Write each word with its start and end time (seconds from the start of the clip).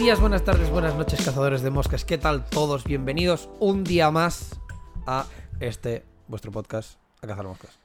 días, 0.00 0.18
buenas 0.20 0.44
tardes, 0.44 0.70
buenas 0.70 0.94
noches, 0.94 1.22
cazadores 1.24 1.62
de 1.62 1.70
moscas. 1.70 2.04
¿Qué 2.04 2.16
tal 2.18 2.44
todos? 2.48 2.84
Bienvenidos 2.84 3.50
un 3.58 3.84
día 3.84 4.10
más 4.10 4.58
a 5.06 5.26
este 5.60 6.04
vuestro 6.26 6.50
podcast, 6.50 6.98
a 7.22 7.26
cazar 7.26 7.44
moscas. 7.44 7.78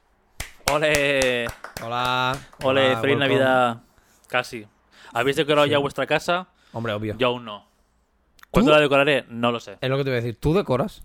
¡Ole! 0.71 1.45
Hola. 1.83 2.37
¡Ole! 2.63 2.91
hola, 2.91 3.01
¡Feliz 3.01 3.17
welcome. 3.17 3.17
Navidad! 3.17 3.81
Casi. 4.27 4.65
¿Habéis 5.13 5.35
decorado 5.35 5.65
Sí. 5.65 5.71
ya 5.71 5.77
vuestra 5.77 6.07
casa? 6.07 6.47
Hombre, 6.71 6.93
obvio. 6.93 7.15
Yo 7.17 7.27
aún 7.27 7.43
no. 7.45 7.67
¿Cuándo 8.49 8.71
¿Tú? 8.71 8.75
la 8.75 8.81
decoraré? 8.81 9.25
No 9.29 9.51
lo 9.51 9.59
sé. 9.59 9.77
Es 9.81 9.89
lo 9.89 9.97
que 9.97 10.03
te 10.05 10.09
voy 10.09 10.17
a 10.19 10.21
decir. 10.21 10.39
¿Tú 10.39 10.53
decoras? 10.53 11.03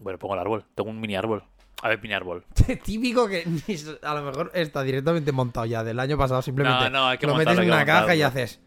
Bueno, 0.00 0.18
pongo 0.18 0.34
el 0.34 0.40
árbol. 0.40 0.64
Tengo 0.74 0.90
un 0.90 1.00
mini 1.00 1.16
árbol. 1.16 1.44
A 1.82 1.88
ver, 1.88 2.00
mini 2.02 2.14
árbol. 2.14 2.44
Típico 2.84 3.26
que 3.26 3.44
ni 3.46 3.74
s- 3.74 3.98
a 4.02 4.14
lo 4.14 4.22
mejor 4.22 4.50
está 4.54 4.82
directamente 4.82 5.32
montado 5.32 5.64
ya 5.66 5.82
del 5.82 5.98
año 5.98 6.18
pasado. 6.18 6.42
Simplemente 6.42 6.84
No, 6.84 6.90
no, 6.90 7.06
hay 7.08 7.18
que 7.18 7.26
lo 7.26 7.32
metes 7.34 7.46
montarlo, 7.56 7.62
en 7.72 7.78
hay 7.78 7.84
que 7.84 7.90
una 7.92 8.00
caja 8.00 8.14
y 8.14 8.22
haces 8.22 8.60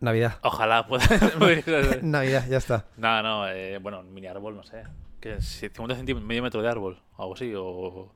Navidad. 0.00 0.38
Ojalá 0.42 0.86
pueda. 0.86 1.04
Navidad, 2.02 2.46
ya 2.48 2.56
está. 2.58 2.86
no, 2.96 3.22
no. 3.22 3.48
eh, 3.48 3.78
bueno, 3.78 4.00
un 4.00 4.12
mini 4.12 4.26
árbol, 4.26 4.56
no 4.56 4.62
sé. 4.62 4.82
¿Qué? 5.20 5.40
si 5.42 5.68
50 5.68 5.96
centímetros, 5.96 6.26
medio 6.26 6.42
metro 6.42 6.62
de 6.62 6.68
árbol. 6.68 7.00
Algo 7.18 7.34
así. 7.34 7.52
O. 7.54 8.12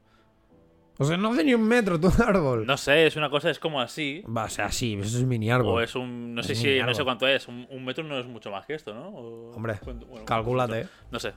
O 0.97 1.05
sea, 1.05 1.17
no 1.17 1.33
hace 1.33 1.43
ni 1.45 1.53
un 1.55 1.63
metro 1.67 1.99
tu 2.01 2.07
árbol. 2.23 2.65
No 2.67 2.77
sé, 2.77 3.07
es 3.07 3.17
una 3.17 3.29
cosa, 3.29 3.51
es 3.51 3.59
como 3.59 3.81
así. 3.81 4.23
Va, 4.27 4.45
o 4.45 4.49
sea, 4.49 4.71
sí, 4.71 4.95
eso 5.03 5.19
es 5.19 5.25
mini 5.25 5.51
O 5.51 5.55
árbol. 5.57 5.83
es 5.85 5.95
un. 5.97 6.35
No 6.35 6.41
Es 6.41 6.47
sé 6.47 6.53
un 6.55 6.59
si. 6.59 6.67
mini 6.69 6.83
No 6.85 6.95
sé 6.95 7.05
cuánto 7.05 7.27
es. 7.29 7.47
Un, 7.49 7.67
un 7.71 7.85
metro 7.85 8.05
no 8.05 8.19
es 8.19 8.27
mucho 8.27 8.51
más 8.51 8.65
que 8.65 8.75
esto, 8.75 8.95
¿no? 8.95 9.09
O- 9.09 9.53
Hombre, 9.55 9.75
¿cuánto? 9.83 10.07
Bueno, 10.07 10.25
Calcúlate. 10.25 10.87
No 11.11 11.19
sé. 11.19 11.33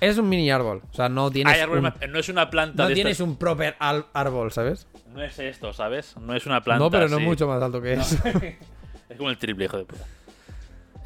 Es 0.00 0.18
un 0.18 0.28
mini 0.28 0.50
árbol. 0.50 0.82
O 0.90 0.92
sea, 0.92 1.08
no 1.08 1.30
tienes. 1.30 1.54
Hay 1.54 1.66
un- 1.70 1.80
más- 1.82 1.94
no 2.10 2.18
es 2.18 2.28
una 2.28 2.50
planta 2.50 2.82
no 2.82 2.88
de 2.90 2.94
tienes 2.96 3.12
estas- 3.12 3.26
un 3.28 3.36
proper 3.38 3.76
árbol, 3.78 4.52
¿sabes? 4.52 4.86
No 5.14 5.22
es 5.22 5.38
esto, 5.38 5.72
¿sabes? 5.72 6.16
No 6.18 6.34
es 6.34 6.44
una 6.44 6.60
planta. 6.60 6.84
no, 6.84 6.90
pero 6.90 7.08
no 7.08 7.16
así. 7.16 7.24
mucho 7.24 7.46
más 7.46 7.62
alto 7.62 7.80
que 7.80 7.94
eso. 7.94 8.16
Es 9.08 9.16
como 9.16 9.30
el 9.30 9.38
triple, 9.38 9.64
hijo 9.66 9.76
de 9.78 9.84
puta. 9.84 10.04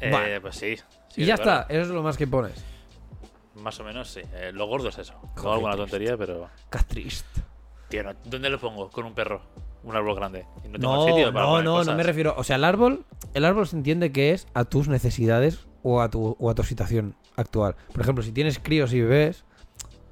Eh, 0.01 0.11
Vale. 0.11 0.41
Pues 0.41 0.55
sí. 0.55 0.75
sí, 1.09 1.21
y 1.21 1.25
ya 1.25 1.35
claro. 1.35 1.61
está, 1.61 1.73
eso 1.73 1.81
es 1.83 1.87
lo 1.89 2.01
más 2.03 2.17
que 2.17 2.27
pones. 2.27 2.63
Más 3.55 3.77
o 3.79 3.83
menos, 3.83 4.09
sí. 4.09 4.21
Eh, 4.35 4.51
lo 4.53 4.67
gordo 4.67 4.89
es 4.89 4.97
eso. 4.97 5.13
No 5.43 5.53
alguna 5.53 5.75
tontería, 5.75 6.15
pero. 6.17 6.49
Castrist. 6.69 7.25
Tío, 7.89 8.03
no- 8.03 8.13
¿dónde 8.23 8.49
lo 8.49 8.59
pongo? 8.59 8.89
Con 8.89 9.05
un 9.05 9.13
perro. 9.13 9.41
Un 9.83 9.95
árbol 9.95 10.15
grande. 10.15 10.45
Y 10.63 10.67
no 10.69 10.79
tengo 10.79 10.95
No, 10.95 11.05
sitio 11.07 11.33
para 11.33 11.45
no, 11.45 11.61
no, 11.61 11.71
cosas. 11.73 11.87
no 11.87 11.95
me 11.95 12.03
refiero. 12.03 12.33
O 12.37 12.43
sea, 12.43 12.55
el 12.57 12.63
árbol, 12.63 13.05
el 13.33 13.45
árbol 13.45 13.67
se 13.67 13.75
entiende 13.77 14.11
que 14.11 14.31
es 14.31 14.47
a 14.53 14.65
tus 14.65 14.87
necesidades 14.87 15.67
o 15.83 16.01
a 16.01 16.09
tu, 16.09 16.35
o 16.39 16.49
a 16.49 16.55
tu 16.55 16.63
situación 16.63 17.15
actual. 17.35 17.75
Por 17.91 18.01
ejemplo, 18.01 18.23
si 18.23 18.31
tienes 18.31 18.59
críos 18.59 18.93
y 18.93 19.01
bebés, 19.01 19.45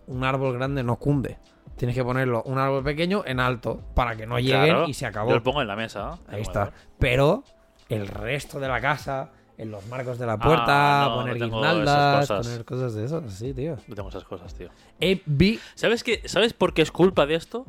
un 0.08 0.24
árbol 0.24 0.54
grande 0.54 0.84
no 0.84 0.96
cunde. 0.98 1.38
Tienes 1.76 1.96
que 1.96 2.04
ponerlo 2.04 2.42
un 2.44 2.58
árbol 2.58 2.84
pequeño 2.84 3.24
en 3.26 3.40
alto 3.40 3.82
para 3.94 4.16
que 4.16 4.26
no 4.26 4.40
lleguen 4.40 4.64
Claro, 4.64 4.88
y 4.88 4.94
se 4.94 5.06
acabó. 5.06 5.30
Yo 5.30 5.36
lo 5.36 5.44
pongo 5.44 5.62
en 5.62 5.68
la 5.68 5.76
mesa. 5.76 6.18
Ahí 6.28 6.42
está. 6.42 6.72
Pero 6.98 7.44
el 7.90 8.08
resto 8.08 8.60
de 8.60 8.68
la 8.68 8.80
casa, 8.82 9.32
en 9.58 9.72
los 9.72 9.86
marcos 9.88 10.20
de 10.20 10.26
la 10.28 10.38
puerta, 10.38 10.66
Ah, 11.06 11.08
no, 11.10 11.16
poner 11.16 11.38
no 11.40 11.46
guirnaldas, 11.46 12.24
esas 12.26 12.46
poner 12.46 12.66
cosas 12.66 12.94
de 12.94 13.06
eso, 13.06 13.24
sí, 13.30 13.54
tío. 13.54 13.78
No 13.88 13.96
tengo 13.96 14.10
esas 14.10 14.24
cosas, 14.24 14.54
tío. 14.54 14.70
Eh, 15.00 15.22
vi- 15.26 15.60
¿Sabes, 15.76 16.04
qué? 16.04 16.22
¿Sabes 16.26 16.54
por 16.54 16.74
qué 16.74 16.82
es 16.84 16.92
culpa 16.92 17.26
de 17.26 17.36
esto? 17.36 17.66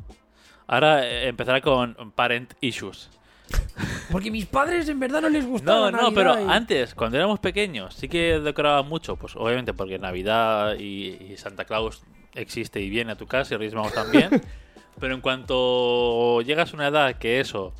Ahora 0.67 1.03
eh, 1.07 1.27
empezará 1.29 1.61
con 1.61 1.95
parent 2.15 2.53
issues. 2.61 3.09
Porque 4.11 4.29
mis 4.29 4.45
padres 4.45 4.87
en 4.89 4.99
verdad 4.99 5.21
no 5.21 5.29
les 5.29 5.45
gustaba 5.45 5.89
No, 5.89 6.01
no, 6.01 6.13
pero 6.13 6.39
y- 6.39 6.45
antes, 6.51 6.93
cuando 6.93 7.17
éramos 7.17 7.39
pequeños, 7.39 7.95
sí 7.95 8.07
que 8.07 8.39
decoraba 8.39 8.83
mucho. 8.83 9.15
Pues 9.15 9.35
obviamente 9.35 9.73
porque 9.73 9.97
Navidad 9.97 10.75
y, 10.77 11.17
y 11.31 11.37
Santa 11.37 11.65
Claus 11.65 12.03
existe 12.35 12.79
y 12.81 12.89
viene 12.91 13.13
a 13.13 13.15
tu 13.15 13.25
casa 13.25 13.55
y 13.55 13.57
Reyes 13.57 13.73
Magos 13.73 13.93
también. 13.93 14.29
pero 14.99 15.15
en 15.15 15.21
cuanto 15.21 16.41
llegas 16.41 16.71
a 16.73 16.75
una 16.75 16.87
edad 16.89 17.15
que 17.15 17.39
eso, 17.39 17.73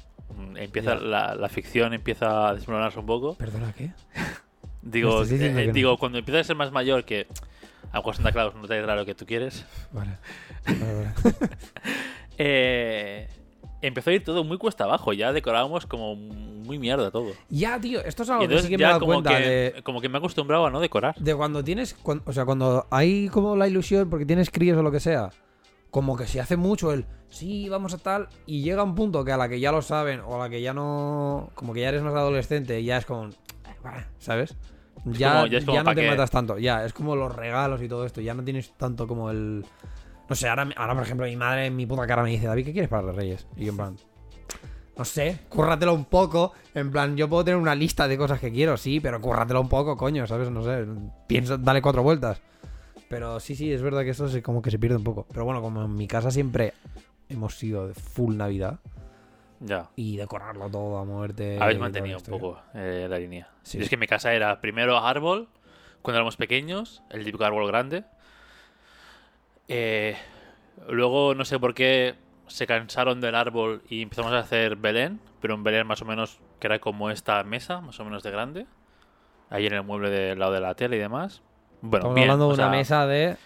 empieza 0.58 0.96
la, 0.96 1.36
la 1.36 1.50
ficción 1.50 1.94
empieza 1.94 2.50
a 2.50 2.56
desmoronarse 2.56 3.00
un 3.00 3.06
poco. 3.06 3.36
¿Perdona 3.36 3.74
qué? 3.74 3.92
Digo, 4.82 5.24
eh, 5.26 5.66
no? 5.68 5.74
digo 5.74 5.98
cuando 5.98 6.20
empiezas 6.20 6.42
a 6.42 6.48
ser 6.48 6.56
más 6.56 6.72
mayor 6.72 7.04
que 7.04 7.28
a 7.92 7.98
lo 7.98 8.00
mejor 8.00 8.16
Santa 8.16 8.32
Claus 8.32 8.56
no 8.56 8.68
te 8.68 8.82
da 8.82 8.96
lo 8.96 9.06
que 9.06 9.16
tú 9.16 9.26
quieres. 9.26 9.66
Vale. 9.92 10.12
Vale, 10.66 10.94
vale. 10.94 11.10
Eh, 12.42 13.28
empezó 13.82 14.12
a 14.12 14.14
ir 14.14 14.24
todo 14.24 14.46
muy 14.46 14.58
cuesta 14.58 14.86
abajo. 14.86 15.12
Ya 15.12 15.34
decorábamos 15.34 15.86
como 15.86 16.16
muy 16.16 16.80
mierda 16.80 17.12
todo. 17.12 17.34
Ya, 17.50 17.78
tío, 17.82 18.00
esto 18.00 18.24
es 18.24 18.30
algo 18.30 18.48
que 18.48 18.62
sí 18.62 18.70
que 18.70 18.78
me 18.78 18.86
he 18.86 18.88
dado 18.88 19.02
como 19.02 19.12
cuenta 19.12 19.38
que, 19.38 19.50
de, 19.50 19.84
como 19.84 20.00
que 20.00 20.08
me 20.08 20.16
he 20.16 20.20
acostumbrado 20.20 20.66
a 20.66 20.70
no 20.70 20.80
decorar. 20.80 21.16
de 21.16 21.36
cuando 21.36 21.66
tienes. 21.66 21.98
o 22.02 22.32
sea, 22.32 22.46
cuando 22.46 22.88
hay 22.92 23.28
como 23.28 23.58
la 23.58 23.68
ilusión 23.68 24.10
porque 24.10 24.26
tienes 24.26 24.52
críos 24.52 24.78
o 24.78 24.84
lo 24.84 24.90
que 24.90 25.02
sea. 25.02 25.32
Como 25.92 26.16
que 26.16 26.28
se 26.28 26.40
hace 26.40 26.56
mucho 26.58 26.92
el 26.94 27.06
sí, 27.30 27.68
vamos 27.70 27.94
a 27.94 27.98
tal. 27.98 28.30
Y 28.46 28.62
llega 28.62 28.84
un 28.84 28.96
punto 28.96 29.24
que 29.26 29.32
a 29.32 29.38
la 29.38 29.50
que 29.50 29.60
ya 29.60 29.72
lo 29.72 29.82
saben 29.82 30.20
o 30.22 30.36
a 30.36 30.40
la 30.40 30.50
que 30.50 30.62
ya 30.62 30.74
no. 30.74 31.50
Como 31.56 31.74
que 31.74 31.82
ya 31.82 31.90
eres 31.90 32.02
más 32.04 32.14
adolescente 32.14 32.80
y 32.80 32.86
ya 32.86 32.98
es 32.98 33.06
como. 33.06 33.30
¿Sabes? 34.20 34.56
Ya, 35.06 35.34
como- 35.34 35.48
ya 35.48 35.58
es 35.60 35.66
como 35.66 35.78
ya 35.78 35.84
no 35.84 35.96
te 35.96 36.02
qué. 36.02 36.10
matas 36.10 36.30
tanto. 36.32 36.58
Ya, 36.58 36.86
es 36.86 36.94
como 36.94 37.16
los 37.16 37.34
regalos 37.36 37.82
y 37.82 37.88
todo 37.88 38.06
esto. 38.06 38.22
Ya 38.22 38.34
no 38.34 38.44
tienes 38.44 38.72
tanto 38.78 39.08
como 39.08 39.30
el. 39.32 39.66
No 40.30 40.36
sé, 40.36 40.48
ahora, 40.48 40.70
ahora 40.76 40.94
por 40.94 41.04
ejemplo, 41.04 41.26
mi 41.26 41.36
madre 41.36 41.66
en 41.68 41.76
mi 41.76 41.86
puta 41.88 42.06
cara 42.06 42.22
me 42.22 42.30
dice, 42.30 42.46
David, 42.46 42.66
¿qué 42.66 42.72
quieres 42.74 42.90
para 42.90 43.02
los 43.04 43.16
reyes? 43.16 43.48
Y 43.56 43.66
yo 43.66 43.72
en 43.72 43.78
plan. 43.78 43.98
No 44.96 45.06
sé, 45.06 45.40
cúrratelo 45.48 45.94
un 45.94 46.06
poco. 46.06 46.52
En 46.76 46.92
plan, 46.92 47.16
yo 47.16 47.30
puedo 47.30 47.46
tener 47.46 47.58
una 47.60 47.74
lista 47.74 48.08
de 48.08 48.18
cosas 48.18 48.40
que 48.40 48.52
quiero, 48.52 48.76
sí, 48.78 49.00
pero 49.00 49.20
cúrratelo 49.22 49.62
un 49.62 49.70
poco, 49.70 49.96
coño, 49.96 50.28
¿sabes? 50.28 50.52
No 50.52 50.62
sé, 50.62 50.86
piensa, 51.26 51.58
dale 51.58 51.82
cuatro 51.82 52.04
vueltas. 52.04 52.42
Pero 53.10 53.40
sí, 53.40 53.56
sí, 53.56 53.74
es 53.74 53.82
verdad 53.82 54.04
que 54.04 54.12
eso 54.12 54.28
se, 54.30 54.42
como 54.42 54.62
que 54.62 54.72
se 54.72 54.80
pierde 54.80 54.96
un 54.96 55.04
poco. 55.04 55.26
Pero 55.32 55.44
bueno, 55.44 55.62
como 55.62 55.84
en 55.84 55.94
mi 55.96 56.08
casa 56.08 56.32
siempre 56.32 56.74
hemos 57.28 57.56
sido 57.58 57.88
de 57.88 57.94
full 57.96 58.38
Navidad 58.38 58.80
Ya. 59.60 59.90
y 59.96 60.16
decorarlo 60.18 60.70
todo 60.70 60.98
a 61.00 61.06
muerte. 61.06 61.58
Habéis 61.60 61.80
mantenido 61.80 62.20
un 62.20 62.24
poco 62.26 62.62
eh, 62.76 63.08
la 63.10 63.18
línea. 63.18 63.50
Sí. 63.64 63.80
Es 63.82 63.90
que 63.90 63.96
en 63.96 64.00
mi 64.00 64.08
casa 64.08 64.34
era 64.34 64.62
primero 64.62 64.98
árbol, 64.98 65.48
cuando 66.02 66.18
éramos 66.20 66.38
pequeños, 66.38 67.02
el 67.10 67.26
típico 67.26 67.44
árbol 67.44 67.68
grande. 67.68 68.04
Eh, 69.68 70.16
luego, 70.88 71.36
no 71.36 71.46
sé 71.46 71.60
por 71.60 71.74
qué, 71.74 72.16
se 72.48 72.68
cansaron 72.68 73.22
del 73.22 73.36
árbol 73.36 73.82
y 73.90 74.02
empezamos 74.04 74.32
a 74.34 74.40
hacer 74.40 74.76
Belén, 74.76 75.20
pero 75.42 75.56
un 75.56 75.64
Belén 75.64 75.86
más 75.86 76.02
o 76.02 76.06
menos 76.06 76.40
que 76.60 76.68
era 76.68 76.80
como 76.80 77.10
esta 77.10 77.44
mesa, 77.44 77.82
más 77.82 78.00
o 78.00 78.06
menos 78.06 78.24
de 78.24 78.32
grande. 78.32 78.66
Ahí 79.50 79.66
en 79.66 79.74
el 79.74 79.84
mueble 79.84 80.10
del 80.12 80.38
lado 80.40 80.54
de 80.54 80.62
la 80.62 80.76
tele 80.76 80.98
y 80.98 81.00
demás. 81.00 81.42
Bueno, 81.82 81.98
Estamos 82.08 82.16
bien, 82.16 82.30
hablando 82.30 82.48
de 82.50 82.54
una 82.54 82.64
sea, 82.64 82.70
mesa 82.70 83.08
de. 83.08 83.38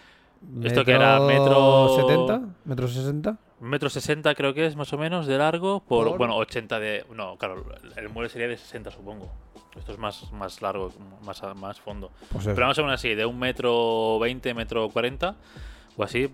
Esto 0.63 0.83
que 0.83 0.91
era 0.91 1.19
metro- 1.21 1.95
70, 1.95 2.41
metro 2.66 2.88
60. 2.88 3.38
Metro 3.61 3.89
sesenta 3.89 4.35
creo 4.35 4.53
que 4.53 4.66
es 4.66 4.75
más 4.75 4.91
o 4.91 4.97
menos 4.97 5.25
de 5.25 5.38
largo 5.38 5.79
por, 5.79 6.09
Por- 6.09 6.17
bueno 6.17 6.35
80 6.35 6.79
de 6.81 7.05
no 7.16 7.38
claro 7.38 7.63
el 7.95 8.09
mueble 8.09 8.27
sería 8.27 8.49
de 8.49 8.57
60 8.57 8.91
supongo 8.91 9.31
esto 9.77 9.94
es 9.94 9.97
más 9.97 10.29
más 10.33 10.61
largo 10.61 10.91
más 11.25 11.41
más 11.55 11.79
fondo 11.79 12.11
Pues 12.29 12.44
pero 12.44 12.67
más 12.67 12.77
o 12.77 12.81
menos 12.83 12.99
así 12.99 13.16
de 13.16 13.25
un 13.25 13.39
metro 13.39 14.19
20 14.19 14.53
metro 14.53 14.89
40 14.89 15.35
o 15.95 16.03
así 16.03 16.29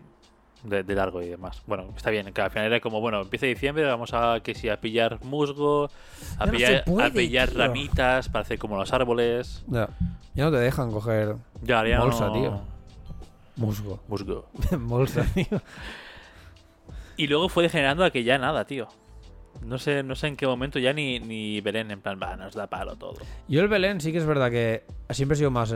de, 0.64 0.84
de 0.84 0.96
largo 0.96 1.22
y 1.22 1.28
demás 1.28 1.62
bueno 1.68 1.86
está 1.96 2.09
bien 2.09 2.34
que 2.34 2.42
al 2.42 2.52
final 2.52 2.68
era 2.68 2.80
como 2.80 3.00
bueno 3.02 3.22
empieza 3.22 3.46
diciembre 3.46 3.86
vamos 3.86 4.14
a 4.14 4.40
que 4.44 4.53
si 4.56 4.68
a 4.70 4.80
pillar 4.81 5.24
musgo 5.24 5.90
a 6.38 6.47
pillar 6.47 6.84
se 6.84 6.92
puede, 6.92 7.08
a 7.08 7.12
pillar 7.12 7.50
tío. 7.50 7.58
ramitas 7.59 8.30
para 8.30 8.42
hacer 8.44 8.59
como 8.59 8.75
los 8.78 8.92
árboles 8.94 9.64
Ya. 9.68 9.90
Ya 10.36 10.46
no 10.46 10.52
te 10.52 10.58
dejan 10.58 10.92
coger 10.92 11.36
ya, 11.62 11.86
ya 11.88 12.00
Bolsa, 12.02 12.28
no- 12.28 12.34
tío. 12.34 12.62
musgo. 13.56 14.00
musgo 14.08 14.46
Bolsa, 14.80 15.25
tío. 15.34 15.62
y 17.18 17.28
luego 17.28 17.50
fue 17.50 17.64
degenerando 17.64 18.03
a 18.03 18.12
que 18.12 18.24
ya 18.24 18.38
nada 18.38 18.66
tío 18.66 18.88
no 19.66 19.78
sé, 19.78 20.03
no 20.03 20.16
sé 20.16 20.28
en 20.28 20.38
qué 20.38 20.47
momento 20.47 20.80
ya 20.80 20.94
ni, 20.94 21.20
ni 21.20 21.59
Belén 21.59 21.91
en 21.91 22.00
plan, 22.00 22.18
va, 22.22 22.38
nos 22.38 22.53
da 22.53 22.68
palo 22.68 22.96
todo. 22.96 23.16
Yo 23.50 23.59
el 23.62 23.68
Belén 23.68 24.00
sí 24.00 24.14
que 24.14 24.20
es 24.20 24.26
verdad 24.26 24.50
que 24.52 24.86
siempre 25.09 25.34
he 25.34 25.38
sido 25.38 25.52
más 25.52 25.76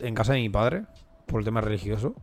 en 0.00 0.14
casa 0.14 0.34
de 0.34 0.40
mi 0.40 0.50
padre, 0.50 0.82
por 1.26 1.40
el 1.40 1.44
tema 1.46 1.62
religioso. 1.62 2.14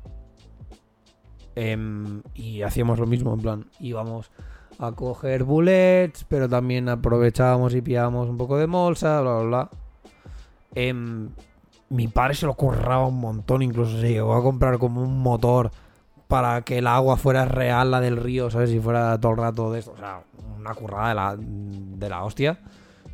Em, 1.62 2.22
y 2.36 2.62
hacíamos 2.62 3.00
lo 3.00 3.06
mismo, 3.06 3.34
en 3.34 3.40
plan, 3.42 3.66
íbamos 3.82 4.32
a 4.80 4.94
coger 4.94 5.44
bullets, 5.44 6.24
pero 6.24 6.48
también 6.48 6.88
aprovechábamos 6.88 7.76
y 7.76 7.82
pillábamos 7.82 8.30
un 8.30 8.38
poco 8.38 8.58
de 8.58 8.66
molsa, 8.66 9.20
bla, 9.20 9.34
bla, 9.40 9.44
bla. 9.44 9.70
Em, 10.74 11.30
mi 11.90 12.08
padre 12.08 12.36
se 12.36 12.46
lo 12.46 12.54
curraba 12.54 13.06
un 13.08 13.20
montón, 13.20 13.62
incluso 13.62 14.00
se 14.00 14.08
llegó 14.10 14.36
a 14.36 14.42
comprar 14.42 14.78
como 14.78 15.02
un 15.04 15.20
motor 15.22 15.72
para 16.30 16.62
que 16.62 16.78
el 16.78 16.88
agua 16.88 17.18
fuera 17.18 17.44
real, 17.44 17.92
la 17.92 18.00
del 18.00 18.16
río, 18.16 18.50
¿sabes? 18.50 18.70
Si 18.70 18.80
fuera 18.80 19.20
todo 19.20 19.34
el 19.34 19.40
rato 19.40 19.70
de 19.74 19.80
esto. 19.80 19.92
O 19.92 19.98
sea, 19.98 20.22
una 20.58 20.74
currada 20.76 21.10
de 21.10 21.16
la, 21.16 21.36
de 21.38 22.10
la 22.10 22.24
hostia. 22.24 22.60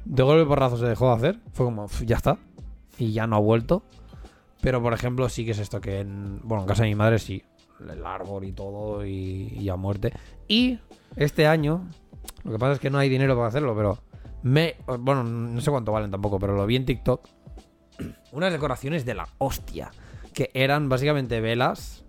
De 0.03 0.21
golpe 0.21 0.45
porrazo 0.45 0.77
se 0.77 0.85
dejó 0.85 1.07
de 1.07 1.13
hacer. 1.15 1.39
Fue 1.53 1.65
como, 1.65 1.87
"Pf, 1.87 2.05
ya 2.05 2.17
está. 2.17 2.37
Y 2.99 3.11
ya 3.11 3.25
no 3.25 3.37
ha 3.37 3.39
vuelto. 3.39 3.81
Pero, 4.61 4.83
por 4.83 4.93
ejemplo, 4.93 5.29
sí 5.29 5.45
que 5.45 5.51
es 5.51 5.59
esto 5.59 5.81
que 5.81 6.01
en... 6.01 6.41
Bueno, 6.43 6.63
en 6.63 6.67
casa 6.67 6.83
de 6.83 6.89
mi 6.89 6.95
madre 6.95 7.17
sí. 7.17 7.41
El 7.79 8.05
árbol 8.05 8.45
y 8.45 8.51
todo 8.51 9.05
y, 9.05 9.53
y 9.59 9.69
a 9.69 9.75
muerte. 9.75 10.13
Y 10.47 10.79
este 11.15 11.47
año... 11.47 11.89
Lo 12.43 12.51
que 12.51 12.59
pasa 12.59 12.73
es 12.73 12.79
que 12.79 12.89
no 12.89 12.97
hay 12.97 13.09
dinero 13.09 13.35
para 13.35 13.47
hacerlo, 13.47 13.75
pero... 13.75 13.99
Me... 14.43 14.75
Bueno, 14.99 15.23
no 15.23 15.59
sé 15.61 15.71
cuánto 15.71 15.91
valen 15.91 16.11
tampoco, 16.11 16.39
pero 16.39 16.55
lo 16.55 16.65
vi 16.65 16.75
en 16.75 16.85
TikTok. 16.85 17.27
Unas 18.31 18.51
decoraciones 18.51 19.05
de 19.05 19.15
la 19.15 19.27
hostia. 19.39 19.91
Que 20.33 20.51
eran 20.53 20.89
básicamente 20.89 21.41
velas 21.41 22.05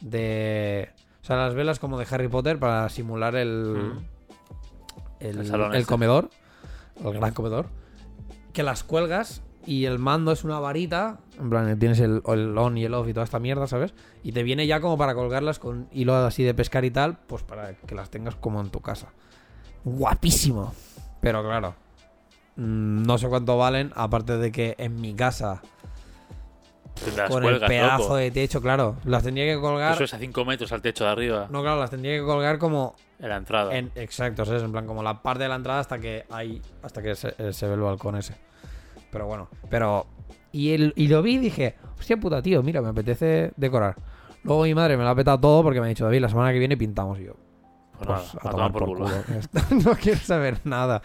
de... 0.00 0.90
O 1.22 1.26
sea, 1.26 1.36
las 1.36 1.54
velas 1.54 1.78
como 1.78 1.98
de 1.98 2.06
Harry 2.10 2.28
Potter 2.28 2.58
para 2.58 2.88
simular 2.88 3.36
el... 3.36 3.94
Mm. 3.94 4.14
El, 5.20 5.38
El 5.38 5.46
salón 5.46 5.72
el 5.72 5.80
este. 5.80 5.90
comedor. 5.90 6.30
El 7.02 7.12
gran 7.14 7.32
comedor. 7.32 7.68
Que 8.52 8.62
las 8.62 8.84
cuelgas 8.84 9.42
y 9.66 9.86
el 9.86 9.98
mando 9.98 10.32
es 10.32 10.44
una 10.44 10.58
varita. 10.58 11.18
En 11.38 11.50
plan, 11.50 11.78
tienes 11.78 12.00
el, 12.00 12.22
el 12.26 12.56
on 12.56 12.76
y 12.78 12.84
el 12.84 12.94
off 12.94 13.08
y 13.08 13.12
toda 13.12 13.24
esta 13.24 13.38
mierda, 13.38 13.66
¿sabes? 13.66 13.94
Y 14.22 14.32
te 14.32 14.42
viene 14.42 14.66
ya 14.66 14.80
como 14.80 14.96
para 14.98 15.14
colgarlas 15.14 15.58
con 15.58 15.88
hilo 15.92 16.14
así 16.14 16.42
de 16.42 16.54
pescar 16.54 16.84
y 16.84 16.90
tal, 16.90 17.18
pues 17.26 17.42
para 17.42 17.74
que 17.74 17.94
las 17.94 18.10
tengas 18.10 18.36
como 18.36 18.60
en 18.60 18.70
tu 18.70 18.80
casa. 18.80 19.08
Guapísimo. 19.84 20.74
Pero 21.20 21.42
claro, 21.42 21.74
mm, 22.56 23.02
no 23.02 23.18
sé 23.18 23.28
cuánto 23.28 23.56
valen, 23.56 23.92
aparte 23.94 24.36
de 24.36 24.52
que 24.52 24.74
en 24.78 25.00
mi 25.00 25.14
casa, 25.14 25.62
las 27.16 27.30
con 27.30 27.44
el 27.44 27.60
pedazo 27.60 28.02
loco. 28.02 28.16
de 28.16 28.30
techo, 28.30 28.60
claro, 28.60 28.96
las 29.04 29.22
tendría 29.22 29.54
que 29.54 29.60
colgar. 29.60 29.94
Eso 29.94 30.04
es 30.04 30.14
a 30.14 30.18
5 30.18 30.44
metros 30.44 30.72
al 30.72 30.82
techo 30.82 31.04
de 31.04 31.10
arriba, 31.10 31.48
No, 31.50 31.62
claro, 31.62 31.80
las 31.80 31.90
tendría 31.90 32.18
que 32.18 32.24
colgar 32.24 32.58
como 32.58 32.94
en 33.18 33.28
la 33.28 33.36
entrada. 33.36 33.76
En, 33.76 33.90
exacto, 33.94 34.44
¿sabes? 34.44 34.62
En 34.62 34.72
plan, 34.72 34.86
como 34.86 35.02
la 35.02 35.22
parte 35.22 35.44
de 35.44 35.48
la 35.48 35.56
entrada 35.56 35.80
hasta 35.80 35.98
que 35.98 36.24
hay. 36.30 36.60
Hasta 36.82 37.02
que 37.02 37.14
se, 37.14 37.34
eh, 37.38 37.52
se 37.52 37.66
ve 37.66 37.74
el 37.74 37.80
balcón 37.80 38.16
ese. 38.16 38.36
Pero 39.14 39.26
bueno, 39.26 39.48
pero. 39.70 40.06
Y, 40.52 40.72
el, 40.74 40.92
y 40.96 41.08
lo 41.08 41.22
vi 41.22 41.36
y 41.36 41.38
dije, 41.38 41.76
hostia 41.98 42.16
puta, 42.18 42.42
tío, 42.42 42.62
mira, 42.62 42.82
me 42.82 42.88
apetece 42.90 43.52
decorar. 43.56 43.96
Luego 44.42 44.64
mi 44.64 44.74
madre 44.74 44.96
me 44.96 45.04
lo 45.04 45.08
ha 45.08 45.14
petado 45.14 45.40
todo 45.40 45.62
porque 45.62 45.80
me 45.80 45.86
ha 45.86 45.88
dicho, 45.88 46.04
David, 46.04 46.20
la 46.20 46.28
semana 46.28 46.52
que 46.52 46.58
viene 46.58 46.76
pintamos. 46.76 47.18
Y 47.18 47.24
yo, 47.24 47.34
Pues 47.96 48.06
pues, 48.06 48.34
nada, 48.34 48.40
a 48.42 48.50
tomar 48.50 48.72
por 48.72 48.84
culo. 48.84 49.06
no 49.84 49.92
quiero 49.94 50.18
saber 50.20 50.60
nada. 50.64 51.00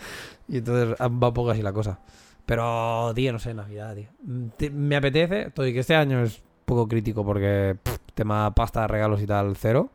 Y 0.48 0.58
entonces 0.58 0.96
ah, 1.00 1.08
va 1.08 1.32
poco 1.34 1.52
así 1.52 1.62
la 1.62 1.72
cosa. 1.72 2.00
Pero, 2.46 3.12
tío, 3.16 3.32
no 3.32 3.40
sé, 3.40 3.54
Navidad, 3.54 3.96
tío. 3.96 4.10
Mm, 4.24 4.48
te- 4.58 4.70
Me 4.72 4.96
apetece, 4.96 5.48
estoy 5.48 5.72
que 5.72 5.80
este 5.80 5.96
año 5.96 6.22
es 6.24 6.44
poco 6.66 6.88
crítico 6.88 7.24
porque 7.24 7.78
pff, 7.82 7.98
tema 8.16 8.54
pasta, 8.56 8.88
regalos 8.88 9.22
y 9.22 9.28
tal, 9.28 9.56
cero. 9.56 9.92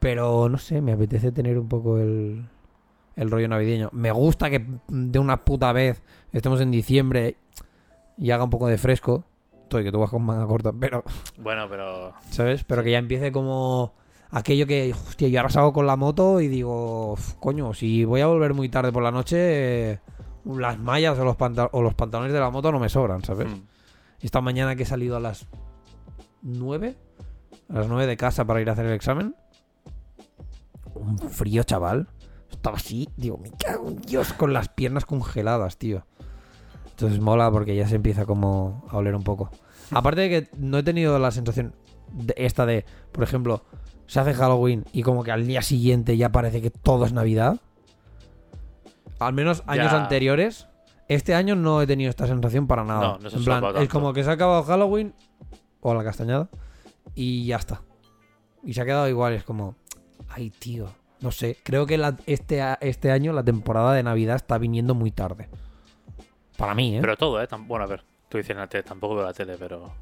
Pero, 0.00 0.48
no 0.48 0.58
sé, 0.58 0.80
me 0.80 0.92
apetece 0.92 1.32
tener 1.32 1.58
un 1.58 1.68
poco 1.68 1.98
el, 1.98 2.44
el 3.18 3.30
rollo 3.30 3.48
navideño. 3.48 3.90
Me 3.92 4.10
gusta 4.12 4.48
que 4.48 4.64
de 4.88 5.18
una 5.18 5.44
puta 5.44 5.72
vez 5.72 6.02
estemos 6.32 6.60
en 6.60 6.70
diciembre 6.70 7.36
y 8.16 8.30
haga 8.30 8.44
un 8.44 8.50
poco 8.50 8.66
de 8.68 8.78
fresco. 8.78 9.24
Estoy 9.64 9.84
que 9.84 9.92
tú 9.92 9.98
vas 9.98 10.10
con 10.10 10.22
manga 10.22 10.46
corta, 10.46 10.72
pero 10.72 11.02
Bueno, 11.36 11.66
pero. 11.68 12.14
¿sabes? 12.30 12.64
Pero 12.64 12.82
que 12.82 12.92
ya 12.92 12.98
empiece 12.98 13.30
como 13.32 13.92
aquello 14.30 14.66
que, 14.66 14.92
hostia, 14.92 15.28
yo 15.28 15.40
ahora 15.40 15.50
salgo 15.50 15.72
con 15.72 15.86
la 15.86 15.96
moto 15.96 16.40
y 16.40 16.48
digo, 16.48 17.12
"Uf, 17.12 17.34
coño, 17.34 17.74
si 17.74 18.04
voy 18.04 18.20
a 18.22 18.26
volver 18.26 18.54
muy 18.54 18.68
tarde 18.68 18.92
por 18.92 19.02
la 19.02 19.10
noche, 19.10 20.00
las 20.44 20.78
mallas 20.78 21.18
o 21.18 21.24
los, 21.24 21.36
o 21.72 21.82
los 21.82 21.94
pantalones 21.94 22.32
de 22.32 22.40
la 22.40 22.50
moto 22.50 22.72
no 22.72 22.78
me 22.78 22.88
sobran, 22.88 23.22
¿sabes? 23.24 23.48
mm, 23.48 23.60
Esta 24.20 24.40
mañana 24.40 24.74
que 24.74 24.84
he 24.84 24.86
salido 24.86 25.16
a 25.16 25.20
las 25.20 25.46
9, 26.42 26.96
a 27.68 27.74
las 27.74 27.88
9 27.88 28.06
de 28.06 28.16
casa 28.16 28.44
para 28.46 28.60
ir 28.62 28.68
a 28.70 28.72
hacer 28.72 28.86
el 28.86 28.92
examen, 28.92 29.34
un 30.94 31.18
frío, 31.18 31.62
chaval. 31.64 32.08
Estaba 32.58 32.76
así, 32.76 33.08
digo, 33.16 33.38
me 33.38 33.50
cago 33.52 33.88
en 33.88 34.00
Dios, 34.02 34.32
con 34.32 34.52
las 34.52 34.68
piernas 34.68 35.04
congeladas, 35.04 35.76
tío. 35.78 36.04
Entonces 36.90 37.20
mola 37.20 37.50
porque 37.52 37.76
ya 37.76 37.86
se 37.86 37.94
empieza 37.94 38.26
como 38.26 38.84
a 38.90 38.96
oler 38.96 39.14
un 39.14 39.22
poco. 39.22 39.50
Aparte 39.92 40.22
de 40.22 40.28
que 40.28 40.50
no 40.58 40.78
he 40.78 40.82
tenido 40.82 41.18
la 41.20 41.30
sensación 41.30 41.74
de 42.12 42.34
esta 42.36 42.66
de, 42.66 42.84
por 43.12 43.22
ejemplo, 43.22 43.62
se 44.06 44.18
hace 44.18 44.34
Halloween 44.34 44.84
y 44.92 45.02
como 45.02 45.22
que 45.22 45.30
al 45.30 45.46
día 45.46 45.62
siguiente 45.62 46.16
ya 46.16 46.30
parece 46.32 46.60
que 46.60 46.70
todo 46.70 47.04
es 47.06 47.12
Navidad. 47.12 47.60
Al 49.20 49.32
menos 49.34 49.62
años 49.66 49.92
Ya. 49.92 50.02
anteriores. 50.02 50.66
Este 51.08 51.34
año 51.34 51.54
no 51.54 51.80
he 51.80 51.86
tenido 51.86 52.10
esta 52.10 52.26
sensación 52.26 52.66
para 52.66 52.84
nada. 52.84 53.00
No, 53.00 53.18
no 53.18 53.30
se 53.30 53.36
en 53.36 53.44
plan, 53.44 53.64
es 53.76 53.88
como 53.88 54.12
que 54.12 54.24
se 54.24 54.30
ha 54.30 54.34
acabado 54.34 54.62
Halloween 54.64 55.14
o 55.80 55.94
la 55.94 56.04
castañada 56.04 56.48
y 57.14 57.46
ya 57.46 57.56
está. 57.56 57.82
Y 58.64 58.74
se 58.74 58.80
ha 58.82 58.84
quedado 58.84 59.08
igual, 59.08 59.32
es 59.34 59.44
como, 59.44 59.76
ay 60.28 60.50
tío, 60.50 60.88
no 61.20 61.30
sé, 61.32 61.56
creo 61.62 61.86
que 61.86 61.98
la- 61.98 62.16
este, 62.26 62.62
este 62.80 63.10
año 63.10 63.32
la 63.32 63.42
temporada 63.42 63.92
de 63.94 64.02
Navidad 64.02 64.36
está 64.36 64.58
viniendo 64.58 64.94
muy 64.94 65.10
tarde. 65.10 65.48
Para 66.56 66.74
mí, 66.74 66.96
¿eh? 66.96 67.00
Pero 67.00 67.16
todo, 67.16 67.42
¿eh? 67.42 67.48
Bueno, 67.66 67.84
a 67.84 67.88
ver, 67.88 68.02
tú 68.28 68.38
dices 68.38 68.50
en 68.50 68.58
la 68.58 68.66
tele, 68.66 68.82
tampoco 68.82 69.14
veo 69.14 69.24
la 69.24 69.32
tele, 69.32 69.56
pero. 69.58 69.92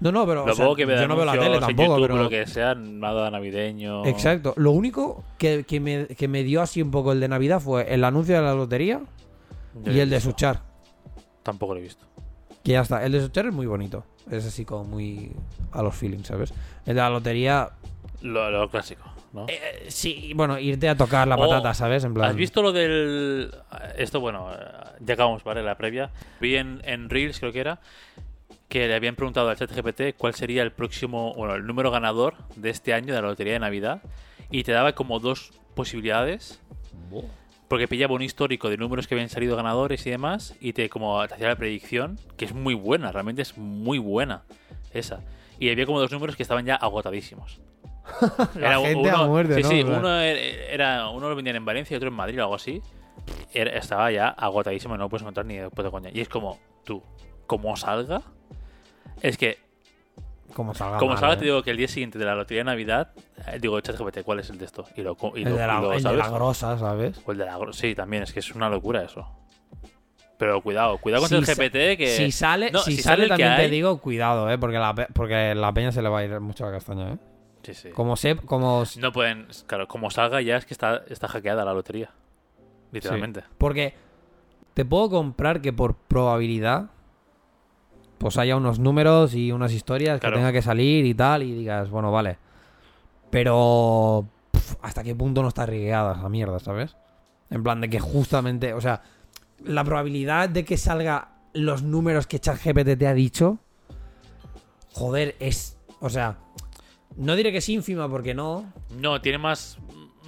no, 0.00 0.12
no, 0.12 0.26
pero 0.26 0.46
Lo 0.46 0.54
sea, 0.54 0.66
que 0.76 0.86
yo 0.86 1.08
no 1.08 1.16
veo 1.16 1.24
la 1.24 1.32
tele 1.32 1.58
tampoco, 1.58 1.82
YouTube, 1.98 2.00
pero... 2.02 2.16
lo 2.24 2.28
que 2.28 2.46
sea, 2.46 2.74
nada 2.74 3.30
navideño. 3.30 4.04
Exacto. 4.04 4.52
Lo 4.56 4.72
único 4.72 5.24
que, 5.38 5.64
que 5.64 5.80
me, 5.80 6.06
que 6.08 6.28
me 6.28 6.42
dio 6.42 6.60
así 6.60 6.82
un 6.82 6.90
poco 6.90 7.12
el 7.12 7.20
de 7.20 7.28
Navidad 7.28 7.60
fue 7.60 7.92
el 7.92 8.04
anuncio 8.04 8.36
de 8.36 8.42
la 8.42 8.54
lotería 8.54 9.00
Yo 9.82 9.92
y 9.92 10.00
el 10.00 10.10
de. 10.10 10.20
Suchar. 10.20 10.62
Tampoco 11.42 11.74
lo 11.74 11.80
he 11.80 11.82
visto. 11.84 12.04
Que 12.62 12.72
ya 12.72 12.80
está. 12.82 13.04
El 13.04 13.12
de 13.12 13.20
Suchar 13.22 13.46
es 13.46 13.54
muy 13.54 13.66
bonito. 13.66 14.04
Es 14.30 14.44
así 14.44 14.64
como 14.64 14.84
muy 14.84 15.32
a 15.72 15.82
los 15.82 15.94
feelings, 15.94 16.26
¿sabes? 16.26 16.52
El 16.84 16.96
de 16.96 17.00
la 17.00 17.08
lotería... 17.10 17.70
Lo, 18.22 18.50
lo 18.50 18.68
clásico, 18.68 19.04
¿no? 19.36 19.46
eh, 19.48 19.86
sí, 19.88 20.32
bueno, 20.34 20.58
irte 20.58 20.88
a 20.88 20.96
tocar 20.96 21.28
la 21.28 21.36
patata, 21.36 21.74
¿sabes? 21.74 22.02
En 22.04 22.14
plan... 22.14 22.30
¿Has 22.30 22.36
visto 22.36 22.62
lo 22.62 22.72
del. 22.72 23.54
Esto, 23.96 24.20
bueno, 24.20 24.50
eh, 24.52 25.12
acabamos, 25.12 25.44
¿vale? 25.44 25.62
La 25.62 25.76
previa. 25.76 26.10
Vi 26.40 26.56
en, 26.56 26.80
en 26.84 27.08
Reels, 27.08 27.38
creo 27.38 27.52
que 27.52 27.60
era, 27.60 27.80
que 28.68 28.88
le 28.88 28.94
habían 28.94 29.14
preguntado 29.14 29.48
al 29.48 29.56
ChatGPT 29.56 30.16
cuál 30.16 30.34
sería 30.34 30.62
el 30.62 30.72
próximo, 30.72 31.34
bueno, 31.34 31.54
el 31.54 31.66
número 31.66 31.90
ganador 31.90 32.34
de 32.56 32.70
este 32.70 32.94
año 32.94 33.14
de 33.14 33.22
la 33.22 33.28
lotería 33.28 33.52
de 33.52 33.60
Navidad. 33.60 34.02
Y 34.50 34.64
te 34.64 34.72
daba 34.72 34.92
como 34.92 35.20
dos 35.20 35.52
posibilidades. 35.74 36.60
Porque 37.68 37.88
pillaba 37.88 38.14
un 38.14 38.22
histórico 38.22 38.70
de 38.70 38.76
números 38.76 39.08
que 39.08 39.14
habían 39.14 39.28
salido 39.28 39.56
ganadores 39.56 40.06
y 40.06 40.10
demás. 40.10 40.54
Y 40.60 40.72
te, 40.72 40.88
como, 40.88 41.26
te 41.26 41.34
hacía 41.34 41.48
la 41.48 41.56
predicción, 41.56 42.18
que 42.36 42.44
es 42.44 42.54
muy 42.54 42.74
buena, 42.74 43.10
realmente 43.10 43.42
es 43.42 43.58
muy 43.58 43.98
buena 43.98 44.42
esa. 44.92 45.20
Y 45.58 45.70
había 45.70 45.86
como 45.86 46.00
dos 46.00 46.12
números 46.12 46.36
que 46.36 46.42
estaban 46.42 46.64
ya 46.64 46.76
agotadísimos. 46.76 47.60
La 48.54 48.78
gente 48.80 48.96
uno, 49.08 49.16
a 49.16 49.26
muerte, 49.26 49.54
sí, 49.56 49.62
¿no? 49.62 49.68
sí, 49.68 49.82
uno 49.82 50.20
era, 50.20 50.40
era- 50.72 51.08
uno 51.10 51.28
lo 51.28 51.34
vendían 51.36 51.56
en 51.56 51.64
Valencia 51.64 51.94
y 51.94 51.96
otro 51.96 52.08
en 52.08 52.14
Madrid 52.14 52.38
o 52.40 52.42
algo 52.42 52.54
así. 52.54 52.80
Era- 53.52 53.72
estaba 53.76 54.10
ya 54.10 54.28
agotadísimo 54.28 54.94
y 54.94 54.98
no 54.98 55.04
lo 55.04 55.08
puedes 55.10 55.22
encontrar 55.22 55.46
ni 55.46 55.56
después 55.56 55.84
de 55.84 55.90
coña. 55.90 56.10
Y 56.12 56.20
es 56.20 56.28
como, 56.28 56.58
tú, 56.84 57.02
como 57.46 57.76
salga, 57.76 58.22
es 59.22 59.36
que, 59.36 59.58
Como 60.54 60.74
salga 60.74 60.98
como 60.98 61.12
mal, 61.12 61.18
salga, 61.20 61.34
¿eh? 61.34 61.38
te 61.38 61.44
digo 61.46 61.62
que 61.62 61.70
el 61.72 61.76
día 61.76 61.88
siguiente 61.88 62.18
de 62.18 62.24
la 62.24 62.34
lotería 62.34 62.60
de 62.60 62.64
Navidad, 62.66 63.10
eh, 63.48 63.58
digo, 63.60 63.80
ChatGPT, 63.80 64.22
¿cuál 64.22 64.38
es 64.40 64.50
el 64.50 64.58
de 64.58 64.64
esto? 64.66 64.86
Y 64.96 65.02
lo, 65.02 65.16
y 65.34 65.42
El 65.42 65.50
lo- 65.50 65.56
de 65.56 65.66
la, 65.66 65.78
y 65.78 65.80
lo- 65.82 65.92
el 65.92 65.96
de 65.98 66.02
¿sabes? 66.02 66.18
la 66.18 66.28
grosa, 66.30 66.78
¿sabes? 66.78 67.20
O 67.26 67.32
el 67.32 67.38
de 67.38 67.44
la 67.44 67.58
gro- 67.58 67.72
Sí, 67.72 67.94
también, 67.94 68.22
es 68.22 68.32
que 68.32 68.40
es 68.40 68.54
una 68.54 68.68
locura 68.70 69.02
eso. 69.02 69.26
Pero 70.38 70.60
cuidado, 70.60 70.98
cuidado 70.98 71.22
con 71.22 71.28
Si 71.30 71.34
el 71.34 71.44
GPT 71.46 71.96
que... 71.96 72.06
Si 72.08 72.30
sale, 72.30 72.70
No, 72.70 72.80
si 72.80 72.96
si 72.96 73.02
sale, 73.02 73.26
también 73.26 73.56
te 73.56 73.62
hay- 73.62 73.70
digo, 73.70 73.98
cuidado, 74.00 74.50
¿eh? 74.50 74.58
Porque 74.58 74.76
la, 74.78 74.94
porque 74.94 75.54
la 75.54 75.72
peña 75.72 75.92
se 75.92 76.02
le 76.02 76.08
va 76.10 76.18
a 76.18 76.24
ir 76.24 76.40
mucho 76.40 76.64
a 76.64 76.68
la 76.70 76.74
castaña, 76.74 77.12
¿eh? 77.14 77.16
Sí, 77.66 77.74
sí. 77.74 77.90
Como 77.90 78.14
sé, 78.14 78.36
como... 78.36 78.84
No 79.00 79.10
pueden... 79.10 79.48
Claro, 79.66 79.88
como 79.88 80.08
salga 80.10 80.40
ya 80.40 80.56
es 80.56 80.64
que 80.66 80.72
está, 80.72 81.02
está 81.08 81.26
hackeada 81.26 81.64
la 81.64 81.74
lotería. 81.74 82.10
Literalmente. 82.92 83.42
Porque 83.58 83.94
te 84.74 84.84
puedo 84.84 85.10
comprar 85.10 85.60
que 85.60 85.72
por 85.72 85.96
probabilidad 85.96 86.90
pues 88.18 88.38
haya 88.38 88.56
unos 88.56 88.78
números 88.78 89.34
y 89.34 89.50
unas 89.50 89.72
historias 89.72 90.20
Claro. 90.20 90.34
que 90.36 90.38
tenga 90.38 90.52
que 90.52 90.62
salir 90.62 91.04
y 91.04 91.12
tal 91.14 91.42
y 91.42 91.52
digas, 91.54 91.90
bueno, 91.90 92.12
vale. 92.12 92.38
Pero 93.30 94.28
hasta 94.80 95.02
qué 95.02 95.16
punto 95.16 95.42
no 95.42 95.48
está 95.48 95.66
rigueada 95.66 96.14
esa 96.14 96.28
mierda, 96.28 96.60
¿sabes? 96.60 96.96
En 97.50 97.64
plan 97.64 97.80
de 97.80 97.90
que 97.90 97.98
justamente, 97.98 98.74
o 98.74 98.80
sea, 98.80 99.02
la 99.64 99.82
probabilidad 99.82 100.48
de 100.48 100.64
que 100.64 100.76
salga 100.76 101.32
los 101.52 101.82
números 101.82 102.28
que 102.28 102.38
ChatGPT 102.38 102.96
te 102.96 103.06
ha 103.08 103.14
dicho, 103.14 103.58
joder, 104.92 105.34
es, 105.40 105.76
o 106.00 106.08
sea, 106.08 106.38
no 107.16 107.34
diré 107.36 107.52
que 107.52 107.58
es 107.58 107.68
ínfima 107.68 108.08
porque 108.08 108.34
no, 108.34 108.72
No, 109.00 109.20
tiene 109.20 109.38
más, 109.38 109.78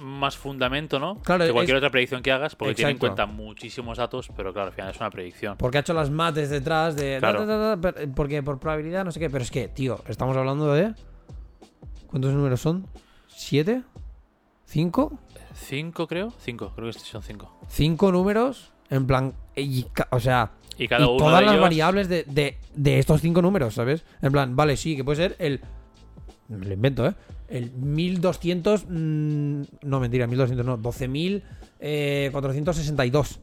más 0.01 0.37
fundamento, 0.37 0.99
¿no? 0.99 1.17
Claro, 1.19 1.45
que 1.45 1.51
cualquier 1.51 1.77
es- 1.77 1.79
otra 1.79 1.89
predicción 1.91 2.21
que 2.21 2.31
hagas, 2.31 2.55
porque 2.55 2.75
tiene 2.75 2.91
en 2.91 2.97
cuenta 2.97 3.25
muchísimos 3.25 3.97
datos, 3.97 4.29
pero 4.35 4.53
claro, 4.53 4.67
al 4.69 4.73
final 4.73 4.91
es 4.91 4.99
una 4.99 5.09
predicción. 5.09 5.55
Porque 5.57 5.77
ha 5.77 5.81
hecho 5.81 5.93
las 5.93 6.09
mates 6.09 6.49
detrás 6.49 6.95
de. 6.95 7.17
Claro. 7.19 7.79
porque 8.15 8.41
por 8.43 8.59
probabilidad, 8.59 9.03
no 9.05 9.11
sé 9.11 9.19
qué. 9.19 9.29
Pero 9.29 9.43
es 9.43 9.51
que, 9.51 9.67
tío, 9.67 9.99
estamos 10.07 10.35
hablando 10.37 10.73
de. 10.73 10.93
¿Cuántos 12.07 12.33
números 12.33 12.59
son? 12.61 12.87
¿Siete? 13.27 13.83
¿Cinco? 14.65 15.19
¿Cinco, 15.53 16.07
creo? 16.07 16.33
Cinco, 16.39 16.71
creo 16.75 16.91
que 16.91 16.99
son 16.99 17.21
cinco. 17.23 17.59
Cinco 17.67 18.11
números. 18.11 18.71
En 18.89 19.05
plan. 19.05 19.33
y 19.55 19.85
o 20.11 20.19
sea. 20.19 20.51
Y 20.77 20.87
cada 20.87 21.01
y 21.05 21.09
uno 21.09 21.17
todas 21.17 21.39
de 21.39 21.45
las 21.45 21.53
ellos- 21.55 21.61
variables 21.63 22.07
de, 22.09 22.23
de, 22.23 22.57
de 22.73 22.99
estos 22.99 23.19
cinco 23.21 23.41
números, 23.41 23.73
¿sabes? 23.73 24.05
En 24.21 24.31
plan, 24.31 24.55
vale, 24.55 24.77
sí, 24.77 24.95
que 24.95 25.03
puede 25.03 25.17
ser 25.17 25.35
el. 25.39 25.59
Me 26.49 26.65
lo 26.65 26.73
invento, 26.73 27.07
¿eh? 27.07 27.13
El 27.47 27.71
1200. 27.71 28.87
mm, 28.89 29.61
no, 29.83 29.99
mentira, 29.99 30.25
1200 30.27 30.65
no. 30.65 30.77
12462. 30.77 33.39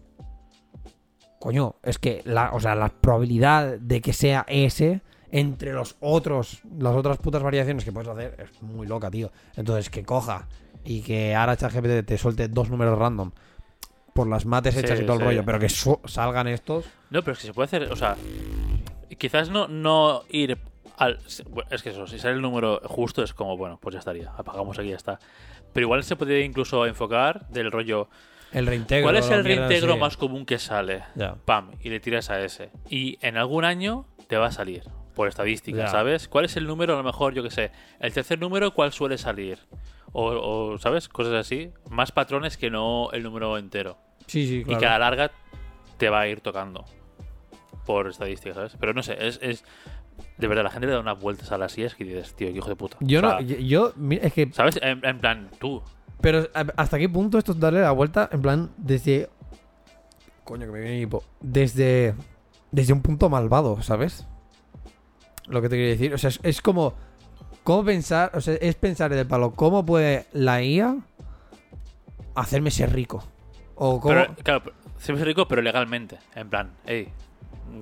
Coño, 1.39 1.77
es 1.83 1.99
que 1.99 2.23
la, 2.25 2.51
o 2.53 2.61
sea, 2.61 2.75
la 2.75 2.89
probabilidad 2.89 3.79
de 3.79 4.01
que 4.01 4.13
sea 4.13 4.45
ese 4.49 5.03
entre 5.31 5.73
los 5.73 5.97
otros, 6.01 6.61
las 6.79 6.95
otras 6.95 7.19
putas 7.19 7.43
variaciones 7.43 7.85
que 7.85 7.93
puedes 7.93 8.09
hacer 8.09 8.37
es 8.39 8.63
muy 8.63 8.87
loca, 8.87 9.11
tío. 9.11 9.33
Entonces, 9.57 9.91
que 9.91 10.05
coja 10.05 10.47
y 10.85 11.03
que 11.03 11.35
ahora 11.35 11.57
ChatGPT 11.57 12.07
te 12.07 12.17
suelte 12.17 12.47
dos 12.49 12.71
números 12.71 12.97
random 12.99 13.33
por 14.15 14.29
las 14.29 14.47
mates 14.47 14.75
Sí, 14.75 14.81
hechas 14.81 15.01
y 15.01 15.05
todo 15.05 15.17
el 15.17 15.23
rollo, 15.23 15.45
pero 15.45 15.59
que 15.59 15.69
salgan 15.69 16.47
estos. 16.49 16.87
No, 17.11 17.23
pero 17.23 17.33
es 17.33 17.41
que 17.41 17.49
se 17.49 17.53
puede 17.53 17.67
hacer, 17.67 17.93
o 17.93 17.97
sea, 17.97 18.17
quizás 19.19 19.51
no, 19.51 19.69
no 19.69 20.23
ir 20.31 20.57
al... 20.97 21.19
Es 21.71 21.83
que 21.83 21.91
eso, 21.91 22.07
si 22.07 22.19
sale 22.19 22.35
el 22.35 22.43
número 22.43 22.81
justo 22.85 23.23
es 23.23 23.35
como, 23.35 23.57
bueno, 23.57 23.79
pues 23.81 23.95
ya 23.95 23.99
estaría, 23.99 24.31
apagamos 24.37 24.79
aquí 24.79 24.89
ya 24.89 24.97
está. 24.97 25.19
Pero 25.73 25.85
igual 25.85 26.03
se 26.05 26.17
puede 26.17 26.43
incluso 26.43 26.87
enfocar 26.87 27.49
del 27.49 27.71
rollo, 27.71 28.09
El 28.53 28.67
reintegro. 28.67 29.05
¿Cuál 29.05 29.17
es 29.17 29.31
el 29.31 29.45
reintegro 29.45 29.95
sí. 29.95 29.99
más 29.99 30.17
común 30.17 30.47
que 30.47 30.59
sale? 30.59 31.05
Ya. 31.15 31.35
Pam, 31.45 31.73
y 31.81 31.91
le 31.91 32.01
tiras 32.01 32.31
a 32.31 32.41
ese. 32.41 32.71
Y 32.89 33.19
en 33.21 33.37
algún 33.37 33.65
año 33.65 34.07
te 34.27 34.37
va 34.37 34.47
a 34.47 34.53
salir, 34.53 34.85
por 35.15 35.29
estadística, 35.29 35.79
Ya. 35.79 35.89
¿sabes? 35.89 36.29
¿Cuál 36.29 36.47
es 36.47 36.57
el 36.57 36.67
número, 36.67 36.95
a 36.95 36.97
lo 36.97 37.03
mejor, 37.03 37.35
yo 37.35 37.43
que 37.43 37.51
sé? 37.51 37.73
El 38.01 38.13
tercer 38.13 38.39
número, 38.39 38.73
¿cuál 38.73 38.93
suele 38.93 39.19
salir? 39.19 39.59
O, 40.13 40.29
o, 40.29 40.79
¿sabes? 40.79 41.09
Cosas 41.09 41.35
así. 41.35 41.73
Más 41.91 42.13
patrones 42.13 42.57
que 42.57 42.71
no 42.71 43.11
el 43.13 43.23
número 43.23 43.59
entero. 43.59 43.99
Sí, 44.27 44.47
sí, 44.47 44.65
claro. 44.65 44.79
Y 44.79 44.81
que 44.81 44.87
a 44.87 44.91
la 44.91 44.99
larga 44.99 45.31
te 45.99 46.09
va 46.09 46.21
a 46.21 46.29
ir 46.29 46.41
tocando. 46.41 46.85
Por 47.85 48.09
estadística, 48.09 48.55
¿sabes? 48.55 48.77
Pero 48.81 48.95
no 48.95 49.03
sé, 49.03 49.17
es... 49.21 49.39
es 49.43 49.65
de 50.39 50.47
verdad, 50.49 50.65
la 50.65 50.71
gente 50.71 50.87
le 50.87 50.93
da 50.93 51.01
unas 51.01 51.19
vueltas 51.21 51.51
a 51.53 51.59
las 51.59 51.73
sillas 51.73 51.95
que 51.95 52.05
dices, 52.05 52.35
tío, 52.35 52.49
hijo 52.51 52.69
de 52.69 52.77
puta. 52.77 52.97
Yo 53.01 53.19
O 53.19 53.23
sea, 53.23 53.31
no. 53.35 53.41
Yo, 53.41 53.57
yo- 53.57 53.93
mira, 53.97 54.27
es 54.27 54.33
que. 54.33 54.51
¿Sabes? 54.53 54.79
En, 54.83 55.05
en 55.05 55.19
plan, 55.19 55.51
tú. 55.59 55.83
Pero 56.21 56.47
hasta 56.77 56.99
qué 56.99 57.09
punto 57.09 57.39
esto 57.39 57.53
es 57.53 57.61
darle 57.61 57.81
la 57.81 57.93
vuelta, 57.93 58.29
en 58.33 58.43
plan, 58.43 58.71
desde. 58.77 59.29
Coño, 60.45 60.67
que 60.67 60.73
me 60.73 60.81
viene 60.81 61.01
hipo. 61.01 61.23
Desde. 61.41 62.15
Desde 62.71 62.93
un 62.93 63.01
punto 63.03 63.29
malvado, 63.31 63.81
¿sabes? 63.83 64.27
Lo 65.47 65.63
que 65.63 65.69
te 65.69 65.77
quiero 65.77 65.91
decir. 65.91 66.15
O 66.15 66.19
sea, 66.19 66.29
es, 66.31 66.41
es 66.43 66.61
como. 66.63 66.95
¿Cómo 67.65 67.85
pensar? 67.85 68.31
O 68.35 68.41
sea, 68.41 68.55
es 68.55 68.75
pensar 68.77 69.13
en 69.13 69.19
el 69.19 69.27
palo. 69.27 69.53
¿Cómo 69.53 69.85
puede 69.85 70.27
la 70.33 70.63
IA 70.63 70.97
hacerme 72.35 72.71
ser 72.71 72.93
rico? 72.93 73.25
O 73.75 74.01
cómo. 74.01 74.15
Pero, 74.15 74.35
claro, 74.43 74.63
ser 74.99 75.17
rico, 75.17 75.49
pero 75.49 75.63
legalmente. 75.63 76.19
En 76.35 76.49
plan, 76.49 76.73
hey, 76.87 77.09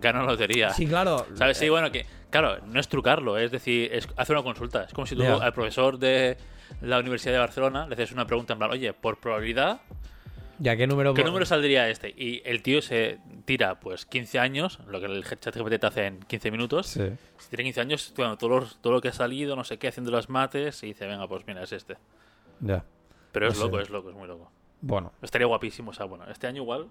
gano 0.00 0.20
la 0.20 0.32
lotería. 0.32 0.70
sí, 0.70 0.86
claro. 0.86 1.26
¿Sabes? 1.34 1.58
Sí, 1.58 1.68
bueno, 1.68 1.90
que 1.92 2.06
claro, 2.40 2.66
no 2.66 2.80
es 2.80 2.88
trucarlo, 2.88 3.38
es 3.38 3.52
decir, 3.52 3.92
es 3.92 4.08
hacer 4.16 4.34
una 4.34 4.42
consulta. 4.42 4.82
Es 4.82 4.92
como 4.92 5.06
si 5.06 5.14
tú 5.14 5.22
Ya. 5.22 5.36
al 5.36 5.52
profesor 5.52 5.98
de 6.00 6.36
la 6.80 6.98
Universidad 6.98 7.32
de 7.32 7.38
Barcelona 7.38 7.86
le 7.86 7.94
haces 7.94 8.10
una 8.10 8.26
pregunta 8.26 8.54
en 8.54 8.58
plan, 8.58 8.72
oye, 8.72 8.92
por 8.92 9.18
probabilidad, 9.18 9.80
¿Ya 10.58 10.76
qué 10.76 10.88
número? 10.88 11.14
¿qué 11.14 11.22
número 11.22 11.46
saldría 11.46 11.88
este? 11.88 12.08
Y 12.16 12.42
el 12.44 12.62
tío 12.62 12.82
se 12.82 13.18
tira, 13.44 13.78
pues, 13.78 14.04
15 14.06 14.40
años, 14.40 14.80
lo 14.88 14.98
que 14.98 15.06
el 15.06 15.24
chat 15.24 15.54
GPT 15.56 15.78
te 15.78 15.86
hace 15.86 16.06
en 16.06 16.20
15 16.20 16.50
minutos. 16.50 16.88
Sí. 16.88 17.08
Si 17.38 17.48
tiene 17.50 17.64
15 17.64 17.80
años, 17.80 18.14
todo, 18.14 18.48
lo, 18.48 18.66
todo 18.66 18.92
lo 18.92 19.00
que 19.00 19.08
ha 19.08 19.12
salido, 19.12 19.54
no 19.54 19.62
sé 19.62 19.78
qué, 19.78 19.86
haciendo 19.88 20.10
las 20.10 20.28
mates, 20.28 20.82
y 20.82 20.88
dice, 20.88 21.06
venga, 21.06 21.28
pues 21.28 21.46
mira, 21.46 21.62
es 21.62 21.72
este. 21.72 21.96
Ya. 22.60 22.84
Pero 23.30 23.46
es 23.46 23.56
sé. 23.56 23.62
loco, 23.64 23.78
es 23.78 23.90
loco, 23.90 24.10
es 24.10 24.16
muy 24.16 24.26
loco. 24.26 24.50
Bueno. 24.80 25.12
Estaría 25.22 25.46
guapísimo, 25.46 25.90
o 25.90 25.94
sea, 25.94 26.06
bueno, 26.06 26.24
este 26.28 26.48
año 26.48 26.62
igual 26.62 26.88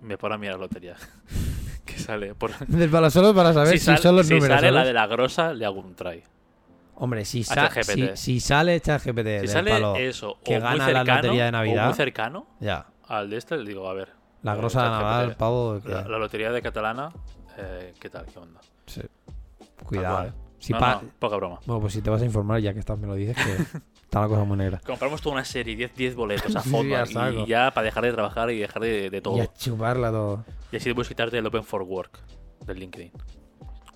me 0.00 0.16
paro 0.16 0.34
a 0.34 0.38
mirar 0.38 0.56
la 0.56 0.62
lotería. 0.62 0.94
que 1.86 1.98
sale. 1.98 2.34
Por... 2.34 2.50
Palo 2.90 3.10
solo 3.10 3.34
para 3.34 3.52
saber 3.54 3.78
si, 3.78 3.84
sal- 3.84 3.98
son 3.98 4.16
los 4.16 4.26
si 4.26 4.34
números. 4.34 4.56
sale 4.60 4.70
la 4.72 4.84
de 4.84 4.92
la 4.92 5.06
grosa, 5.06 5.54
le 5.54 5.64
hago 5.64 5.80
un 5.80 5.94
try. 5.94 6.22
Hombre, 6.96 7.24
si, 7.24 7.44
sa- 7.44 7.70
si, 7.82 8.10
si 8.16 8.40
sale 8.40 8.80
ChatGPT 8.80 9.40
Si 9.42 9.48
sale 9.48 9.70
palo 9.70 9.96
eso, 9.96 10.38
que 10.44 10.56
o 10.56 10.60
muy 10.60 10.62
gana 10.62 10.76
la 10.78 10.98
cercano, 11.00 11.16
lotería 11.16 11.42
de 11.44 11.48
o 11.48 11.52
Navidad, 11.52 11.84
muy 11.86 11.94
cercano 11.94 12.46
ya. 12.60 12.86
al 13.08 13.30
de 13.30 13.36
este, 13.36 13.56
le 13.58 13.64
digo, 13.68 13.88
a 13.88 13.94
ver. 13.94 14.08
La 14.42 14.54
eh, 14.54 14.56
grosa 14.56 14.82
de 14.82 14.88
ChatGPT, 14.88 15.02
Nadal, 15.04 15.36
pavo. 15.36 15.80
La, 15.84 16.08
la 16.08 16.18
lotería 16.18 16.50
de 16.52 16.62
catalana, 16.62 17.10
eh, 17.58 17.94
¿qué 18.00 18.10
tal? 18.10 18.26
¿Qué 18.26 18.38
onda? 18.38 18.60
sí. 18.86 19.02
Cuidado, 19.84 20.16
Tal 20.16 20.26
eh. 20.28 20.32
Si 20.58 20.72
no, 20.72 21.02
poca 21.18 21.36
broma. 21.36 21.60
Bueno, 21.66 21.80
pues 21.82 21.92
si 21.92 22.00
te 22.02 22.08
vas 22.10 22.22
a 22.22 22.24
informar, 22.24 22.60
ya 22.60 22.72
que 22.72 22.80
estás, 22.80 22.98
me 22.98 23.06
lo 23.06 23.14
dices, 23.14 23.36
que 23.36 23.78
está 24.06 24.20
la 24.22 24.28
cosa 24.28 24.44
muy 24.44 24.56
negra. 24.56 24.80
Compramos 24.84 25.20
toda 25.20 25.34
una 25.34 25.44
serie, 25.44 25.76
10 25.76 25.94
10 25.94 26.14
boletos 26.16 26.56
a 26.56 26.60
Sí, 26.62 26.70
fondo 26.70 26.96
a 26.96 27.04
y- 27.30 27.46
ya 27.46 27.70
para 27.72 27.84
dejar 27.84 28.04
de 28.04 28.12
trabajar 28.12 28.50
y 28.50 28.58
dejar 28.58 28.82
de, 28.82 29.10
de 29.10 29.20
todo. 29.20 29.36
Y 29.36 29.40
a 29.40 29.52
chuparla 29.52 30.10
todo. 30.10 30.44
Y 30.72 30.76
así 30.76 30.92
puedes 30.94 31.08
quitarte 31.08 31.38
el 31.38 31.46
Open 31.46 31.62
for 31.64 31.82
Work 31.82 32.18
del 32.66 32.78
LinkedIn. 32.80 33.12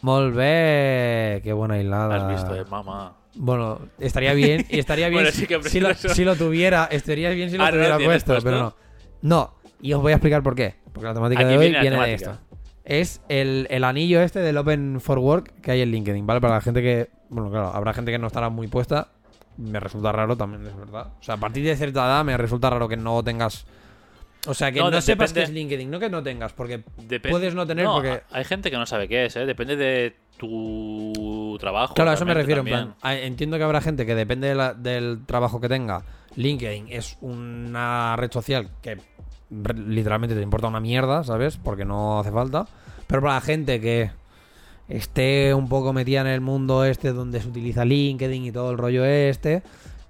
Molt 0.03 0.35
bé. 0.35 1.41
Qué 1.43 1.53
buena 1.53 1.79
hilada. 1.79 2.17
Has 2.17 2.29
visto, 2.29 2.55
eh, 2.55 2.65
mamá. 2.71 3.17
Bueno, 3.35 3.81
estaría 3.99 4.33
bien. 4.35 4.67
Y 4.69 4.79
estaría 4.79 5.09
bien 5.11 5.23
Bueno, 5.23 5.31
si, 5.31 5.41
sí 5.43 5.47
que 5.47 5.63
si 5.65 5.81
lo, 5.81 5.91
eso. 5.91 6.09
si 6.11 6.25
lo 6.25 6.37
tuviera. 6.37 6.87
Estaría 6.91 7.31
bien 7.31 7.51
si 7.51 7.57
lo 7.59 7.65
Ah, 7.65 7.71
¿no 7.71 7.77
lo 7.77 7.83
tuviera 7.85 8.05
puesto, 8.05 8.33
puesto? 8.33 8.45
pero 8.51 8.59
no. 8.61 8.75
No. 9.23 9.55
Y 9.83 9.93
os 9.93 10.03
voy 10.03 10.13
a 10.13 10.17
explicar 10.17 10.43
por 10.43 10.55
qué. 10.55 10.77
Porque 10.93 11.07
la 11.07 11.15
temática 11.15 11.41
Aquí 11.43 11.51
de 11.51 11.59
hoy 11.59 11.71
viene 11.81 11.99
de 12.01 12.15
esto. 12.15 12.39
Es 12.85 13.21
el, 13.29 13.67
el 13.71 13.85
anillo 13.85 14.21
este 14.23 14.41
del 14.41 14.57
Open 14.57 15.01
for 15.01 15.19
Work 15.19 15.61
que 15.61 15.71
hay 15.71 15.83
en 15.83 15.91
LinkedIn, 15.93 16.27
¿vale? 16.27 16.41
Para 16.41 16.55
la 16.55 16.61
gente 16.61 16.83
que. 16.83 17.11
Bueno, 17.29 17.51
claro, 17.51 17.69
habrá 17.69 17.93
gente 17.93 18.11
que 18.11 18.19
no 18.19 18.27
estará 18.27 18.49
muy 18.49 18.67
puesta. 18.69 19.09
Me 19.57 19.79
resulta 19.81 20.11
raro 20.13 20.37
también, 20.37 20.67
es 20.67 20.77
verdad. 20.77 21.09
O 21.21 21.23
sea, 21.23 21.35
a 21.35 21.39
partir 21.39 21.65
de 21.65 21.77
cierta 21.77 22.07
edad 22.07 22.25
me 22.25 22.37
resulta 22.37 22.71
raro 22.71 22.89
que 22.89 22.97
no 22.97 23.23
tengas. 23.23 23.67
O 24.47 24.55
sea, 24.55 24.73
que 24.73 24.79
No, 24.79 24.87
no, 24.87 24.93
de- 24.93 25.03
sepas 25.03 25.35
depende- 25.35 25.45
es 25.45 25.51
LinkedIn, 25.55 25.91
no 25.91 26.01
que 26.01 26.09
no 26.09 26.23
tengas, 26.23 26.53
porque 26.55 26.79
puedes 27.29 27.55
no 27.55 27.67
tener 27.67 27.85
No, 27.85 27.95
porque. 27.95 28.23
Hay 28.31 28.45
gente 28.45 28.71
que 28.71 28.79
no 28.79 28.87
sabe 28.87 29.07
qué 29.07 29.27
es, 29.27 29.37
¿eh? 29.37 29.45
Depende 29.45 29.77
de 29.77 30.17
tu 30.39 31.57
trabajo. 31.61 31.93
Claro, 31.95 32.11
a 32.13 32.15
eso 32.15 32.25
me 32.25 32.33
refiero. 32.35 32.61
En 32.63 32.67
plan, 32.67 32.95
entiendo 33.03 33.59
que 33.59 33.65
habrá 33.65 33.81
gente 33.83 34.07
que 34.07 34.15
depende 34.15 34.49
de 34.49 34.55
la- 34.55 34.73
del 34.75 35.25
trabajo 35.27 35.61
que 35.61 35.69
tenga. 35.69 36.03
LinkedIn 36.37 36.87
es 36.91 37.19
una 37.21 38.17
red 38.17 38.31
social 38.33 38.71
que 38.81 38.99
literalmente 39.51 40.35
te 40.35 40.43
importa 40.43 40.69
una 40.69 40.81
mierda, 40.81 41.25
¿sabes? 41.25 41.57
Porque 41.59 41.85
no 41.85 42.21
hace 42.21 42.31
falta. 42.31 42.67
Pero 43.07 43.21
para 43.23 43.35
la 43.35 43.41
gente 43.41 43.81
que 43.81 44.11
esté 44.91 45.55
un 45.55 45.69
poco 45.69 45.93
metida 45.93 46.21
en 46.21 46.27
el 46.27 46.41
mundo 46.41 46.85
este 46.85 47.13
donde 47.13 47.41
se 47.41 47.49
utiliza 47.49 47.85
LinkedIn 47.85 48.45
y 48.45 48.53
todo 48.53 48.73
el 48.73 48.79
rollo 48.79 49.05
este, 49.05 49.63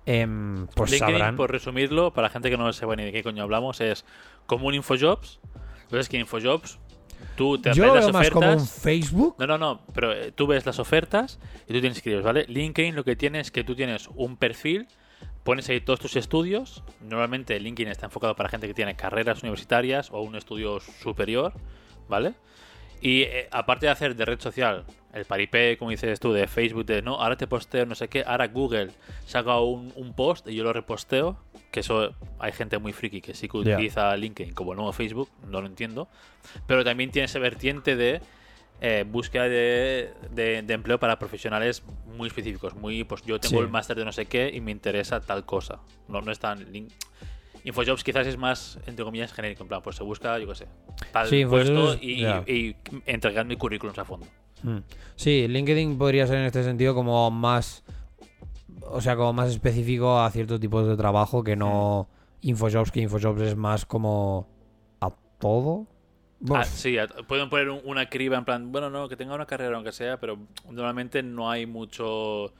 em, 0.07 0.67
pues 0.75 0.91
LinkedIn, 0.91 1.19
sabrán. 1.19 1.37
por 1.37 1.53
resumirlo, 1.53 2.13
para 2.13 2.29
la 2.29 2.33
gente 2.33 2.51
que 2.51 2.57
no 2.57 2.73
sepa 2.73 2.97
ni 2.97 3.05
de 3.05 3.13
qué 3.13 3.23
coño 3.23 3.43
hablamos, 3.43 3.81
es 3.81 4.05
como 4.47 4.67
un 4.67 4.75
Infojobs. 4.75 5.39
Entonces, 5.83 6.09
que 6.09 6.19
Infojobs, 6.19 6.79
tú 7.37 7.59
te 7.59 7.73
Yo 7.75 7.85
veo 7.85 7.95
las 7.95 8.13
más 8.13 8.31
como 8.31 8.47
un 8.47 8.55
ofertas. 8.55 8.81
Facebook. 8.81 9.37
No, 9.39 9.47
no, 9.47 9.59
no, 9.59 9.81
pero 9.93 10.13
eh, 10.13 10.33
tú 10.33 10.47
ves 10.47 10.65
las 10.65 10.79
ofertas 10.79 11.39
y 11.69 11.75
tú 11.75 11.81
tienes 11.81 12.01
que 12.01 12.11
ir, 12.11 12.23
¿vale? 12.23 12.47
LinkedIn 12.49 12.95
lo 12.95 13.05
que 13.05 13.17
tiene 13.17 13.41
es 13.41 13.51
que 13.51 13.65
tú 13.65 13.75
tienes 13.75 14.09
un 14.15 14.37
perfil, 14.37 14.89
pones 15.45 15.69
ahí 15.69 15.81
todos 15.81 16.01
tus 16.01 16.17
estudios. 16.17 16.83
Normalmente 17.01 17.59
LinkedIn 17.61 17.91
está 17.91 18.07
enfocado 18.07 18.35
para 18.35 18.49
gente 18.49 18.67
que 18.67 18.75
tiene 18.75 18.97
carreras 18.97 19.43
universitarias 19.43 20.11
o 20.11 20.23
un 20.23 20.37
estudio 20.37 20.81
superior, 20.81 21.53
¿vale? 22.09 22.35
Y 23.01 23.23
eh, 23.23 23.49
aparte 23.51 23.87
de 23.87 23.93
hacer 23.93 24.15
de 24.15 24.25
red 24.25 24.41
social 24.41 24.85
el 25.15 25.25
paripé, 25.25 25.77
como 25.79 25.91
dices 25.91 26.21
tú, 26.21 26.33
de 26.33 26.47
Facebook, 26.47 26.85
de 26.87 27.03
no, 27.03 27.15
ahora 27.21 27.37
te 27.37 27.47
posteo 27.47 27.85
no 27.87 27.95
sé 27.95 28.09
qué, 28.09 28.23
ahora 28.27 28.47
Google 28.49 28.91
saca 29.27 29.59
un, 29.59 29.93
un 29.97 30.13
post 30.15 30.47
y 30.49 30.55
yo 30.55 30.63
lo 30.65 30.73
reposteo, 30.73 31.37
que 31.73 31.81
eso 31.81 32.15
hay 32.39 32.53
gente 32.53 32.79
muy 32.79 32.93
friki 32.93 33.21
que 33.21 33.35
sí 33.35 33.49
que 33.49 33.57
utiliza 33.57 34.17
LinkedIn 34.17 34.55
como 34.55 34.73
el 34.73 34.77
nuevo 34.77 34.93
Facebook, 34.93 35.29
no 35.49 35.61
lo 35.61 35.67
entiendo, 35.67 36.09
pero 36.67 36.85
también 36.85 37.11
tiene 37.11 37.25
esa 37.27 37.39
vertiente 37.39 37.97
de 37.97 38.21
eh, 38.83 39.05
búsqueda 39.07 39.45
de, 39.45 40.13
de- 40.31 40.63
de 40.63 40.75
empleo 40.75 40.99
para 41.01 41.19
profesionales 41.19 41.83
muy 42.17 42.29
específicos, 42.29 42.75
muy, 42.75 43.03
pues 43.05 43.23
yo 43.23 43.41
tengo 43.41 43.57
Sí. 43.59 43.65
el 43.65 43.69
máster 43.69 43.97
de 43.97 44.05
no 44.05 44.13
sé 44.13 44.27
qué 44.27 44.51
y 44.55 44.61
me 44.61 44.71
interesa 44.71 45.21
tal 45.21 45.45
cosa, 45.45 45.81
no, 46.09 46.21
no 46.21 46.31
es 46.31 46.39
tan... 46.39 46.71
link- 46.73 46.93
Infojobs 47.65 48.03
quizás 48.05 48.27
es 48.27 48.37
más, 48.37 48.79
entre 48.87 49.05
comillas, 49.05 49.33
genérico, 49.33 49.63
en 49.63 49.69
plan, 49.69 49.83
pues 49.83 49.97
se 49.97 50.03
busca, 50.05 50.39
yo 50.39 50.47
qué 50.49 50.55
sé, 50.55 50.67
tal 51.13 51.27
Sí, 51.29 51.45
puesto 51.45 51.73
Infojobs, 51.73 52.03
y, 52.03 52.21
ya. 52.21 52.45
y 52.47 52.77
entregadme 53.07 53.57
currículums 53.57 53.99
a 53.99 54.05
fondo. 54.05 54.27
Mm. 54.63 54.79
Sí, 55.17 55.47
LinkedIn 55.49 55.97
podría 55.99 56.27
ser 56.27 56.37
en 56.39 56.45
este 56.45 56.63
sentido 56.63 56.95
como 56.95 57.31
más. 57.31 57.83
O 58.93 59.01
sea, 59.01 59.15
como 59.17 59.33
más 59.33 59.51
específico 59.51 60.19
a 60.21 60.31
ciertos 60.31 60.59
tipos 60.61 60.87
de 60.87 60.97
trabajo 60.97 61.45
que 61.45 61.55
no 61.57 62.09
Infojobs, 62.43 62.91
que 62.91 63.01
Infojobs 63.01 63.41
es 63.43 63.57
más 63.57 63.87
como 63.87 64.49
a 65.01 65.11
todo. 65.39 65.87
Ah, 66.53 66.65
sí, 66.65 66.97
a- 66.99 67.07
pueden 67.29 67.51
poner 67.51 67.69
un- 67.69 67.83
una 67.85 68.09
criba 68.09 68.37
en 68.39 68.45
plan, 68.47 68.73
bueno, 68.73 68.89
no, 68.91 69.09
que 69.09 69.17
tenga 69.17 69.35
una 69.35 69.47
carrera 69.47 69.77
aunque 69.77 69.93
sea, 69.93 70.19
pero 70.19 70.39
normalmente 70.71 71.23
no 71.23 71.51
hay 71.51 71.67
mucho 71.67 72.53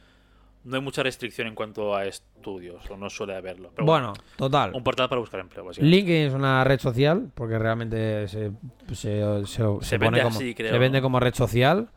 no 0.65 0.77
hay 0.77 0.83
mucha 0.83 1.03
restricción 1.03 1.47
en 1.49 1.55
cuanto 1.55 1.95
a 1.97 2.05
estudios, 2.07 2.89
o 2.91 2.97
no 2.97 3.09
suele 3.11 3.35
haberlo. 3.35 3.71
Pero 3.75 3.87
bueno, 3.87 4.13
total. 4.37 4.73
un 4.75 4.83
portal 4.85 5.09
para 5.09 5.21
buscar 5.21 5.41
empleo, 5.41 5.65
básicamente. 5.65 5.97
LinkedIn 5.97 6.27
es 6.29 6.35
una 6.35 6.63
red 6.65 6.79
social 6.81 7.31
porque 7.35 7.59
realmente 7.59 8.29
se, 8.29 8.53
se, 8.93 9.47
se- 9.47 9.79
se 9.81 9.99
vende 9.99 9.99
pone 9.99 10.23
como, 10.23 10.37
así, 10.37 10.55
creo, 10.55 10.73
se 10.73 10.79
vende 10.79 10.99
¿no? 10.99 11.03
como 11.03 11.19
red 11.21 11.35
social 11.35 11.89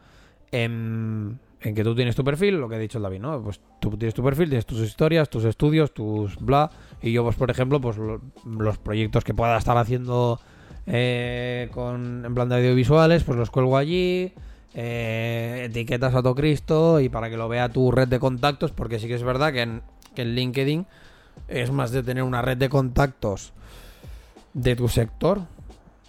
en, 0.52 1.40
en 1.62 1.76
que 1.76 1.84
tú 1.84 1.96
tienes 1.96 2.16
tu 2.16 2.24
perfil, 2.24 2.56
lo 2.56 2.70
que 2.70 2.76
ha 2.76 2.80
dicho 2.80 2.98
el 3.00 3.04
David, 3.04 3.20
¿no? 3.20 3.42
Pues 3.44 3.60
tú 3.80 3.90
tienes 3.98 4.14
tu 4.14 4.24
perfil, 4.24 4.50
tienes 4.50 4.66
tus 4.66 4.80
historias, 4.80 5.30
tus 5.30 5.46
estudios, 5.46 5.94
tus 5.94 6.38
bla. 6.38 6.70
Y 7.02 7.12
yo, 7.12 7.24
pues 7.24 7.36
por 7.36 7.50
ejemplo, 7.52 7.82
pues 7.82 7.98
lo- 7.98 8.22
los 8.46 8.78
proyectos 8.78 9.24
que 9.24 9.34
pueda 9.34 9.58
estar 9.58 9.78
haciendo 9.78 10.40
eh, 10.86 11.70
con 11.74 12.26
en 12.26 12.36
plan 12.36 12.50
de 12.50 12.56
audiovisuales, 12.58 13.24
pues 13.24 13.38
los 13.38 13.50
cuelgo 13.52 13.78
allí. 13.78 14.34
Eh, 14.74 15.64
etiquetas 15.70 16.14
a 16.16 16.22
todo 16.22 16.36
Cristo 16.36 17.00
y 17.00 17.10
para 17.10 17.30
que 17.30 17.38
lo 17.38 17.48
vea 17.50 17.70
tu 17.70 17.92
red 17.92 18.08
de 18.08 18.20
contactos, 18.20 18.72
porque 18.72 19.00
sí 19.00 19.08
que 19.08 19.16
es 19.16 19.24
verdad 19.24 19.54
que 19.54 19.62
en, 19.62 19.82
que 20.16 20.24
en 20.24 20.36
LinkedIn 20.36 20.86
es 21.48 21.72
más 21.72 21.92
de 21.92 22.04
tener 22.04 22.24
una 22.24 22.42
red 22.42 22.58
de 22.58 22.70
contactos 22.70 23.54
de 24.54 24.76
tu 24.76 24.88
sector, 24.88 25.42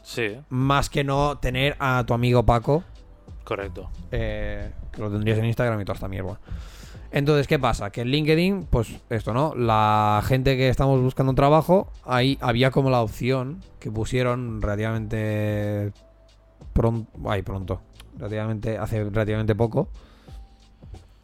Sí, 0.03 0.37
más 0.51 0.91
que 0.91 1.03
no 1.03 1.39
tener 1.39 1.77
a 1.79 2.05
tu 2.07 2.13
amigo 2.13 2.43
Paco, 2.45 2.85
correcto. 3.43 3.89
eh, 4.13 4.71
que 4.93 5.01
lo 5.01 5.11
tendrías 5.11 5.39
en 5.39 5.47
Instagram 5.47 5.81
y 5.81 5.85
toda 5.87 5.95
esta 5.95 6.09
mierda. 6.09 6.39
Entonces, 7.11 7.47
¿qué 7.47 7.59
pasa? 7.59 7.91
Que 7.91 8.03
en 8.03 8.09
LinkedIn, 8.09 8.67
pues 8.69 8.89
esto, 9.09 9.33
¿no? 9.33 9.55
La 9.55 10.21
gente 10.27 10.57
que 10.59 10.69
estamos 10.69 11.01
buscando 11.01 11.31
un 11.31 11.37
trabajo, 11.37 11.91
ahí 12.05 12.37
había 12.43 12.71
como 12.71 12.91
la 12.91 13.01
opción 13.01 13.63
que 13.79 13.91
pusieron 13.91 14.61
relativamente 14.61 15.93
pronto, 16.75 17.11
ay, 17.31 17.41
pronto, 17.43 17.81
relativamente, 18.17 18.79
hace 18.79 19.05
relativamente 19.05 19.55
poco. 19.55 19.89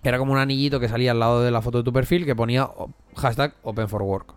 Era 0.02 0.18
como 0.18 0.32
un 0.32 0.38
anillito 0.38 0.80
que 0.80 0.88
salía 0.88 1.10
al 1.10 1.20
lado 1.20 1.42
de 1.42 1.50
la 1.50 1.60
foto 1.60 1.78
de 1.78 1.84
tu 1.84 1.92
perfil 1.92 2.24
que 2.24 2.34
ponía 2.34 2.68
hashtag 3.16 3.54
Open 3.62 3.88
for 3.88 4.02
Work. 4.02 4.34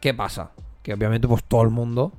¿Qué 0.00 0.14
pasa? 0.14 0.50
que 0.84 0.92
obviamente 0.92 1.26
pues 1.26 1.42
todo 1.42 1.62
el 1.62 1.70
mundo 1.70 2.12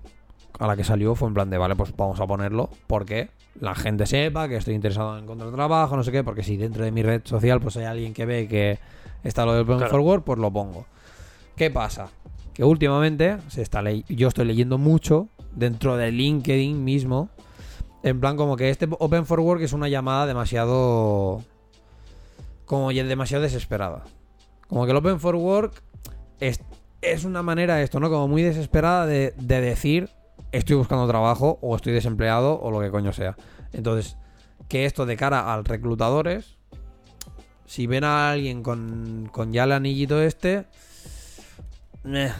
a 0.60 0.66
la 0.68 0.76
que 0.76 0.84
salió 0.84 1.14
fue 1.14 1.28
en 1.28 1.36
plan 1.36 1.50
de, 1.52 1.58
vale, 1.60 1.76
pues 1.76 1.96
vamos 1.96 2.20
a 2.20 2.26
ponerlo 2.26 2.70
porque 2.88 3.30
la 3.62 3.76
gente 3.76 4.08
sepa 4.08 4.50
que 4.50 4.58
estoy 4.58 4.74
interesado 4.74 5.16
en 5.18 5.24
encontrar 5.26 5.52
trabajo, 5.52 5.96
no 5.96 6.04
sé 6.04 6.12
qué, 6.12 6.24
porque 6.24 6.42
si 6.42 6.58
dentro 6.58 6.84
de 6.84 6.92
mi 6.92 7.04
red 7.04 7.22
social 7.26 7.62
pues 7.62 7.78
hay 7.78 7.86
alguien 7.86 8.14
que 8.14 8.26
ve 8.26 8.48
que 8.48 8.80
está 9.24 9.46
lo 9.46 9.54
del 9.54 9.62
Open 9.62 9.78
Claro. 9.78 9.92
for 9.92 10.00
Work, 10.00 10.24
pues 10.24 10.40
lo 10.40 10.52
pongo. 10.52 10.88
¿Qué 11.56 11.70
pasa? 11.70 12.10
Que 12.56 12.64
últimamente 12.64 13.38
se 13.50 13.62
está 13.62 13.84
yo 14.10 14.28
estoy 14.28 14.46
leyendo 14.46 14.80
mucho 14.80 15.28
dentro 15.54 15.96
de 15.96 16.12
LinkedIn 16.12 16.84
mismo, 16.84 17.30
en 18.06 18.20
plan 18.20 18.38
como 18.38 18.56
que 18.56 18.70
este 18.70 18.88
Open 19.00 19.26
for 19.26 19.40
Work 19.40 19.64
es 19.64 19.74
una 19.74 19.90
llamada 19.90 20.28
demasiado 20.28 21.42
como 22.66 22.92
demasiado 22.92 23.42
desesperada. 23.42 24.04
Como 24.68 24.86
que 24.86 24.92
el 24.92 24.98
Open 24.98 25.20
for 25.20 25.36
Work 25.36 25.82
es, 26.40 26.62
es 27.02 27.26
una 27.26 27.42
manera 27.42 27.82
esto, 27.82 28.00
¿no? 28.00 28.12
Como 28.12 28.28
muy 28.28 28.44
desesperada 28.44 29.08
de, 29.08 29.34
de 29.38 29.60
decir 29.60 30.12
estoy 30.52 30.76
buscando 30.76 31.08
trabajo 31.08 31.58
o 31.64 31.76
estoy 31.76 31.94
desempleado 31.94 32.62
o 32.62 32.70
lo 32.70 32.80
que 32.80 32.92
coño 32.92 33.12
sea. 33.12 33.36
Entonces, 33.74 34.18
que 34.70 34.86
esto 34.86 35.08
de 35.08 35.18
cara 35.18 35.52
al 35.52 35.66
reclutadores, 35.66 36.58
si 37.66 37.88
ven 37.88 38.04
a 38.04 38.30
alguien 38.30 38.62
con, 38.62 39.30
con 39.32 39.52
ya 39.52 39.64
el 39.64 39.72
anillito 39.72 40.22
este, 40.22 40.68
meh, 42.04 42.32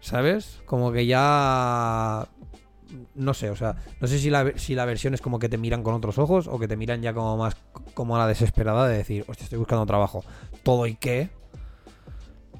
¿sabes? 0.00 0.62
Como 0.64 0.92
que 0.92 1.04
ya... 1.04 2.26
No 3.14 3.34
sé, 3.34 3.50
o 3.50 3.56
sea, 3.56 3.76
no 4.00 4.06
sé 4.06 4.18
si 4.18 4.30
la, 4.30 4.52
si 4.56 4.74
la 4.74 4.84
versión 4.84 5.14
es 5.14 5.20
como 5.20 5.38
que 5.38 5.48
te 5.48 5.58
miran 5.58 5.82
con 5.82 5.94
otros 5.94 6.18
ojos 6.18 6.48
o 6.48 6.58
que 6.58 6.66
te 6.68 6.76
miran 6.76 7.02
ya 7.02 7.12
como 7.14 7.36
más 7.36 7.56
como 7.94 8.16
a 8.16 8.18
la 8.18 8.26
desesperada 8.26 8.88
de 8.88 8.96
decir, 8.96 9.24
hostia, 9.28 9.44
estoy 9.44 9.58
buscando 9.58 9.86
trabajo. 9.86 10.24
Todo 10.62 10.86
y 10.86 10.94
qué. 10.96 11.30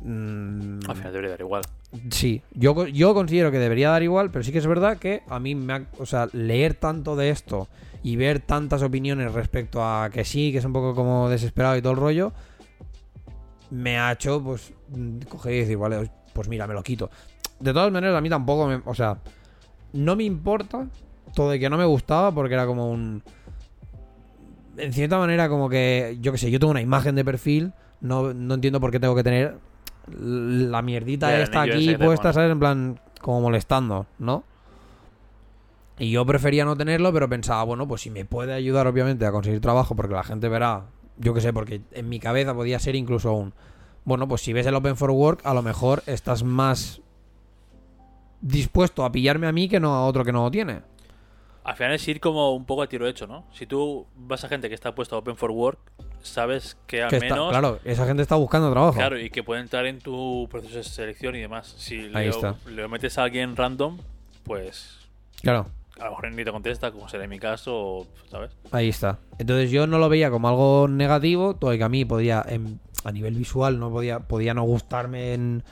Mm, 0.03 0.81
Al 0.89 0.97
final 0.97 1.13
debería 1.13 1.31
dar 1.31 1.41
igual. 1.41 1.63
Sí, 2.11 2.43
yo, 2.53 2.87
yo 2.87 3.15
considero 3.15 3.51
que 3.51 3.59
debería 3.59 3.91
dar 3.91 4.03
igual, 4.03 4.31
pero 4.31 4.45
sí 4.45 4.53
que 4.53 4.59
es 4.59 4.67
verdad 4.67 4.99
que 4.99 5.23
a 5.29 5.41
mí 5.41 5.55
me 5.55 5.73
ha, 5.73 5.87
o 5.99 6.07
sea, 6.07 6.29
leer 6.33 6.75
tanto 6.75 7.17
de 7.17 7.31
esto 7.31 7.69
y 8.03 8.17
ver 8.17 8.41
tantas 8.41 8.83
opiniones 8.83 9.33
respecto 9.33 9.85
a 9.85 10.09
que 10.11 10.25
sí, 10.25 10.53
que 10.53 10.59
es 10.59 10.65
un 10.65 10.73
poco 10.73 10.95
como 10.95 11.29
desesperado 11.29 11.77
y 11.77 11.83
todo 11.83 11.93
el 11.93 11.99
rollo, 11.99 12.33
me 13.71 13.99
ha 13.99 14.13
hecho 14.13 14.43
pues 14.43 14.73
mm, 14.89 15.19
coger 15.29 15.55
y 15.55 15.59
decir, 15.61 15.77
vale, 15.77 16.11
pues 16.33 16.49
mira, 16.49 16.67
me 16.67 16.75
lo 16.75 16.83
quito. 16.83 17.11
De 17.59 17.73
todas 17.73 17.93
maneras, 17.93 18.17
a 18.17 18.21
mí 18.21 18.31
tampoco 18.31 18.67
me, 18.67 18.81
o 18.85 18.95
sea, 18.95 19.19
no 19.93 20.17
me 20.17 20.25
importa 20.25 20.87
todo 21.35 21.51
de 21.51 21.61
que 21.61 21.71
no 21.71 21.77
me 21.77 21.85
gustaba 21.85 22.33
porque 22.33 22.55
era 22.55 22.67
como 22.67 22.91
un 22.91 23.23
en 24.77 24.93
cierta 24.93 25.19
manera 25.19 25.49
como 25.49 25.69
que 25.69 26.19
yo 26.21 26.33
que 26.33 26.39
sé, 26.39 26.51
yo 26.51 26.59
tengo 26.59 26.71
una 26.71 26.81
imagen 26.81 27.15
de 27.15 27.25
perfil, 27.25 27.73
no, 28.01 28.33
no 28.33 28.55
entiendo 28.55 28.81
por 28.81 28.91
qué 28.91 29.01
tengo 29.01 29.15
que 29.15 29.23
tener 29.23 29.59
la 30.09 30.83
mierdita 30.83 31.39
esta 31.41 31.63
aquí 31.63 31.97
puesta. 31.97 32.33
¿sabes? 32.33 32.51
En 32.51 32.59
plan, 32.59 33.01
como 33.21 33.41
molestando, 33.41 34.07
¿no? 34.19 34.45
Y 35.99 36.11
yo 36.11 36.25
prefería 36.25 36.65
no 36.65 36.77
tenerlo, 36.77 37.13
pero 37.13 37.29
pensaba, 37.29 37.63
bueno, 37.65 37.87
pues 37.87 38.01
si 38.01 38.11
me 38.11 38.25
puede 38.25 38.55
ayudar, 38.55 38.87
obviamente, 38.87 39.27
a 39.27 39.33
conseguir 39.33 39.61
trabajo, 39.61 39.95
porque 39.95 40.15
la 40.15 40.25
gente 40.25 40.49
verá, 40.49 40.87
yo 41.19 41.35
que 41.35 41.43
sé, 41.43 41.53
porque 41.53 41.83
en 41.93 42.09
mi 42.09 42.19
cabeza 42.19 42.55
podía 42.55 42.79
ser 42.79 42.97
incluso 42.97 43.35
un. 43.35 43.53
Bueno, 44.07 44.27
pues 44.27 44.41
si 44.41 44.55
ves 44.55 44.65
el 44.67 44.75
Open 44.75 44.97
for 44.97 45.11
Work, 45.11 45.43
a 45.45 45.53
lo 45.53 45.61
mejor 45.61 46.03
estás 46.07 46.43
más 46.43 47.03
dispuesto 48.41 49.05
a 49.05 49.13
pillarme 49.13 49.47
a 49.47 49.53
mí 49.53 49.69
que 49.69 49.81
no 49.81 49.95
a 49.95 50.07
otro 50.07 50.25
que 50.25 50.33
no 50.33 50.45
lo 50.45 50.51
tiene. 50.51 50.83
Al 51.63 51.77
final 51.77 51.93
es 51.93 52.09
ir 52.09 52.21
como 52.21 52.55
un 52.55 52.65
poco 52.65 52.83
a 52.83 52.89
tiro 52.89 53.07
hecho, 53.07 53.27
¿no? 53.27 53.45
Si 53.53 53.67
tú 53.67 54.07
vas 54.17 54.43
a 54.45 54.49
gente 54.49 54.69
que 54.69 54.75
está 54.75 54.95
puesta 54.95 55.17
Open 55.17 55.37
for 55.37 55.51
Work, 55.51 55.79
sabes 56.23 56.77
que 56.87 57.03
al 57.03 57.11
Que 57.11 57.17
está- 57.17 57.35
menos. 57.35 57.51
claro, 57.51 57.79
esa 57.85 58.07
gente 58.07 58.23
está 58.23 58.35
buscando 58.37 58.71
trabajo. 58.73 58.95
Claro, 58.95 59.19
y 59.21 59.29
que 59.31 59.43
puede 59.43 59.61
entrar 59.61 59.85
en 59.87 59.99
tu 59.99 60.49
proceso 60.51 60.77
de 60.77 60.85
selección 60.85 61.37
y 61.37 61.41
demás. 61.41 61.75
Si 61.77 62.11
Ahí 62.15 62.31
le, 62.67 62.73
le 62.75 62.89
metes 62.89 63.19
a 63.19 63.25
alguien 63.25 63.57
random, 63.57 63.99
pues 64.43 65.01
Claro. 65.43 65.67
a 66.01 66.05
lo 66.05 66.11
mejor 66.13 66.33
ni 66.33 66.45
te 66.45 66.51
contesta, 66.51 66.91
como 66.93 67.09
será 67.11 67.25
en 67.25 67.31
mi 67.31 67.39
caso, 67.39 68.07
¿sabes? 68.31 68.51
Ahí 68.73 68.89
está. 68.89 69.19
Entonces 69.39 69.71
yo 69.71 69.87
no 69.87 69.99
lo 69.99 70.09
veía 70.09 70.31
como 70.31 70.49
algo 70.49 70.89
negativo, 70.89 71.55
todo 71.57 71.77
que 71.77 71.85
a 71.85 71.89
mí 71.91 72.07
podía, 72.07 72.43
en- 72.49 72.81
a 73.05 73.13
nivel 73.13 73.35
visual, 73.35 73.79
no 73.79 73.91
podía, 73.91 74.21
podía 74.21 74.55
no 74.55 74.63
gustarme 74.63 75.35
en, 75.35 75.63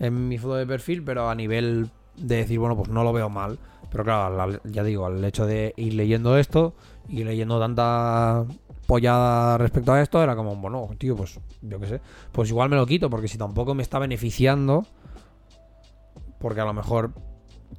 en 0.00 0.28
mi 0.28 0.38
foto 0.38 0.54
de 0.56 0.66
perfil, 0.66 1.02
pero 1.04 1.28
a 1.28 1.34
nivel 1.34 1.90
de 2.16 2.36
decir, 2.36 2.58
bueno, 2.58 2.76
pues 2.76 2.88
no 2.88 3.02
lo 3.04 3.12
veo 3.12 3.28
mal. 3.28 3.58
Pero 3.90 4.04
claro, 4.04 4.60
ya 4.64 4.82
digo, 4.82 5.06
el 5.08 5.24
hecho 5.24 5.46
de 5.46 5.72
ir 5.76 5.94
leyendo 5.94 6.36
esto 6.36 6.74
y 7.08 7.22
leyendo 7.24 7.60
tanta 7.60 8.44
pollada 8.86 9.56
respecto 9.56 9.92
a 9.92 10.02
esto, 10.02 10.22
era 10.22 10.34
como, 10.36 10.56
bueno, 10.56 10.88
tío, 10.98 11.14
pues 11.16 11.38
yo 11.62 11.78
qué 11.80 11.86
sé, 11.86 12.00
pues 12.32 12.50
igual 12.50 12.68
me 12.68 12.76
lo 12.76 12.86
quito, 12.86 13.08
porque 13.08 13.28
si 13.28 13.38
tampoco 13.38 13.74
me 13.74 13.82
está 13.82 13.98
beneficiando, 13.98 14.84
porque 16.38 16.60
a 16.60 16.64
lo 16.64 16.72
mejor, 16.72 17.12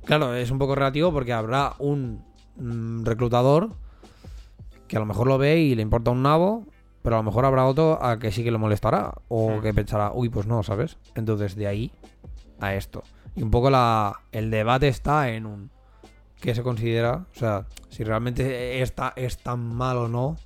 claro, 0.05 0.33
es 0.35 0.51
un 0.51 0.57
poco 0.57 0.75
relativo 0.75 1.11
porque 1.11 1.33
habrá 1.33 1.73
un 1.79 2.23
mm, 2.55 3.03
reclutador 3.05 3.71
que 4.87 4.97
a 4.97 4.99
lo 4.99 5.05
mejor 5.05 5.27
lo 5.27 5.37
ve 5.37 5.59
y 5.59 5.75
le 5.75 5.81
importa 5.81 6.11
un 6.11 6.23
nabo, 6.23 6.63
pero 7.01 7.17
a 7.17 7.19
lo 7.19 7.23
mejor 7.23 7.45
habrá 7.45 7.65
otro 7.65 8.03
a 8.03 8.17
que 8.19 8.31
sí 8.31 8.43
que 8.43 8.51
le 8.51 8.57
molestará 8.57 9.13
o 9.27 9.57
Hmm. 9.57 9.61
que 9.61 9.73
pensará, 9.73 10.11
uy, 10.13 10.29
pues 10.29 10.47
no, 10.47 10.63
¿sabes? 10.63 10.97
Entonces 11.15 11.55
de 11.55 11.67
ahí 11.67 11.91
a 12.59 12.73
esto. 12.73 13.03
Y 13.35 13.43
un 13.43 13.51
poco 13.51 13.69
la, 13.69 14.21
el 14.31 14.49
debate 14.49 14.87
está 14.87 15.29
en 15.29 15.45
un 15.45 15.71
qué 16.39 16.53
se 16.53 16.63
considera, 16.63 17.25
o 17.35 17.39
sea, 17.39 17.65
si 17.89 18.03
realmente 18.03 18.81
está, 18.81 19.13
es 19.15 19.39
tan 19.39 19.75
mal 19.75 19.97
o 19.97 20.07
no, 20.07 20.37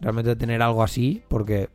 realmente 0.00 0.34
tener 0.34 0.62
algo 0.62 0.82
así, 0.82 1.22
porque, 1.28 1.68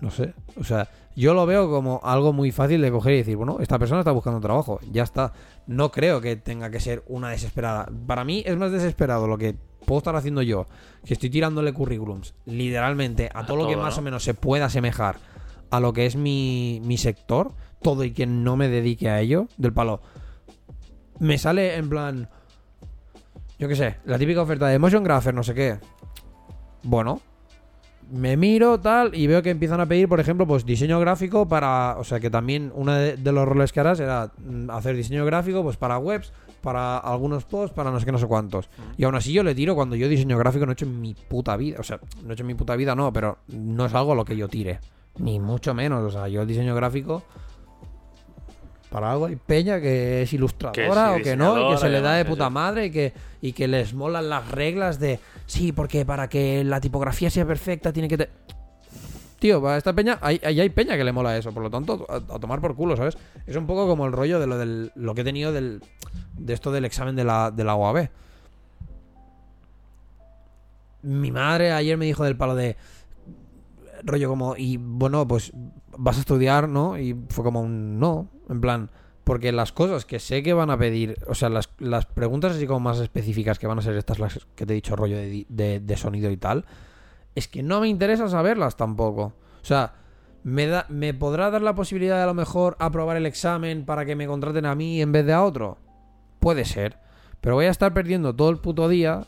no 0.00 0.10
sé, 0.10 0.34
o 0.58 0.64
sea, 0.64 0.88
yo 1.16 1.34
lo 1.34 1.46
veo 1.46 1.70
como 1.70 2.00
algo 2.02 2.32
muy 2.32 2.50
fácil 2.50 2.80
de 2.82 2.90
coger 2.90 3.14
y 3.14 3.18
decir, 3.18 3.36
bueno, 3.36 3.58
esta 3.60 3.78
persona 3.78 4.00
está 4.00 4.12
buscando 4.12 4.40
trabajo, 4.40 4.80
ya 4.90 5.02
está. 5.02 5.32
No 5.66 5.90
creo 5.90 6.20
que 6.20 6.36
tenga 6.36 6.70
que 6.70 6.80
ser 6.80 7.02
una 7.08 7.30
desesperada. 7.30 7.88
Para 8.06 8.24
mí 8.24 8.42
es 8.46 8.56
más 8.56 8.72
desesperado 8.72 9.26
lo 9.26 9.36
que 9.36 9.56
puedo 9.84 9.98
estar 9.98 10.16
haciendo 10.16 10.42
yo, 10.42 10.66
que 11.04 11.14
estoy 11.14 11.30
tirándole 11.30 11.72
currículums, 11.72 12.34
literalmente, 12.46 13.28
a, 13.34 13.40
A 13.40 13.46
todo 13.46 13.56
lo 13.56 13.68
que 13.68 13.76
más 13.76 13.98
o 13.98 14.02
menos 14.02 14.24
se 14.24 14.34
pueda 14.34 14.66
asemejar 14.66 15.16
a 15.70 15.80
lo 15.80 15.92
que 15.92 16.06
es 16.06 16.16
mi, 16.16 16.80
mi 16.84 16.96
sector, 16.96 17.52
todo 17.82 18.04
y 18.04 18.12
que 18.12 18.26
no 18.26 18.56
me 18.56 18.68
dedique 18.68 19.08
a 19.08 19.20
ello, 19.20 19.48
del 19.56 19.72
palo. 19.72 20.00
Me 21.18 21.38
sale 21.38 21.76
en 21.76 21.88
plan, 21.88 22.28
yo 23.58 23.68
qué 23.68 23.76
sé, 23.76 23.96
la 24.04 24.18
típica 24.18 24.42
oferta 24.42 24.66
de 24.68 24.78
motion 24.78 25.04
grapher, 25.04 25.34
no 25.34 25.42
sé 25.42 25.54
qué. 25.54 25.78
Bueno, 26.82 27.20
me 28.10 28.36
miro 28.36 28.80
tal 28.80 29.14
y 29.14 29.26
veo 29.26 29.42
que 29.42 29.50
empiezan 29.50 29.80
a 29.80 29.86
pedir, 29.86 30.08
por 30.08 30.20
ejemplo, 30.20 30.46
pues 30.46 30.64
diseño 30.64 30.98
gráfico 30.98 31.46
para, 31.46 31.96
o 31.98 32.04
sea, 32.04 32.20
que 32.20 32.30
también 32.30 32.72
uno 32.74 32.92
de, 32.92 33.16
de 33.16 33.32
los 33.32 33.46
roles 33.46 33.72
que 33.72 33.80
harás 33.80 34.00
era 34.00 34.32
mm, 34.38 34.70
hacer 34.70 34.96
diseño 34.96 35.24
gráfico 35.24 35.62
pues 35.62 35.76
para 35.76 35.98
webs, 35.98 36.32
para 36.60 36.98
algunos 36.98 37.44
posts, 37.44 37.74
para 37.74 37.90
no 37.90 38.00
sé 38.00 38.06
qué, 38.06 38.12
no 38.12 38.18
sé 38.18 38.26
cuántos. 38.26 38.68
Y 38.96 39.04
aún 39.04 39.14
así 39.14 39.32
yo 39.32 39.42
le 39.42 39.54
tiro 39.54 39.74
cuando 39.74 39.96
yo 39.96 40.08
diseño 40.08 40.38
gráfico 40.38 40.66
no 40.66 40.72
he 40.72 40.74
hecho 40.74 40.86
en 40.86 41.00
mi 41.00 41.14
puta 41.14 41.56
vida, 41.56 41.78
o 41.80 41.82
sea, 41.82 42.00
no 42.24 42.30
he 42.30 42.32
hecho 42.32 42.42
en 42.42 42.48
mi 42.48 42.54
puta 42.54 42.76
vida, 42.76 42.94
no, 42.94 43.12
pero 43.12 43.38
no 43.48 43.86
es 43.86 43.94
algo 43.94 44.12
a 44.12 44.14
lo 44.14 44.24
que 44.24 44.36
yo 44.36 44.48
tire, 44.48 44.80
ni 45.18 45.38
mucho 45.38 45.74
menos, 45.74 46.02
o 46.02 46.10
sea, 46.10 46.28
yo 46.28 46.42
el 46.42 46.48
diseño 46.48 46.74
gráfico 46.74 47.22
para 48.90 49.12
algo 49.12 49.26
hay 49.26 49.36
peña 49.36 49.80
que 49.80 50.22
es 50.22 50.32
ilustradora 50.32 51.14
sí, 51.14 51.20
o 51.20 51.24
que 51.24 51.36
no, 51.36 51.68
y 51.70 51.74
que 51.74 51.78
se 51.78 51.88
le 51.88 52.00
da 52.00 52.14
de 52.14 52.24
puta 52.24 52.50
madre 52.50 52.86
y 52.86 52.90
que, 52.90 53.12
y 53.40 53.52
que 53.52 53.68
les 53.68 53.94
molan 53.94 54.28
las 54.28 54.50
reglas 54.50 54.98
de 54.98 55.20
sí, 55.46 55.72
porque 55.72 56.04
para 56.04 56.28
que 56.28 56.64
la 56.64 56.80
tipografía 56.80 57.30
sea 57.30 57.46
perfecta 57.46 57.92
tiene 57.92 58.08
que 58.08 58.18
te... 58.18 58.28
Tío, 59.38 59.62
para 59.62 59.78
esta 59.78 59.94
peña, 59.94 60.18
hay, 60.20 60.38
hay, 60.44 60.60
hay 60.60 60.68
peña 60.68 60.96
que 60.98 61.04
le 61.04 61.12
mola 61.12 61.38
eso, 61.38 61.50
por 61.52 61.62
lo 61.62 61.70
tanto, 61.70 62.04
a, 62.10 62.16
a 62.16 62.38
tomar 62.38 62.60
por 62.60 62.74
culo, 62.74 62.94
¿sabes? 62.96 63.16
Es 63.46 63.56
un 63.56 63.66
poco 63.66 63.86
como 63.86 64.04
el 64.04 64.12
rollo 64.12 64.38
de 64.38 64.46
lo 64.46 64.58
del 64.58 64.92
lo 64.94 65.14
que 65.14 65.22
he 65.22 65.24
tenido 65.24 65.50
del, 65.50 65.82
de 66.36 66.52
esto 66.52 66.70
del 66.72 66.84
examen 66.84 67.16
de 67.16 67.24
la, 67.24 67.50
de 67.50 67.64
la 67.64 67.74
UAB. 67.74 68.10
Mi 71.02 71.30
madre 71.30 71.72
ayer 71.72 71.96
me 71.96 72.04
dijo 72.04 72.24
del 72.24 72.36
palo 72.36 72.54
de 72.54 72.76
rollo 74.02 74.28
como, 74.28 74.56
y 74.56 74.76
bueno, 74.76 75.26
pues 75.26 75.52
vas 75.96 76.16
a 76.16 76.20
estudiar, 76.20 76.68
¿no? 76.68 76.98
Y 76.98 77.16
fue 77.28 77.44
como 77.44 77.60
un 77.62 77.98
no, 77.98 78.28
en 78.50 78.60
plan, 78.60 78.90
porque 79.24 79.52
las 79.52 79.72
cosas 79.72 80.04
que 80.04 80.18
sé 80.18 80.42
que 80.42 80.52
van 80.52 80.70
a 80.70 80.78
pedir, 80.78 81.16
o 81.28 81.34
sea, 81.34 81.48
las, 81.48 81.70
las 81.78 82.06
preguntas 82.06 82.56
así 82.56 82.66
como 82.66 82.80
más 82.80 82.98
específicas 82.98 83.58
que 83.58 83.66
van 83.66 83.78
a 83.78 83.82
ser 83.82 83.96
estas 83.96 84.18
las 84.18 84.46
que 84.54 84.66
te 84.66 84.72
he 84.72 84.74
dicho, 84.74 84.96
rollo 84.96 85.16
de, 85.16 85.46
de, 85.48 85.80
de 85.80 85.96
sonido 85.96 86.30
y 86.30 86.36
tal, 86.36 86.66
es 87.34 87.48
que 87.48 87.62
no 87.62 87.80
me 87.80 87.88
interesa 87.88 88.28
saberlas 88.28 88.76
tampoco. 88.76 89.32
O 89.62 89.64
sea, 89.64 89.94
me, 90.42 90.66
da, 90.66 90.86
¿me 90.88 91.14
podrá 91.14 91.50
dar 91.50 91.62
la 91.62 91.74
posibilidad 91.74 92.16
de 92.16 92.22
a 92.22 92.26
lo 92.26 92.34
mejor 92.34 92.76
aprobar 92.78 93.16
el 93.16 93.26
examen 93.26 93.84
para 93.84 94.04
que 94.04 94.16
me 94.16 94.26
contraten 94.26 94.66
a 94.66 94.74
mí 94.74 95.00
en 95.00 95.12
vez 95.12 95.26
de 95.26 95.32
a 95.32 95.42
otro? 95.42 95.78
Puede 96.40 96.64
ser. 96.64 96.98
Pero 97.40 97.54
voy 97.54 97.66
a 97.66 97.70
estar 97.70 97.94
perdiendo 97.94 98.34
todo 98.34 98.50
el 98.50 98.58
puto 98.58 98.88
día 98.88 99.26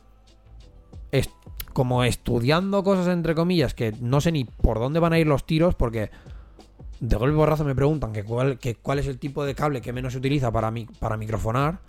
como 1.73 2.05
estudiando 2.05 2.85
cosas 2.85 3.09
entre 3.09 3.35
comillas 3.35 3.75
que 3.75 3.93
no 4.01 4.21
sé 4.21 4.33
ni 4.33 4.45
por 4.45 4.79
dónde 4.79 5.01
van 5.01 5.13
a 5.13 5.19
ir 5.19 5.27
los 5.27 5.47
tiros 5.47 5.75
porque 5.75 6.11
de 7.03 7.17
golpe 7.17 7.35
borrazo 7.37 7.65
me 7.65 7.75
preguntan 7.75 8.13
que 8.13 8.23
cuál, 8.25 8.59
que 8.59 8.77
cuál 8.77 9.01
es 9.01 9.07
el 9.09 9.19
tipo 9.19 9.45
de 9.45 9.55
cable 9.57 9.81
que 9.81 9.93
menos 9.93 10.13
se 10.13 10.19
utiliza 10.21 10.51
para, 10.53 10.71
mi, 10.71 10.85
para 10.87 11.17
microfonar. 11.17 11.81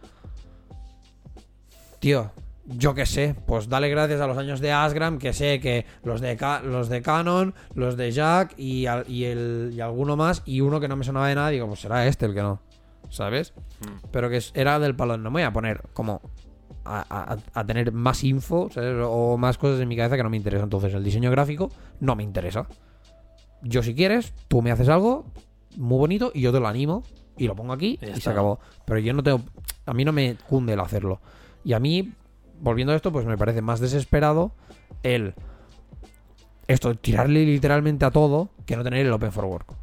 Tío, 1.99 2.31
yo 2.65 2.93
qué 2.93 3.05
sé, 3.05 3.35
pues 3.45 3.69
dale 3.69 3.89
gracias 3.89 4.19
a 4.21 4.27
los 4.27 4.37
años 4.37 4.59
de 4.59 4.71
Asgram, 4.71 5.19
que 5.19 5.31
sé 5.33 5.59
que 5.59 5.85
los 6.03 6.19
de, 6.19 6.37
los 6.65 6.89
de 6.89 7.01
Canon, 7.01 7.53
los 7.75 7.95
de 7.95 8.11
Jack 8.11 8.55
y, 8.57 8.85
al- 8.87 9.05
y, 9.09 9.25
el, 9.25 9.71
y 9.73 9.79
alguno 9.81 10.17
más, 10.17 10.41
y 10.45 10.61
uno 10.61 10.79
que 10.79 10.87
no 10.87 10.95
me 10.95 11.03
sonaba 11.05 11.27
de 11.29 11.35
nada, 11.35 11.49
digo, 11.49 11.67
pues 11.67 11.79
será 11.81 12.05
este 12.07 12.25
el 12.25 12.33
que 12.33 12.41
no. 12.41 12.59
¿sabes? 13.09 13.53
Mm. 13.81 14.07
Pero 14.11 14.29
que 14.29 14.41
era 14.55 14.79
del 14.79 14.95
palo. 14.95 15.17
No 15.17 15.29
me 15.29 15.41
voy 15.41 15.43
a 15.43 15.53
poner 15.53 15.83
como 15.93 16.21
a, 16.83 17.05
a- 17.33 17.37
a 17.53 17.65
tener 17.65 17.91
más 17.91 18.23
info 18.23 18.69
¿sabes? 18.73 18.95
o 19.07 19.37
más 19.37 19.57
cosas 19.59 19.79
en 19.79 19.87
mi 19.87 19.95
cabeza 19.95 20.17
que 20.17 20.23
no 20.23 20.29
me 20.31 20.37
interesan. 20.37 20.63
Entonces, 20.65 20.93
el 20.95 21.03
diseño 21.03 21.29
gráfico 21.29 21.69
no 21.99 22.15
me 22.15 22.23
interesa. 22.23 22.65
Yo, 23.63 23.81
si 23.81 23.95
quieres, 23.95 24.33
tú 24.47 24.61
me 24.61 24.71
haces 24.71 24.89
algo 24.89 25.25
muy 25.77 25.97
bonito 25.97 26.31
y 26.33 26.41
yo 26.41 26.51
te 26.51 26.59
lo 26.59 26.67
animo 26.67 27.03
y 27.37 27.47
lo 27.47 27.55
pongo 27.55 27.73
aquí 27.73 27.99
Y 28.01 28.21
se 28.21 28.29
acabó. 28.29 28.59
Pero 28.85 28.99
yo 28.99 29.13
no 29.13 29.23
tengo. 29.23 29.41
A 29.85 29.93
mí 29.93 30.05
no 30.05 30.11
me 30.11 30.35
cunde 30.47 30.73
el 30.73 30.79
hacerlo. 30.79 31.19
Y 31.63 31.73
a 31.73 31.79
mí, 31.79 32.13
volviendo 32.59 32.93
a 32.93 32.95
esto, 32.95 33.11
pues 33.11 33.25
me 33.25 33.37
parece 33.37 33.61
más 33.61 33.79
desesperado 33.79 34.51
el. 35.01 35.33
Esto, 36.67 36.95
tirarle 36.95 37.45
literalmente 37.45 38.05
a 38.05 38.11
todo 38.11 38.49
que 38.65 38.77
no 38.77 38.83
tener 38.83 39.05
el 39.05 39.11
Open 39.11 39.31
for 39.31 39.45
Work. 39.45 39.73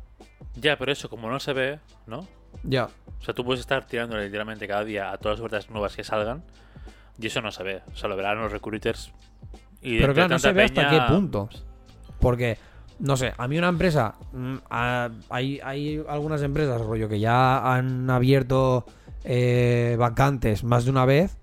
Ya, 0.57 0.79
pero 0.79 0.93
eso, 0.93 1.11
como 1.11 1.29
no 1.31 1.41
se 1.41 1.53
ve, 1.53 1.79
¿no? 2.07 2.27
Ya. 2.63 2.89
O 3.21 3.25
sea, 3.25 3.35
tú 3.35 3.45
puedes 3.45 3.61
estar 3.61 3.87
tirándole 3.87 4.25
literalmente 4.25 4.67
cada 4.67 4.85
día 4.85 5.13
a 5.13 5.19
todas 5.19 5.39
las 5.39 5.41
ofertas 5.41 5.71
nuevas 5.71 5.95
que 5.95 6.05
salgan 6.05 6.43
y 7.19 7.27
eso 7.27 7.43
no 7.43 7.51
se 7.53 7.63
ve. 7.63 7.83
O 7.93 7.97
sea, 7.97 8.09
lo 8.09 8.17
verán 8.17 8.39
los 8.39 8.51
recruiters. 8.51 9.13
Y 9.83 9.99
Pero 9.99 10.15
claro, 10.15 10.31
no 10.31 10.39
se 10.39 10.53
ve 10.53 10.65
hasta 10.65 10.89
qué 10.89 11.01
punto. 11.13 11.49
Porque, 12.19 12.59
no 13.01 13.17
sé, 13.17 13.33
a 13.37 13.49
mí 13.49 13.59
una 13.59 13.69
empresa. 13.69 14.15
mm, 14.33 14.57
hay, 15.29 15.61
hay 15.63 16.03
algunas 16.09 16.43
empresas, 16.43 16.81
rollo, 16.81 17.09
que 17.09 17.19
ya 17.21 17.75
han 17.75 18.09
abierto 18.11 18.85
eh, 19.25 19.97
vacantes 19.99 20.65
más 20.65 20.85
de 20.85 20.91
una 20.91 21.05
vez. 21.05 21.37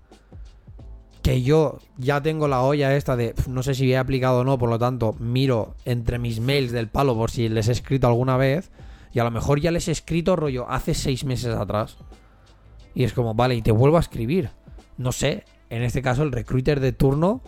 Que 1.22 1.42
yo 1.42 1.78
ya 1.98 2.22
tengo 2.22 2.48
la 2.48 2.62
olla 2.62 2.96
esta 2.96 3.16
de 3.16 3.34
"Pf, 3.34 3.48
no 3.48 3.62
sé 3.62 3.74
si 3.74 3.92
he 3.92 3.98
aplicado 3.98 4.40
o 4.40 4.44
no, 4.44 4.56
por 4.56 4.70
lo 4.70 4.78
tanto, 4.78 5.14
miro 5.18 5.74
entre 5.84 6.18
mis 6.18 6.40
mails 6.40 6.72
del 6.72 6.88
palo 6.88 7.14
por 7.14 7.30
si 7.30 7.48
les 7.48 7.68
he 7.68 7.72
escrito 7.72 8.06
alguna 8.06 8.36
vez. 8.36 8.70
Y 9.12 9.18
a 9.18 9.24
lo 9.24 9.30
mejor 9.30 9.60
ya 9.60 9.70
les 9.70 9.88
he 9.88 9.92
escrito 9.92 10.36
rollo 10.36 10.70
hace 10.70 10.94
seis 10.94 11.24
meses 11.24 11.54
atrás. 11.54 11.98
Y 12.94 13.04
es 13.04 13.12
como, 13.12 13.34
vale, 13.34 13.56
y 13.56 13.62
te 13.62 13.72
vuelvo 13.72 13.96
a 13.96 14.00
escribir. 14.00 14.50
No 14.96 15.12
sé, 15.12 15.44
en 15.70 15.82
este 15.82 16.02
caso 16.02 16.22
el 16.22 16.32
recruiter 16.32 16.80
de 16.80 16.92
turno 16.92 17.42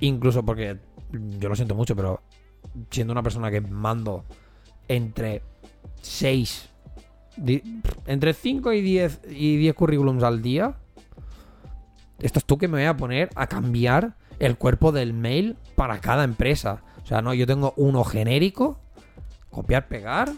Incluso 0.00 0.42
porque 0.44 0.78
yo 1.12 1.48
lo 1.48 1.56
siento 1.56 1.74
mucho, 1.74 1.94
pero 1.94 2.22
siendo 2.90 3.12
una 3.12 3.22
persona 3.22 3.50
que 3.50 3.60
mando 3.60 4.24
entre 4.88 5.42
6, 6.02 6.68
entre 8.06 8.34
5 8.34 8.72
y 8.72 8.80
10 8.80 9.20
y 9.30 9.56
10 9.56 9.74
currículums 9.74 10.22
al 10.22 10.42
día, 10.42 10.76
estás 12.18 12.44
tú 12.44 12.58
que 12.58 12.68
me 12.68 12.78
voy 12.78 12.86
a 12.86 12.96
poner 12.96 13.30
a 13.34 13.46
cambiar 13.46 14.16
el 14.38 14.56
cuerpo 14.56 14.92
del 14.92 15.12
mail 15.12 15.56
para 15.76 16.00
cada 16.00 16.24
empresa. 16.24 16.82
O 17.02 17.06
sea, 17.06 17.22
no, 17.22 17.34
yo 17.34 17.46
tengo 17.46 17.74
uno 17.76 18.04
genérico, 18.04 18.80
copiar, 19.50 19.88
pegar, 19.88 20.32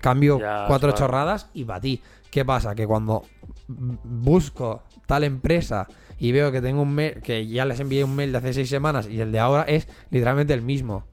cambio 0.00 0.38
Ya, 0.38 0.64
cuatro 0.66 0.92
chorradas 0.92 1.48
y 1.54 1.64
batí. 1.64 2.02
¿Qué 2.30 2.44
pasa? 2.44 2.74
Que 2.74 2.86
cuando 2.86 3.24
busco 3.68 4.82
tal 5.06 5.24
empresa 5.24 5.86
y 6.18 6.32
veo 6.32 6.52
que 6.52 6.60
tengo 6.60 6.82
un 6.82 6.94
mail, 6.94 7.20
que 7.22 7.46
ya 7.46 7.64
les 7.64 7.80
envié 7.80 8.04
un 8.04 8.14
mail 8.14 8.32
de 8.32 8.38
hace 8.38 8.52
seis 8.52 8.68
semanas 8.68 9.08
y 9.08 9.20
el 9.20 9.32
de 9.32 9.38
ahora 9.38 9.64
es 9.64 9.88
literalmente 10.10 10.54
el 10.54 10.62
mismo. 10.62 11.04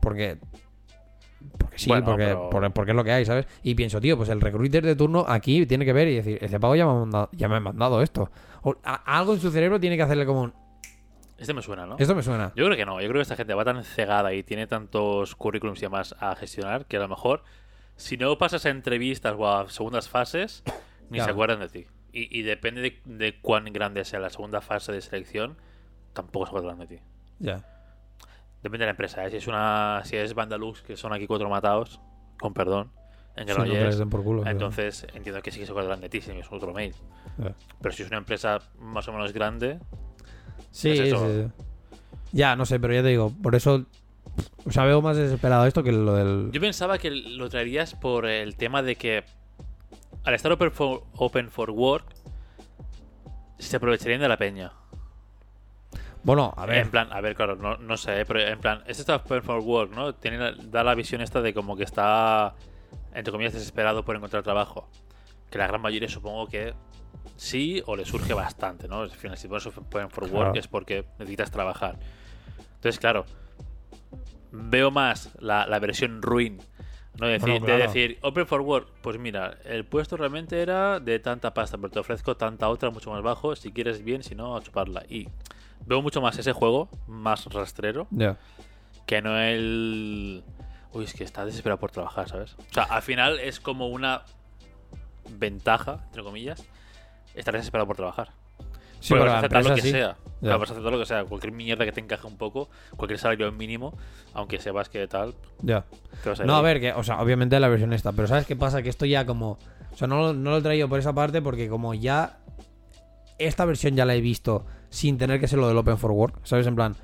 Porque. 0.00 0.38
Porque 1.58 1.78
sí, 1.78 1.88
Bueno, 1.88 2.04
porque, 2.04 2.24
pero- 2.26 2.50
porque, 2.50 2.70
porque 2.70 2.90
es 2.92 2.96
lo 2.96 3.04
que 3.04 3.12
hay, 3.12 3.24
¿sabes? 3.24 3.46
Y 3.62 3.74
pienso, 3.74 4.00
tío, 4.00 4.16
pues 4.16 4.28
el 4.28 4.40
recruiter 4.40 4.84
de 4.84 4.94
turno 4.94 5.24
aquí 5.26 5.64
tiene 5.66 5.84
que 5.86 5.92
ver 5.92 6.08
y 6.08 6.16
decir, 6.16 6.38
este 6.42 6.60
pago 6.60 6.76
ya 6.76 6.84
me 6.84 6.90
ha 6.92 6.94
mandado, 6.94 7.28
ya 7.32 7.48
me 7.48 7.56
ha 7.56 7.60
mandado 7.60 8.02
esto. 8.02 8.30
O 8.62 8.76
a- 8.84 9.18
algo 9.18 9.32
en 9.34 9.40
su 9.40 9.50
cerebro 9.50 9.80
tiene 9.80 9.96
que 9.96 10.02
hacerle 10.02 10.26
como 10.26 10.42
un. 10.42 10.54
Este 11.38 11.54
me 11.54 11.62
suena, 11.62 11.86
¿no? 11.86 11.96
Esto 11.98 12.14
me 12.14 12.22
suena. 12.22 12.52
Yo 12.54 12.66
creo 12.66 12.76
que 12.76 12.84
no. 12.84 13.00
Yo 13.00 13.08
creo 13.08 13.14
que 13.20 13.22
esta 13.22 13.36
gente 13.36 13.54
va 13.54 13.64
tan 13.64 13.82
cegada 13.84 14.34
y 14.34 14.42
tiene 14.42 14.66
tantos 14.66 15.34
currículums 15.36 15.78
y 15.78 15.82
demás 15.82 16.14
a 16.20 16.36
gestionar 16.36 16.84
que 16.84 16.98
a 16.98 17.00
lo 17.00 17.08
mejor, 17.08 17.42
si 17.96 18.18
no 18.18 18.36
pasas 18.36 18.66
a 18.66 18.68
entrevistas 18.70 19.34
o 19.38 19.48
a 19.48 19.70
segundas 19.70 20.10
fases, 20.10 20.62
ni 21.08 21.16
Claro. 21.16 21.24
se 21.24 21.30
acuerdan 21.30 21.60
de 21.60 21.68
ti. 21.70 21.86
Y, 22.12 22.38
y 22.38 22.42
depende 22.42 22.82
de, 22.82 23.00
de 23.06 23.40
cuán 23.40 23.64
grande 23.72 24.04
sea 24.04 24.20
la 24.20 24.28
segunda 24.28 24.60
fase 24.60 24.92
de 24.92 25.00
selección, 25.00 25.56
tampoco 26.12 26.44
se 26.44 26.50
acuerdan 26.50 26.78
de 26.80 26.86
ti. 26.86 26.98
Ya. 27.38 27.64
Depende 28.62 28.84
de 28.84 28.86
la 28.86 28.90
empresa. 28.90 29.24
¿eh? 29.24 29.30
Si 29.30 29.36
es 29.36 29.46
una 29.46 30.02
si 30.04 30.16
es 30.16 30.34
Bandalux, 30.34 30.82
que 30.82 30.96
son 30.96 31.12
aquí 31.12 31.26
cuatro 31.26 31.48
matados, 31.48 32.00
con 32.38 32.52
perdón, 32.52 32.92
en 33.36 33.48
Sí, 33.48 33.54
no 33.98 34.10
por 34.10 34.22
culo, 34.22 34.46
entonces 34.46 35.06
entiendo 35.14 35.40
que 35.40 35.50
sí 35.50 35.60
que 35.60 35.66
se 35.66 35.72
acuerdan 35.72 36.00
de 36.00 36.08
ti 36.08 36.20
si 36.20 36.30
es 36.32 36.46
otro 36.50 36.72
mail. 36.72 36.94
Pero 37.80 37.94
si 37.94 38.02
es 38.02 38.08
una 38.08 38.18
empresa 38.18 38.58
más 38.78 39.08
o 39.08 39.12
menos 39.12 39.32
grande, 39.32 39.78
Sí, 40.70 40.90
Es 40.90 41.10
sí, 41.10 41.16
sí. 41.16 41.46
Ya, 42.32 42.54
no 42.54 42.64
sé, 42.64 42.78
pero 42.78 42.94
ya 42.94 43.02
te 43.02 43.08
digo, 43.08 43.32
por 43.42 43.54
eso. 43.54 43.86
O 44.64 44.70
sea, 44.70 44.84
veo 44.84 45.02
más 45.02 45.16
desesperado 45.16 45.66
esto 45.66 45.82
que 45.82 45.90
lo 45.92 46.14
del. 46.14 46.50
Yo 46.52 46.60
pensaba 46.60 46.98
que 46.98 47.10
lo 47.10 47.48
traerías 47.48 47.94
por 47.94 48.26
el 48.26 48.56
tema 48.56 48.82
de 48.82 48.94
que 48.96 49.24
al 50.24 50.34
estar 50.34 50.52
open 50.52 50.70
for, 50.70 51.02
open 51.16 51.50
for 51.50 51.70
work 51.70 52.04
se 53.58 53.76
aprovecharían 53.76 54.20
de 54.20 54.28
la 54.28 54.36
peña. 54.36 54.72
Bueno, 56.22 56.52
a 56.56 56.66
ver. 56.66 56.78
En 56.78 56.90
plan, 56.90 57.08
a 57.12 57.20
ver, 57.20 57.34
claro, 57.34 57.56
no, 57.56 57.76
no 57.78 57.96
sé, 57.96 58.24
pero 58.26 58.40
en 58.40 58.58
plan, 58.60 58.82
este 58.86 59.02
está 59.02 59.16
open 59.16 59.42
for 59.42 59.60
work, 59.60 59.92
¿no? 59.92 60.14
Tiene 60.14 60.52
da 60.64 60.84
la 60.84 60.94
visión 60.94 61.20
esta 61.22 61.40
de 61.40 61.54
como 61.54 61.76
que 61.76 61.84
está, 61.84 62.54
entre 63.14 63.32
comillas, 63.32 63.54
desesperado 63.54 64.04
por 64.04 64.16
encontrar 64.16 64.42
trabajo. 64.42 64.88
Que 65.50 65.58
la 65.58 65.66
gran 65.66 65.80
mayoría 65.80 66.08
supongo 66.08 66.46
que 66.46 66.74
sí 67.36 67.82
o 67.86 67.96
le 67.96 68.04
surge 68.04 68.34
bastante, 68.34 68.86
¿no? 68.86 69.00
Al 69.00 69.10
final, 69.10 69.36
si 69.38 69.48
pones 69.48 69.66
open 69.66 70.10
for 70.10 70.24
work 70.24 70.30
Claro. 70.52 70.54
es 70.60 70.68
porque 70.68 71.06
necesitas 71.18 71.50
trabajar. 71.50 71.98
Entonces, 72.74 72.98
claro, 72.98 73.24
veo 74.52 74.90
más 74.90 75.30
la, 75.40 75.66
la 75.66 75.78
versión 75.78 76.22
ruin. 76.22 76.58
¿no? 77.18 77.26
De 77.26 77.32
decir, 77.34 77.60
Bueno, 77.60 77.66
de 77.66 77.82
decir, 77.82 78.18
open 78.22 78.46
for 78.46 78.60
work, 78.60 78.88
pues 79.02 79.18
mira, 79.18 79.58
el 79.64 79.84
puesto 79.84 80.16
realmente 80.16 80.62
era 80.62 81.00
de 81.00 81.18
tanta 81.18 81.52
pasta, 81.52 81.76
pero 81.76 81.90
te 81.90 81.98
ofrezco 81.98 82.36
tanta 82.36 82.68
otra 82.68 82.90
mucho 82.90 83.10
más 83.10 83.22
bajo, 83.22 83.56
si 83.56 83.72
quieres 83.72 84.02
bien, 84.02 84.22
si 84.22 84.34
no, 84.34 84.56
a 84.56 84.62
chuparla. 84.62 85.02
Y 85.08 85.28
veo 85.86 86.02
mucho 86.02 86.20
más 86.20 86.38
ese 86.38 86.52
juego, 86.52 86.88
más 87.06 87.46
rastrero, 87.46 88.06
Ya. 88.10 88.36
que 89.06 89.22
no 89.22 89.38
el... 89.38 90.42
Uy, 90.92 91.04
es 91.04 91.14
que 91.14 91.24
está 91.24 91.44
desesperado 91.44 91.78
por 91.78 91.90
trabajar, 91.92 92.28
¿sabes? 92.28 92.54
O 92.54 92.74
sea, 92.74 92.82
al 92.84 93.02
final 93.02 93.38
es 93.38 93.60
como 93.60 93.88
una 93.88 94.22
ventaja, 95.38 96.00
entre 96.06 96.22
comillas, 96.22 96.64
estar 97.34 97.54
desesperado 97.54 97.86
por 97.86 97.96
trabajar. 97.96 98.30
Sí, 98.98 99.14
para 99.14 99.38
aceptar 99.38 99.64
lo 99.64 99.74
que 99.74 99.80
sí. 99.80 99.90
sea. 99.92 100.16
Vas 100.42 100.68
a 100.70 100.72
aceptar 100.72 100.92
lo 100.92 100.98
que 100.98 101.06
sea. 101.06 101.24
Cualquier 101.24 101.52
mierda 101.52 101.84
que 101.86 101.92
te 101.92 102.00
encaje 102.00 102.26
un 102.26 102.36
poco, 102.36 102.68
cualquier 102.96 103.18
salario 103.18 103.50
mínimo, 103.52 103.96
aunque 104.34 104.58
sepas 104.58 104.88
que 104.90 105.06
tal, 105.08 105.34
Ya. 105.62 105.84
No, 106.44 106.56
a 106.56 106.60
ver, 106.62 106.80
que, 106.80 106.92
o 106.92 107.02
sea, 107.02 107.20
obviamente 107.22 107.58
la 107.60 107.68
versión 107.68 107.92
esta, 107.94 108.12
pero 108.12 108.28
¿sabes 108.28 108.46
qué 108.46 108.56
pasa? 108.56 108.82
Que 108.82 108.88
esto 108.90 109.06
ya 109.06 109.24
como. 109.24 109.58
O 109.92 109.96
sea, 109.96 110.06
no, 110.06 110.32
no 110.34 110.50
lo 110.50 110.58
he 110.58 110.62
traído 110.62 110.88
por 110.88 110.98
esa 110.98 111.14
parte 111.14 111.40
porque 111.40 111.68
como 111.68 111.94
ya. 111.94 112.38
Esta 113.38 113.64
versión 113.64 113.96
ya 113.96 114.04
la 114.04 114.14
he 114.14 114.20
visto 114.20 114.66
sin 114.90 115.16
tener 115.18 115.40
que 115.40 115.48
ser 115.48 115.58
lo 115.58 115.66
del 115.68 115.78
Open 115.78 115.96
for 115.98 116.10
Work, 116.12 116.40
¿sabes? 116.44 116.66
En 116.66 116.74
plan, 116.76 116.94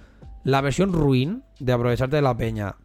la 0.45 0.61
versión 0.61 0.93
ruin 0.93 1.43
de 1.59 1.73
aprovecharte 1.73 2.17
de 2.17 2.23
la 2.23 2.37
peña 2.37 2.77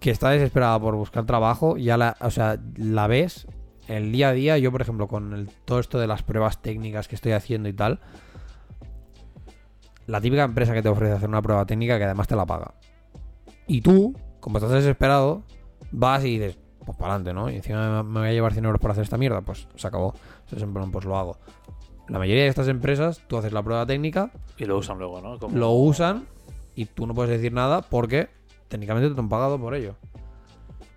que 0.00 0.10
está 0.10 0.30
desesperada 0.30 0.80
por 0.80 0.96
buscar 0.96 1.24
trabajo, 1.26 1.76
ya 1.76 1.96
la, 1.96 2.16
o 2.20 2.30
sea, 2.30 2.58
la 2.76 3.06
ves 3.06 3.46
el 3.86 4.10
día 4.10 4.30
a 4.30 4.32
día. 4.32 4.58
Yo, 4.58 4.72
por 4.72 4.82
ejemplo, 4.82 5.06
con 5.06 5.48
todo 5.64 5.78
esto 5.78 5.98
de 6.00 6.08
las 6.08 6.22
pruebas 6.24 6.60
técnicas 6.60 7.06
que 7.06 7.14
estoy 7.14 7.32
haciendo 7.32 7.68
y 7.68 7.72
tal, 7.72 8.00
la 10.06 10.20
típica 10.20 10.42
empresa 10.44 10.74
que 10.74 10.82
te 10.82 10.88
ofrece 10.88 11.12
hacer 11.12 11.28
una 11.28 11.42
prueba 11.42 11.64
técnica 11.66 11.98
que 11.98 12.04
además 12.04 12.26
te 12.26 12.34
la 12.36 12.46
paga. 12.46 12.74
Y 13.68 13.80
tú, 13.80 14.16
como 14.40 14.58
estás 14.58 14.72
desesperado, 14.72 15.42
vas 15.92 16.24
y 16.24 16.38
dices, 16.38 16.58
pues 16.84 16.98
para 16.98 17.14
adelante, 17.14 17.32
¿no? 17.32 17.48
Y 17.48 17.56
encima 17.56 18.02
me- 18.02 18.20
voy 18.20 18.28
a 18.28 18.32
llevar 18.32 18.52
100 18.52 18.64
euros 18.64 18.80
por 18.80 18.90
hacer 18.90 19.04
esta 19.04 19.16
mierda, 19.18 19.40
pues 19.42 19.68
se 19.76 19.86
acabó. 19.86 20.14
Entonces, 20.40 20.62
en 20.62 20.74
plan, 20.74 20.90
pues 20.90 21.04
lo 21.04 21.16
hago. 21.16 21.36
La 22.08 22.18
mayoría 22.18 22.42
de 22.44 22.48
estas 22.48 22.68
empresas, 22.68 23.22
tú 23.28 23.36
haces 23.38 23.52
la 23.52 23.62
prueba 23.62 23.86
técnica, 23.86 24.30
Y 24.58 24.64
lo 24.64 24.78
usan 24.78 24.98
luego, 24.98 25.20
¿no? 25.20 25.38
Como- 25.38 25.56
lo 25.56 25.70
usan 25.72 26.24
y 26.74 26.86
tú 26.86 27.06
no 27.06 27.14
puedes 27.14 27.30
decir 27.30 27.52
nada 27.52 27.82
porque 27.82 28.28
técnicamente 28.68 29.10
te 29.10 29.20
han 29.20 29.28
pagado 29.28 29.58
por 29.58 29.74
ello. 29.74 29.94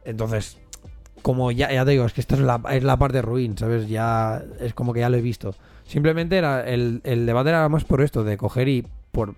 Entonces, 0.03 0.57
como 1.21 1.51
ya, 1.51 1.71
ya 1.71 1.85
te 1.85 1.91
digo, 1.91 2.05
es 2.05 2.13
que 2.13 2.21
esto 2.21 2.35
es 2.35 2.41
la, 2.41 2.61
es 2.71 2.83
la 2.83 2.97
parte 2.97 3.21
ruin, 3.21 3.57
¿sabes? 3.57 3.87
Ya 3.89 4.43
es 4.59 4.73
como 4.73 4.93
que 4.93 4.99
ya 5.01 5.09
lo 5.09 5.17
he 5.17 5.21
visto. 5.21 5.55
Simplemente 5.85 6.37
era 6.37 6.67
el, 6.67 7.01
el 7.03 7.25
debate 7.25 7.49
era 7.49 7.67
más 7.69 7.83
por 7.83 8.01
esto, 8.01 8.23
de 8.23 8.37
coger 8.37 8.67
y 8.67 8.87
por, 9.11 9.35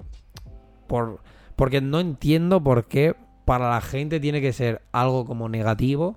por... 0.87 1.19
Porque 1.55 1.81
no 1.81 1.99
entiendo 1.99 2.61
por 2.63 2.85
qué 2.85 3.15
para 3.45 3.69
la 3.69 3.81
gente 3.81 4.19
tiene 4.19 4.41
que 4.41 4.53
ser 4.53 4.81
algo 4.91 5.25
como 5.25 5.47
negativo 5.49 6.15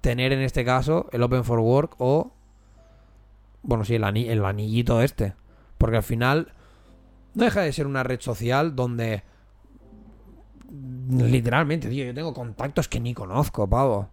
tener 0.00 0.32
en 0.32 0.40
este 0.40 0.64
caso 0.64 1.08
el 1.12 1.22
Open 1.22 1.44
for 1.44 1.60
Work 1.60 1.94
o... 1.98 2.32
Bueno, 3.64 3.84
sí, 3.84 3.96
el, 3.96 4.04
ani- 4.04 4.28
el 4.28 4.44
anillito 4.44 5.02
este. 5.02 5.34
Porque 5.78 5.96
al 5.96 6.02
final 6.02 6.52
no 7.34 7.44
deja 7.44 7.62
de 7.62 7.72
ser 7.72 7.86
una 7.86 8.02
red 8.04 8.20
social 8.20 8.76
donde 8.76 9.22
literalmente, 11.10 11.88
tío, 11.88 12.04
yo 12.04 12.14
tengo 12.14 12.32
contactos 12.34 12.88
que 12.88 13.00
ni 13.00 13.14
conozco, 13.14 13.68
pavo, 13.68 14.08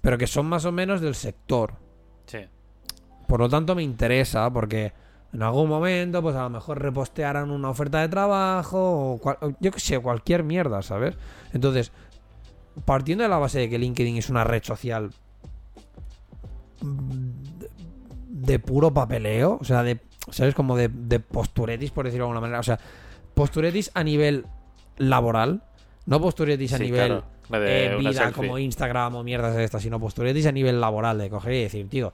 pero 0.00 0.18
que 0.18 0.26
son 0.26 0.46
más 0.46 0.64
o 0.64 0.72
menos 0.72 1.00
del 1.00 1.14
sector. 1.14 1.74
Sí. 2.26 2.38
Por 3.26 3.40
lo 3.40 3.48
tanto 3.48 3.74
me 3.74 3.82
interesa 3.82 4.50
porque 4.52 4.92
en 5.32 5.42
algún 5.42 5.68
momento 5.68 6.22
pues 6.22 6.36
a 6.36 6.42
lo 6.44 6.50
mejor 6.50 6.80
repostearán 6.80 7.50
una 7.50 7.70
oferta 7.70 8.00
de 8.00 8.08
trabajo 8.08 9.12
o, 9.14 9.18
cual- 9.18 9.38
yo 9.60 9.70
que 9.72 9.80
sé, 9.80 9.98
cualquier 9.98 10.42
mierda, 10.44 10.82
¿sabes? 10.82 11.16
Entonces, 11.52 11.92
partiendo 12.84 13.24
de 13.24 13.28
la 13.30 13.38
base 13.38 13.58
de 13.58 13.68
que 13.68 13.78
LinkedIn 13.78 14.16
es 14.16 14.30
una 14.30 14.44
red 14.44 14.62
social 14.62 15.10
de 18.46 18.58
puro 18.58 18.92
papeleo, 18.94 19.58
o 19.60 19.64
sea, 19.64 19.82
de, 19.82 20.00
¿sabes? 20.30 20.54
Como 20.54 20.76
de, 20.76 20.88
de 20.88 21.20
posturetis, 21.20 21.90
por 21.90 22.04
decirlo 22.04 22.24
de 22.24 22.28
alguna 22.30 22.40
manera. 22.40 22.60
O 22.60 22.62
sea, 22.62 22.78
posturetis 23.34 23.90
a 23.94 24.02
nivel 24.04 24.46
laboral, 24.98 25.62
no 26.06 26.20
posturetis 26.20 26.72
a 26.72 26.78
Sí, 26.78 26.84
nivel 26.84 27.22
claro, 27.48 27.64
de 27.64 27.86
eh, 27.86 27.96
vida 27.96 28.12
selfie. 28.12 28.32
como 28.32 28.58
Instagram 28.58 29.14
o 29.16 29.22
mierdas 29.22 29.54
de 29.56 29.64
estas, 29.64 29.82
sino 29.82 29.98
posturetis 30.00 30.46
a 30.46 30.52
nivel 30.52 30.80
laboral, 30.80 31.18
de 31.18 31.28
coger 31.30 31.52
y 31.54 31.62
decir, 31.62 31.88
tío, 31.88 32.12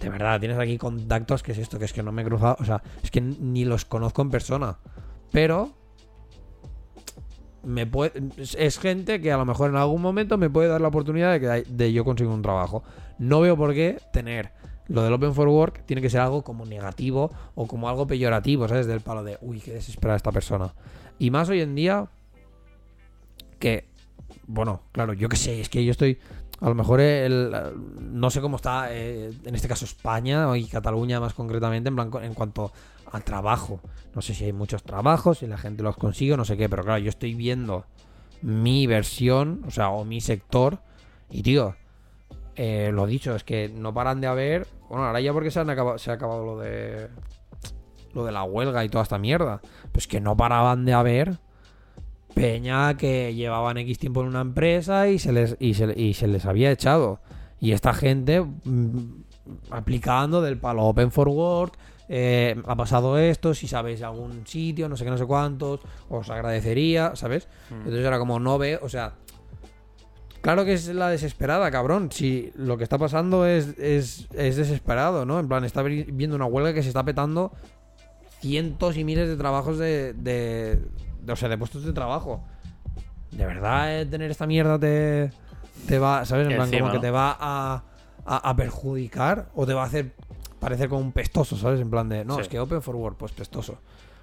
de 0.00 0.08
verdad, 0.10 0.38
tienes 0.40 0.58
aquí 0.58 0.76
contactos, 0.78 1.42
¿qué 1.42 1.52
es 1.52 1.58
esto? 1.58 1.78
Que 1.78 1.86
es 1.86 1.92
que 1.92 2.02
no 2.02 2.12
me 2.12 2.22
he 2.22 2.24
cruzado, 2.24 2.56
o 2.60 2.64
sea, 2.64 2.82
es 3.02 3.10
que 3.10 3.20
ni 3.20 3.64
los 3.64 3.84
conozco 3.84 4.22
en 4.22 4.30
persona. 4.30 4.78
Pero 5.32 5.72
me 7.62 7.86
puede, 7.86 8.12
es- 8.58 8.78
gente 8.78 9.20
que 9.20 9.32
a 9.32 9.36
lo 9.36 9.44
mejor 9.44 9.70
en 9.70 9.76
algún 9.76 10.00
momento 10.00 10.38
me 10.38 10.48
puede 10.48 10.68
dar 10.68 10.80
la 10.80 10.88
oportunidad 10.88 11.32
de 11.32 11.40
que 11.40 11.64
de 11.72 11.92
yo 11.92 12.04
conseguir 12.04 12.32
un 12.32 12.42
trabajo. 12.42 12.84
No 13.18 13.40
veo 13.40 13.56
por 13.56 13.74
qué 13.74 13.98
tener 14.12 14.52
lo 14.88 15.02
del 15.02 15.12
Open 15.12 15.34
for 15.34 15.48
Work 15.48 15.84
tiene 15.84 16.02
que 16.02 16.10
ser 16.10 16.20
algo 16.20 16.42
como 16.42 16.64
negativo 16.64 17.30
o 17.54 17.66
como 17.66 17.88
algo 17.88 18.06
peyorativo, 18.06 18.68
¿sabes? 18.68 18.86
Del 18.86 19.00
palo 19.00 19.24
de, 19.24 19.38
uy, 19.40 19.60
qué 19.60 19.72
desesperada 19.72 20.16
esta 20.16 20.32
persona. 20.32 20.74
Y 21.18 21.30
más 21.30 21.48
hoy 21.48 21.60
en 21.60 21.74
día 21.74 22.06
que, 23.58 23.86
bueno, 24.46 24.82
claro, 24.92 25.12
yo 25.12 25.28
qué 25.28 25.36
sé, 25.36 25.60
es 25.60 25.68
que 25.68 25.84
yo 25.84 25.90
estoy, 25.90 26.18
a 26.60 26.68
lo 26.68 26.74
mejor 26.74 27.00
el, 27.00 27.54
no 28.00 28.30
sé 28.30 28.40
cómo 28.40 28.56
está, 28.56 28.92
eh, 28.92 29.32
en 29.44 29.54
este 29.54 29.68
caso 29.68 29.84
España 29.84 30.56
y 30.56 30.66
Cataluña 30.66 31.20
más 31.20 31.34
concretamente, 31.34 31.88
en, 31.88 31.96
plan, 31.96 32.10
en 32.22 32.34
cuanto 32.34 32.72
a 33.10 33.20
trabajo. 33.20 33.80
No 34.14 34.22
sé 34.22 34.34
si 34.34 34.44
hay 34.44 34.52
muchos 34.52 34.82
trabajos, 34.82 35.38
si 35.38 35.46
la 35.46 35.58
gente 35.58 35.82
los 35.82 35.96
consigue 35.96 36.36
no 36.36 36.44
sé 36.44 36.56
qué, 36.56 36.68
pero 36.68 36.84
claro, 36.84 36.98
yo 36.98 37.10
estoy 37.10 37.34
viendo 37.34 37.84
mi 38.42 38.86
versión, 38.86 39.62
o 39.66 39.70
sea, 39.70 39.88
o 39.88 40.04
mi 40.04 40.20
sector, 40.20 40.78
y 41.30 41.42
tío, 41.42 41.74
eh, 42.56 42.90
lo 42.92 43.06
dicho, 43.06 43.34
es 43.36 43.44
que 43.44 43.68
no 43.68 43.94
paran 43.94 44.20
de 44.20 44.26
haber, 44.26 44.66
bueno, 44.88 45.04
ahora 45.04 45.20
ya 45.20 45.32
porque 45.32 45.50
se, 45.50 45.60
han 45.60 45.70
acabado, 45.70 45.98
se 45.98 46.10
ha 46.10 46.14
acabado 46.14 46.44
lo 46.44 46.58
de 46.58 47.08
lo 48.14 48.24
de 48.24 48.32
la 48.32 48.44
huelga 48.44 48.82
y 48.82 48.88
toda 48.88 49.04
esta 49.04 49.18
mierda, 49.18 49.60
pues 49.92 50.06
que 50.06 50.20
no 50.20 50.36
paraban 50.36 50.86
de 50.86 50.94
haber 50.94 51.38
peña 52.34 52.96
que 52.96 53.34
llevaban 53.34 53.76
X 53.78 53.98
tiempo 53.98 54.22
en 54.22 54.28
una 54.28 54.40
empresa 54.40 55.08
y 55.08 55.18
se 55.18 55.32
les, 55.32 55.56
y 55.60 55.74
se, 55.74 55.92
y 55.98 56.14
se 56.14 56.26
les 56.26 56.46
había 56.46 56.70
echado. 56.70 57.20
Y 57.60 57.72
esta 57.72 57.92
gente 57.94 58.40
mm, 58.40 58.98
aplicando 59.70 60.40
del 60.42 60.58
palo 60.58 60.84
Open 60.84 61.10
for 61.10 61.28
Work, 61.28 61.74
eh, 62.08 62.56
ha 62.66 62.76
pasado 62.76 63.18
esto, 63.18 63.52
si 63.54 63.66
sabéis 63.66 64.02
algún 64.02 64.46
sitio, 64.46 64.88
no 64.88 64.96
sé 64.96 65.04
qué, 65.04 65.10
no 65.10 65.18
sé 65.18 65.26
cuántos, 65.26 65.80
os 66.08 66.30
agradecería, 66.30 67.16
¿sabes? 67.16 67.48
Mm. 67.70 67.74
Entonces 67.74 68.04
era 68.04 68.18
como 68.18 68.38
no 68.38 68.58
ve, 68.58 68.78
o 68.80 68.88
sea, 68.88 69.14
claro 70.46 70.64
que 70.64 70.74
es 70.74 70.86
la 70.88 71.08
desesperada, 71.08 71.68
cabrón. 71.72 72.12
Si 72.12 72.52
lo 72.54 72.78
que 72.78 72.84
está 72.84 72.98
pasando 72.98 73.44
es, 73.46 73.76
es, 73.78 74.28
es 74.32 74.54
desesperado, 74.56 75.26
¿no? 75.26 75.40
En 75.40 75.48
plan, 75.48 75.64
está 75.64 75.82
vi- 75.82 76.04
viendo 76.04 76.36
una 76.36 76.44
huelga 76.46 76.72
que 76.72 76.82
se 76.84 76.88
está 76.88 77.02
petando 77.04 77.50
cientos 78.40 78.96
y 78.96 79.02
miles 79.04 79.28
de 79.28 79.36
trabajos 79.36 79.78
de, 79.78 80.12
de, 80.14 80.78
de- 81.20 81.32
o 81.32 81.36
sea, 81.36 81.48
de 81.48 81.58
puestos 81.58 81.84
de 81.84 81.92
trabajo. 81.92 82.44
¿De 83.32 83.44
verdad 83.44 84.00
eh, 84.00 84.06
tener 84.06 84.30
esta 84.30 84.46
mierda 84.46 84.78
te, 84.78 85.30
te 85.88 85.98
va, 85.98 86.24
¿sabes? 86.24 86.46
En 86.48 86.54
plan, 86.54 86.68
Encima, 86.68 86.88
como 86.88 86.92
que 86.92 86.98
te 87.06 87.10
va 87.10 87.36
a, 87.38 87.82
a, 88.24 88.50
a 88.50 88.56
perjudicar 88.56 89.48
o 89.54 89.66
te 89.66 89.74
va 89.74 89.82
a 89.82 89.86
hacer 89.86 90.12
parecer 90.60 90.88
como 90.88 91.00
un 91.02 91.12
pestoso, 91.12 91.56
¿sabes? 91.56 91.80
En 91.80 91.90
plan 91.90 92.08
de, 92.08 92.24
no, 92.24 92.36
Sí. 92.36 92.42
es 92.42 92.48
que 92.48 92.60
Open 92.60 92.82
Forward, 92.82 93.16
pues 93.16 93.32
pestoso. 93.32 93.78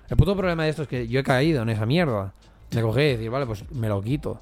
El 0.10 0.18
puto 0.18 0.36
problema 0.36 0.64
de 0.64 0.70
esto 0.70 0.84
es 0.84 0.88
que 0.88 1.08
yo 1.08 1.20
he 1.20 1.24
caído 1.24 1.62
en 1.64 1.70
esa 1.70 1.86
mierda. 1.86 2.34
Me 2.74 2.82
cogí 2.82 3.02
y 3.02 3.12
decir, 3.18 3.30
vale, 3.30 3.46
pues 3.46 3.70
me 3.72 3.88
lo 3.88 4.02
quito. 4.02 4.40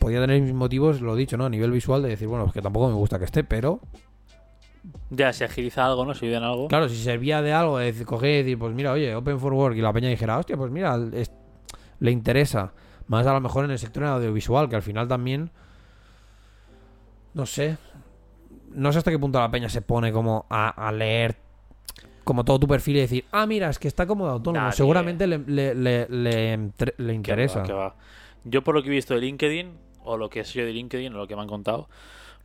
Podía 0.00 0.20
tener 0.20 0.40
mis 0.42 0.52
motivos, 0.54 1.00
lo 1.00 1.14
dicho, 1.14 1.36
¿no? 1.36 1.44
A 1.44 1.48
nivel 1.48 1.70
visual 1.70 2.02
de 2.02 2.08
decir, 2.08 2.26
bueno, 2.26 2.46
es 2.46 2.52
que 2.52 2.60
tampoco 2.62 2.88
me 2.88 2.94
gusta 2.94 3.18
que 3.20 3.26
esté, 3.26 3.44
pero 3.44 3.80
Ya, 5.10 5.32
si 5.32 5.44
agiliza 5.44 5.84
algo, 5.86 6.04
¿no? 6.04 6.14
Si 6.14 6.24
ayuda 6.26 6.38
en 6.38 6.44
algo. 6.44 6.66
Claro, 6.68 6.88
si 6.88 6.96
servía 6.96 7.42
de 7.42 7.52
algo, 7.52 7.78
de 7.78 7.86
decir, 7.86 8.06
coger 8.06 8.30
y 8.30 8.36
decir, 8.38 8.58
pues 8.58 8.74
mira, 8.74 8.92
oye, 8.92 9.14
Open 9.14 9.38
for 9.38 9.52
Work 9.52 9.76
y 9.76 9.80
la 9.82 9.92
peña 9.92 10.08
dijera, 10.08 10.38
hostia, 10.38 10.56
pues 10.56 10.70
mira, 10.72 10.98
es- 11.12 11.30
le 12.00 12.10
interesa. 12.10 12.72
Más 13.08 13.26
a 13.26 13.32
lo 13.34 13.40
mejor 13.40 13.64
en 13.66 13.72
el 13.72 13.78
sector 13.78 14.04
audiovisual, 14.04 14.68
que 14.68 14.76
al 14.76 14.82
final 14.82 15.06
también. 15.06 15.50
No 17.34 17.44
sé. 17.46 17.76
No 18.72 18.92
sé 18.92 18.98
hasta 18.98 19.10
qué 19.10 19.18
punto 19.18 19.38
la 19.38 19.50
peña 19.50 19.68
se 19.68 19.82
pone 19.82 20.12
como 20.12 20.46
a, 20.48 20.68
a 20.88 20.92
leer 20.92 21.36
como 22.24 22.44
todo 22.44 22.60
tu 22.60 22.68
perfil 22.68 22.96
y 22.96 23.00
decir, 23.00 23.24
ah, 23.32 23.46
mira, 23.46 23.68
es 23.68 23.78
que 23.78 23.88
está 23.88 24.06
como 24.06 24.26
de 24.26 24.32
autónomo. 24.32 24.64
Nadie. 24.66 24.76
Seguramente 24.76 25.26
le, 25.26 25.38
le, 25.38 25.74
le, 25.74 26.08
le 26.96 27.12
interesa. 27.14 27.60
va, 27.60 27.66
que 27.66 27.72
va. 27.72 27.96
Yo 28.44 28.62
por 28.62 28.74
lo 28.76 28.82
que 28.82 28.88
he 28.88 28.92
visto 28.92 29.14
de 29.14 29.20
LinkedIn, 29.20 29.72
o 30.10 30.16
lo 30.16 30.28
que 30.30 30.44
sé 30.44 30.58
yo 30.60 30.66
de 30.66 30.72
LinkedIn, 30.72 31.14
o 31.14 31.18
lo 31.18 31.26
que 31.26 31.36
me 31.36 31.42
han 31.42 31.48
contado, 31.48 31.88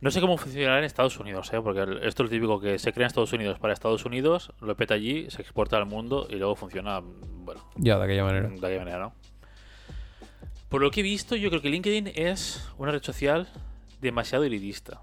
no 0.00 0.10
sé 0.10 0.20
cómo 0.20 0.36
funcionará 0.36 0.78
en 0.78 0.84
Estados 0.84 1.18
Unidos, 1.18 1.52
¿eh? 1.54 1.60
porque 1.62 1.80
esto 2.06 2.22
es 2.22 2.26
lo 2.26 2.28
típico 2.28 2.60
que 2.60 2.78
se 2.78 2.92
crea 2.92 3.04
en 3.04 3.08
Estados 3.08 3.32
Unidos 3.32 3.58
para 3.58 3.72
Estados 3.72 4.04
Unidos, 4.04 4.52
lo 4.60 4.76
peta 4.76 4.94
allí, 4.94 5.30
se 5.30 5.40
exporta 5.42 5.76
al 5.78 5.86
mundo 5.86 6.26
y 6.30 6.34
luego 6.36 6.54
funciona, 6.54 7.00
bueno, 7.02 7.62
Ya, 7.76 7.96
de 7.98 8.04
aquella 8.04 8.24
manera. 8.24 8.48
de 8.48 8.56
aquella 8.66 8.78
manera, 8.80 8.98
¿no? 8.98 9.12
Por 10.68 10.82
lo 10.82 10.90
que 10.90 11.00
he 11.00 11.02
visto, 11.02 11.36
yo 11.36 11.48
creo 11.48 11.62
que 11.62 11.70
LinkedIn 11.70 12.08
es 12.14 12.68
una 12.76 12.90
red 12.92 13.02
social 13.02 13.48
demasiado 14.00 14.44
elitista. 14.44 15.00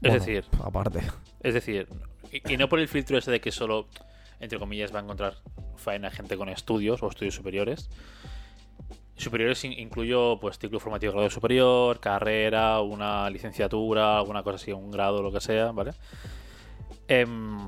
Es 0.00 0.12
Bueno, 0.12 0.14
decir, 0.18 0.44
Aparte. 0.62 1.00
es 1.42 1.54
decir, 1.54 1.88
y, 2.32 2.52
y 2.52 2.56
no 2.56 2.68
por 2.68 2.78
el 2.78 2.86
filtro 2.88 3.18
ese 3.18 3.30
de 3.30 3.40
que 3.40 3.50
solo, 3.50 3.88
entre 4.40 4.58
comillas, 4.58 4.94
va 4.94 5.00
a 5.00 5.02
encontrar 5.02 5.38
faena 5.76 6.10
gente 6.10 6.36
con 6.36 6.48
estudios 6.48 7.02
o 7.02 7.08
estudios 7.08 7.34
superiores. 7.34 7.88
Superiores 9.18 9.62
in- 9.64 9.72
incluyo 9.72 10.38
pues 10.40 10.58
ciclo 10.58 10.80
formativo 10.80 11.12
de 11.12 11.16
grado 11.18 11.30
superior, 11.30 12.00
carrera, 12.00 12.80
una 12.80 13.28
licenciatura, 13.28 14.16
alguna 14.18 14.42
cosa 14.42 14.56
así, 14.56 14.72
un 14.72 14.90
grado, 14.90 15.22
lo 15.22 15.30
que 15.32 15.40
sea, 15.40 15.72
¿vale? 15.72 15.90
Em, 17.08 17.58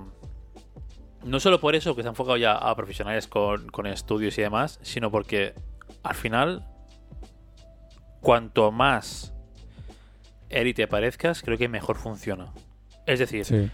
no 1.24 1.40
solo 1.40 1.60
por 1.60 1.74
eso 1.74 1.94
que 1.94 2.00
está 2.02 2.08
enfocado 2.10 2.36
ya 2.36 2.52
a 2.54 2.74
profesionales 2.76 3.26
con, 3.26 3.66
con 3.68 3.86
estudios 3.86 4.38
y 4.38 4.42
demás, 4.42 4.78
sino 4.82 5.10
porque 5.10 5.54
al 6.02 6.14
final, 6.14 6.66
cuanto 8.20 8.70
más 8.70 9.32
élite 10.48 10.86
parezcas, 10.86 11.42
creo 11.42 11.58
que 11.58 11.68
mejor 11.68 11.96
funciona. 11.96 12.52
Es 13.06 13.18
decir, 13.18 13.44
Sí. 13.44 13.70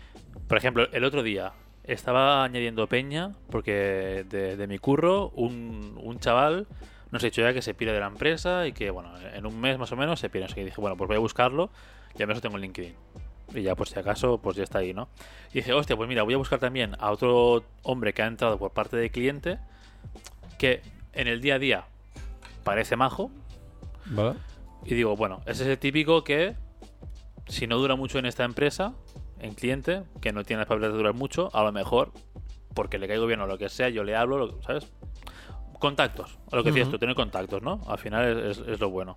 por 0.48 0.58
ejemplo, 0.58 0.88
el 0.92 1.04
otro 1.04 1.22
día 1.22 1.52
estaba 1.84 2.42
añadiendo 2.44 2.86
peña 2.88 3.32
porque 3.50 4.24
de, 4.28 4.56
de 4.56 4.66
mi 4.66 4.78
curro 4.78 5.30
un, 5.30 5.98
un 6.02 6.18
chaval 6.18 6.66
nos 7.16 7.24
ha 7.24 7.26
dicho 7.26 7.42
ya 7.42 7.52
que 7.52 7.62
se 7.62 7.74
pira 7.74 7.92
de 7.92 8.00
la 8.00 8.06
empresa 8.06 8.66
y 8.66 8.72
que, 8.72 8.90
bueno, 8.90 9.10
en 9.34 9.44
un 9.46 9.60
mes 9.60 9.78
más 9.78 9.90
o 9.92 9.96
menos 9.96 10.20
se 10.20 10.28
pira. 10.30 10.46
Así 10.46 10.54
que 10.54 10.64
dije, 10.64 10.80
bueno, 10.80 10.96
pues 10.96 11.08
voy 11.08 11.16
a 11.16 11.20
buscarlo 11.20 11.70
y 12.18 12.22
al 12.22 12.28
menos 12.28 12.42
tengo 12.42 12.56
en 12.56 12.62
LinkedIn. 12.62 12.94
Y 13.54 13.62
ya, 13.62 13.74
por 13.76 13.88
si 13.88 13.98
acaso, 13.98 14.38
pues 14.38 14.56
ya 14.56 14.64
está 14.64 14.78
ahí, 14.78 14.92
¿no? 14.92 15.08
Y 15.50 15.54
dije, 15.58 15.72
hostia, 15.72 15.96
pues 15.96 16.08
mira, 16.08 16.22
voy 16.24 16.34
a 16.34 16.36
buscar 16.36 16.58
también 16.58 16.96
a 16.98 17.10
otro 17.10 17.64
hombre 17.82 18.12
que 18.12 18.22
ha 18.22 18.26
entrado 18.26 18.58
por 18.58 18.72
parte 18.72 18.96
del 18.96 19.10
cliente 19.10 19.58
que 20.58 20.82
en 21.12 21.28
el 21.28 21.40
día 21.40 21.54
a 21.54 21.58
día 21.58 21.84
parece 22.64 22.96
majo, 22.96 23.30
¿Vale? 24.06 24.34
y 24.84 24.94
digo, 24.94 25.16
bueno, 25.16 25.40
ese 25.46 25.62
es 25.64 25.68
el 25.68 25.78
típico 25.78 26.24
que 26.24 26.54
si 27.48 27.66
no 27.66 27.76
dura 27.78 27.94
mucho 27.96 28.18
en 28.18 28.26
esta 28.26 28.44
empresa, 28.44 28.94
en 29.40 29.54
cliente, 29.54 30.02
que 30.20 30.32
no 30.32 30.44
tiene 30.44 30.60
las 30.60 30.66
probabilidades 30.66 30.94
de 30.94 30.98
durar 30.98 31.14
mucho, 31.14 31.50
a 31.54 31.62
lo 31.62 31.72
mejor, 31.72 32.12
porque 32.74 32.98
le 32.98 33.06
caigo 33.08 33.26
bien 33.26 33.40
o 33.40 33.46
lo 33.46 33.58
que 33.58 33.68
sea, 33.68 33.88
yo 33.88 34.02
le 34.04 34.16
hablo, 34.16 34.38
lo- 34.38 34.62
¿sabes? 34.62 34.86
Contactos, 35.78 36.38
lo 36.52 36.62
que 36.62 36.70
decías 36.70 36.88
tú, 36.90 36.98
tener 36.98 37.14
contactos, 37.14 37.62
¿no? 37.62 37.80
Al 37.86 37.98
final 37.98 38.38
es, 38.50 38.58
es- 38.58 38.68
es 38.68 38.80
lo 38.80 38.90
bueno. 38.90 39.14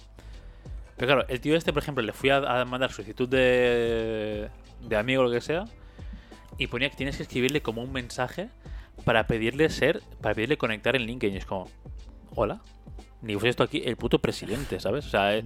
Pero 0.97 1.07
claro, 1.13 1.25
el 1.29 1.39
tío 1.39 1.55
este, 1.55 1.71
por 1.71 1.81
ejemplo, 1.81 2.03
le 2.03 2.11
fui 2.11 2.29
a, 2.29 2.37
a 2.37 2.65
mandar 2.65 2.91
solicitud 2.91 3.27
de, 3.29 4.49
de 4.81 4.95
amigo 4.97 5.21
o 5.21 5.25
lo 5.25 5.31
que 5.31 5.41
sea, 5.41 5.65
y 6.57 6.67
ponía 6.67 6.89
que 6.89 6.97
tienes 6.97 7.17
que 7.17 7.23
escribirle 7.23 7.61
como 7.61 7.81
un 7.81 7.91
mensaje 7.93 8.49
para 9.05 9.25
pedirle 9.27 9.69
ser, 9.69 10.01
para 10.21 10.35
pedirle 10.35 10.57
conectar 10.57 10.95
en 10.95 11.03
LinkedIn. 11.03 11.35
Y 11.35 11.37
es 11.37 11.45
como, 11.45 11.69
hola, 12.35 12.61
ni 13.21 13.33
fuese 13.33 13.49
esto 13.49 13.63
aquí 13.63 13.81
el 13.85 13.95
puto 13.95 14.19
presidente, 14.19 14.79
¿sabes? 14.81 15.05
O 15.05 15.09
sea, 15.09 15.37
eh, 15.37 15.43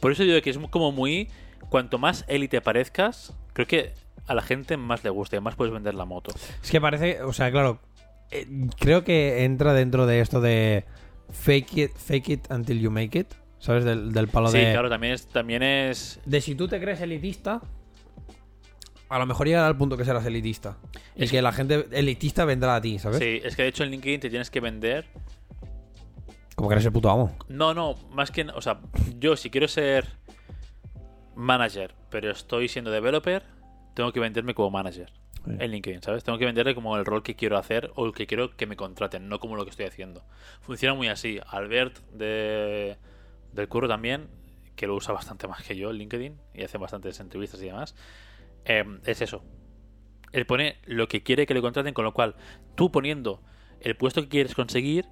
por 0.00 0.12
eso 0.12 0.22
digo 0.22 0.40
que 0.40 0.50
es 0.50 0.58
como 0.70 0.92
muy. 0.92 1.28
Cuanto 1.68 1.98
más 1.98 2.24
élite 2.28 2.60
parezcas, 2.60 3.34
creo 3.52 3.66
que 3.66 3.92
a 4.28 4.34
la 4.34 4.42
gente 4.42 4.76
más 4.76 5.02
le 5.04 5.10
gusta 5.10 5.36
y 5.36 5.40
más 5.40 5.56
puedes 5.56 5.74
vender 5.74 5.94
la 5.94 6.04
moto. 6.04 6.32
Es 6.62 6.70
que 6.70 6.80
parece, 6.80 7.22
o 7.22 7.32
sea, 7.32 7.50
claro, 7.50 7.80
eh, 8.30 8.46
creo 8.78 9.04
que 9.04 9.44
entra 9.44 9.72
dentro 9.74 10.06
de 10.06 10.20
esto 10.20 10.40
de 10.40 10.84
fake 11.30 11.76
it, 11.78 11.92
fake 11.96 12.28
it 12.28 12.50
until 12.50 12.80
you 12.80 12.90
make 12.90 13.18
it, 13.18 13.28
¿sabes? 13.58 13.84
Del, 13.84 14.12
del 14.12 14.28
palo 14.28 14.48
Sí, 14.48 14.58
de, 14.58 14.72
claro, 14.72 14.88
también 14.88 15.12
es, 15.14 15.26
también 15.26 15.62
es. 15.62 16.20
de 16.24 16.40
si 16.40 16.54
tú 16.54 16.68
te 16.68 16.80
crees 16.80 17.00
elitista, 17.00 17.60
a 19.08 19.18
lo 19.18 19.26
mejor 19.26 19.46
llegará 19.46 19.66
al 19.66 19.76
punto 19.76 19.96
que 19.96 20.04
serás 20.04 20.26
elitista. 20.26 20.78
Y 21.14 21.24
Es 21.24 21.30
que 21.30 21.40
la 21.42 21.52
gente 21.52 21.86
elitista 21.92 22.44
vendrá 22.44 22.76
a 22.76 22.80
ti, 22.80 22.98
¿sabes? 22.98 23.18
Sí, 23.18 23.40
es 23.44 23.54
que 23.56 23.62
de 23.62 23.68
hecho 23.68 23.84
en 23.84 23.90
LinkedIn 23.90 24.20
te 24.20 24.30
tienes 24.30 24.50
que 24.50 24.60
vender. 24.60 25.06
Como 26.56 26.68
que 26.68 26.74
eres 26.74 26.86
el 26.86 26.92
puto 26.92 27.10
amo. 27.10 27.36
No, 27.48 27.74
no, 27.74 27.94
más 28.10 28.30
que. 28.30 28.42
O 28.54 28.60
sea, 28.62 28.80
yo 29.18 29.36
si 29.36 29.50
quiero 29.50 29.68
ser 29.68 30.06
manager, 31.34 31.94
pero 32.10 32.30
estoy 32.30 32.68
siendo 32.68 32.90
developer, 32.90 33.42
tengo 33.94 34.10
que 34.12 34.20
venderme 34.20 34.54
como 34.54 34.70
manager. 34.70 35.12
En 35.46 35.70
LinkedIn, 35.70 36.02
¿sabes? 36.02 36.24
Tengo 36.24 36.38
que 36.38 36.44
venderle 36.44 36.74
como 36.74 36.96
el 36.96 37.04
rol 37.04 37.22
que 37.22 37.36
quiero 37.36 37.56
hacer 37.56 37.92
o 37.94 38.06
el 38.06 38.12
que 38.12 38.26
quiero 38.26 38.56
que 38.56 38.66
me 38.66 38.76
contraten, 38.76 39.28
no 39.28 39.38
como 39.38 39.56
lo 39.56 39.64
que 39.64 39.70
estoy 39.70 39.86
haciendo. 39.86 40.24
Funciona 40.60 40.94
muy 40.94 41.08
así. 41.08 41.40
Albert 41.46 41.98
de, 42.12 42.96
del 43.52 43.68
curro 43.68 43.88
también, 43.88 44.28
que 44.74 44.86
lo 44.86 44.94
usa 44.94 45.14
bastante 45.14 45.46
más 45.48 45.62
que 45.62 45.76
yo 45.76 45.90
en 45.90 45.96
LinkedIn 45.96 46.36
y 46.54 46.62
hace 46.64 46.78
bastantes 46.78 47.20
entrevistas 47.20 47.62
y 47.62 47.66
demás. 47.66 47.94
eh, 48.64 48.84
es 49.04 49.22
eso. 49.22 49.44
Él 50.32 50.44
pone 50.44 50.76
lo 50.84 51.08
que 51.08 51.22
quiere 51.22 51.46
que 51.46 51.54
le 51.54 51.62
contraten, 51.62 51.94
con 51.94 52.04
lo 52.04 52.12
cual 52.12 52.34
tú 52.74 52.90
poniendo 52.90 53.40
el 53.80 53.96
puesto 53.96 54.22
que 54.22 54.28
quieres 54.28 54.54
conseguir, 54.54 55.06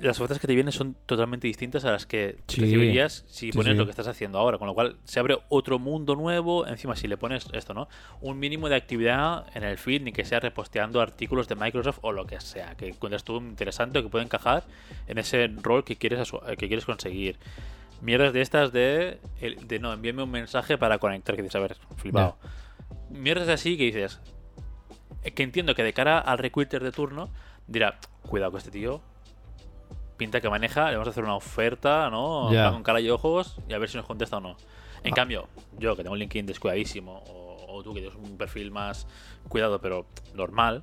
las 0.00 0.18
ofertas 0.18 0.38
que 0.38 0.46
te 0.46 0.54
vienen 0.54 0.72
son 0.72 0.94
totalmente 1.06 1.46
distintas 1.46 1.84
a 1.84 1.90
las 1.90 2.06
que 2.06 2.36
Sí. 2.48 2.60
recibirías 2.60 3.24
si 3.28 3.50
pones 3.52 3.72
sí. 3.72 3.78
lo 3.78 3.84
que 3.84 3.90
estás 3.90 4.06
haciendo 4.08 4.38
ahora. 4.38 4.58
Con 4.58 4.66
lo 4.66 4.74
cual 4.74 4.96
se 5.04 5.20
abre 5.20 5.38
otro 5.48 5.78
mundo 5.78 6.14
nuevo. 6.16 6.66
Encima, 6.66 6.96
si 6.96 7.08
le 7.08 7.16
pones 7.16 7.46
esto, 7.52 7.72
¿no? 7.74 7.88
Un 8.20 8.38
mínimo 8.38 8.68
de 8.68 8.76
actividad 8.76 9.46
en 9.54 9.62
el 9.64 9.78
feed, 9.78 10.02
ni 10.02 10.12
que 10.12 10.24
sea 10.24 10.40
reposteando 10.40 11.00
artículos 11.00 11.48
de 11.48 11.54
Microsoft 11.56 11.98
o 12.02 12.12
lo 12.12 12.26
que 12.26 12.40
sea, 12.40 12.74
que 12.76 12.88
encuentres 12.88 13.24
tú 13.24 13.38
interesante 13.38 13.98
o 13.98 14.02
que 14.02 14.08
pueda 14.08 14.24
encajar 14.24 14.64
en 15.06 15.18
ese 15.18 15.48
rol 15.62 15.84
que 15.84 15.96
quieres, 15.96 16.30
eh, 16.46 16.56
que 16.56 16.68
quieres 16.68 16.84
conseguir. 16.84 17.38
Mierdas 18.02 18.32
de 18.34 18.42
estas 18.42 18.72
de, 18.72 19.18
de 19.40 19.78
no, 19.78 19.92
envíame 19.92 20.22
un 20.22 20.30
mensaje 20.30 20.76
para 20.76 20.98
conectar, 20.98 21.34
que 21.34 21.42
dices, 21.42 21.56
a 21.56 21.60
ver, 21.60 21.76
flipado. 21.96 22.36
Mierdas 23.08 23.48
así 23.48 23.78
que 23.78 23.84
dices, 23.84 24.20
eh, 25.22 25.30
que 25.30 25.42
entiendo 25.42 25.74
que 25.74 25.82
de 25.82 25.92
cara 25.94 26.18
al 26.18 26.36
recruiter 26.38 26.82
de 26.84 26.92
turno 26.92 27.30
dirá, 27.66 27.98
cuidado 28.22 28.52
con 28.52 28.58
este 28.58 28.70
tío, 28.70 29.00
pinta 30.16 30.40
que 30.40 30.48
maneja, 30.50 30.86
le 30.90 30.96
vamos 30.96 31.08
a 31.08 31.10
hacer 31.10 31.24
una 31.24 31.36
oferta, 31.36 32.08
¿no? 32.10 32.52
Ya. 32.52 32.70
Con 32.72 32.82
cara 32.82 33.00
y 33.00 33.10
ojos 33.10 33.56
y 33.68 33.72
a 33.74 33.78
ver 33.78 33.88
si 33.88 33.96
nos 33.96 34.06
contesta 34.06 34.38
o 34.38 34.40
no. 34.40 34.56
En 35.04 35.14
cambio, 35.14 35.48
yo 35.78 35.94
que 35.94 36.02
tengo 36.02 36.14
un 36.14 36.18
LinkedIn 36.18 36.46
descuidadísimo, 36.46 37.22
o, 37.28 37.66
o 37.76 37.82
tú 37.82 37.94
que 37.94 38.00
tienes 38.00 38.16
un 38.18 38.36
perfil 38.36 38.70
más 38.70 39.06
cuidado 39.48 39.80
pero 39.80 40.06
normal, 40.34 40.82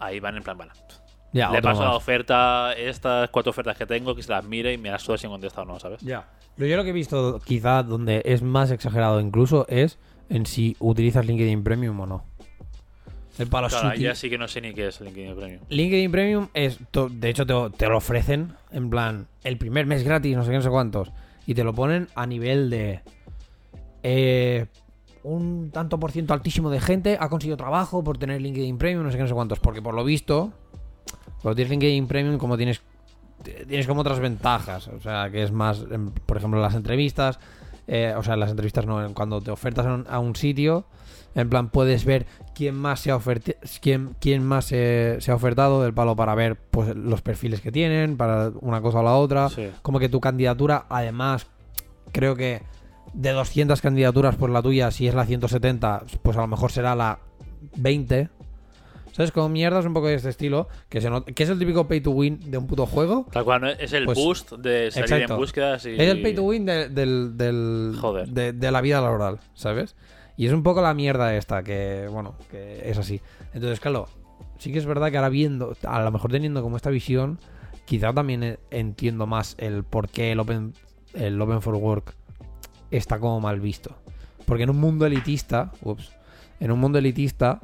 ahí 0.00 0.18
van 0.20 0.36
en 0.36 0.42
plan, 0.42 0.56
bueno, 0.56 0.72
Ya, 1.32 1.50
le 1.50 1.62
paso 1.62 1.82
la 1.82 1.88
más. 1.88 1.96
oferta, 1.96 2.72
estas 2.74 3.30
cuatro 3.30 3.50
ofertas 3.50 3.76
que 3.76 3.86
tengo, 3.86 4.14
que 4.14 4.22
se 4.22 4.30
las 4.30 4.44
mire 4.44 4.72
y 4.72 4.78
me 4.78 4.90
las 4.90 5.02
suda 5.02 5.18
si 5.18 5.28
contesta 5.28 5.62
o 5.62 5.64
no, 5.64 5.78
¿sabes? 5.78 6.00
Ya. 6.00 6.28
Lo 6.56 6.66
yo 6.66 6.76
lo 6.76 6.84
que 6.84 6.90
he 6.90 6.94
visto, 6.94 7.38
quizá 7.44 7.82
donde 7.82 8.22
es 8.24 8.42
más 8.42 8.70
exagerado 8.70 9.20
incluso, 9.20 9.66
es 9.68 9.98
en 10.28 10.44
si 10.46 10.76
utilizas 10.80 11.24
LinkedIn 11.26 11.62
Premium 11.64 11.98
o 12.00 12.06
no. 12.06 12.24
El 13.38 13.46
palo 13.46 13.68
Claro, 13.68 13.94
ya 13.94 14.14
sí 14.14 14.28
que 14.28 14.38
no 14.38 14.46
sé 14.46 14.60
ni 14.60 14.74
qué 14.74 14.88
es 14.88 15.00
LinkedIn 15.00 15.34
Premium. 15.34 15.60
LinkedIn 15.68 16.12
Premium 16.12 16.48
es, 16.54 16.78
de 16.92 17.28
hecho 17.30 17.46
te, 17.46 17.54
te 17.76 17.88
lo 17.88 17.96
ofrecen 17.96 18.54
en 18.70 18.90
plan 18.90 19.26
el 19.42 19.56
primer 19.56 19.86
mes 19.86 20.04
gratis, 20.04 20.36
no 20.36 20.44
sé 20.44 20.50
qué, 20.50 20.56
no 20.56 20.62
sé 20.62 20.70
cuántos, 20.70 21.12
y 21.46 21.54
te 21.54 21.64
lo 21.64 21.72
ponen 21.72 22.08
a 22.14 22.26
nivel 22.26 22.68
de 22.68 23.00
eh, 24.02 24.66
un 25.22 25.70
tanto 25.70 25.98
por 25.98 26.10
ciento 26.12 26.34
altísimo 26.34 26.70
de 26.70 26.80
gente 26.80 27.16
ha 27.18 27.28
conseguido 27.28 27.56
trabajo 27.56 28.04
por 28.04 28.18
tener 28.18 28.40
LinkedIn 28.40 28.78
Premium, 28.78 29.04
no 29.04 29.10
sé 29.10 29.16
qué, 29.16 29.22
no 29.22 29.28
sé 29.28 29.34
cuántos, 29.34 29.60
porque 29.60 29.80
por 29.80 29.94
lo 29.94 30.04
visto, 30.04 30.52
cuando 31.40 31.56
tienes 31.56 31.70
LinkedIn 31.70 32.06
Premium, 32.06 32.38
como 32.38 32.56
tienes 32.56 32.82
tienes 33.42 33.86
como 33.86 34.02
otras 34.02 34.20
ventajas, 34.20 34.88
o 34.88 35.00
sea, 35.00 35.30
que 35.30 35.42
es 35.42 35.50
más, 35.52 35.84
por 36.26 36.36
ejemplo, 36.36 36.60
las 36.60 36.74
entrevistas, 36.74 37.38
eh, 37.86 38.14
o 38.16 38.22
sea, 38.22 38.36
las 38.36 38.50
entrevistas 38.50 38.86
no, 38.86 39.12
cuando 39.14 39.40
te 39.40 39.50
ofertas 39.50 39.86
a 39.86 39.94
un, 39.94 40.06
a 40.08 40.18
un 40.18 40.36
sitio, 40.36 40.84
en 41.34 41.48
plan 41.48 41.68
puedes 41.68 42.04
ver 42.04 42.26
quién 42.54 42.74
más 42.74 43.00
se 43.00 43.10
ha 43.10 43.18
quién, 43.80 44.14
quién 44.20 44.44
más 44.44 44.66
se, 44.66 45.16
se 45.20 45.30
ha 45.30 45.34
ofertado 45.34 45.82
del 45.82 45.92
palo 45.94 46.14
para 46.16 46.34
ver 46.34 46.56
pues 46.56 46.94
los 46.94 47.22
perfiles 47.22 47.60
que 47.60 47.72
tienen, 47.72 48.16
para 48.16 48.50
una 48.60 48.80
cosa 48.80 49.00
o 49.00 49.02
la 49.02 49.14
otra, 49.14 49.48
Sí. 49.48 49.68
como 49.82 49.98
que 49.98 50.08
tu 50.08 50.20
candidatura, 50.20 50.86
además, 50.88 51.46
creo 52.12 52.36
que 52.36 52.62
de 53.12 53.30
200 53.32 53.80
candidaturas, 53.80 54.36
pues 54.36 54.52
la 54.52 54.62
tuya, 54.62 54.90
si 54.90 55.06
es 55.08 55.14
la 55.14 55.24
170, 55.26 56.04
pues 56.22 56.36
a 56.36 56.40
lo 56.42 56.46
mejor 56.46 56.72
será 56.72 56.94
la 56.94 57.18
20. 57.76 58.28
¿Sabes? 59.12 59.30
Como 59.30 59.50
mierdas 59.50 59.84
un 59.84 59.92
poco 59.92 60.06
de 60.06 60.14
este 60.14 60.30
estilo, 60.30 60.68
que, 60.88 61.02
se 61.02 61.10
que 61.34 61.42
es 61.42 61.50
el 61.50 61.58
típico 61.58 61.86
pay 61.86 62.00
to 62.00 62.12
win 62.12 62.50
de 62.50 62.56
un 62.56 62.66
puto 62.66 62.86
juego. 62.86 63.26
Tal 63.30 63.44
cual, 63.44 63.60
¿no? 63.60 63.68
es 63.68 63.92
el 63.92 64.06
Pues, 64.06 64.16
boost 64.18 64.52
de 64.52 64.90
salir 64.90 65.04
exacto. 65.12 65.34
en 65.34 65.38
búsquedas 65.38 65.84
y... 65.84 65.90
Es 65.90 66.08
el 66.08 66.22
pay 66.22 66.34
to 66.34 66.42
win 66.44 66.64
de, 66.64 66.88
del, 66.88 67.36
del- 67.36 67.94
Joder. 68.00 68.26
De, 68.28 68.54
de 68.54 68.70
la 68.70 68.80
vida 68.80 69.02
laboral, 69.02 69.38
¿sabes? 69.52 69.94
Y 70.36 70.46
es 70.46 70.52
un 70.52 70.62
poco 70.62 70.80
la 70.82 70.94
mierda 70.94 71.34
esta, 71.36 71.62
que, 71.62 72.08
bueno, 72.10 72.34
que 72.50 72.88
es 72.88 72.98
así. 72.98 73.20
Entonces, 73.52 73.80
claro, 73.80 74.08
sí 74.58 74.72
que 74.72 74.78
es 74.78 74.86
verdad 74.86 75.10
que 75.10 75.16
ahora 75.18 75.28
viendo, 75.28 75.76
a 75.86 76.00
lo 76.02 76.10
mejor 76.10 76.30
teniendo 76.30 76.62
como 76.62 76.76
esta 76.76 76.90
visión, 76.90 77.38
quizá 77.84 78.12
también 78.12 78.42
eh, 78.42 78.58
entiendo 78.70 79.26
más 79.26 79.54
el 79.58 79.84
por 79.84 80.08
qué 80.08 80.32
el 80.32 80.40
Open, 80.40 80.72
el 81.14 81.40
open 81.40 81.60
for 81.60 81.74
Work 81.74 82.14
está 82.90 83.18
como 83.18 83.40
mal 83.40 83.60
visto. 83.60 83.94
Porque 84.46 84.64
en 84.64 84.70
un 84.70 84.80
mundo 84.80 85.06
elitista, 85.06 85.72
ups, 85.82 86.12
en 86.60 86.72
un 86.72 86.80
mundo 86.80 86.98
elitista, 86.98 87.60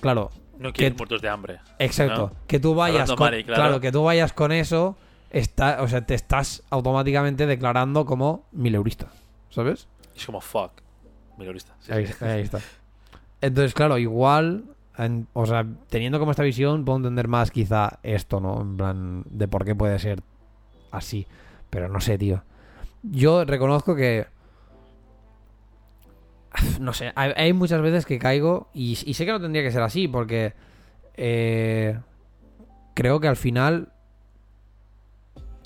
claro, 0.00 0.30
No 0.58 0.72
quieren 0.72 0.94
que- 0.94 0.98
muertos 0.98 1.22
de 1.22 1.28
hambre. 1.28 1.58
Exacto. 1.78 2.32
¿no? 2.32 2.46
Que 2.46 2.58
tú 2.60 2.74
vayas 2.74 3.12
con, 3.12 3.30
claro. 3.42 3.80
que 3.80 3.92
tú 3.92 4.04
vayas 4.04 4.32
con 4.32 4.52
eso, 4.52 4.96
está, 5.30 5.82
o 5.82 5.88
sea, 5.88 6.06
te 6.06 6.14
estás 6.14 6.62
automáticamente 6.70 7.46
declarando 7.46 8.06
como 8.06 8.44
mileurista. 8.52 9.08
¿Sabes? 9.50 9.88
Es 10.16 10.24
como, 10.26 10.40
fuck. 10.40 10.72
Milorista. 11.38 11.74
Sí, 11.80 11.92
Ahí, 11.92 12.06
sí. 12.06 12.24
ahí 12.24 12.42
está. 12.42 12.60
Entonces, 13.40 13.74
claro, 13.74 13.98
igual, 13.98 14.64
en- 14.96 15.26
o 15.34 15.44
sea, 15.46 15.66
teniendo 15.90 16.18
como 16.18 16.30
esta 16.30 16.42
visión, 16.42 16.84
puedo 16.84 16.96
entender 16.96 17.28
más 17.28 17.50
quizá 17.50 17.98
esto, 18.02 18.40
¿no? 18.40 18.60
En 18.62 18.76
plan, 18.76 19.24
de 19.28 19.46
por 19.46 19.64
qué 19.64 19.74
puede 19.74 19.98
ser 19.98 20.22
así. 20.90 21.26
Pero 21.68 21.88
no 21.88 22.00
sé, 22.00 22.16
tío. 22.16 22.42
Yo 23.02 23.44
reconozco 23.44 23.94
que... 23.94 24.26
No 26.80 26.94
sé, 26.94 27.12
hay, 27.16 27.32
hay 27.36 27.52
muchas 27.52 27.82
veces 27.82 28.06
que 28.06 28.18
caigo 28.18 28.68
y, 28.72 28.92
y 29.04 29.12
sé 29.14 29.26
que 29.26 29.32
no 29.32 29.40
tendría 29.40 29.62
que 29.62 29.70
ser 29.70 29.82
así 29.82 30.08
porque 30.08 30.54
eh, 31.14 31.98
creo 32.94 33.20
que 33.20 33.28
al 33.28 33.36
final 33.36 33.92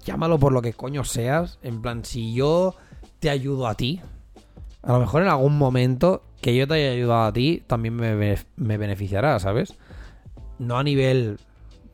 llámalo 0.05 0.39
por 0.41 0.53
lo 0.53 0.61
que 0.63 0.73
coño 0.73 1.05
seas, 1.05 1.61
en 1.63 1.81
plan, 1.81 2.05
si 2.05 2.35
yo 2.35 2.75
te 3.21 3.31
ayudo 3.31 3.69
a 3.69 3.77
ti, 3.77 4.01
a 4.83 4.93
lo 4.93 5.01
mejor 5.01 5.23
en 5.23 5.29
algún 5.29 5.57
momento 5.59 6.23
que 6.41 6.55
yo 6.57 6.67
te 6.67 6.75
haya 6.75 6.91
ayudado 6.93 7.25
a 7.25 7.33
ti 7.33 7.63
también 7.67 7.95
me, 7.97 8.37
me 8.57 8.77
beneficiará, 8.79 9.39
¿sabes? 9.39 9.75
No 10.59 10.79
a 10.79 10.83
nivel. 10.83 11.39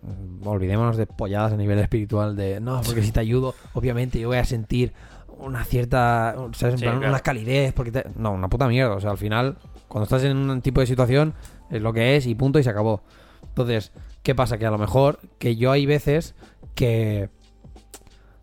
mm, 0.03 0.47
Olvidémonos 0.47 0.97
de 0.97 1.07
polladas 1.07 1.53
a 1.53 1.57
nivel 1.57 1.79
espiritual 1.79 2.37
de. 2.37 2.61
No, 2.61 2.81
porque 2.85 3.03
si 3.03 3.13
te 3.13 3.21
ayudo, 3.21 3.55
obviamente 3.75 4.19
yo 4.21 4.29
voy 4.29 4.37
a 4.39 4.45
sentir 4.45 4.93
una 5.39 5.65
cierta. 5.65 6.35
¿Sabes? 6.53 6.75
En 6.75 6.79
Sí, 6.79 6.85
plan, 6.85 6.99
claro. 6.99 7.13
una 7.13 7.21
calidez. 7.21 7.73
Porque 7.73 7.93
te- 7.93 8.05
No, 8.17 8.33
una 8.33 8.49
puta 8.49 8.69
mierda. 8.69 8.95
O 8.95 9.01
sea, 9.01 9.11
al 9.11 9.19
final, 9.19 9.57
cuando 9.89 10.05
estás 10.05 10.23
en 10.25 10.37
un 10.37 10.63
tipo 10.63 10.81
de 10.81 10.87
situación, 10.87 11.35
es 11.71 11.83
lo 11.83 11.93
que 11.93 12.17
es 12.17 12.27
y 12.27 12.35
punto 12.35 12.59
y 12.59 12.63
se 12.63 12.71
acabó. 12.71 13.03
Entonces, 13.49 13.93
¿qué 14.23 14.35
pasa? 14.35 14.59
Que 14.59 14.67
a 14.67 14.71
lo 14.71 14.79
mejor 14.79 15.19
que 15.39 15.57
yo 15.57 15.73
hay 15.73 15.87
veces 15.87 16.35
que 16.75 17.31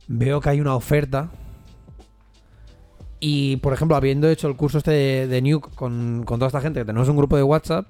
veo 0.08 0.41
que 0.41 0.49
hay 0.49 0.60
una 0.62 0.75
oferta 0.75 1.29
y, 3.26 3.56
por 3.56 3.72
ejemplo, 3.72 3.96
habiendo 3.96 4.28
hecho 4.28 4.50
el 4.50 4.58
curso 4.58 4.80
este 4.80 4.92
de, 4.92 5.28
de 5.28 5.42
Nuke 5.42 5.74
con, 5.76 6.24
con 6.26 6.40
toda 6.40 6.48
esta 6.48 6.60
gente, 6.60 6.82
que 6.82 6.86
tenemos 6.86 7.08
un 7.08 7.16
grupo 7.16 7.38
de 7.38 7.44
WhatsApp, 7.44 7.88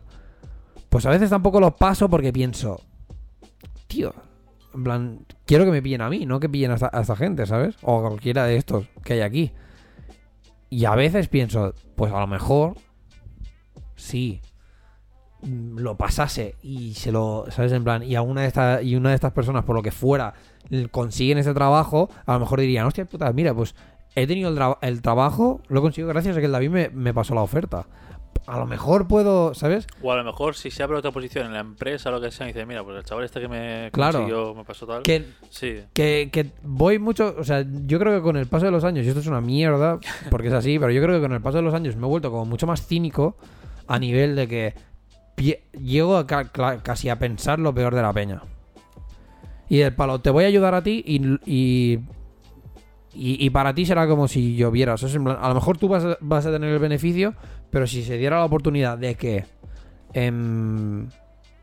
pues 0.89 1.07
a 1.07 1.09
veces 1.09 1.31
tampoco 1.31 1.59
los 1.59 1.73
paso 1.73 2.07
porque 2.07 2.31
pienso, 2.31 2.79
tío, 3.87 4.13
en 4.75 4.83
plan, 4.83 5.25
quiero 5.47 5.65
que 5.65 5.71
me 5.71 5.81
pillen 5.81 6.01
a 6.01 6.09
mí, 6.11 6.27
no 6.27 6.39
que 6.39 6.49
pillen 6.49 6.69
a 6.69 6.75
esta, 6.75 7.15
gente, 7.15 7.47
¿sabes? 7.47 7.77
O 7.81 7.97
a 7.97 8.09
cualquiera 8.09 8.45
de 8.45 8.57
estos 8.57 8.85
que 9.03 9.13
hay 9.13 9.21
aquí. 9.21 9.51
Y 10.69 10.85
a 10.85 10.93
veces 10.93 11.29
pienso, 11.29 11.73
pues 11.95 12.13
a 12.13 12.19
lo 12.19 12.27
mejor, 12.27 12.75
sí, 13.95 14.39
lo 15.41 15.97
pasase 15.97 16.57
y 16.61 16.93
se 16.93 17.11
lo, 17.11 17.45
¿sabes? 17.49 17.71
En 17.71 17.83
plan, 17.83 18.03
y 18.03 18.13
a 18.13 18.21
una 18.21 18.41
de 18.41 18.47
estas, 18.49 18.83
y 18.83 18.95
una 18.95 19.09
de 19.09 19.15
estas 19.15 19.31
personas, 19.31 19.63
por 19.63 19.75
lo 19.75 19.81
que 19.81 19.89
fuera, 19.89 20.35
consiguen 20.91 21.39
ese 21.39 21.55
trabajo, 21.55 22.11
a 22.27 22.33
lo 22.33 22.41
mejor 22.41 22.59
dirían, 22.59 22.85
hostia 22.85 23.05
puta, 23.05 23.33
mira, 23.33 23.55
pues 23.55 23.73
he 24.15 24.27
tenido 24.27 24.49
el, 24.49 24.57
tra- 24.57 24.77
el 24.81 25.01
trabajo, 25.01 25.61
lo 25.67 25.79
he 25.79 25.81
conseguido 25.81 26.09
gracias 26.09 26.35
a 26.37 26.39
que 26.39 26.45
el 26.47 26.51
David 26.51 26.69
me, 26.69 26.89
me 26.89 27.13
pasó 27.13 27.33
la 27.35 27.41
oferta. 27.41 27.85
A 28.45 28.59
lo 28.59 28.65
mejor 28.65 29.07
puedo, 29.07 29.53
¿sabes? 29.53 29.87
O 30.01 30.11
a 30.11 30.17
lo 30.17 30.23
mejor 30.25 30.55
si 30.55 30.69
se 30.69 30.83
abre 30.83 30.97
otra 30.97 31.11
posición 31.11 31.45
en 31.45 31.53
la 31.53 31.59
empresa 31.61 32.09
o 32.09 32.11
lo 32.11 32.19
que 32.19 32.29
sea, 32.29 32.45
y 32.45 32.51
dice, 32.51 32.65
mira, 32.65 32.83
pues 32.83 32.97
el 32.97 33.03
chaval 33.05 33.23
este 33.23 33.39
que 33.39 33.47
me 33.47 33.89
Claro. 33.93 34.19
consiguió, 34.19 34.53
me 34.53 34.65
pasó 34.65 34.85
tal. 34.85 35.01
Que, 35.03 35.25
Sí. 35.49 35.81
que, 35.93 36.29
que 36.31 36.51
voy 36.61 36.99
mucho, 36.99 37.33
o 37.39 37.43
sea, 37.45 37.65
yo 37.85 37.99
creo 37.99 38.17
que 38.17 38.21
con 38.21 38.35
el 38.35 38.47
paso 38.47 38.65
de 38.65 38.71
los 38.71 38.83
años, 38.83 39.05
y 39.05 39.07
esto 39.07 39.21
es 39.21 39.27
una 39.27 39.39
mierda, 39.39 39.97
porque 40.29 40.49
es 40.49 40.53
así, 40.53 40.77
pero 40.79 40.91
yo 40.91 41.01
creo 41.01 41.15
que 41.15 41.21
con 41.21 41.31
el 41.31 41.41
paso 41.41 41.57
de 41.57 41.63
los 41.63 41.73
años 41.73 41.95
me 41.95 42.05
he 42.05 42.09
vuelto 42.09 42.31
como 42.31 42.45
mucho 42.45 42.67
más 42.67 42.85
cínico 42.85 43.37
a 43.87 43.97
nivel 43.97 44.35
de 44.35 44.47
que 44.49 44.73
llego 45.81 46.17
a 46.17 46.27
ca- 46.27 46.51
casi 46.83 47.07
a 47.09 47.17
pensar 47.17 47.59
lo 47.59 47.73
peor 47.73 47.95
de 47.95 48.01
la 48.01 48.11
peña. 48.11 48.41
Y 49.69 49.79
el 49.79 49.95
palo, 49.95 50.19
te 50.19 50.29
voy 50.29 50.43
a 50.43 50.47
ayudar 50.47 50.75
a 50.75 50.83
ti 50.83 51.01
y, 51.07 51.21
y, 51.45 51.99
y- 53.13 53.45
y 53.45 53.49
para 53.49 53.73
ti 53.73 53.85
será 53.85 54.07
como 54.07 54.27
si 54.27 54.55
en 55.17 55.23
plan, 55.23 55.37
a 55.41 55.47
lo 55.49 55.55
mejor 55.55 55.77
tú 55.77 55.87
vas 55.87 56.03
a, 56.03 56.17
vas 56.21 56.45
a 56.45 56.51
tener 56.51 56.69
el 56.69 56.79
beneficio, 56.79 57.33
pero 57.69 57.85
si 57.87 58.03
se 58.03 58.17
diera 58.17 58.37
la 58.39 58.45
oportunidad 58.45 58.97
de 58.97 59.15
que... 59.15 59.45
em, 60.13 61.07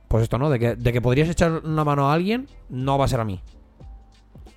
pues 0.09 0.25
esto, 0.25 0.39
¿no? 0.39 0.51
De 0.51 0.59
que, 0.59 0.75
de 0.77 0.93
que 0.93 1.01
podrías 1.01 1.29
echar 1.29 1.53
una 1.65 1.85
mano 1.85 2.11
a 2.11 2.15
alguien, 2.15 2.49
no 2.69 2.99
va 2.99 3.05
a 3.05 3.09
ser 3.09 3.21
a 3.21 3.25
mí. 3.25 3.41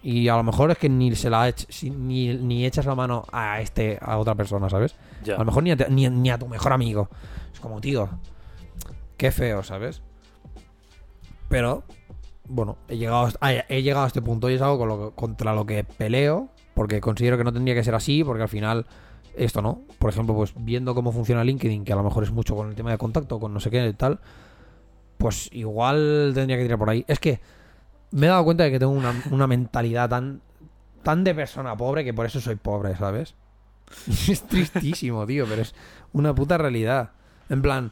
Y 0.02 0.28
a 0.28 0.36
lo 0.36 0.44
mejor 0.44 0.72
es 0.72 0.78
que 0.80 0.90
ni 0.90 1.16
se 1.16 1.30
la 1.30 1.48
ech- 1.48 1.92
ni, 1.94 2.34
ni 2.36 2.66
echas 2.66 2.86
la 2.86 2.96
mano 2.96 3.24
a 3.32 3.62
este, 3.62 3.98
a 4.02 4.18
otra 4.18 4.36
persona, 4.36 4.70
¿sabes? 4.70 4.96
Ya. 5.24 5.36
A 5.36 5.40
lo 5.40 5.46
mejor 5.46 5.64
ni 5.64 5.72
a, 5.72 5.78
te- 5.78 5.90
ni, 5.90 6.10
ni 6.10 6.30
a 6.32 6.38
tu 6.40 6.48
mejor 6.48 6.74
amigo. 6.74 7.08
Es 7.54 7.60
como, 7.60 7.80
tío, 7.80 8.10
qué 9.16 9.32
feo, 9.32 9.64
¿sabes? 9.64 10.02
Pero 11.50 11.84
bueno, 12.48 12.78
he 12.90 12.98
llegado, 12.98 13.30
a, 13.40 13.52
he 13.54 13.82
llegado 13.84 14.04
a 14.06 14.08
este 14.08 14.22
punto 14.22 14.50
y 14.50 14.56
es 14.56 14.62
algo 14.62 14.80
con 14.80 14.88
lo 14.90 15.10
que- 15.10 15.16
contra 15.16 15.54
lo 15.54 15.66
que 15.66 15.84
peleo, 15.84 16.50
porque 16.74 17.02
considero 17.02 17.38
que 17.38 17.44
no 17.44 17.54
tendría 17.54 17.76
que 17.76 17.84
ser 17.84 17.96
así, 17.96 18.24
porque 18.24 18.44
al 18.44 18.50
final 18.50 18.86
esto 19.36 19.62
no. 19.62 19.82
Por 20.00 20.10
ejemplo, 20.10 20.36
pues 20.36 20.54
viendo 20.56 20.96
cómo 20.96 21.12
funciona 21.12 21.44
LinkedIn, 21.44 21.86
que 21.86 21.94
a 21.94 21.96
lo 21.96 22.04
mejor 22.04 22.24
es 22.24 22.32
mucho 22.32 22.56
con 22.56 22.70
el 22.70 22.76
tema 22.76 22.92
de 22.92 22.98
contacto, 22.98 23.40
con 23.40 23.54
no 23.54 23.60
sé 23.60 23.70
qué 23.70 23.86
y 23.86 23.94
tal, 23.94 24.20
pues 25.18 25.50
igual 25.54 26.32
tendría 26.34 26.58
que 26.58 26.64
tirar 26.64 26.80
por 26.80 26.90
ahí. 26.90 27.06
Es 27.08 27.20
que 27.20 27.40
me 28.12 28.28
he 28.28 28.30
dado 28.30 28.44
cuenta 28.44 28.64
de 28.64 28.72
que 28.72 28.80
tengo 28.80 28.92
una, 28.92 29.14
una 29.32 29.48
mentalidad 29.48 30.10
tan, 30.10 30.42
tan 31.04 31.24
de 31.24 31.34
persona 31.36 31.76
pobre 31.76 32.04
que 32.04 32.14
por 32.14 32.26
eso 32.26 32.40
soy 32.40 32.56
pobre, 32.56 32.96
¿sabes? 32.96 33.36
Es 34.28 34.42
tristísimo, 34.44 35.26
tío, 35.26 35.46
pero 35.48 35.62
es 35.62 35.76
una 36.14 36.34
puta 36.34 36.58
realidad. 36.58 37.12
En 37.50 37.62
plan, 37.62 37.92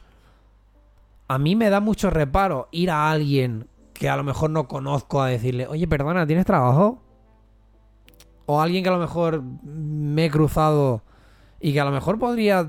a 1.28 1.38
mí 1.38 1.56
me 1.56 1.70
da 1.70 1.80
mucho 1.80 2.10
reparo 2.10 2.68
ir 2.72 2.90
a 2.90 3.10
alguien 3.10 3.68
que 3.94 4.08
a 4.08 4.16
lo 4.16 4.24
mejor 4.24 4.50
no 4.50 4.66
conozco 4.66 5.22
a 5.22 5.28
decirle, 5.28 5.66
oye, 5.66 5.86
perdona, 5.86 6.26
¿tienes 6.26 6.46
trabajo? 6.46 7.01
O 8.54 8.60
alguien 8.60 8.82
que 8.82 8.88
a 8.90 8.92
lo 8.92 8.98
mejor 8.98 9.42
me 9.64 10.26
he 10.26 10.30
cruzado 10.30 11.02
y 11.60 11.72
que 11.72 11.80
a 11.80 11.84
lo 11.84 11.90
mejor 11.90 12.18
podría, 12.18 12.68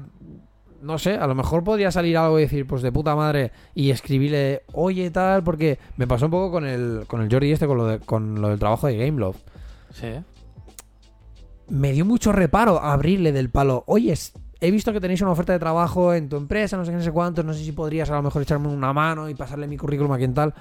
no 0.82 0.98
sé, 0.98 1.16
a 1.16 1.28
lo 1.28 1.36
mejor 1.36 1.64
podría 1.64 1.92
salir 1.92 2.16
algo 2.18 2.38
y 2.40 2.44
decir, 2.44 2.66
pues 2.68 2.82
de 2.82 2.92
puta 2.92 3.16
madre, 3.16 3.52
y 3.76 3.90
escribirle, 3.90 4.64
oye, 4.74 5.10
tal, 5.12 5.44
porque 5.44 5.80
me 5.98 6.08
pasó 6.08 6.26
un 6.26 6.32
poco 6.32 6.52
con 6.52 6.66
el, 6.66 7.04
con 7.08 7.22
el 7.22 7.30
Jordi 7.32 7.52
este, 7.52 7.68
con 7.68 7.78
lo, 7.78 7.86
de- 7.88 8.00
con 8.00 8.40
lo 8.42 8.50
del 8.50 8.60
trabajo 8.60 8.88
de 8.88 8.98
Gameloft 8.98 9.40
Sí. 9.92 10.08
me 11.70 11.92
dio 11.92 12.06
mucho 12.06 12.32
reparo 12.32 12.80
abrirle 12.82 13.32
del 13.32 13.50
palo. 13.50 13.84
Oye, 13.88 14.14
he 14.60 14.72
visto 14.72 14.94
que 14.94 15.00
tenéis 15.02 15.22
una 15.22 15.32
oferta 15.32 15.54
de 15.54 15.60
trabajo 15.60 16.14
en 16.14 16.30
tu 16.30 16.38
empresa, 16.38 16.78
no 16.78 16.86
sé 16.86 16.92
qué, 16.92 16.98
no 16.98 17.04
sé 17.04 17.12
cuántos, 17.12 17.44
no 17.46 17.54
sé 17.54 17.64
si 17.64 17.72
podrías 17.72 18.10
a 18.10 18.16
lo 18.16 18.22
mejor 18.24 18.42
echarme 18.42 18.68
una 18.68 18.94
mano 18.94 19.30
y 19.30 19.36
pasarle 19.36 19.68
mi 19.68 19.78
currículum 19.78 20.12
a 20.12 20.18
quien 20.18 20.34
tal. 20.34 20.54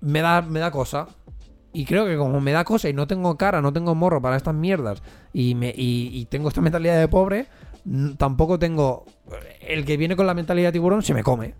Me 0.00 0.20
da, 0.20 0.42
me 0.42 0.60
da 0.60 0.70
cosa. 0.70 1.06
Y 1.72 1.84
creo 1.84 2.06
que 2.06 2.16
como 2.16 2.40
me 2.40 2.52
da 2.52 2.64
cosa 2.64 2.88
y 2.88 2.92
no 2.92 3.06
tengo 3.06 3.36
cara, 3.36 3.62
no 3.62 3.72
tengo 3.72 3.94
morro 3.94 4.20
para 4.20 4.36
estas 4.36 4.54
mierdas 4.54 5.02
y, 5.32 5.54
me, 5.54 5.68
y, 5.68 6.10
y 6.12 6.26
tengo 6.26 6.48
esta 6.48 6.60
mentalidad 6.60 6.98
de 6.98 7.08
pobre, 7.08 7.46
tampoco 8.18 8.58
tengo... 8.58 9.06
El 9.60 9.84
que 9.84 9.96
viene 9.96 10.16
con 10.16 10.26
la 10.26 10.34
mentalidad 10.34 10.68
de 10.68 10.72
tiburón 10.72 11.02
se 11.02 11.14
me 11.14 11.22
come. 11.22 11.54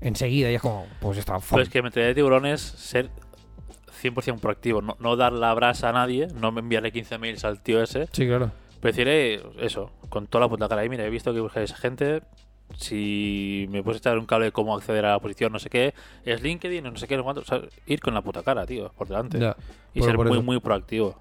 Enseguida 0.00 0.50
y 0.50 0.54
es 0.54 0.62
como, 0.62 0.86
pues 1.00 1.18
está... 1.18 1.38
Pero 1.50 1.62
es 1.62 1.68
que 1.68 1.82
mentalidad 1.82 2.10
de 2.10 2.14
tiburón 2.14 2.46
es 2.46 2.60
ser 2.60 3.10
100% 4.02 4.40
proactivo, 4.40 4.80
no, 4.80 4.96
no 5.00 5.16
dar 5.16 5.32
la 5.32 5.52
brasa 5.54 5.88
a 5.88 5.92
nadie, 5.92 6.28
no 6.34 6.52
me 6.52 6.60
enviarle 6.60 6.92
15 6.92 7.18
mails 7.18 7.44
al 7.44 7.60
tío 7.62 7.82
ese, 7.82 8.06
Sí, 8.12 8.26
claro. 8.26 8.52
eh, 8.82 9.42
eso, 9.60 9.90
con 10.08 10.26
toda 10.28 10.44
la 10.44 10.48
puta 10.48 10.68
cara. 10.68 10.84
Y 10.84 10.88
mira, 10.88 11.04
he 11.04 11.10
visto 11.10 11.34
que 11.34 11.40
buscáis 11.40 11.74
gente, 11.74 12.22
si 12.76 13.66
me 13.70 13.82
puedes 13.82 14.00
echar 14.00 14.18
un 14.18 14.26
cable 14.26 14.46
de 14.46 14.52
cómo 14.52 14.76
acceder 14.76 15.04
a 15.06 15.12
la 15.12 15.18
posición, 15.18 15.52
no 15.52 15.58
sé 15.58 15.70
qué, 15.70 15.94
es 16.24 16.42
LinkedIn, 16.42 16.84
no 16.84 16.96
sé 16.96 17.06
qué, 17.08 17.16
no 17.16 17.24
cuánto, 17.24 17.40
o 17.40 17.44
sea, 17.44 17.60
ir 17.86 18.00
con 18.00 18.14
la 18.14 18.22
puta 18.22 18.42
cara, 18.42 18.66
tío, 18.66 18.92
por 18.96 19.08
delante. 19.08 19.38
Ya. 19.38 19.56
y 19.94 20.00
Por- 20.00 20.08
ser 20.08 20.16
por 20.16 20.26
muy, 20.28 20.36
eso. 20.38 20.42
muy 20.44 20.60
proactivo. 20.60 21.18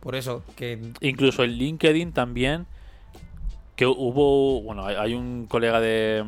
Por 0.00 0.14
eso, 0.16 0.42
que... 0.56 0.80
Incluso 1.00 1.44
en 1.44 1.52
LinkedIn 1.52 2.12
también, 2.12 2.66
que 3.76 3.86
hubo, 3.86 4.62
bueno, 4.62 4.86
hay, 4.86 4.96
hay 4.96 5.14
un 5.14 5.46
colega 5.46 5.80
de, 5.80 6.24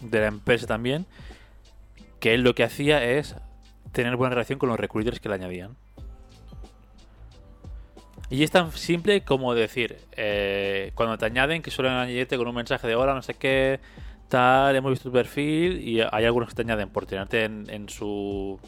de 0.00 0.20
la 0.20 0.26
empresa 0.26 0.66
también, 0.66 1.06
que 2.20 2.34
él 2.34 2.42
lo 2.42 2.54
que 2.54 2.64
hacía 2.64 3.04
es 3.04 3.36
tener 3.92 4.16
buena 4.16 4.34
relación 4.34 4.58
con 4.58 4.68
los 4.68 4.78
recruiters 4.78 5.20
que 5.20 5.28
le 5.28 5.36
añadían. 5.36 5.76
Y 8.32 8.42
es 8.44 8.50
tan 8.50 8.72
simple 8.72 9.20
como 9.20 9.54
decir, 9.54 9.98
eh, 10.16 10.90
cuando 10.94 11.18
te 11.18 11.26
añaden, 11.26 11.60
que 11.60 11.70
suelen 11.70 11.92
añadirte 11.92 12.38
con 12.38 12.48
un 12.48 12.54
mensaje 12.54 12.88
de 12.88 12.94
hola, 12.94 13.12
no 13.12 13.20
sé 13.20 13.34
qué, 13.34 13.78
tal, 14.28 14.74
hemos 14.74 14.90
visto 14.90 15.10
tu 15.10 15.12
perfil, 15.12 15.86
y 15.86 16.00
hay 16.00 16.24
algunos 16.24 16.48
que 16.48 16.54
te 16.54 16.62
añaden 16.62 16.88
por 16.88 17.04
tenerte 17.04 17.44
en, 17.44 17.66
en 17.68 17.90
su 17.90 18.58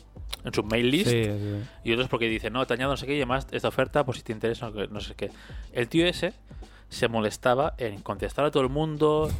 en 0.45 0.53
su 0.53 0.63
mail 0.65 0.91
list, 0.91 1.09
Sí, 1.11 1.25
sí. 1.25 1.63
y 1.85 1.93
otros 1.95 2.09
porque 2.09 2.29
dicen, 2.29 2.53
no, 2.53 2.67
te 2.67 2.75
añado 2.75 2.91
no 2.93 2.97
sé 2.99 3.07
qué 3.07 3.15
y 3.15 3.17
además 3.17 3.47
esta 3.53 3.69
oferta, 3.69 4.05
por 4.05 4.15
si 4.15 4.23
te 4.23 4.33
interesa, 4.33 4.69
no, 4.69 4.87
no 4.89 5.01
sé 5.01 5.15
qué. 5.15 5.31
El 5.73 5.89
tío 5.89 6.07
ese 6.07 6.35
se 6.91 7.09
molestaba 7.09 7.73
en 7.79 8.03
contestar 8.03 8.45
a 8.45 8.51
todo 8.51 8.63
el 8.63 8.69
mundo. 8.69 9.31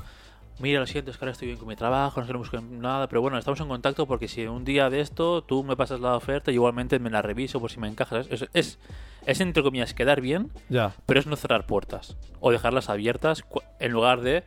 Mira, 0.61 0.79
lo 0.79 0.87
siento, 0.87 1.11
es 1.11 1.19
que 1.19 1.25
ahora 1.25 1.33
estoy 1.33 1.49
bien 1.49 1.59
con 1.59 1.67
mi 1.67 1.75
trabajo, 1.75 2.23
no 2.23 2.39
busco 2.39 2.61
nada, 2.61 3.09
pero 3.09 3.21
bueno, 3.21 3.37
estamos 3.39 3.59
en 3.61 3.67
contacto 3.69 4.07
porque 4.07 4.29
si 4.29 4.47
un 4.47 4.65
día 4.65 4.89
de 4.89 5.01
esto 5.01 5.43
tú 5.43 5.65
me 5.65 5.77
pasas 5.77 5.99
la 6.01 6.17
oferta, 6.17 6.53
y 6.53 6.55
igualmente 6.55 6.99
me 7.01 7.11
la 7.11 7.23
reviso 7.23 7.59
por 7.61 7.71
si 7.73 7.81
me 7.81 7.89
encajas. 7.89 8.29
Es, 8.31 8.49
es, 8.53 8.79
es 9.27 9.41
entre 9.41 9.63
comillas 9.65 9.95
quedar 9.95 10.21
bien, 10.21 10.53
Ya. 10.69 10.95
pero 11.07 11.19
es 11.19 11.27
no 11.27 11.35
cerrar 11.35 11.67
puertas 11.67 12.17
o 12.41 12.53
dejarlas 12.53 12.89
abiertas 12.89 13.43
en 13.81 13.93
lugar 13.93 14.21
de. 14.21 14.45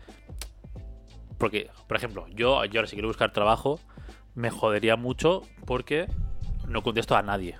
Porque, 1.37 1.69
por 1.87 1.97
ejemplo, 1.97 2.25
yo, 2.29 2.63
yo 2.65 2.79
ahora 2.79 2.87
si 2.87 2.95
quiero 2.95 3.09
buscar 3.09 3.31
trabajo, 3.33 3.79
me 4.33 4.49
jodería 4.49 4.95
mucho 4.95 5.41
porque 5.65 6.07
no 6.67 6.83
contesto 6.83 7.15
a 7.15 7.21
nadie. 7.21 7.57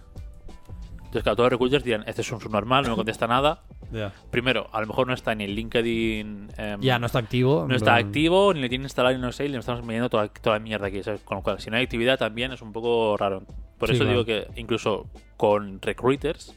Entonces, 1.08 1.24
claro, 1.24 1.36
todos 1.38 1.46
los 1.48 1.52
recruiters 1.54 1.84
dirán: 1.84 2.04
Este 2.08 2.22
es 2.22 2.32
un 2.32 2.40
subnormal, 2.40 2.84
no 2.84 2.92
me 2.92 2.96
contesta 2.96 3.28
nada. 3.28 3.64
Primero, 4.32 4.70
a 4.74 4.82
lo 4.82 4.88
mejor 4.88 5.08
no 5.08 5.14
está 5.14 5.34
ni 5.34 5.46
en 5.46 5.52
LinkedIn. 5.52 6.50
em, 6.58 6.82
Ya, 6.82 7.00
no 7.00 7.06
está 7.06 7.20
activo. 7.20 7.66
no 7.68 7.76
está 7.76 7.96
activo, 7.96 8.54
ni 8.54 8.60
le 8.62 8.70
tiene 8.70 8.84
instalado, 8.86 9.16
ni 9.16 9.22
no 9.22 9.32
sé, 9.32 9.46
y 9.46 9.48
le 9.48 9.58
estamos 9.58 9.84
midiendo 9.84 10.10
toda, 10.10 10.28
toda 10.28 10.58
la 10.58 10.64
mierda 10.64 10.88
aquí. 10.88 11.02
¿sabes? 11.04 11.22
Con 11.22 11.38
lo 11.38 11.44
cual, 11.44 11.60
si 11.60 11.70
no 11.70 11.78
hay 11.78 11.84
actividad 11.84 12.18
también 12.20 12.52
es 12.52 12.62
un 12.62 12.74
poco 12.74 13.16
raro. 13.18 13.44
Por 13.78 13.90
Sí, 13.90 13.96
eso 13.96 14.04
claro. 14.04 14.24
digo 14.24 14.26
que 14.26 14.60
incluso 14.60 15.06
con 15.38 15.82
recruiters, 15.82 16.54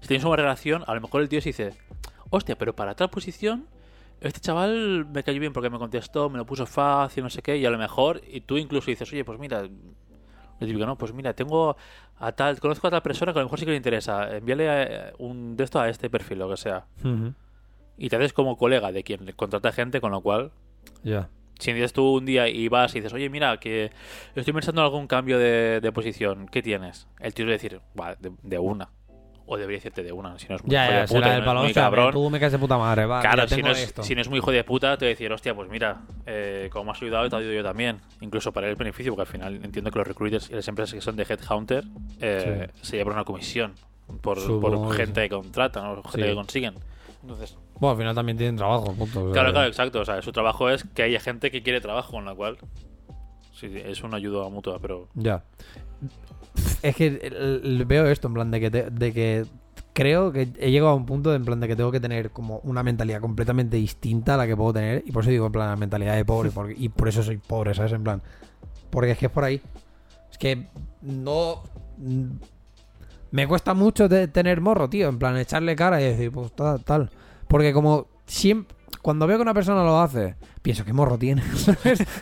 si 0.00 0.08
tienes 0.08 0.24
una 0.24 0.36
relación, 0.36 0.82
a 0.86 0.94
lo 0.94 1.00
mejor 1.00 1.22
el 1.22 1.28
tío 1.28 1.40
se 1.40 1.50
dice, 1.50 1.74
hostia, 2.30 2.56
pero 2.58 2.74
para 2.74 2.94
tal 2.96 3.10
posición, 3.10 3.66
este 4.20 4.40
chaval 4.40 5.06
me 5.12 5.22
cayó 5.22 5.38
bien 5.38 5.52
porque 5.52 5.70
me 5.70 5.78
contestó, 5.78 6.28
me 6.30 6.38
lo 6.38 6.46
puso 6.46 6.64
fácil, 6.66 7.22
no 7.22 7.30
sé 7.30 7.42
qué, 7.42 7.56
y 7.58 7.66
a 7.66 7.70
lo 7.70 7.78
mejor, 7.78 8.20
y 8.28 8.40
tú 8.40 8.56
incluso 8.56 8.90
dices, 8.90 9.12
oye, 9.12 9.24
pues 9.24 9.38
mira, 9.38 9.68
le 10.66 10.72
digo, 10.74 10.86
no, 10.86 10.96
pues 10.96 11.12
mira, 11.12 11.34
tengo 11.34 11.76
a 12.18 12.32
tal, 12.32 12.58
conozco 12.60 12.86
a 12.88 12.90
tal 12.90 13.02
persona 13.02 13.32
que 13.32 13.38
a 13.38 13.42
lo 13.42 13.46
mejor 13.46 13.58
sí 13.58 13.64
que 13.64 13.70
le 13.72 13.76
interesa, 13.76 14.36
envíale 14.36 14.66
eh, 14.68 15.12
un 15.18 15.56
de 15.56 15.64
esto 15.64 15.80
a 15.80 15.88
este 15.88 16.08
perfil, 16.10 16.38
lo 16.40 16.48
que 16.50 16.56
sea. 16.56 16.86
Y 17.98 18.08
te 18.08 18.16
haces 18.16 18.32
como 18.32 18.56
colega 18.56 18.90
de 18.92 19.02
quien 19.02 19.30
contrata 19.36 19.70
gente, 19.72 20.00
con 20.00 20.10
lo 20.12 20.20
cual 20.22 20.50
Ya. 21.04 21.28
si 21.58 21.72
dices 21.72 21.92
tú 21.92 22.16
un 22.16 22.24
día 22.24 22.48
y 22.48 22.68
vas 22.68 22.94
y 22.94 22.98
dices, 23.00 23.12
oye, 23.12 23.28
mira, 23.28 23.58
que 23.58 23.90
estoy 24.34 24.52
pensando 24.54 24.80
en 24.80 24.86
algún 24.86 25.06
cambio 25.06 25.38
de, 25.38 25.80
de 25.80 25.92
posición, 25.92 26.48
¿qué 26.48 26.62
tienes? 26.62 27.06
El 27.20 27.34
tío 27.34 27.44
le 27.46 27.52
decir, 27.52 27.80
"Buah, 27.94 28.14
de, 28.18 28.32
de 28.42 28.58
una. 28.58 28.88
O 29.52 29.58
debería 29.58 29.76
decirte 29.76 30.02
de 30.02 30.12
una, 30.12 30.38
si 30.38 30.48
no 30.48 30.56
es 30.56 30.62
muy 30.62 30.70
Ya, 30.72 30.84
hijo 30.84 30.92
ya, 30.92 31.00
de 31.00 31.06
puta, 31.42 31.66
es 31.66 31.74
cabrón. 31.74 32.12
Tú 32.12 32.30
me 32.30 32.40
caes 32.40 32.52
de 32.52 32.58
puta 32.58 32.78
madre, 32.78 33.04
va. 33.04 33.20
Claro, 33.20 33.46
si 33.46 33.62
no, 33.62 33.70
es, 33.70 33.78
esto. 33.80 34.02
si 34.02 34.14
no 34.14 34.22
es 34.22 34.28
muy 34.30 34.38
hijo 34.38 34.50
de 34.50 34.64
puta, 34.64 34.96
te 34.96 35.04
voy 35.04 35.10
a 35.10 35.14
decir, 35.14 35.30
hostia, 35.30 35.54
pues 35.54 35.68
mira, 35.68 36.00
eh, 36.24 36.70
como 36.72 36.86
me 36.86 36.90
has 36.92 37.02
ayudado, 37.02 37.28
te 37.28 37.36
ayudo 37.36 37.52
yo 37.52 37.62
también. 37.62 38.00
Incluso 38.22 38.50
para 38.50 38.68
el 38.70 38.76
beneficio, 38.76 39.12
porque 39.12 39.28
al 39.28 39.32
final 39.32 39.60
entiendo 39.62 39.90
que 39.90 39.98
los 39.98 40.06
recruiters 40.08 40.48
y 40.48 40.54
las 40.54 40.66
empresas 40.68 40.94
que 40.94 41.02
son 41.02 41.16
de 41.16 41.24
Headhunter 41.24 41.84
eh, 42.20 42.68
se 42.80 42.96
llevan 42.96 43.12
una 43.14 43.24
comisión 43.24 43.74
por, 44.22 44.38
gente 44.96 45.22
que 45.22 45.28
contratan 45.28 45.84
o 45.86 46.02
gente 46.02 46.22
Sí. 46.22 46.28
que 46.30 46.34
consiguen. 46.34 46.74
Entonces, 47.20 47.56
Bueno, 47.78 47.90
al 47.92 47.98
final 47.98 48.14
también 48.14 48.38
tienen 48.38 48.56
trabajo, 48.56 48.94
punto. 48.94 49.30
Claro, 49.32 49.52
claro, 49.52 49.68
exacto. 49.68 50.00
O 50.00 50.04
sea, 50.04 50.22
su 50.22 50.32
trabajo 50.32 50.70
es 50.70 50.84
que 50.94 51.02
haya 51.02 51.20
gente 51.20 51.50
que 51.50 51.62
quiere 51.62 51.80
trabajo, 51.80 52.12
con 52.12 52.24
la 52.24 52.34
cual 52.34 52.56
sí, 53.52 53.70
es 53.74 54.02
una 54.02 54.16
ayuda 54.16 54.48
mutua, 54.48 54.78
pero 54.80 55.08
Ya. 55.14 55.44
Es 56.82 56.96
que 56.96 57.06
el- 57.06 57.84
veo 57.86 58.06
esto 58.06 58.28
en 58.28 58.34
plan 58.34 58.50
de 58.50 58.60
que, 58.60 58.70
te- 58.70 58.90
de 58.90 59.12
que 59.12 59.46
creo 59.92 60.32
que 60.32 60.48
he 60.58 60.70
llegado 60.70 60.90
a 60.92 60.94
un 60.94 61.06
punto 61.06 61.30
de, 61.30 61.36
en 61.36 61.44
plan 61.44 61.60
de 61.60 61.68
que 61.68 61.76
tengo 61.76 61.92
que 61.92 62.00
tener 62.00 62.30
como 62.30 62.58
una 62.64 62.82
mentalidad 62.82 63.20
completamente 63.20 63.76
distinta 63.76 64.34
a 64.34 64.36
la 64.36 64.46
que 64.46 64.56
puedo 64.56 64.72
tener. 64.72 65.02
Y 65.06 65.12
por 65.12 65.22
eso 65.22 65.30
digo, 65.30 65.46
en 65.46 65.52
plan, 65.52 65.68
la 65.68 65.76
mentalidad 65.76 66.14
de 66.16 66.24
pobre. 66.24 66.50
porque- 66.54 66.74
y 66.78 66.88
por 66.88 67.08
eso 67.08 67.22
soy 67.22 67.38
pobre, 67.38 67.74
¿sabes? 67.74 67.92
En 67.92 68.02
plan. 68.04 68.22
Porque 68.90 69.12
es 69.12 69.18
que 69.18 69.26
es 69.26 69.32
por 69.32 69.44
ahí. 69.44 69.60
Es 70.30 70.38
que 70.38 70.66
no. 71.02 71.62
mm, 71.98 72.24
Me 73.30 73.46
cuesta 73.48 73.72
mucho 73.74 74.08
de 74.08 74.28
tener 74.28 74.60
morro, 74.60 74.90
tío. 74.90 75.08
En 75.08 75.18
plan, 75.18 75.36
echarle 75.38 75.74
cara 75.76 76.00
y 76.00 76.04
decir, 76.04 76.30
pues 76.30 76.52
tal, 76.54 76.84
tal. 76.84 77.10
Porque 77.48 77.72
como 77.72 78.06
siempre. 78.26 78.76
Cuando 79.00 79.26
veo 79.26 79.36
que 79.38 79.42
una 79.42 79.54
persona 79.54 79.82
lo 79.82 79.98
hace, 80.00 80.36
pienso, 80.60 80.84
¿qué 80.84 80.92
morro 80.92 81.18
tiene? 81.18 81.42
¿Sabes? 81.56 82.04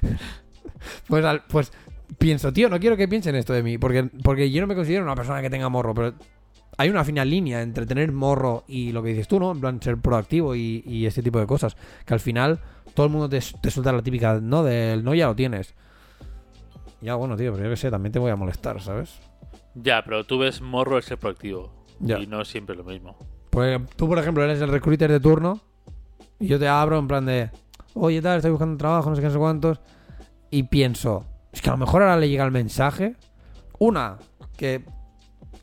Pues, 1.09 1.25
al- 1.25 1.43
pues 1.45 1.73
pienso, 2.21 2.53
tío, 2.53 2.69
no 2.69 2.79
quiero 2.79 2.97
que 2.97 3.09
piensen 3.09 3.35
esto 3.35 3.53
de 3.55 3.63
mí, 3.63 3.79
porque, 3.79 4.05
porque 4.23 4.51
yo 4.51 4.61
no 4.61 4.67
me 4.67 4.77
considero 4.77 5.03
una 5.03 5.15
persona 5.17 5.41
que 5.41 5.51
tenga 5.51 5.69
morro, 5.69 5.95
pero 5.95 6.15
hay 6.77 6.91
una 6.91 7.03
fina 7.03 7.25
línea 7.25 7.63
entre 7.63 7.87
tener 7.87 8.13
morro 8.13 8.65
y 8.69 8.93
lo 8.93 9.03
que 9.03 9.09
dices 9.09 9.27
tú, 9.27 9.41
¿no? 9.41 9.51
En 9.53 9.61
plan, 9.61 9.83
ser 9.83 9.97
proactivo 9.97 10.55
y, 10.55 10.85
y 10.87 11.07
este 11.07 11.23
tipo 11.23 11.41
de 11.41 11.47
cosas. 11.47 11.77
Que 12.05 12.15
al 12.15 12.21
final 12.21 12.61
todo 12.95 13.07
el 13.07 13.13
mundo 13.13 13.29
te, 13.29 13.41
te 13.61 13.71
suelta 13.71 13.91
la 13.91 14.03
típica, 14.03 14.39
no, 14.41 14.63
del 14.63 15.03
no 15.03 15.15
ya 15.15 15.27
lo 15.27 15.35
tienes. 15.35 15.75
Ya, 17.01 17.15
bueno, 17.15 17.37
tío, 17.37 17.53
pero 17.53 17.65
yo 17.65 17.71
que 17.71 17.77
sé, 17.77 17.91
también 17.91 18.13
te 18.13 18.19
voy 18.19 18.31
a 18.31 18.37
molestar, 18.37 18.81
¿sabes? 18.81 19.19
ya, 19.75 20.03
pero 20.05 20.25
tú 20.25 20.39
ves 20.39 20.61
morro 20.61 20.97
el 20.97 21.03
ser 21.03 21.19
proactivo. 21.19 21.71
Ya. 22.01 22.19
Y 22.19 22.27
no 22.27 22.41
es 22.43 22.49
siempre 22.49 22.77
lo 22.77 22.85
mismo. 22.85 23.17
Pues 23.51 23.81
tú, 23.97 24.09
por 24.09 24.19
ejemplo, 24.19 24.45
eres 24.45 24.61
el 24.61 24.69
recruiter 24.69 25.11
de 25.11 25.21
turno 25.21 25.61
y 26.39 26.47
yo 26.47 26.59
te 26.59 26.69
abro 26.69 26.99
en 26.99 27.09
plan 27.09 27.27
de, 27.27 27.51
oye, 27.95 28.23
tal, 28.23 28.37
estoy 28.37 28.51
buscando 28.51 28.77
trabajo, 28.77 29.11
no 29.11 29.17
sé 29.17 29.23
qué, 29.23 29.29
no 29.29 29.33
sé 29.33 29.39
cuántos. 29.39 29.81
Y 30.51 30.65
pienso, 30.65 31.27
es 31.53 31.63
que 31.63 31.69
a 31.69 31.73
lo 31.73 31.79
mejor 31.79 32.03
ahora 32.03 32.17
le 32.17 32.29
llega 32.29 32.45
el 32.45 32.51
mensaje. 32.51 33.17
Una, 33.79 34.19
que 34.57 34.85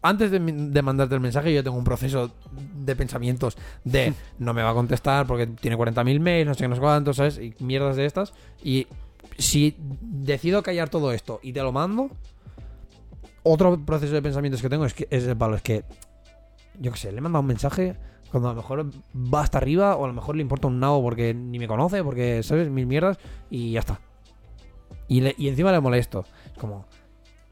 antes 0.02 0.32
de, 0.32 0.40
mandarte 0.82 1.16
el 1.16 1.22
mensaje 1.22 1.54
yo 1.54 1.64
tengo 1.64 1.78
un 1.78 1.84
proceso 1.84 2.32
de 2.52 2.96
pensamientos 2.96 3.58
de 3.84 4.14
no 4.40 4.54
me 4.54 4.64
va 4.64 4.72
a 4.72 4.74
contestar 4.74 5.28
porque 5.28 5.48
tiene 5.48 5.78
40.000 5.78 6.20
mails, 6.20 6.48
no 6.48 6.54
sé 6.54 6.64
qué, 6.64 6.68
no 6.68 6.76
sé 6.76 6.82
cuántos, 6.82 7.18
¿sabes? 7.18 7.40
Y 7.40 7.54
mierdas 7.60 7.96
de 7.96 8.06
estas. 8.06 8.34
Y 8.64 8.88
si 9.38 9.76
decido 9.80 10.64
callar 10.64 10.90
todo 10.90 11.12
esto 11.12 11.40
y 11.44 11.54
te 11.54 11.62
lo 11.62 11.72
mando, 11.72 12.10
otro 13.44 13.80
proceso 13.86 14.14
de 14.14 14.22
pensamientos 14.22 14.62
que 14.62 14.70
tengo 14.70 14.86
es 14.86 14.94
que 14.94 15.08
es 15.10 15.26
de 15.26 15.36
palo, 15.36 15.56
es 15.56 15.62
que 15.62 15.84
yo 16.80 16.92
qué 16.92 16.98
sé, 16.98 17.12
le 17.12 17.18
he 17.18 17.22
mandado 17.22 17.42
un 17.42 17.48
mensaje 17.48 17.96
cuando 18.32 18.50
a 18.50 18.54
lo 18.54 18.62
mejor 18.62 18.90
va 19.16 19.42
hasta 19.42 19.58
arriba 19.58 19.96
o 19.96 20.06
a 20.06 20.08
lo 20.08 20.14
mejor 20.14 20.36
le 20.36 20.42
importa 20.42 20.68
un 20.68 20.80
nabo 20.80 21.02
porque 21.02 21.34
ni 21.34 21.60
me 21.60 21.68
conoce, 21.68 22.04
porque 22.04 22.44
sabes 22.44 22.70
mil 22.70 22.86
mierdas 22.86 23.18
y 23.50 23.72
ya 23.72 23.80
está. 23.80 24.00
Y, 25.08 25.22
le- 25.22 25.36
y 25.38 25.48
encima 25.48 25.72
le 25.72 25.80
molesto. 25.80 26.26
Es 26.46 26.58
como, 26.60 26.86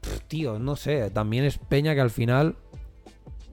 pff, 0.00 0.20
tío, 0.28 0.58
no 0.58 0.76
sé, 0.76 1.10
también 1.10 1.44
es 1.44 1.58
peña 1.58 1.94
que 1.94 2.00
al 2.00 2.10
final 2.10 2.56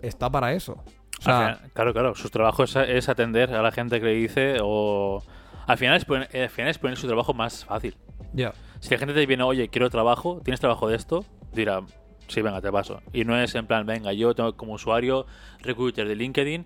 está 0.01 0.29
para 0.29 0.53
eso. 0.53 0.83
O 1.19 1.21
sea, 1.21 1.37
final- 1.57 1.71
claro, 1.73 1.93
claro. 1.93 2.15
Su 2.15 2.29
trabajo 2.29 2.63
es, 2.63 2.75
es 2.75 3.07
atender 3.09 3.53
a 3.53 3.61
la 3.61 3.71
gente 3.71 3.99
que 3.99 4.05
le 4.05 4.13
dice 4.13 4.57
o... 4.61 5.23
Al 5.65 5.77
final, 5.77 5.95
es 5.95 6.03
poner, 6.03 6.27
al 6.35 6.49
final 6.49 6.69
es 6.71 6.77
poner 6.77 6.97
su 6.97 7.07
trabajo 7.07 7.33
más 7.33 7.63
fácil. 7.65 7.95
ya. 8.33 8.53
Si 8.81 8.89
la 8.89 8.97
gente 8.97 9.13
te 9.13 9.25
viene, 9.25 9.43
oye, 9.43 9.69
quiero 9.69 9.89
trabajo, 9.89 10.41
¿tienes 10.43 10.59
trabajo 10.59 10.89
de 10.89 10.97
esto? 10.97 11.23
Dirá, 11.53 11.83
sí, 12.27 12.41
venga, 12.41 12.59
te 12.59 12.69
paso. 12.69 13.01
Y 13.13 13.23
no 13.23 13.39
es 13.39 13.55
en 13.55 13.65
plan, 13.65 13.85
venga, 13.85 14.11
yo 14.11 14.35
tengo 14.35 14.57
como 14.57 14.73
usuario, 14.73 15.25
recruiter 15.61 16.05
de 16.05 16.17
LinkedIn, 16.17 16.65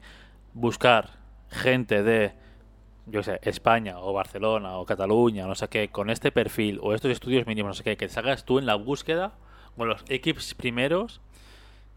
buscar 0.56 1.12
gente 1.52 2.02
de, 2.02 2.34
yo 3.10 3.24
sé, 3.24 3.40
España 3.44 4.00
o 4.00 4.14
Barcelona 4.14 4.78
o 4.78 4.86
Cataluña, 4.86 5.48
no 5.48 5.56
sé 5.56 5.68
qué, 5.70 5.90
con 5.90 6.10
este 6.10 6.32
perfil 6.32 6.80
o 6.82 6.94
estos 6.94 7.12
estudios 7.12 7.48
mínimos, 7.48 7.70
no 7.70 7.74
sé 7.74 7.84
qué, 7.84 7.98
que 7.98 8.10
salgas 8.10 8.44
tú 8.46 8.60
en 8.60 8.66
la 8.66 8.76
búsqueda 8.76 9.34
con 9.78 9.88
los 9.88 10.04
equipos 10.10 10.54
primeros 10.56 11.22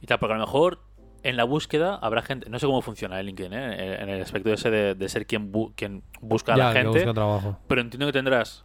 y 0.00 0.06
tal, 0.06 0.18
porque 0.18 0.34
a 0.34 0.36
lo 0.38 0.44
mejor 0.46 0.80
en 1.22 1.36
la 1.36 1.44
búsqueda 1.44 1.96
habrá 1.96 2.22
gente, 2.22 2.48
no 2.48 2.58
sé 2.58 2.66
cómo 2.66 2.80
funciona 2.80 3.18
el 3.20 3.26
LinkedIn, 3.26 3.52
¿eh? 3.52 4.02
en 4.02 4.08
el 4.08 4.22
aspecto 4.22 4.52
ese 4.52 4.70
de, 4.70 4.94
de 4.94 5.08
ser 5.08 5.26
quien, 5.26 5.52
bu- 5.52 5.72
quien 5.74 6.02
busca 6.20 6.54
a 6.54 6.56
la 6.56 6.72
gente. 6.72 6.98
busca 7.00 7.12
trabajo. 7.14 7.58
Pero 7.66 7.80
entiendo 7.82 8.06
que 8.06 8.12
tendrás. 8.12 8.64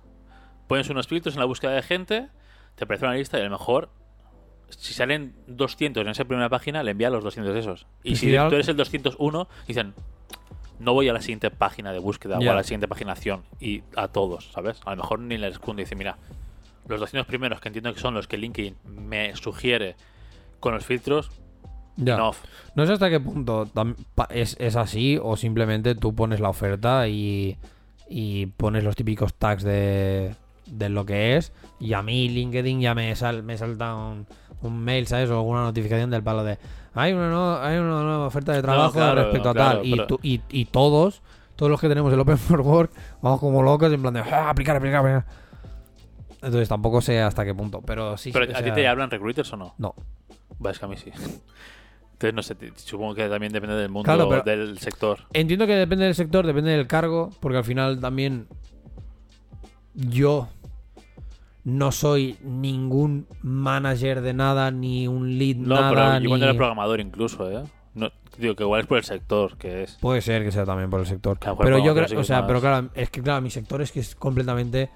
Pones 0.67 0.89
unos 0.89 1.07
filtros 1.07 1.35
en 1.35 1.39
la 1.41 1.45
búsqueda 1.45 1.71
de 1.73 1.81
gente, 1.81 2.27
te 2.75 2.83
aparece 2.85 3.05
una 3.05 3.15
lista 3.15 3.37
y 3.37 3.41
a 3.41 3.45
lo 3.45 3.49
mejor, 3.51 3.89
si 4.69 4.93
salen 4.93 5.35
200 5.47 6.01
en 6.01 6.07
esa 6.09 6.25
primera 6.25 6.47
página, 6.49 6.81
le 6.83 6.91
envía 6.91 7.09
los 7.09 7.23
200 7.23 7.53
de 7.53 7.59
esos. 7.59 7.87
Y 8.03 8.15
si 8.15 8.27
tú 8.49 8.55
eres 8.55 8.67
el 8.69 8.77
201, 8.77 9.47
dicen, 9.67 9.93
no 10.79 10.93
voy 10.93 11.07
a 11.09 11.13
la 11.13 11.21
siguiente 11.21 11.51
página 11.51 11.91
de 11.93 11.99
búsqueda 11.99 12.37
o 12.39 12.51
a 12.51 12.55
la 12.55 12.63
siguiente 12.63 12.87
paginación. 12.87 13.43
Y 13.59 13.83
a 13.95 14.07
todos, 14.09 14.51
¿sabes? 14.53 14.79
A 14.85 14.91
lo 14.91 14.97
mejor 14.97 15.19
ni 15.19 15.37
les 15.37 15.51
responde 15.53 15.81
y 15.81 15.85
dice, 15.85 15.95
mira, 15.95 16.17
los 16.87 16.99
200 16.99 17.25
primeros 17.27 17.61
que 17.61 17.69
entiendo 17.69 17.93
que 17.93 17.99
son 17.99 18.13
los 18.13 18.27
que 18.27 18.37
LinkedIn 18.37 18.75
me 18.85 19.35
sugiere 19.35 19.95
con 20.59 20.73
los 20.73 20.85
filtros, 20.85 21.29
Ya. 21.97 22.17
no. 22.17 22.31
No 22.75 22.85
sé 22.85 22.93
hasta 22.93 23.09
qué 23.09 23.19
punto 23.19 23.69
es, 24.29 24.55
es 24.59 24.75
así 24.75 25.17
o 25.21 25.35
simplemente 25.37 25.95
tú 25.95 26.13
pones 26.13 26.39
la 26.39 26.49
oferta 26.49 27.07
y, 27.07 27.57
y 28.09 28.47
pones 28.47 28.83
los 28.83 28.95
típicos 28.95 29.33
tags 29.33 29.63
de, 29.63 30.35
de 30.65 30.89
lo 30.89 31.05
que 31.05 31.37
es 31.37 31.53
y 31.79 31.93
a 31.93 32.01
mí 32.01 32.27
LinkedIn 32.29 32.81
ya 32.81 32.93
me, 32.95 33.15
sal, 33.15 33.43
me 33.43 33.57
salta 33.57 33.95
un, 33.95 34.27
un 34.61 34.79
mail, 34.83 35.07
¿sabes? 35.07 35.29
O 35.29 35.35
alguna 35.37 35.61
notificación 35.63 36.09
del 36.11 36.23
palo 36.23 36.43
de 36.43 36.57
hay 36.95 37.13
una, 37.13 37.29
nueva- 37.29 37.67
hay 37.67 37.77
una 37.77 38.01
nueva 38.01 38.25
oferta 38.27 38.53
de 38.53 38.61
trabajo 38.61 38.93
claro, 38.93 39.23
respecto 39.23 39.49
a 39.49 39.53
claro, 39.53 39.77
tal 39.79 39.85
y, 39.87 40.07
tú- 40.07 40.19
y, 40.23 40.41
y 40.49 40.65
todos, 40.65 41.21
todos 41.55 41.69
los 41.69 41.79
que 41.79 41.87
tenemos 41.89 42.11
el 42.13 42.19
Open 42.19 42.37
for 42.39 42.61
Work 42.61 42.91
vamos 43.21 43.39
como 43.39 43.61
locos 43.61 43.91
en 43.93 44.01
plan 44.01 44.13
de 44.13 44.21
"Ah, 44.21 44.49
aplicar, 44.49 44.75
aplicar, 44.77 44.99
aplicar. 45.01 45.25
Entonces 46.41 46.69
tampoco 46.69 47.01
sé 47.01 47.21
hasta 47.21 47.43
qué 47.45 47.53
punto, 47.55 47.81
pero 47.81 48.17
sí. 48.17 48.31
Pero 48.31 48.55
¿a 48.57 48.61
ti 48.61 48.71
te 48.71 48.87
hablan 48.87 49.09
recruiters 49.09 49.51
o 49.53 49.57
no? 49.57 49.73
No. 49.77 49.95
Va, 50.63 50.71
es 50.71 50.79
que 50.79 50.85
a 50.85 50.87
mí 50.87 50.95
sí. 50.97 51.11
Entonces, 52.13 52.33
no 52.33 52.43
sé, 52.43 52.55
supongo 52.75 53.13
que 53.15 53.27
también 53.27 53.51
depende 53.51 53.75
del 53.75 53.89
mundo, 53.89 54.05
Claro, 54.05 54.41
del 54.43 54.77
sector. 54.79 55.19
Entiendo 55.33 55.65
que 55.67 55.73
depende 55.75 56.05
del 56.05 56.15
sector, 56.15 56.45
depende 56.47 56.71
del 56.71 56.87
cargo, 56.87 57.29
porque 57.41 57.57
al 57.57 57.63
final 57.65 57.99
también 57.99 58.47
yo 59.93 60.47
no 61.65 61.91
soy 61.91 62.37
ningún 62.43 63.27
manager 63.41 64.21
de 64.21 64.33
nada, 64.33 64.71
ni 64.71 65.07
un 65.07 65.37
lead 65.37 65.57
No, 65.57 65.75
nada, 65.75 65.89
pero 65.89 66.13
yo 66.13 66.19
ni... 66.21 66.27
cuando 66.27 66.45
era 66.45 66.55
programador 66.55 66.99
incluso, 67.01 67.51
¿eh? 67.51 67.63
No, 67.93 68.09
digo 68.37 68.55
que 68.55 68.63
igual 68.63 68.81
es 68.81 68.87
por 68.87 68.97
el 68.97 69.03
sector 69.03 69.57
que 69.57 69.83
es. 69.83 69.97
Puede 69.99 70.21
ser 70.21 70.43
que 70.43 70.51
sea 70.51 70.65
también 70.65 70.89
por 70.89 70.99
el 71.01 71.05
sector. 71.05 71.37
Pero 71.39 71.77
yo 71.79 71.93
creo, 71.95 72.19
o 72.19 72.23
sea, 72.23 72.39
más- 72.41 72.47
pero 72.47 72.61
claro, 72.61 72.89
es 72.93 73.09
que 73.09 73.21
claro, 73.21 73.41
mi 73.41 73.49
sector 73.49 73.81
es 73.81 73.91
que 73.91 73.99
es 74.01 74.15
completamente, 74.15 74.89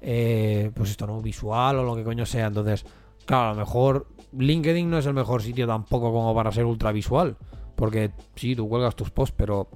eh, 0.00 0.70
pues 0.74 0.90
esto, 0.90 1.06
¿no? 1.06 1.20
Visual 1.22 1.78
o 1.78 1.84
lo 1.84 1.94
que 1.96 2.04
coño 2.04 2.26
sea. 2.26 2.46
Entonces, 2.46 2.84
claro, 3.24 3.50
a 3.50 3.52
lo 3.54 3.60
mejor 3.60 4.06
LinkedIn 4.36 4.90
no 4.90 4.98
es 4.98 5.06
el 5.06 5.14
mejor 5.14 5.42
sitio 5.42 5.66
tampoco 5.66 6.12
como 6.12 6.34
para 6.34 6.52
ser 6.52 6.64
ultra 6.64 6.92
visual. 6.92 7.36
Porque 7.76 8.10
sí, 8.34 8.54
tú 8.54 8.68
cuelgas 8.68 8.94
tus 8.96 9.10
posts, 9.10 9.34
pero 9.38 9.68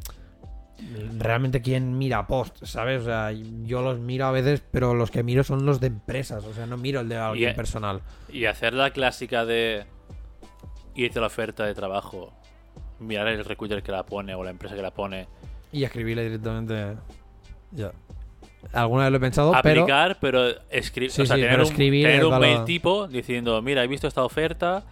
realmente 1.18 1.62
quién 1.62 1.96
mira 1.98 2.26
posts, 2.26 2.68
¿sabes? 2.70 3.02
O 3.02 3.04
sea, 3.04 3.30
yo 3.32 3.82
los 3.82 3.98
miro 4.00 4.26
a 4.26 4.30
veces, 4.32 4.62
pero 4.70 4.94
los 4.94 5.10
que 5.10 5.22
miro 5.22 5.44
son 5.44 5.64
los 5.66 5.80
de 5.80 5.86
empresas. 5.88 6.44
O 6.44 6.52
sea, 6.52 6.66
no 6.66 6.76
miro 6.76 7.00
el 7.00 7.08
de 7.08 7.16
alguien 7.16 7.54
personal. 7.54 8.00
Y 8.28 8.44
hacer 8.46 8.74
la 8.74 8.90
clásica 8.90 9.44
de 9.44 9.84
irte 10.94 11.18
a 11.18 11.22
la 11.22 11.26
oferta 11.28 11.64
de 11.64 11.74
trabajo, 11.74 12.32
mirar 13.00 13.28
el 13.28 13.44
recruiter 13.44 13.82
que 13.82 13.92
la 13.92 14.04
pone 14.04 14.34
o 14.34 14.42
la 14.44 14.50
empresa 14.50 14.74
que 14.74 14.82
la 14.82 14.92
pone, 14.92 15.26
Y 15.72 15.84
escribirle 15.84 16.22
directamente. 16.24 16.94
Ya. 17.72 17.90
Alguna 18.72 19.04
vez 19.04 19.10
lo 19.10 19.16
he 19.18 19.20
pensado, 19.20 19.52
pero. 19.62 19.82
aplicar, 19.82 20.18
pero, 20.20 20.48
escribir, 20.70 21.10
Sí, 21.10 21.22
o 21.22 21.26
sea, 21.26 21.36
sí, 21.36 21.42
tener 21.42 21.56
pero 21.56 21.64
un, 21.66 21.70
escribir 21.72 22.06
tener 22.06 22.24
un 22.24 22.30
para- 22.30 22.46
mail 22.46 22.64
tipo 22.64 23.06
diciendo, 23.08 23.60
mira, 23.60 23.84
he 23.84 23.86
visto 23.86 24.06
esta 24.06 24.24
oferta 24.24 24.84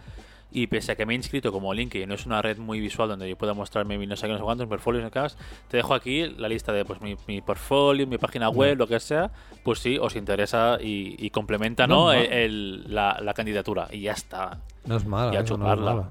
y 0.53 0.67
pese 0.67 0.91
a 0.91 0.95
que 0.95 1.05
me 1.05 1.13
he 1.13 1.15
inscrito 1.15 1.51
como 1.51 1.73
LinkedIn, 1.73 2.07
no 2.07 2.15
es 2.15 2.25
una 2.25 2.41
red 2.41 2.57
muy 2.57 2.79
visual 2.79 3.09
donde 3.09 3.27
yo 3.27 3.35
pueda 3.37 3.53
mostrarme 3.53 3.97
mi 3.97 4.05
no 4.07 4.15
sé 4.15 4.27
qué, 4.27 4.33
no 4.33 4.37
sé 4.39 4.43
cuántos, 4.43 4.67
mi 4.67 4.69
portfolio, 4.69 5.01
no 5.01 5.07
sé 5.07 5.11
qué 5.11 5.19
más, 5.19 5.37
te 5.67 5.77
dejo 5.77 5.93
aquí 5.93 6.27
la 6.37 6.47
lista 6.47 6.71
de 6.71 6.85
pues 6.85 7.01
mi, 7.01 7.15
mi 7.27 7.41
portfolio, 7.41 8.05
mi 8.07 8.17
página 8.17 8.49
web, 8.49 8.77
lo 8.77 8.87
que 8.87 8.99
sea, 8.99 9.31
pues 9.63 9.79
sí, 9.79 9.97
os 9.99 10.15
interesa 10.15 10.77
y, 10.79 11.15
y 11.17 11.29
complementa, 11.31 11.87
¿no? 11.87 12.05
No, 12.05 12.13
El- 12.13 12.31
el- 12.31 12.93
la, 12.95 13.19
la 13.21 13.33
candidatura 13.33 13.87
y 13.91 14.01
ya 14.01 14.11
está. 14.13 14.59
No 14.85 14.95
es 14.97 15.05
mala, 15.05 15.33
y 15.33 15.37
a 15.37 15.41
eso 15.41 15.57
no 15.57 15.65
es 15.65 15.71
chuparla. 15.71 15.93
mala. 15.95 16.09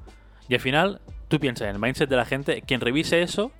Y 0.49 0.55
al 0.55 0.61
final, 0.61 1.01
tú 1.29 1.39
piensas 1.39 1.69
en 1.69 1.77
el 1.77 1.81
mindset 1.81 2.09
de 2.11 2.17
la 2.17 2.25
gente, 2.25 2.63
quien 2.63 2.81
revise 2.81 3.23
eso, 3.23 3.53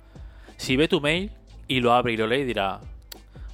si 0.57 0.75
ve 0.77 0.87
tu 0.87 0.99
mail 1.01 1.31
y 1.67 1.79
lo 1.79 1.93
abre 1.93 2.13
y 2.13 2.17
lo 2.17 2.27
lee, 2.27 2.43
dirá, 2.43 2.79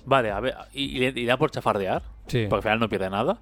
vale, 0.05 0.32
a 0.32 0.39
ver, 0.39 0.55
y, 0.73 1.03
y 1.05 1.19
y 1.19 1.25
da 1.25 1.38
por 1.38 1.51
chafardear, 1.51 2.01
Sí. 2.27 2.45
porque 2.49 2.55
al 2.57 2.63
final 2.63 2.80
no 2.80 2.89
pierde 2.89 3.09
nada. 3.09 3.38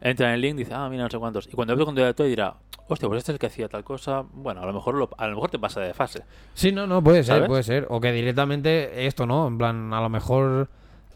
Entra 0.00 0.28
en 0.28 0.34
el 0.34 0.40
link, 0.40 0.56
dice, 0.56 0.74
ah, 0.74 0.88
mira, 0.88 1.04
no 1.04 1.10
sé 1.10 1.18
cuántos. 1.18 1.46
Y 1.46 1.52
cuando 1.52 1.72
abre 1.74 1.82
tu 1.82 1.86
candidatura 1.86 2.28
dirá, 2.28 2.54
hostia, 2.92 3.08
pues 3.08 3.18
este 3.18 3.32
es 3.32 3.34
el 3.34 3.38
que 3.38 3.46
hacía 3.46 3.68
tal 3.68 3.84
cosa. 3.84 4.24
Bueno, 4.32 4.62
a 4.62 4.66
lo 4.66 4.72
mejor 4.72 4.94
lo- 4.94 5.10
a 5.18 5.26
lo 5.26 5.34
mejor 5.34 5.50
te 5.50 5.58
pasa 5.58 5.80
de 5.80 5.94
fase. 5.94 6.22
Sí, 6.54 6.72
no, 6.72 6.86
no, 6.86 7.02
puede 7.02 7.22
ser, 7.24 7.46
puede 7.48 7.62
ser. 7.62 7.86
O 7.90 8.00
que 8.00 8.12
directamente 8.12 9.06
esto, 9.06 9.26
¿no? 9.26 9.46
En 9.48 9.58
plan, 9.58 9.92
a 9.92 10.00
lo 10.00 10.08
mejor 10.08 10.68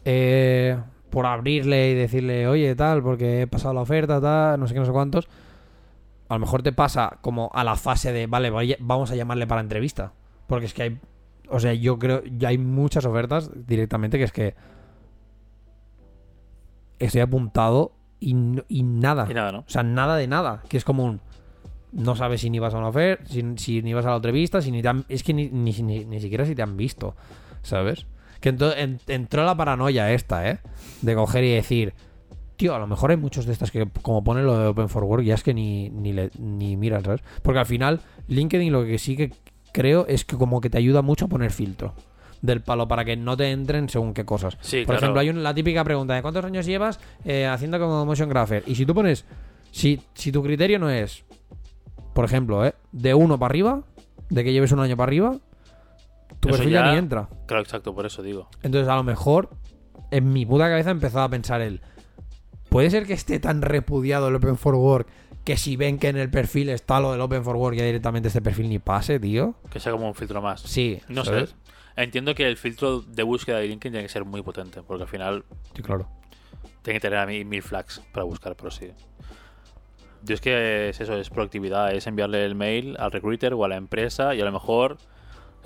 eh, 0.05 0.77
por 1.09 1.25
abrirle 1.25 1.89
y 1.91 1.95
decirle, 1.95 2.47
oye, 2.47 2.75
tal, 2.75 3.01
porque 3.03 3.41
he 3.43 3.47
pasado 3.47 3.73
la 3.73 3.81
oferta, 3.81 4.19
tal, 4.21 4.59
no 4.59 4.67
sé 4.67 4.73
qué, 4.73 4.79
no 4.79 4.85
sé 4.85 4.91
cuántos. 4.91 5.27
A 6.29 6.33
lo 6.33 6.39
mejor 6.39 6.61
te 6.63 6.73
pasa 6.73 7.17
como 7.21 7.49
a 7.53 7.63
la 7.63 7.75
fase 7.75 8.11
de, 8.11 8.27
vale, 8.27 8.49
vaya- 8.49 8.75
vamos 8.79 9.11
a 9.11 9.15
llamarle 9.15 9.47
para 9.47 9.61
entrevista. 9.61 10.11
Porque 10.47 10.65
es 10.65 10.73
que 10.73 10.83
hay, 10.83 10.99
o 11.49 11.59
sea, 11.59 11.73
yo 11.73 11.97
creo, 11.99 12.21
ya 12.25 12.49
hay 12.49 12.57
muchas 12.57 13.05
ofertas 13.05 13.49
directamente 13.67 14.17
que 14.17 14.23
es 14.25 14.31
que 14.31 14.55
estoy 16.99 17.21
apuntado 17.21 17.91
y, 18.19 18.35
y 18.67 18.83
nada. 18.83 19.27
Y 19.29 19.33
nada, 19.33 19.51
¿no? 19.51 19.59
O 19.59 19.63
sea, 19.69 19.83
nada 19.83 20.15
de 20.15 20.27
nada. 20.27 20.63
Que 20.69 20.77
es 20.77 20.83
como 20.83 21.03
un. 21.05 21.21
No 21.91 22.15
sabes 22.15 22.41
si 22.41 22.49
ni 22.49 22.59
vas 22.59 22.73
a 22.73 22.77
una 22.77 22.89
oferta, 22.89 23.25
si, 23.27 23.43
si 23.57 23.81
ni 23.81 23.93
vas 23.93 24.05
a 24.05 24.09
la 24.09 24.15
entrevista, 24.17 24.61
si 24.61 24.71
ni 24.71 24.81
te 24.81 24.87
han- 24.89 25.05
Es 25.09 25.23
que 25.23 25.33
ni, 25.33 25.49
ni, 25.49 25.71
ni- 25.81 26.05
ni 26.05 26.19
siquiera 26.19 26.45
si 26.45 26.53
te 26.55 26.61
han 26.61 26.75
visto. 26.77 27.15
¿Sabes? 27.61 28.05
Que 28.39 28.53
ento- 28.55 28.73
en- 28.77 28.99
entró 29.07 29.43
la 29.45 29.55
paranoia 29.55 30.11
esta, 30.13 30.49
¿eh? 30.49 30.59
De 31.01 31.15
coger 31.15 31.43
y 31.43 31.51
decir. 31.53 31.93
Tío, 32.55 32.73
a 32.75 32.79
lo 32.79 32.87
mejor 32.87 33.11
hay 33.11 33.17
muchos 33.17 33.45
de 33.45 33.53
estas 33.53 33.69
que, 33.71 33.87
como 34.01 34.23
pone 34.23 34.41
lo 34.41 34.57
de 34.57 34.67
Open 34.67 34.89
for 34.89 35.03
Work, 35.03 35.23
ya 35.23 35.35
es 35.35 35.43
que 35.43 35.53
ni, 35.53 35.89
ni, 35.91 36.11
le, 36.11 36.31
ni 36.39 36.75
miran, 36.75 37.03
¿sabes? 37.03 37.21
Porque 37.43 37.59
al 37.59 37.65
final, 37.67 38.01
LinkedIn 38.27 38.73
lo 38.73 38.83
que 38.83 38.97
sí 38.97 39.15
que 39.15 39.31
creo 39.73 40.07
es 40.07 40.25
que 40.25 40.37
como 40.37 40.59
que 40.59 40.69
te 40.71 40.77
ayuda 40.79 41.01
mucho 41.03 41.25
a 41.25 41.27
poner 41.27 41.51
filtro 41.51 41.93
del 42.41 42.61
palo 42.61 42.87
para 42.87 43.05
que 43.05 43.15
no 43.15 43.37
te 43.37 43.51
entren 43.51 43.89
según 43.89 44.13
qué 44.13 44.25
cosas. 44.25 44.57
Sí, 44.61 44.77
Por 44.77 44.85
claro. 44.95 44.99
ejemplo, 44.99 45.19
hay 45.21 45.29
una- 45.29 45.41
la 45.41 45.53
típica 45.53 45.83
pregunta 45.83 46.15
de 46.15 46.21
cuántos 46.23 46.43
años 46.45 46.65
llevas 46.65 46.99
eh, 47.25 47.45
haciendo 47.45 47.79
como 47.79 48.05
motion 48.05 48.27
grapher. 48.29 48.63
Y 48.65 48.73
si 48.75 48.85
tú 48.87 48.93
pones, 48.95 49.25
si, 49.71 49.99
si 50.15 50.31
tu 50.31 50.41
criterio 50.41 50.79
no 50.79 50.89
es, 50.89 51.23
por 52.17 52.25
ejemplo, 52.25 52.65
¿eh? 52.65 52.73
de 52.91 53.13
uno 53.13 53.37
para 53.37 53.51
arriba, 53.51 53.83
de 54.29 54.43
que 54.43 54.51
lleves 54.51 54.71
un 54.71 54.79
año 54.79 54.97
para 54.97 55.09
arriba, 55.09 55.37
tu 56.39 56.49
Eso 56.49 56.57
perfil 56.57 56.73
ya 56.73 56.85
ya- 56.85 56.91
ni 56.91 56.97
entra. 56.97 57.29
Claro, 57.45 57.61
exacto, 57.61 57.93
por 57.93 58.07
eso 58.07 58.23
digo. 58.23 58.49
Entonces, 58.63 58.89
a 58.89 58.95
lo 58.95 59.03
mejor, 59.03 59.49
en 60.09 60.33
mi 60.33 60.43
puta 60.45 60.67
cabeza 60.67 60.89
empezaba 60.89 61.25
a 61.25 61.29
pensar 61.29 61.61
el. 61.61 61.79
¿Puede 62.69 62.89
ser 62.89 63.05
que 63.05 63.13
esté 63.13 63.39
tan 63.39 63.61
repudiado 63.61 64.27
el 64.29 64.35
Open 64.35 64.57
for 64.57 64.73
Work 64.75 65.07
que 65.45 65.57
si 65.57 65.77
ven 65.77 65.99
que 65.99 66.09
en 66.09 66.17
el 66.17 66.29
perfil 66.31 66.69
está 66.69 66.99
lo 66.99 67.11
del 67.11 67.21
Open 67.21 67.43
for 67.43 67.55
Work 67.55 67.75
ya 67.77 67.85
directamente 67.85 68.27
este 68.29 68.41
perfil 68.41 68.67
ni 68.69 68.79
pase, 68.79 69.19
tío? 69.19 69.53
Que 69.69 69.79
sea 69.79 69.91
como 69.91 70.07
un 70.07 70.15
filtro 70.15 70.41
más. 70.41 70.61
Sí, 70.61 70.99
No 71.07 71.23
¿sabes? 71.23 71.51
sé. 71.51 71.55
Entiendo 71.95 72.33
que 72.35 72.47
el 72.47 72.57
filtro 72.57 73.01
de 73.01 73.21
búsqueda 73.23 73.57
de 73.59 73.67
LinkedIn 73.67 73.93
tiene 73.93 74.07
que 74.07 74.11
ser 74.11 74.25
muy 74.25 74.41
potente, 74.41 74.81
porque 74.81 75.03
al 75.03 75.09
final 75.09 75.45
Sí, 75.75 75.81
claro. 75.83 76.09
tiene 76.81 76.99
que 76.99 77.01
tener 77.07 77.19
a 77.19 77.25
mí 77.27 77.45
mil 77.45 77.61
flags 77.61 78.01
para 78.11 78.23
buscar, 78.25 78.55
pero 78.55 78.69
sí. 78.71 78.91
Yo 80.27 80.35
es 80.35 80.41
que 80.41 80.89
es 80.89 80.99
eso, 81.01 81.15
es 81.15 81.29
proactividad, 81.29 81.93
es 81.93 82.05
enviarle 82.05 82.45
el 82.45 82.55
mail 82.55 82.95
al 82.99 83.11
recruiter 83.11 83.53
o 83.53 83.63
a 83.63 83.67
la 83.67 83.77
empresa 83.77 84.35
y 84.35 84.41
a 84.41 84.45
lo 84.45 84.51
mejor 84.51 84.97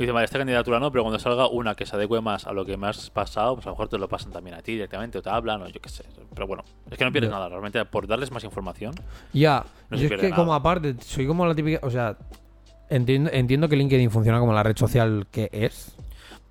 Dice, 0.01 0.11
vale, 0.13 0.25
esta 0.25 0.39
candidatura 0.39 0.79
no, 0.79 0.91
pero 0.91 1.03
cuando 1.03 1.19
salga 1.19 1.47
una 1.47 1.75
que 1.75 1.85
se 1.85 1.95
adecue 1.95 2.21
más 2.21 2.47
a 2.47 2.53
lo 2.53 2.65
que 2.65 2.75
me 2.75 2.87
has 2.87 3.11
pasado, 3.11 3.55
pues 3.55 3.67
a 3.67 3.69
lo 3.69 3.75
mejor 3.75 3.87
te 3.87 3.99
lo 3.99 4.07
pasan 4.07 4.31
también 4.31 4.55
a 4.55 4.61
ti 4.63 4.71
directamente, 4.71 5.19
o 5.19 5.21
te 5.21 5.29
hablan, 5.29 5.61
o 5.61 5.67
yo 5.67 5.79
qué 5.79 5.89
sé. 5.89 6.03
Pero 6.33 6.47
bueno, 6.47 6.63
es 6.89 6.97
que 6.97 7.05
no 7.05 7.11
pierdes 7.11 7.29
nada, 7.29 7.49
realmente 7.49 7.85
por 7.85 8.07
darles 8.07 8.31
más 8.31 8.43
información. 8.43 8.95
Ya, 9.31 9.63
No 9.89 9.97
yo 9.97 10.07
es 10.07 10.19
que 10.19 10.31
como 10.31 10.55
aparte, 10.55 10.95
soy 11.01 11.27
como 11.27 11.45
la 11.45 11.53
típica, 11.53 11.85
o 11.85 11.91
sea, 11.91 12.17
entiendo, 12.89 13.29
entiendo 13.31 13.69
que 13.69 13.75
LinkedIn 13.75 14.09
funciona 14.09 14.39
como 14.39 14.53
la 14.53 14.63
red 14.63 14.75
social 14.75 15.27
que 15.29 15.49
es. 15.51 15.95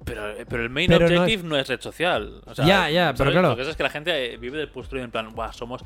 Pero, 0.04 0.22
pero 0.48 0.62
el 0.62 0.70
main 0.70 0.88
Pero 0.88 1.08
no 1.08 1.22
objective 1.22 1.48
no 1.48 1.56
es, 1.56 1.68
red 1.68 1.80
social. 1.80 2.42
O 2.46 2.54
sea, 2.54 2.64
Ya, 2.64 2.88
ya, 2.88 3.14
pero 3.16 3.32
claro. 3.32 3.48
Lo 3.50 3.56
que 3.56 3.62
es, 3.62 3.68
es 3.68 3.76
que 3.76 3.82
la 3.82 3.90
gente 3.90 4.32
eh, 4.32 4.36
vive 4.36 4.58
del 4.58 4.68
postureo 4.68 5.04
en 5.04 5.10
plan, 5.10 5.34
Buah, 5.34 5.52
somos. 5.52 5.82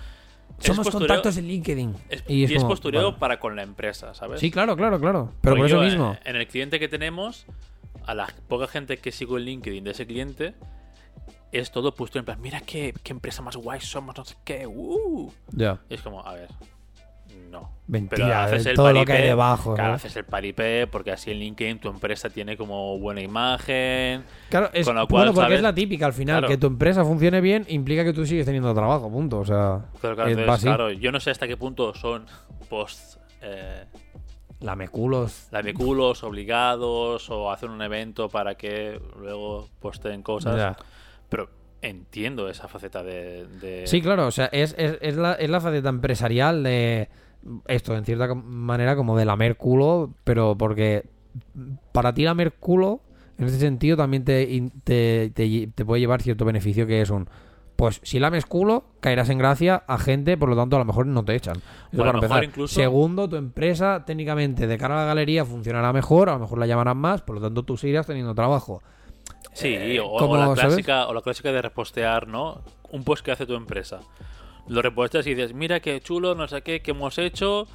Somos 0.58 0.88
contactos 0.88 1.36
en 1.36 1.46
LinkedIn. 1.48 1.94
es- 2.08 2.24
y 2.28 2.44
es, 2.44 2.50
y 2.50 2.54
es 2.54 2.60
como, 2.62 2.70
postureo 2.70 3.02
vale. 3.08 3.18
para 3.18 3.40
con 3.40 3.56
la 3.56 3.62
empresa, 3.62 4.14
¿sabes? 4.14 4.40
Sí, 4.40 4.50
claro, 4.50 4.76
claro, 4.76 4.98
claro. 5.00 5.32
Pero 5.40 5.56
Porque 5.56 5.58
por 5.60 5.66
eso 5.66 5.76
yo, 5.76 5.82
eh, 5.82 5.86
mismo. 5.86 6.16
En 6.24 6.36
el 6.36 6.46
cliente 6.46 6.78
que 6.80 6.88
tenemos, 6.88 7.46
a 8.06 8.14
la 8.14 8.28
poca 8.48 8.66
gente 8.66 8.96
que 8.98 9.12
sigo 9.12 9.36
en 9.38 9.44
LinkedIn 9.44 9.84
de 9.84 9.90
ese 9.90 10.06
cliente, 10.06 10.54
es 11.52 11.70
todo 11.70 11.94
postureo 11.94 12.20
en 12.20 12.24
plan, 12.26 12.40
mira 12.40 12.60
qué, 12.60 12.94
qué 13.02 13.12
empresa 13.12 13.42
más 13.42 13.56
guay 13.56 13.80
somos, 13.80 14.16
no 14.16 14.24
sé 14.24 14.34
qué. 14.44 14.66
Uh. 14.66 15.30
Ya. 15.52 15.80
Y 15.88 15.94
es 15.94 16.02
como, 16.02 16.26
a 16.26 16.34
ver. 16.34 16.48
No. 17.54 17.70
Mentira, 17.86 18.44
haces 18.44 18.64
de 18.64 18.70
el 18.70 18.76
todo 18.76 18.92
lo 18.92 19.04
que 19.04 19.12
hay 19.12 19.22
debajo. 19.28 19.74
Claro, 19.74 19.90
¿no? 19.90 19.94
haces 19.96 20.16
el 20.16 20.24
paripé 20.24 20.86
porque 20.86 21.12
así 21.12 21.30
en 21.30 21.38
LinkedIn 21.38 21.78
tu 21.78 21.88
empresa 21.88 22.28
tiene 22.30 22.56
como 22.56 22.98
buena 22.98 23.20
imagen. 23.20 24.24
Claro, 24.50 24.70
es, 24.72 24.86
Con 24.86 24.96
lo 24.96 25.06
cual, 25.06 25.20
bueno, 25.26 25.32
porque 25.34 25.44
¿sabes? 25.44 25.56
es 25.58 25.62
la 25.62 25.74
típica 25.74 26.06
al 26.06 26.12
final. 26.14 26.38
Claro. 26.40 26.48
Que 26.48 26.56
tu 26.56 26.66
empresa 26.66 27.04
funcione 27.04 27.40
bien 27.40 27.64
implica 27.68 28.02
que 28.04 28.12
tú 28.12 28.26
sigues 28.26 28.44
teniendo 28.46 28.74
trabajo, 28.74 29.10
punto. 29.10 29.38
O 29.40 29.44
sea, 29.44 29.84
Pero 30.02 30.14
claro, 30.16 30.30
entonces, 30.30 30.98
yo 30.98 31.12
no 31.12 31.20
sé 31.20 31.30
hasta 31.30 31.46
qué 31.46 31.56
punto 31.56 31.94
son 31.94 32.26
post 32.68 33.18
eh, 33.42 33.84
lameculos. 34.60 35.48
lameculos 35.50 36.24
obligados 36.24 37.28
o 37.30 37.50
hacen 37.52 37.70
un 37.70 37.82
evento 37.82 38.28
para 38.28 38.54
que 38.54 39.00
luego 39.20 39.68
posten 39.80 40.22
cosas. 40.22 40.56
Ya. 40.56 40.76
Pero 41.28 41.50
entiendo 41.82 42.48
esa 42.48 42.66
faceta 42.68 43.02
de. 43.02 43.46
de- 43.60 43.86
Sí, 43.86 44.00
claro, 44.00 44.26
o 44.26 44.30
sea, 44.30 44.46
es, 44.46 44.74
es, 44.78 44.96
es 45.00 45.16
la, 45.16 45.34
es 45.34 45.50
la 45.50 45.60
faceta 45.60 45.90
empresarial 45.90 46.62
de 46.62 47.08
esto, 47.66 47.96
en 47.96 48.04
cierta 48.04 48.32
manera, 48.34 48.96
como 48.96 49.16
de 49.16 49.24
lamer 49.24 49.56
culo, 49.56 50.10
pero 50.24 50.56
porque 50.56 51.04
para 51.92 52.14
ti 52.14 52.24
lamer 52.24 52.52
culo, 52.52 53.00
en 53.38 53.46
ese 53.46 53.58
sentido, 53.58 53.96
también 53.96 54.24
te, 54.24 54.46
te, 54.84 55.30
te- 55.34 55.68
te 55.74 55.84
puede 55.84 56.00
llevar 56.00 56.22
cierto 56.22 56.44
beneficio, 56.44 56.86
que 56.86 57.00
es 57.00 57.10
un. 57.10 57.28
Pues 57.76 58.00
si 58.04 58.20
lames 58.20 58.46
culo, 58.46 58.84
caerás 59.00 59.30
en 59.30 59.38
gracia 59.38 59.82
a 59.88 59.98
gente, 59.98 60.36
por 60.36 60.48
lo 60.48 60.54
tanto, 60.54 60.76
a 60.76 60.78
lo 60.78 60.84
mejor 60.84 61.06
no 61.06 61.24
te 61.24 61.34
echan. 61.34 61.56
Eso 61.92 62.00
O 62.00 62.04
a 62.04 62.06
lo 62.06 62.12
para 62.12 62.18
empezar. 62.26 62.44
incluso- 62.44 62.74
Segundo, 62.76 63.28
tu 63.28 63.34
empresa, 63.34 64.04
técnicamente, 64.06 64.68
de 64.68 64.78
cara 64.78 64.94
a 64.94 64.98
la 65.00 65.04
galería, 65.06 65.44
funcionará 65.44 65.92
mejor, 65.92 66.28
a 66.28 66.34
lo 66.34 66.38
mejor 66.38 66.58
la 66.58 66.66
llamarán 66.66 66.98
más, 66.98 67.22
por 67.22 67.34
lo 67.34 67.40
tanto, 67.42 67.64
tú 67.64 67.76
seguirás 67.76 68.06
teniendo 68.06 68.32
trabajo. 68.32 68.80
Sí, 69.54 69.68
Eh, 69.74 69.98
o, 70.00 70.36
la 70.36 70.54
clásica, 70.54 71.06
o 71.08 71.12
la 71.14 71.20
clásica 71.20 71.50
de 71.50 71.62
repostear, 71.62 72.28
¿no? 72.28 72.60
Un 72.92 73.02
post 73.02 73.24
que 73.24 73.32
hace 73.32 73.44
tu 73.44 73.54
empresa. 73.54 73.98
Lo 74.68 74.82
reposteas 74.82 75.26
y 75.26 75.34
dices, 75.34 75.54
mira 75.54 75.80
qué 75.80 76.00
chulo, 76.00 76.34
no 76.34 76.48
sé 76.48 76.62
qué, 76.62 76.80
que 76.80 76.92
hemos 76.92 77.18
hecho 77.18 77.66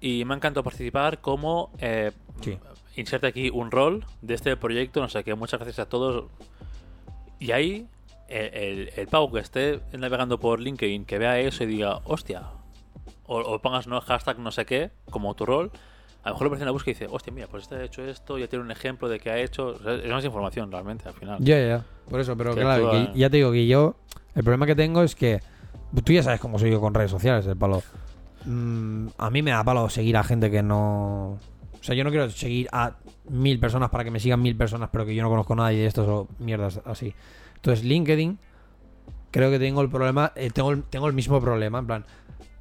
y 0.00 0.24
me 0.24 0.34
ha 0.34 0.36
encantado 0.36 0.64
participar 0.64 1.20
como... 1.20 1.70
Eh, 1.78 2.12
Sí. 2.40 2.56
Inserta 2.94 3.26
aquí 3.26 3.50
un 3.50 3.70
rol 3.72 4.04
de 4.22 4.34
este 4.34 4.56
proyecto, 4.56 5.00
no 5.00 5.08
sé 5.08 5.24
qué, 5.24 5.34
muchas 5.34 5.58
gracias 5.58 5.80
a 5.80 5.88
todos. 5.88 6.26
Y 7.40 7.50
ahí, 7.52 7.86
el, 8.28 8.54
el, 8.54 8.90
el 8.96 9.06
pavo 9.08 9.32
que 9.32 9.40
esté 9.40 9.80
navegando 9.96 10.38
por 10.38 10.60
LinkedIn, 10.60 11.04
que 11.04 11.18
vea 11.18 11.38
eso 11.40 11.64
y 11.64 11.66
diga, 11.66 12.00
hostia, 12.04 12.42
o, 13.26 13.38
o 13.40 13.58
pongas 13.60 13.86
no 13.88 14.00
hashtag 14.00 14.38
no 14.38 14.50
sé 14.52 14.66
qué, 14.66 14.90
como 15.10 15.34
tu 15.34 15.46
rol, 15.46 15.70
a 16.22 16.28
lo 16.28 16.34
mejor 16.34 16.44
lo 16.44 16.48
aparece 16.48 16.62
en 16.62 16.66
la 16.66 16.72
búsqueda 16.72 16.90
y 16.92 16.94
dice, 16.94 17.06
hostia, 17.10 17.32
mira, 17.32 17.46
pues 17.48 17.64
este 17.64 17.76
ha 17.76 17.84
hecho 17.84 18.04
esto, 18.04 18.38
ya 18.38 18.48
tiene 18.48 18.64
un 18.64 18.70
ejemplo 18.70 19.08
de 19.08 19.18
que 19.20 19.30
ha 19.30 19.38
hecho. 19.38 19.68
O 19.68 19.78
sea, 19.82 19.94
es 19.94 20.10
más 20.10 20.24
información 20.24 20.70
realmente 20.70 21.08
al 21.08 21.14
final. 21.14 21.38
Ya, 21.40 21.58
ya. 21.60 21.84
Por 22.10 22.20
eso, 22.20 22.36
pero 22.36 22.54
Que 22.54 22.60
claro, 22.60 22.84
tú, 22.84 22.90
que 22.90 23.02
eh. 23.02 23.10
ya 23.14 23.30
te 23.30 23.36
digo 23.38 23.52
que 23.52 23.66
yo. 23.66 23.96
El 24.34 24.42
problema 24.44 24.66
que 24.66 24.74
tengo 24.74 25.02
es 25.02 25.14
que. 25.14 25.40
Tú 26.04 26.12
ya 26.12 26.22
sabes 26.22 26.40
cómo 26.40 26.58
soy 26.58 26.70
yo 26.70 26.80
con 26.80 26.94
redes 26.94 27.10
sociales, 27.10 27.46
el 27.46 27.56
palo. 27.56 27.82
Mm, 28.44 29.08
a 29.18 29.30
mí 29.30 29.42
me 29.42 29.50
da 29.50 29.64
palo 29.64 29.88
seguir 29.88 30.16
a 30.16 30.24
gente 30.24 30.50
que 30.50 30.62
no. 30.62 31.38
O 31.80 31.82
sea, 31.82 31.94
yo 31.94 32.04
no 32.04 32.10
quiero 32.10 32.28
seguir 32.30 32.68
a 32.72 32.96
mil 33.28 33.58
personas 33.60 33.90
para 33.90 34.04
que 34.04 34.10
me 34.10 34.20
sigan 34.20 34.42
mil 34.42 34.56
personas, 34.56 34.90
pero 34.92 35.06
que 35.06 35.14
yo 35.14 35.22
no 35.22 35.28
conozco 35.30 35.52
a 35.54 35.56
nadie 35.56 35.78
de 35.78 35.86
estos 35.86 36.08
o 36.08 36.28
mierdas 36.38 36.80
así. 36.84 37.14
Entonces, 37.56 37.84
LinkedIn, 37.84 38.38
creo 39.30 39.50
que 39.50 39.58
tengo 39.58 39.80
el 39.80 39.88
problema. 39.88 40.32
eh, 40.36 40.50
tengo, 40.50 40.72
el, 40.72 40.82
tengo 40.84 41.06
el 41.06 41.12
mismo 41.14 41.40
problema. 41.40 41.78
En 41.78 41.86
plan, 41.86 42.04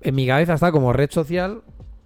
en 0.02 0.16
mi 0.16 0.26
cabeza 0.28 0.54
está 0.54 0.72
como 0.72 0.94
red 0.94 1.10
social. 1.12 1.62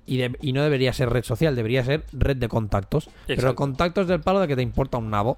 Y, 0.08 0.18
de- 0.18 0.36
y 0.42 0.52
no 0.52 0.64
debería 0.64 0.92
ser 0.92 1.10
red 1.10 1.24
social, 1.24 1.56
debería 1.56 1.86
ser 1.86 2.04
red 2.12 2.36
de 2.36 2.48
contactos. 2.50 3.10
Pero 3.28 3.56
contactos 3.56 4.08
del 4.08 4.20
palo 4.20 4.40
de 4.40 4.48
que 4.48 4.56
te 4.56 4.62
importa 4.62 4.98
un 4.98 5.10
nabo. 5.10 5.38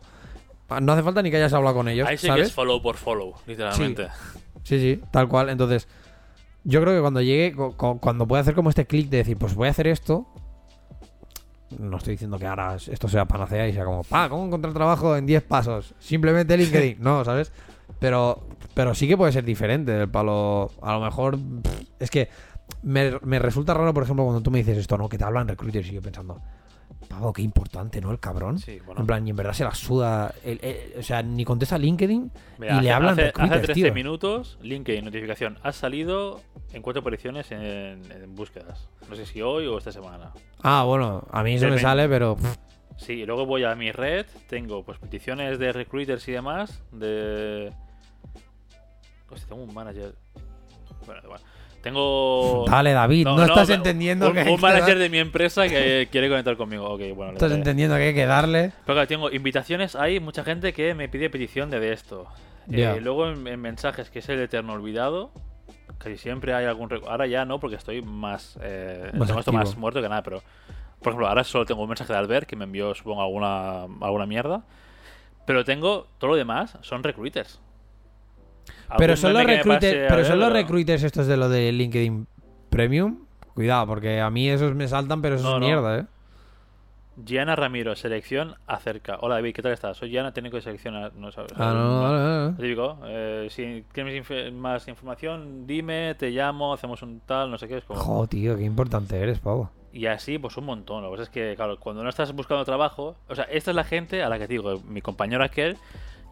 No 0.82 0.94
hace 0.94 1.04
falta 1.04 1.22
ni 1.22 1.30
que 1.30 1.38
hayas 1.38 1.54
hablado 1.54 1.76
con 1.76 1.88
ellos, 1.90 2.08
Ahí 2.08 2.18
sí 2.18 2.28
que 2.34 2.42
es 2.42 2.54
follow 2.54 2.82
por 2.82 2.96
follow, 2.96 3.36
literalmente. 3.46 4.08
Sí, 4.08 4.40
sí, 4.64 5.02
tal 5.12 5.28
cual. 5.28 5.50
Entonces, 5.50 5.88
yo 6.64 6.82
creo 6.82 6.94
que 6.96 7.02
cuando 7.02 7.22
llegue, 7.22 7.54
cu- 7.56 7.76
cu- 7.76 8.00
cuando 8.00 8.28
pueda 8.28 8.42
hacer 8.42 8.56
como 8.56 8.70
este 8.70 8.86
clic 8.88 9.10
de 9.10 9.18
decir, 9.18 9.38
pues 9.38 9.56
voy 9.56 9.68
a 9.68 9.72
hacer 9.72 9.88
esto. 9.88 10.26
No 11.80 11.98
estoy 11.98 12.12
diciendo 12.14 12.38
que 12.38 12.46
ahora 12.46 12.76
esto 12.76 13.08
sea 13.08 13.26
panacea 13.26 13.68
y 13.68 13.74
sea 13.74 13.84
como, 13.84 14.04
pa, 14.04 14.30
¿cómo 14.30 14.46
encontrar 14.46 14.74
trabajo 14.74 15.16
en 15.18 15.26
10 15.26 15.44
pasos? 15.44 15.96
Simplemente 16.00 16.56
LinkedIn. 16.56 16.98
no, 17.02 17.26
¿sabes? 17.26 17.52
Pero, 18.00 18.48
pero 18.76 18.94
sí 18.94 19.08
que 19.08 19.18
puede 19.18 19.32
ser 19.32 19.44
diferente 19.44 19.92
del 19.92 20.10
palo. 20.10 20.72
A 20.82 20.94
lo 20.94 21.00
mejor, 21.02 21.38
es 22.00 22.12
que 22.12 22.30
me, 22.84 23.14
me 23.24 23.40
resulta 23.40 23.74
raro, 23.74 23.94
por 23.94 24.04
ejemplo, 24.04 24.24
cuando 24.24 24.42
tú 24.44 24.52
me 24.52 24.60
dices 24.60 24.78
esto, 24.78 24.98
¿no? 24.98 25.10
Que 25.10 25.18
te 25.18 25.24
hablan 25.24 25.48
recruiters 25.48 25.88
y 25.90 25.94
yo 25.94 26.02
pensando, 26.02 26.40
pavo, 27.14 27.34
qué 27.34 27.42
importante, 27.42 28.02
¿no? 28.02 28.12
El 28.12 28.20
cabrón. 28.20 28.60
Sí, 28.60 28.80
bueno. 28.86 29.02
En 29.02 29.08
plan, 29.08 29.26
y 29.28 29.30
en 29.30 29.36
verdad 29.36 29.54
se 29.54 29.64
la 29.64 29.74
suda. 29.76 30.34
el- 30.44 30.60
el- 30.64 31.00
o 31.00 31.04
sea, 31.04 31.22
ni 31.24 31.46
contesta 31.46 31.78
LinkedIn 31.78 32.32
Mira, 32.58 32.74
y 32.74 32.76
hace, 32.78 32.84
le 32.84 32.92
hablan 32.92 33.14
hace, 33.14 33.32
hace 33.36 33.60
13 33.60 33.74
tío. 33.74 33.94
minutos, 33.94 34.58
LinkedIn, 34.62 35.06
notificación. 35.06 35.58
Has 35.64 35.76
salido 35.76 36.42
en 36.74 36.82
cuatro 36.82 37.02
apariciones 37.02 37.52
en, 37.52 37.60
en 38.12 38.36
búsquedas. 38.36 38.88
No 39.10 39.16
sé 39.16 39.26
si 39.26 39.42
hoy 39.42 39.66
o 39.68 39.78
esta 39.78 39.92
semana. 39.92 40.32
Ah, 40.62 40.84
bueno, 40.86 41.26
a 41.32 41.44
mí 41.44 41.54
eso 41.56 41.68
me 41.68 41.80
sale, 41.80 42.08
pero. 42.10 42.38
Sí, 42.98 43.14
y 43.14 43.26
luego 43.26 43.46
voy 43.46 43.64
a 43.64 43.74
mi 43.76 43.92
red, 43.92 44.26
tengo 44.48 44.84
pues 44.84 45.00
peticiones 45.00 45.58
de 45.60 45.72
recruiters 45.74 46.28
y 46.28 46.32
demás, 46.32 46.84
de... 46.92 47.74
Hostia, 49.30 49.48
tengo 49.50 49.64
un 49.64 49.74
manager... 49.74 50.14
Bueno, 51.06 51.22
igual. 51.24 51.42
Tengo... 51.84 52.64
Dale, 52.70 52.94
David, 52.94 53.26
no, 53.26 53.44
estás 53.44 53.70
entendiendo 53.70 54.30
un, 54.30 54.34
que. 54.34 54.50
un 54.50 54.60
manager 54.62 54.98
de 54.98 55.10
mi 55.10 55.18
empresa 55.20 55.68
que 55.68 56.08
quiere 56.10 56.30
conectar 56.30 56.56
conmigo. 56.56 56.86
Ok, 56.90 57.02
bueno, 57.14 57.34
Estás 57.34 57.52
entendiendo 57.52 57.98
que 57.98 58.04
hay 58.04 58.14
que 58.14 58.26
darle. 58.26 58.72
Pero 58.86 58.96
claro, 58.96 59.08
tengo 59.08 59.30
invitaciones, 59.30 59.94
hay 59.96 60.22
mucha 60.22 60.46
gente 60.46 60.72
que 60.72 60.94
me 60.96 61.10
pide 61.10 61.30
petición 61.30 61.70
de, 61.70 61.82
de 61.82 61.92
esto. 61.92 62.26
Eh, 62.72 62.78
Ya. 62.78 62.96
luego 62.96 63.28
en, 63.30 63.46
en 63.48 63.60
mensajes, 63.60 64.10
que 64.10 64.20
es 64.20 64.30
el 64.30 64.40
eterno 64.40 64.72
olvidado, 64.72 65.32
casi 65.98 66.16
siempre 66.18 66.54
hay 66.54 66.66
algún... 66.66 66.88
Ahora 67.06 67.28
ya 67.28 67.44
no, 67.44 67.60
porque 67.60 67.76
estoy 67.76 68.02
más... 68.02 68.58
Eh, 68.62 69.12
Más 69.14 69.28
tengo 69.28 69.42
esto 69.42 69.52
más 69.52 69.76
muerto 69.76 70.02
que 70.02 70.08
nada, 70.08 70.24
pero... 70.24 70.42
Por 71.00 71.10
ejemplo, 71.12 71.28
ahora 71.28 71.44
solo 71.44 71.66
tengo 71.66 71.82
un 71.84 71.90
mensaje 71.90 72.14
de 72.14 72.20
Albert 72.20 72.48
que 72.48 72.56
me 72.56 72.64
envió, 72.64 72.96
supongo, 72.96 73.22
alguna, 73.22 73.84
alguna 74.00 74.26
mierda. 74.26 74.64
Pero 75.46 75.66
tengo... 75.66 76.08
Todo 76.18 76.30
lo 76.32 76.36
demás 76.38 76.78
son 76.82 77.04
recruiters. 77.04 77.60
Pero 78.98 79.16
son 79.18 79.34
los 79.34 79.44
recruiters, 79.44 80.08
pero 80.10 80.26
son 80.26 80.40
los 80.40 80.52
recruiters 80.54 81.04
estos 81.04 81.28
de 81.28 81.38
lo 81.38 81.50
de 81.50 81.72
LinkedIn 81.72 82.28
Premium. 82.70 83.20
Cuidado, 83.54 83.86
porque 83.88 84.20
a 84.20 84.30
mí 84.30 84.50
esos 84.50 84.74
me 84.76 84.88
saltan, 84.88 85.22
pero 85.22 85.36
eso 85.36 85.44
No, 85.44 85.56
es 85.56 85.60
no. 85.62 85.66
mierda, 85.68 86.00
¿eh? 86.00 86.06
Gianna 87.24 87.56
Ramiro, 87.56 87.96
selección 87.96 88.56
acerca. 88.66 89.18
Hola 89.22 89.36
David, 89.36 89.54
¿qué 89.54 89.62
tal 89.62 89.72
estás? 89.72 89.98
Soy 89.98 90.10
Gianna, 90.10 90.32
técnico 90.34 90.56
de 90.56 90.64
selección. 90.64 90.96
No 91.16 91.32
sabes. 91.32 91.52
Ah, 91.56 91.72
no, 91.72 92.02
vale. 92.02 92.46
Lo 92.46 92.56
típico, 92.58 92.98
eh, 93.06 93.48
si 93.52 93.84
tienes 93.94 94.28
inf- 94.28 94.52
más 94.52 94.88
información, 94.88 95.68
dime, 95.68 96.16
te 96.16 96.32
llamo, 96.32 96.74
hacemos 96.74 97.04
un 97.04 97.20
tal, 97.20 97.52
no 97.52 97.60
sé 97.60 97.68
qué. 97.68 97.78
Es 97.78 97.84
como... 97.84 98.26
Tío, 98.28 98.58
qué 98.58 98.64
importante 98.64 99.20
eres, 99.20 99.38
pavo. 99.40 99.70
Y 99.92 100.08
así, 100.08 100.40
pues 100.40 100.58
un 100.58 100.66
montón. 100.66 101.04
Lo 101.04 101.10
que 101.12 101.18
pasa 101.18 101.24
es 101.24 101.30
que, 101.30 101.54
claro, 101.56 101.80
cuando 101.80 102.02
no 102.02 102.10
estás 102.10 102.34
buscando 102.34 102.66
trabajo, 102.66 103.16
o 103.30 103.36
sea, 103.36 103.44
esta 103.44 103.70
es 103.70 103.76
la 103.76 103.84
gente 103.84 104.24
a 104.24 104.30
la 104.30 104.40
que 104.40 104.48
te 104.48 104.54
digo, 104.54 104.80
mi 104.88 105.02
compañero 105.04 105.44
aquel, 105.44 105.78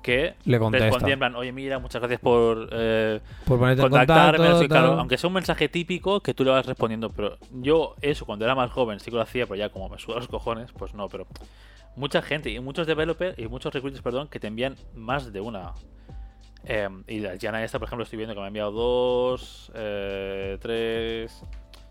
que 0.02 0.36
Le 0.46 0.60
contesta. 0.60 0.86
respondía 0.88 1.14
en 1.14 1.20
plan, 1.20 1.36
oye, 1.36 1.52
mira, 1.52 1.80
muchas 1.80 2.02
gracias 2.02 2.20
por 2.20 2.70
eh, 2.72 3.20
Por 3.46 3.60
ponerte 3.60 3.82
en 3.84 3.90
contactarme. 3.90 4.38
contacto. 4.38 4.54
no 4.54 4.60
sé, 4.60 4.68
claro, 4.68 4.94
aunque 5.00 5.18
sea 5.18 5.28
un 5.28 5.34
mensaje 5.34 5.70
típico 5.70 6.20
que 6.22 6.34
tú 6.34 6.44
le 6.44 6.52
vas 6.52 6.66
respondiendo, 6.66 7.10
pero 7.12 7.38
yo 7.52 7.96
eso 8.02 8.26
cuando 8.26 8.46
era 8.46 8.56
más 8.56 8.72
joven 8.72 9.00
sí 9.00 9.12
que 9.12 9.18
lo 9.18 9.22
hacía, 9.24 9.46
pero 9.46 9.56
ya 9.58 9.70
como 9.70 9.90
me 9.90 9.98
suda 10.00 10.18
los 10.18 10.28
cojones, 10.28 10.72
pues 10.72 10.94
no, 10.94 11.08
pero 11.10 11.28
mucha 11.96 12.22
gente 12.22 12.50
y 12.50 12.60
muchos 12.60 12.88
developers 12.88 13.38
y 13.38 13.48
muchos 13.48 13.74
recruiters, 13.74 14.02
perdón, 14.02 14.28
que 14.28 14.40
te 14.40 14.48
envían 14.48 14.76
más 14.96 15.32
de 15.34 15.42
una. 15.42 15.74
Eh, 16.64 16.88
y 17.08 17.20
la 17.20 17.38
Gianna 17.38 17.64
esta, 17.64 17.80
por 17.80 17.88
ejemplo, 17.88 18.04
estoy 18.04 18.18
viendo 18.18 18.34
que 18.36 18.40
me 18.40 18.46
ha 18.46 18.48
enviado 18.48 18.72
dos, 18.72 19.72
eh, 19.76 20.58
tres... 20.62 21.44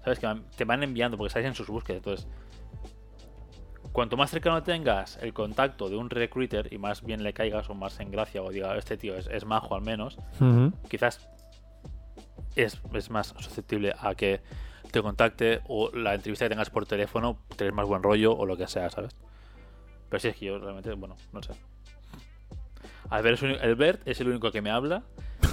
¿Sabes? 0.05 0.19
Que 0.19 0.35
te 0.57 0.65
van 0.65 0.83
enviando 0.83 1.19
porque 1.19 1.27
estáis 1.29 1.45
en 1.45 1.55
sus 1.55 1.67
búsquedas. 1.67 1.99
Entonces, 1.99 2.27
cuanto 3.93 4.17
más 4.17 4.31
cercano 4.31 4.63
tengas 4.63 5.19
el 5.23 5.33
contacto 5.33 5.89
de 5.89 5.97
un 5.97 6.11
recruiter 6.11 6.73
y 6.73 6.79
más 6.79 7.03
bien 7.03 7.23
le 7.23 7.33
caigas 7.33 7.69
o 7.71 7.75
más 7.75 7.99
en 8.01 8.11
gracia 8.11 8.43
o 8.43 8.51
diga, 8.51 8.77
este 8.77 8.97
tío 8.97 9.17
es, 9.17 9.27
es 9.29 9.45
majo 9.45 9.75
al 9.75 9.83
menos, 9.83 10.19
quizás 10.89 11.29
es, 12.57 12.81
es 12.93 13.11
más 13.11 13.29
susceptible 13.29 13.95
a 13.99 14.15
que 14.15 14.41
te 14.91 15.03
contacte 15.03 15.61
o 15.69 15.91
la 15.95 16.15
entrevista 16.15 16.45
que 16.45 16.51
tengas 16.51 16.71
por 16.71 16.87
teléfono, 16.87 17.39
tenés 17.57 17.73
más 17.73 17.87
buen 17.87 18.03
rollo 18.03 18.37
o 18.37 18.47
lo 18.47 18.57
que 18.57 18.67
sea, 18.67 18.91
¿sabes? 18.91 19.17
Pero 20.09 20.21
sí 20.21 20.29
es 20.29 20.37
que 20.37 20.47
yo 20.47 20.59
realmente, 20.59 20.93
bueno, 20.93 21.17
no 21.33 21.43
sé. 21.43 21.53
Albert 23.09 23.43
es, 23.43 23.63
Albert 23.63 24.03
es 24.07 24.21
el 24.21 24.29
único 24.29 24.51
que 24.51 24.63
me 24.63 24.71
habla, 24.71 25.03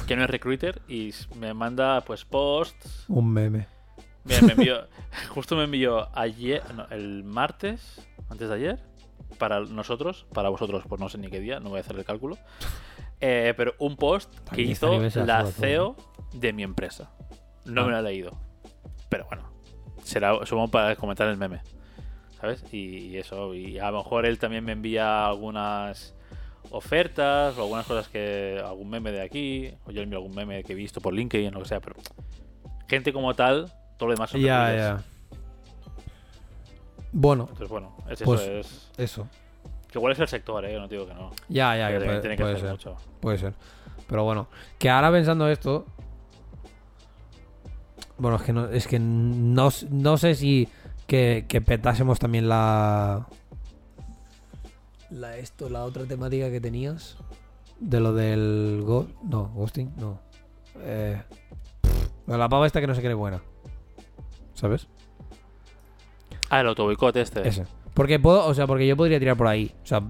que 0.08 0.16
no 0.16 0.24
es 0.24 0.30
recruiter, 0.30 0.82
y 0.88 1.14
me 1.36 1.54
manda 1.54 2.02
pues 2.02 2.26
posts. 2.26 3.06
Un 3.08 3.32
meme. 3.32 3.68
Mira, 4.24 4.42
me 4.42 4.54
envió, 4.54 4.88
justo 5.30 5.56
me 5.56 5.64
envió 5.64 6.10
ayer, 6.18 6.64
no, 6.74 6.88
el 6.90 7.24
martes, 7.24 8.07
antes 8.30 8.50
de 8.50 8.56
ayer, 8.56 8.80
para 9.38 9.60
nosotros, 9.62 10.26
para 10.34 10.50
vosotros, 10.50 10.84
pues 10.88 11.00
no 11.02 11.10
sé 11.10 11.18
ni 11.18 11.30
qué 11.30 11.40
día, 11.40 11.60
no 11.60 11.70
voy 11.70 11.78
a 11.78 11.82
hacer 11.82 11.96
el 11.98 12.06
cálculo. 12.06 12.38
Eh, 13.20 13.56
pero 13.58 13.74
un 13.80 13.96
post 13.96 14.32
que 14.52 14.62
hizo 14.62 15.00
la 15.26 15.44
CEO 15.48 15.96
de 16.34 16.54
mi 16.54 16.62
empresa. 16.62 17.10
No 17.66 17.82
Ah. 17.82 17.86
me 17.86 17.92
lo 17.94 17.98
he 17.98 18.02
leído. 18.04 18.38
Pero 19.10 19.26
bueno, 19.26 19.50
será 20.04 20.46
supongo 20.46 20.68
para 20.68 20.96
comentar 20.96 21.28
el 21.28 21.36
meme. 21.36 21.62
¿Sabes? 22.40 22.64
Y, 22.72 23.08
y 23.08 23.18
eso, 23.18 23.56
y 23.56 23.80
a 23.80 23.90
lo 23.90 23.98
mejor 24.04 24.28
él 24.28 24.38
también 24.38 24.64
me 24.64 24.74
envía 24.74 25.26
algunas 25.26 26.14
ofertas 26.70 27.58
o 27.58 27.64
algunas 27.64 27.88
cosas 27.88 28.08
que. 28.08 28.62
algún 28.64 28.88
meme 28.90 29.12
de 29.12 29.22
aquí, 29.24 29.72
o 29.86 29.90
yo 29.92 30.04
envío 30.04 30.20
algún 30.20 30.36
meme 30.36 30.64
que 30.64 30.74
he 30.74 30.76
visto 30.76 31.02
por 31.02 31.14
LinkedIn, 31.16 31.52
lo 31.56 31.62
que 31.62 31.68
sea, 31.70 31.80
pero. 31.80 31.96
Gente 32.88 33.12
como 33.12 33.34
tal, 33.34 33.74
todo 33.98 34.10
lo 34.10 34.14
demás 34.16 34.30
son 34.30 34.42
Ya, 34.42 34.68
recruiters. 34.68 35.06
Bueno, 37.12 37.44
Entonces, 37.44 37.70
bueno, 37.70 37.96
es 38.10 38.22
Pues- 38.22 38.42
eso. 38.42 38.52
Es, 38.60 38.90
eso. 38.98 39.28
que 39.88 39.98
igual 39.98 40.14
es 40.14 40.20
el 40.20 40.28
sector, 40.28 40.64
¿eh? 40.66 40.78
No 40.78 40.88
te 40.88 40.96
digo 40.96 41.08
que 41.08 41.14
no. 41.14 41.32
Ya, 41.50 41.76
ya, 41.78 41.90
que 41.90 42.06
puede, 42.06 42.20
tiene 42.20 42.36
que 42.38 42.44
puede 42.44 42.56
hacer 42.56 42.66
ser. 42.66 42.72
mucho. 42.72 42.96
Puede 43.22 43.38
ser. 43.38 43.54
Pero 44.08 44.24
bueno, 44.24 44.48
que 44.78 44.90
ahora 44.90 45.12
pensando 45.12 45.48
esto. 45.50 45.86
Bueno, 48.18 48.38
es 48.38 48.44
que 48.44 48.54
no, 48.54 48.66
es 48.70 48.88
que 48.88 49.00
no, 49.00 49.70
no 49.92 50.18
sé 50.18 50.36
si 50.36 50.68
que, 51.06 51.46
que 51.48 51.62
petásemos 51.62 52.20
también 52.20 52.50
la. 52.50 53.28
La 55.10 55.38
esto, 55.38 55.70
la 55.70 55.84
otra 55.86 56.06
temática 56.06 56.50
que 56.52 56.60
tenías. 56.60 57.18
De 57.80 58.00
lo 58.00 58.12
del 58.14 58.82
go, 58.84 59.08
no, 59.24 59.50
ghosting, 59.54 59.94
no. 59.98 60.20
Eh, 60.80 61.22
la 62.26 62.50
pava 62.50 62.66
esta 62.66 62.82
que 62.82 62.88
no 62.88 62.96
se 62.96 63.02
cree 63.02 63.14
buena. 63.14 63.40
¿Sabes? 64.56 64.88
Ah, 66.50 66.62
el 66.62 66.68
autoboicot 66.68 67.16
este. 67.18 67.48
Ese. 67.48 67.66
Porque 67.94 68.20
puedo, 68.20 68.46
o 68.46 68.54
sea, 68.54 68.68
porque 68.68 68.88
yo 68.88 68.96
podría 68.96 69.20
tirar 69.20 69.36
por 69.38 69.48
ahí. 69.48 69.74
O 69.84 69.86
sea, 69.86 70.02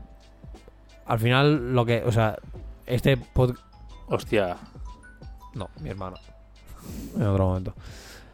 al 1.05 1.19
final 1.19 1.73
lo 1.73 1.85
que, 1.85 2.03
o 2.05 2.11
sea, 2.11 2.37
este 2.85 3.17
pod, 3.17 3.55
Hostia. 4.07 4.57
No, 5.55 5.69
mi 5.81 5.89
hermano. 5.89 6.15
En 7.15 7.23
otro 7.23 7.47
momento. 7.47 7.73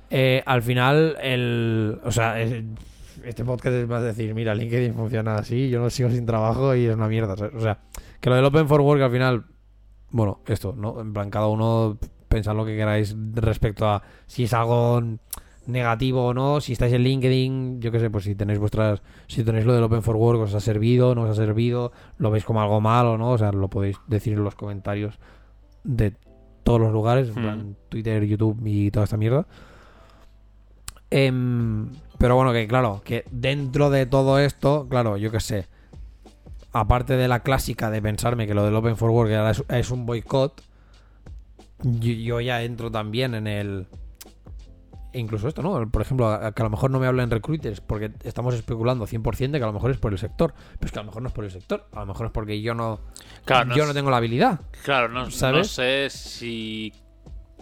Eh, 0.09 0.43
al 0.45 0.61
final, 0.61 1.17
el. 1.21 1.99
O 2.03 2.11
sea, 2.11 2.39
es- 2.41 2.63
este 3.23 3.45
podcast 3.45 3.75
es 3.75 3.87
más 3.87 4.03
decir, 4.03 4.33
mira, 4.35 4.53
LinkedIn 4.53 4.95
funciona 4.95 5.35
así, 5.35 5.69
yo 5.69 5.79
no 5.79 5.89
sigo 5.89 6.09
sin 6.09 6.25
trabajo 6.25 6.75
y 6.75 6.85
es 6.87 6.95
una 6.95 7.07
mierda. 7.07 7.35
O 7.55 7.59
sea, 7.61 7.79
que 8.19 8.29
lo 8.29 8.35
del 8.35 8.45
Open 8.45 8.67
for 8.67 8.81
Work 8.81 9.01
al 9.01 9.11
final. 9.11 9.45
Bueno, 10.11 10.41
esto, 10.45 10.75
¿no? 10.77 10.99
En 10.99 11.13
plan, 11.13 11.29
cada 11.29 11.47
uno 11.47 11.97
pensad 12.27 12.55
lo 12.55 12.65
que 12.65 12.75
queráis 12.75 13.15
respecto 13.33 13.87
a 13.87 14.03
si 14.27 14.43
es 14.43 14.53
algo 14.53 15.01
negativo 15.67 16.25
o 16.27 16.33
no. 16.33 16.59
Si 16.61 16.73
estáis 16.73 16.93
en 16.93 17.03
LinkedIn, 17.03 17.81
yo 17.81 17.91
qué 17.91 17.99
sé, 17.99 18.09
pues 18.09 18.23
si 18.25 18.35
tenéis 18.35 18.59
vuestras. 18.59 19.01
Si 19.27 19.43
tenéis 19.43 19.65
lo 19.65 19.73
del 19.73 19.83
Open 19.83 20.01
for 20.03 20.15
Work, 20.15 20.41
os 20.41 20.53
ha 20.53 20.59
servido, 20.59 21.15
no 21.15 21.23
os 21.23 21.29
ha 21.29 21.35
servido, 21.35 21.91
lo 22.17 22.31
veis 22.31 22.43
como 22.45 22.61
algo 22.61 22.81
malo, 22.81 23.17
¿no? 23.17 23.31
O 23.31 23.37
sea, 23.37 23.51
lo 23.51 23.69
podéis 23.69 23.97
decir 24.07 24.33
en 24.33 24.43
los 24.43 24.55
comentarios 24.55 25.19
de 25.83 26.13
todos 26.63 26.79
los 26.79 26.91
lugares, 26.93 27.27
en 27.29 27.33
Hmm. 27.35 27.41
plan 27.41 27.75
Twitter, 27.89 28.23
YouTube 28.25 28.61
y 28.65 28.89
toda 28.91 29.03
esta 29.05 29.17
mierda. 29.17 29.45
Em, 31.09 31.89
pero 32.17 32.35
bueno, 32.35 32.53
que 32.53 32.67
claro, 32.67 33.01
que 33.03 33.23
dentro 33.31 33.89
de 33.89 34.05
todo 34.05 34.39
esto, 34.39 34.87
claro, 34.89 35.17
yo 35.17 35.29
qué 35.29 35.39
sé, 35.39 35.67
aparte 36.71 37.13
de 37.17 37.27
la 37.27 37.41
clásica 37.41 37.91
de 37.91 38.01
pensarme 38.01 38.47
que 38.47 38.55
lo 38.55 38.63
del 38.63 38.75
Open 38.75 38.97
for 38.97 39.11
Work 39.11 39.31
es, 39.51 39.63
es 39.69 39.91
un 39.91 40.05
boicot, 40.07 40.61
yo, 41.83 42.11
yo 42.13 42.41
ya 42.41 42.63
entro 42.63 42.89
también 42.89 43.35
en 43.35 43.47
el... 43.47 43.87
e 45.13 45.19
Incluso 45.19 45.47
esto, 45.47 45.61
¿no? 45.61 45.89
Por 45.89 46.01
ejemplo, 46.01 46.27
a- 46.27 46.51
que 46.51 46.61
a 46.61 46.65
lo 46.65 46.69
mejor 46.71 46.89
no 46.91 46.99
me 46.99 47.07
hablan 47.07 47.29
recruiters 47.29 47.79
porque 47.81 48.11
estamos 48.23 48.53
especulando 48.55 49.05
100% 49.05 49.51
de 49.51 49.59
que 49.59 49.63
a 49.63 49.67
lo 49.67 49.73
mejor 49.73 49.91
es 49.91 49.97
por 49.97 50.11
el 50.11 50.17
sector. 50.19 50.53
Pero 50.79 50.85
es 50.87 50.91
que 50.91 50.99
a 50.99 51.03
lo 51.03 51.07
mejor 51.07 51.21
no 51.21 51.27
es 51.29 51.33
por 51.33 51.45
el 51.45 51.51
sector. 51.51 51.87
A 51.93 51.99
lo 52.01 52.05
mejor 52.07 52.25
es 52.25 52.31
porque 52.31 52.61
yo 52.61 52.73
no, 52.73 52.99
Claro, 53.45 53.65
no, 53.69 53.75
yo 53.75 53.85
no 53.85 53.93
tengo 53.93 54.09
la 54.09 54.17
habilidad. 54.17 54.59
claro, 54.83 55.07
no, 55.09 55.25
no 55.25 55.31
¿sabes? 55.31 55.69
sé 55.69 56.09
si 56.09 56.91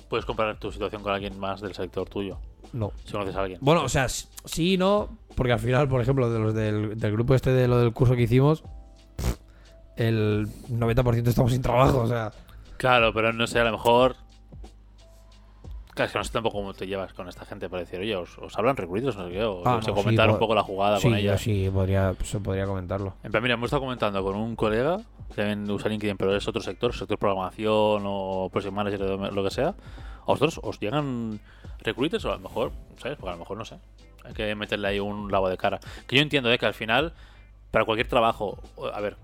puedes 0.10 0.26
comparar 0.26 0.58
tu 0.60 0.72
situación 0.72 1.04
con 1.04 1.14
alguien 1.14 1.38
más 1.40 1.62
del 1.62 1.74
sector 1.74 2.08
tuyo. 2.10 2.40
No. 2.74 2.92
Si 3.06 3.12
conoces 3.12 3.36
a 3.36 3.42
alguien. 3.42 3.60
Bueno, 3.62 3.84
o 3.84 3.90
sea, 3.90 4.08
sí 4.10 4.74
y 4.74 4.78
no, 4.78 5.18
porque 5.36 5.52
al 5.54 5.60
final, 5.60 5.88
por 5.90 6.00
ejemplo, 6.02 6.30
de 6.32 6.40
los 6.40 6.54
del, 6.54 6.98
del 6.98 7.12
grupo 7.12 7.36
este 7.36 7.52
de 7.52 7.68
lo 7.68 7.78
del 7.80 7.92
curso 7.92 8.16
que 8.16 8.22
hicimos, 8.24 8.64
el 9.98 10.48
90% 10.70 11.28
estamos 11.28 11.52
sin 11.52 11.62
trabajo, 11.62 12.00
o 12.02 12.08
sea, 12.08 12.32
Claro, 12.78 13.14
pero 13.14 13.32
no 13.34 13.46
sé, 13.46 13.60
a 13.60 13.64
lo 13.66 13.72
mejor. 13.74 14.16
Claro, 16.02 16.06
es 16.08 16.12
que 16.14 16.18
no 16.18 16.24
sé 16.24 16.32
tampoco 16.32 16.58
cómo 16.58 16.74
te 16.74 16.88
llevas 16.88 17.14
con 17.14 17.28
esta 17.30 17.46
gente 17.46 17.70
para 17.70 17.82
decir, 17.82 18.00
oye, 18.00 18.16
os, 18.16 18.38
os 18.40 18.58
hablan 18.58 18.76
recruiters, 18.76 19.16
no 19.16 19.28
sé 19.28 19.34
qué, 19.34 19.44
o 19.44 19.62
Ah, 19.66 19.80
no, 19.86 19.94
comentar 19.94 20.26
sí, 20.28 20.32
un 20.32 20.36
po- 20.36 20.40
poco 20.40 20.56
la 20.56 20.64
jugada 20.64 20.98
sí, 20.98 21.04
con 21.04 21.16
ella. 21.16 21.38
sí, 21.38 21.70
podría, 21.72 22.14
se 22.24 22.40
podría 22.40 22.66
comentarlo. 22.66 23.14
En 23.24 23.32
plan, 23.32 23.44
mira, 23.44 23.54
hemos 23.56 23.68
estado 23.68 23.82
comentando 23.82 24.24
con 24.24 24.36
un 24.36 24.56
colega 24.56 24.98
que 25.30 25.36
también 25.36 25.70
usa 25.70 25.90
LinkedIn, 25.90 26.18
pero 26.18 26.36
es 26.36 26.48
otro 26.48 26.62
sector, 26.62 26.94
sector 26.94 27.18
programación 27.18 28.04
o 28.06 28.50
project 28.52 28.74
manager 28.74 29.02
o 29.04 29.18
lo 29.32 29.44
que 29.44 29.52
sea. 29.52 29.70
¿A 29.70 30.26
vosotros 30.26 30.60
os 30.64 30.80
llegan 30.80 31.40
recruiters 31.84 32.26
o 32.26 32.32
a 32.32 32.36
lo 32.36 32.42
mejor, 32.42 32.72
¿sabes? 32.98 33.18
Porque 33.18 33.30
a 33.30 33.34
lo 33.34 33.40
mejor 33.40 33.58
no 33.58 33.66
sé. 33.66 33.78
Hay 34.24 34.34
que 34.34 34.54
meterle 34.56 34.88
ahí 34.88 35.00
un 35.00 35.32
lavo 35.32 35.50
de 35.50 35.58
cara. 35.58 35.80
Que 36.08 36.16
yo 36.18 36.22
entiendo, 36.22 36.52
¿eh? 36.52 36.58
Que 36.58 36.66
al 36.66 36.74
final, 36.74 37.14
para 37.72 37.86
cualquier 37.86 38.08
trabajo, 38.08 38.58
a 38.94 39.00
ver, 39.02 39.18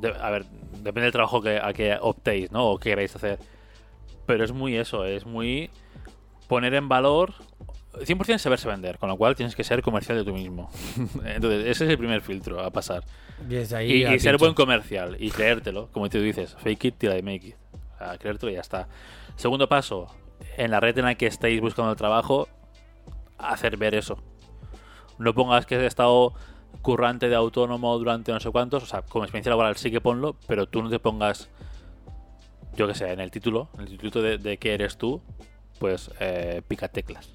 de- 0.00 0.14
a 0.20 0.30
ver, 0.30 0.44
depende 0.82 1.02
del 1.02 1.12
trabajo 1.12 1.40
que, 1.40 1.58
a 1.58 1.72
que 1.72 1.96
optéis, 2.00 2.50
¿no? 2.52 2.66
O 2.70 2.78
que 2.78 2.90
queráis 2.90 3.14
hacer. 3.16 3.38
Pero 4.26 4.44
es 4.44 4.52
muy 4.52 4.76
eso, 4.76 5.04
es 5.04 5.26
muy 5.26 5.70
poner 6.48 6.74
en 6.74 6.88
valor 6.88 7.34
100% 7.98 8.38
saberse 8.38 8.68
vender, 8.68 8.98
con 8.98 9.08
lo 9.08 9.16
cual 9.16 9.36
tienes 9.36 9.54
que 9.54 9.64
ser 9.64 9.82
comercial 9.82 10.18
de 10.18 10.24
tú 10.24 10.32
mismo. 10.32 10.70
Entonces, 11.24 11.66
ese 11.66 11.84
es 11.84 11.90
el 11.90 11.98
primer 11.98 12.20
filtro 12.20 12.60
a 12.60 12.70
pasar. 12.70 13.04
Y, 13.48 13.56
es 13.56 13.72
ahí 13.72 13.92
Y, 13.92 14.04
al 14.04 14.14
y 14.14 14.20
ser 14.20 14.36
buen 14.36 14.54
comercial 14.54 15.16
y 15.18 15.30
creértelo, 15.30 15.88
como 15.92 16.08
tú 16.08 16.20
dices, 16.20 16.56
fake 16.58 16.84
it 16.86 16.94
till 16.98 17.16
I 17.16 17.22
make 17.22 17.46
it. 17.48 17.56
O 17.94 17.98
sea, 17.98 18.18
creértelo 18.18 18.50
y 18.50 18.56
ya 18.56 18.60
está. 18.60 18.88
Segundo 19.36 19.68
paso, 19.68 20.08
en 20.56 20.70
la 20.70 20.80
red 20.80 20.98
en 20.98 21.04
la 21.04 21.14
que 21.14 21.26
estáis 21.26 21.60
buscando 21.60 21.92
el 21.92 21.96
trabajo, 21.96 22.48
hacer 23.38 23.76
ver 23.76 23.94
eso. 23.94 24.18
No 25.18 25.34
pongas 25.34 25.66
que 25.66 25.76
has 25.76 25.82
estado 25.82 26.34
currante 26.82 27.28
de 27.28 27.36
autónomo 27.36 27.96
durante 27.98 28.32
no 28.32 28.40
sé 28.40 28.50
cuántos, 28.50 28.82
o 28.82 28.86
sea, 28.86 29.02
como 29.02 29.24
experiencia 29.24 29.50
laboral 29.50 29.76
sí 29.76 29.90
que 29.90 30.00
ponlo, 30.00 30.36
pero 30.46 30.66
tú 30.66 30.82
no 30.82 30.90
te 30.90 30.98
pongas, 30.98 31.48
yo 32.76 32.86
que 32.88 32.94
sé, 32.94 33.12
en 33.12 33.20
el 33.20 33.30
título, 33.30 33.68
en 33.74 33.80
el 33.82 33.98
título 33.98 34.22
de, 34.24 34.38
de 34.38 34.56
qué 34.58 34.74
eres 34.74 34.96
tú, 34.98 35.20
pues 35.78 36.10
eh, 36.20 36.62
pica 36.66 36.88
teclas, 36.88 37.30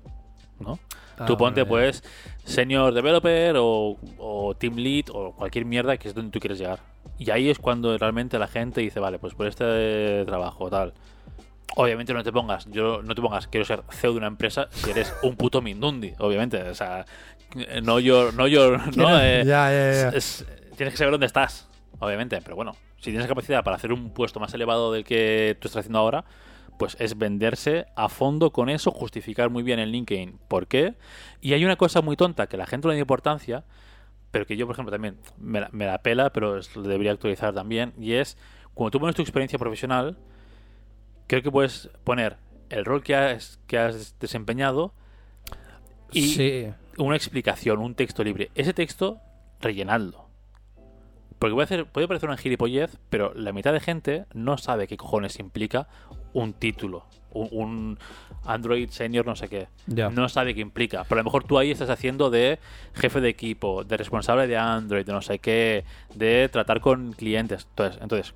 ¿no? 0.59 0.79
Ah, 1.17 1.25
Tú 1.25 1.35
ponte, 1.37 1.61
ya. 1.61 1.67
pues, 1.67 2.01
senior 2.45 2.93
developer 2.93 3.55
o, 3.57 3.97
o 4.17 4.55
team 4.55 4.75
lead 4.77 5.05
o 5.11 5.33
cualquier 5.33 5.65
mierda 5.65 5.97
que 5.97 6.07
es 6.07 6.13
donde 6.15 6.31
tú 6.31 6.39
quieres 6.39 6.57
llegar. 6.59 6.79
Y 7.17 7.29
ahí 7.31 7.49
es 7.49 7.59
cuando 7.59 7.97
realmente 7.97 8.39
la 8.39 8.47
gente 8.47 8.79
dice, 8.79 8.99
vale, 9.01 9.19
pues 9.19 9.33
por 9.33 9.45
este 9.47 10.23
trabajo, 10.25 10.69
tal. 10.69 10.93
Obviamente 11.75 12.13
no 12.13 12.23
te 12.23 12.31
pongas, 12.31 12.65
yo 12.71 13.01
no 13.03 13.13
te 13.13 13.21
pongas, 13.21 13.47
quiero 13.47 13.65
ser 13.65 13.83
CEO 13.91 14.11
de 14.13 14.17
una 14.17 14.27
empresa 14.27 14.69
si 14.71 14.89
eres 14.89 15.13
un 15.21 15.35
puto 15.35 15.61
Mindundi, 15.61 16.13
obviamente. 16.19 16.61
O 16.63 16.73
sea, 16.73 17.05
no 17.83 17.99
yo, 17.99 18.31
no 18.31 18.47
yo, 18.47 18.77
no. 18.95 19.19
eh, 19.21 19.43
ya, 19.45 19.69
ya, 19.69 19.91
ya. 19.91 20.09
es- 20.09 20.45
tienes 20.77 20.93
que 20.93 20.97
saber 20.97 21.11
dónde 21.11 21.25
estás, 21.27 21.67
obviamente. 21.99 22.39
Pero 22.41 22.55
bueno, 22.55 22.75
si 23.00 23.12
tienes 23.12 23.28
capacidad 23.28 23.64
para 23.64 23.76
hacer 23.78 23.91
un 23.93 24.12
puesto 24.12 24.39
más 24.39 24.54
elevado 24.54 24.91
del 24.91 25.04
que 25.04 25.58
tú 25.60 25.68
estás 25.68 25.82
haciendo 25.82 26.00
ahora, 26.00 26.26
pues 26.78 26.95
es 27.00 27.18
venderse 27.18 27.88
a 27.95 28.08
fondo 28.08 28.52
con 28.52 28.70
eso, 28.70 28.91
justificar 28.91 29.50
muy 29.50 29.64
bien 29.64 29.80
en 29.80 29.89
LinkedIn 29.89 30.39
por 30.47 30.68
qué. 30.68 30.95
Y 31.41 31.54
hay 31.54 31.66
una 31.66 31.76
cosa 31.76 32.02
muy 32.02 32.16
tonta 32.16 32.47
que 32.47 32.58
la 32.58 32.66
gente 32.66 32.88
no 32.88 32.91
le 32.93 32.97
da 32.97 33.02
importancia, 33.02 33.66
pero 34.32 34.45
que 34.45 34.56
yo, 34.56 34.66
por 34.66 34.76
ejemplo, 34.76 34.91
también 34.91 35.18
me 35.38 35.60
la, 35.62 35.70
me 35.72 35.86
la 35.86 35.97
pela, 36.02 36.32
pero 36.32 36.58
es- 36.58 36.76
lo 36.76 36.84
debería 36.84 37.12
actualizar 37.12 37.54
también, 37.54 37.93
y 38.00 38.14
es 38.14 38.38
cuando 38.74 38.91
tú 38.91 39.00
pones 39.00 39.16
tu 39.16 39.22
experiencia 39.22 39.60
profesional, 39.60 40.18
creo 41.28 41.41
que 41.41 41.52
puedes 41.52 41.89
poner 42.04 42.38
el 42.70 42.86
rol 42.86 43.04
que 43.04 43.16
has, 43.16 43.60
que 43.68 43.78
has 43.78 44.18
desempeñado 44.20 44.93
y 46.12 46.22
sí. 46.30 46.68
una 46.97 47.16
explicación, 47.16 47.80
un 47.80 47.95
texto 47.95 48.24
libre. 48.24 48.52
Ese 48.56 48.74
texto, 48.74 49.20
rellenadlo. 49.60 50.28
Porque 51.39 51.53
puede, 51.53 51.63
hacer, 51.63 51.85
puede 51.85 52.07
parecer 52.07 52.27
una 52.29 52.37
gilipollez, 52.37 52.97
pero 53.09 53.33
la 53.33 53.53
mitad 53.53 53.71
de 53.73 53.79
gente 53.79 54.25
no 54.33 54.57
sabe 54.57 54.87
qué 54.87 54.97
cojones 54.97 55.39
implica 55.39 55.87
un 56.33 56.53
título. 56.53 57.05
Un, 57.31 57.47
un 57.51 57.99
Android 58.45 58.89
senior 58.89 59.25
no 59.25 59.35
sé 59.35 59.47
qué. 59.47 59.67
No 60.09 60.27
sabe 60.29 60.53
qué 60.53 60.61
implica. 60.61 61.03
Pero 61.05 61.19
a 61.19 61.23
lo 61.23 61.25
mejor 61.25 61.43
tú 61.45 61.57
ahí 61.57 61.71
estás 61.71 61.89
haciendo 61.89 62.29
de 62.29 62.59
jefe 62.93 63.21
de 63.21 63.29
equipo, 63.29 63.83
de 63.83 63.95
responsable 63.97 64.47
de 64.47 64.57
Android, 64.57 65.05
de 65.05 65.13
no 65.13 65.21
sé 65.21 65.39
qué, 65.39 65.85
de 66.13 66.49
tratar 66.49 66.81
con 66.81 67.13
clientes. 67.13 67.67
Entonces, 67.69 68.01
entonces 68.01 68.33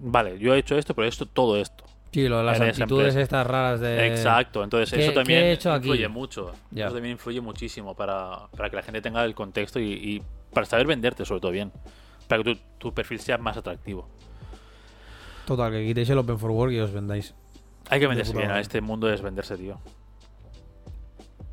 vale, 0.00 0.38
yo 0.38 0.54
he 0.54 0.58
hecho 0.58 0.78
esto, 0.78 0.94
pero 0.94 1.06
esto, 1.06 1.26
todo 1.26 1.56
esto. 1.58 1.84
Sí, 2.12 2.26
lo 2.28 2.38
de 2.38 2.44
las 2.44 2.56
actitudes 2.62 3.14
estas 3.16 3.46
raras 3.46 3.80
de... 3.80 4.06
Exacto, 4.06 4.64
entonces 4.64 4.90
¿qué- 4.90 5.00
eso 5.02 5.12
también 5.12 5.44
he 5.44 5.52
hecho 5.52 5.70
aquí? 5.72 5.88
influye 5.88 6.08
mucho. 6.08 6.52
Eso 6.86 6.94
también 6.94 7.12
influye 7.12 7.40
muchísimo 7.42 7.94
para, 7.94 8.46
para 8.56 8.70
que 8.70 8.76
la 8.76 8.82
gente 8.82 9.02
tenga 9.02 9.22
el 9.24 9.34
contexto 9.34 9.78
y, 9.80 9.92
y 9.92 10.22
para 10.54 10.64
saber 10.64 10.86
venderte 10.86 11.24
sobre 11.26 11.40
todo 11.42 11.50
bien. 11.52 11.70
Para 12.28 12.42
que 12.44 12.54
tu, 12.54 12.60
tu 12.78 12.94
perfil 12.94 13.18
sea 13.18 13.38
más 13.38 13.56
atractivo. 13.56 14.08
Total, 15.46 15.72
que 15.72 15.84
quitéis 15.86 16.10
el 16.10 16.18
Open 16.18 16.38
for 16.38 16.50
Work 16.50 16.72
y 16.72 16.78
os 16.80 16.92
vendáis. 16.92 17.34
Hay 17.90 17.98
que 17.98 18.04
De 18.04 18.08
venderse 18.08 18.36
bien, 18.36 18.50
a 18.50 18.60
este 18.60 18.80
mundo 18.82 19.10
es 19.10 19.22
venderse, 19.22 19.56
tío. 19.56 19.78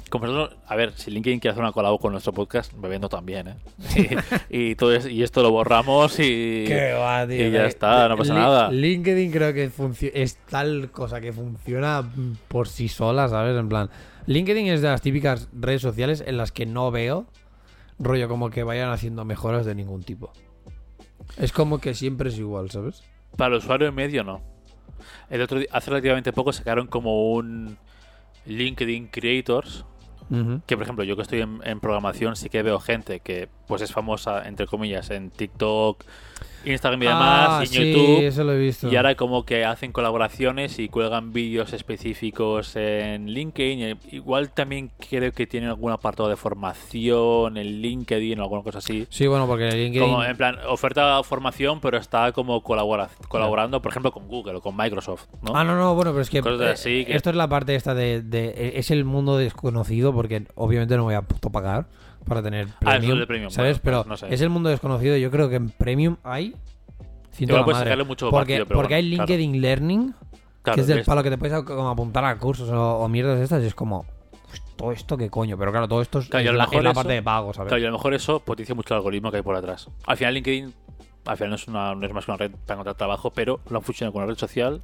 Como 0.10 0.28
nosotros- 0.28 0.60
a 0.68 0.76
ver, 0.76 0.92
si 0.94 1.10
LinkedIn 1.12 1.40
quiere 1.40 1.52
hacer 1.54 1.64
una 1.64 1.72
colabo 1.72 1.98
con 1.98 2.12
nuestro 2.12 2.32
podcast, 2.32 2.72
me 2.74 2.88
vendo 2.88 3.10
también, 3.10 3.48
¿eh? 3.48 3.56
Y, 4.50 4.58
y 4.72 4.76
todo 4.76 4.94
es- 4.94 5.08
y 5.08 5.24
esto 5.24 5.42
lo 5.42 5.50
borramos 5.52 6.20
y... 6.20 6.66
va, 6.70 7.24
y 7.34 7.52
ya 7.52 7.66
está, 7.66 8.08
no 8.08 8.16
pasa 8.18 8.34
nada. 8.34 8.72
LinkedIn 8.72 9.32
creo 9.32 9.54
que 9.54 9.72
es 10.14 10.38
tal 10.50 10.92
cosa 10.92 11.20
que 11.22 11.34
funciona 11.34 12.04
por 12.48 12.68
sí 12.68 12.88
sola, 12.88 13.28
¿sabes? 13.30 13.58
En 13.58 13.68
plan, 13.68 13.90
LinkedIn 14.28 14.68
es 14.68 14.82
de 14.82 14.90
las 14.90 15.02
típicas 15.02 15.50
redes 15.54 15.82
sociales 15.82 16.24
en 16.26 16.38
las 16.38 16.52
que 16.52 16.66
no 16.66 16.92
veo 16.92 17.26
rollo 17.98 18.28
como 18.28 18.50
que 18.50 18.64
vayan 18.64 18.92
haciendo 18.92 19.26
mejoras 19.26 19.66
de 19.66 19.74
ningún 19.74 20.04
tipo. 20.04 20.32
Es 21.38 21.52
como 21.52 21.80
que 21.80 21.94
siempre 21.94 22.30
es 22.30 22.38
igual, 22.38 22.72
¿sabes? 22.72 23.04
Para 23.38 23.56
el 23.56 23.60
usuario 23.60 23.92
medio, 23.92 24.24
no. 24.24 24.42
El 25.30 25.42
otro 25.42 25.60
día, 25.60 25.70
hace 25.72 25.90
relativamente 25.90 26.32
poco 26.34 26.54
sacaron 26.54 26.88
como 26.88 27.32
un 27.34 27.78
LinkedIn 28.46 29.08
Creators, 29.08 29.86
Que 30.66 30.76
por 30.76 30.84
ejemplo 30.84 31.04
yo 31.04 31.16
que 31.16 31.22
estoy 31.22 31.42
en, 31.42 31.60
en 31.64 31.80
programación 31.80 32.36
sí 32.36 32.50
que 32.50 32.64
veo 32.64 32.80
gente 32.80 33.20
que 33.20 33.48
pues 33.68 33.82
es 33.82 33.92
famosa, 33.92 34.48
entre 34.48 34.68
comillas, 34.68 35.10
en 35.10 35.30
TikTok, 35.32 36.04
Instagram 36.66 37.02
y 37.04 37.06
demás, 37.06 37.48
Ah, 37.52 37.62
y 37.64 37.68
sí, 37.68 37.94
YouTube. 37.94 38.26
eso 38.26 38.44
lo 38.44 38.54
he 38.54 38.58
visto. 38.60 38.90
Y 38.92 38.96
ahora 38.96 39.14
como 39.16 39.46
que 39.46 39.66
hacen 39.66 39.92
colaboraciones 39.92 40.80
y 40.80 40.90
cuelgan 40.90 41.32
vídeos 41.32 41.74
específicos 41.74 42.76
en 42.76 43.28
LinkedIn. 43.32 43.82
Eh, 43.82 43.96
Igual 44.12 44.50
también 44.52 44.92
creo 45.10 45.32
que 45.32 45.46
tienen 45.46 45.70
algún 45.70 45.92
apartado 45.92 46.28
de 46.30 46.36
formación 46.36 47.58
en 47.58 47.82
LinkedIn 47.82 48.40
o 48.40 48.44
alguna 48.44 48.64
cosa 48.64 48.80
así. 48.80 49.06
Sí, 49.10 49.28
bueno, 49.28 49.46
porque 49.48 49.70
LinkedIn... 49.72 50.00
Como 50.10 50.24
en 50.24 50.36
plan, 50.38 50.58
oferta 50.68 51.22
formación, 51.24 51.80
pero 51.82 51.98
está 51.98 52.32
como 52.32 52.64
colabora- 52.64 53.10
colaborando, 53.28 53.82
por 53.82 53.92
ejemplo, 53.92 54.12
con 54.12 54.28
Google 54.28 54.56
o 54.56 54.62
con 54.62 54.76
Microsoft, 54.76 55.26
¿no? 55.44 55.56
Ah, 55.56 55.64
no, 55.64 55.76
no, 55.78 55.94
bueno, 55.94 56.12
pero 56.12 56.22
es 56.22 56.30
que, 56.32 56.42
Cosas 56.42 56.62
eh, 56.62 56.72
así 56.72 57.06
que- 57.06 57.16
esto 57.16 57.30
es 57.30 57.36
la 57.36 57.48
parte 57.48 57.76
esta 57.76 57.94
de, 57.94 58.22
de- 58.24 58.74
Es 58.76 58.90
el 58.90 59.06
mundo 59.06 59.38
desconocido 59.38 60.14
porque 60.16 60.46
obviamente 60.56 60.96
no 60.98 61.04
voy 61.04 61.14
a 61.16 61.22
puto 61.22 61.50
pagar 61.52 61.86
para 62.28 62.42
tener 62.42 62.68
Ah, 62.84 62.92
premium, 62.98 63.20
de 63.20 63.28
premium, 63.28 63.52
¿sabes? 63.52 63.82
bueno, 63.82 64.04
pero 64.04 64.10
no 64.10 64.18
sé. 64.18 64.34
es 64.34 64.42
el 64.42 64.50
mundo 64.50 64.70
desconocido. 64.70 65.16
Yo 65.18 65.30
creo 65.30 65.50
que 65.50 65.56
en 65.58 65.70
premium 65.70 66.18
hay... 66.24 66.56
Igual 67.38 67.60
la 67.60 67.64
puedes 67.66 67.76
madre. 67.78 67.90
sacarle 67.90 68.04
mucho 68.06 68.30
porque, 68.32 68.60
partido, 68.60 68.66
porque 68.66 68.94
bueno, 68.94 68.96
hay 68.96 69.16
claro. 69.16 69.28
LinkedIn 69.28 69.62
Learning, 69.62 70.14
Claro, 70.64 70.76
que 70.76 70.82
es 70.82 70.88
del 70.88 71.00
es- 71.00 71.06
palo 71.06 71.22
que 71.22 71.30
te 71.30 71.38
puedes 71.38 71.64
como 71.64 71.90
apuntar 71.90 72.24
a 72.26 72.38
cursos 72.38 72.70
o, 72.70 73.00
o 73.00 73.08
mierdas 73.10 73.40
estas 73.42 73.62
y 73.64 73.68
es 73.68 73.76
como... 73.76 74.06
"Pues, 74.48 74.62
¿Todo 74.78 74.92
esto 74.94 75.18
qué 75.18 75.30
coño? 75.30 75.58
Pero 75.58 75.72
claro, 75.72 75.88
todo 75.88 76.02
esto 76.02 76.20
es, 76.20 76.28
Claro, 76.30 76.50
es 76.50 76.56
la, 76.56 76.64
es 76.64 76.72
la 76.84 76.90
eso- 76.92 76.94
parte 76.94 77.14
de 77.14 77.22
pago, 77.22 77.54
¿sabes? 77.54 77.68
Claro, 77.70 77.82
y 77.82 77.86
a 77.86 77.90
lo 77.90 77.98
mejor 77.98 78.14
eso 78.14 78.40
potencia 78.40 78.74
mucho 78.74 78.94
el 78.94 78.98
algoritmo 79.00 79.30
que 79.32 79.38
hay 79.38 79.44
por 79.44 79.56
atrás. 79.56 79.90
Al 80.08 80.18
final 80.18 80.34
LinkedIn 80.34 80.74
al 81.26 81.38
final 81.38 81.50
no 81.50 81.56
es, 81.56 81.68
una, 81.68 81.96
no 81.96 82.06
es 82.06 82.14
más 82.14 82.26
que 82.26 82.32
una 82.32 82.38
red 82.38 82.52
para 82.52 82.74
encontrar 82.76 82.96
trabajo, 82.96 83.32
pero 83.32 83.60
lo 83.70 83.78
han 83.78 83.84
funcionado 83.84 84.14
con 84.14 84.22
una 84.24 84.32
red 84.32 84.38
social 84.38 84.82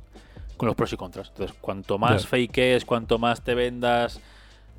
con 0.57 0.67
los 0.67 0.75
pros 0.75 0.91
y 0.93 0.97
contras. 0.97 1.29
Entonces, 1.29 1.55
cuanto 1.61 1.97
más 1.99 2.27
fake 2.27 2.57
es, 2.57 2.85
cuanto 2.85 3.17
más 3.19 3.43
te 3.43 3.53
vendas 3.55 4.19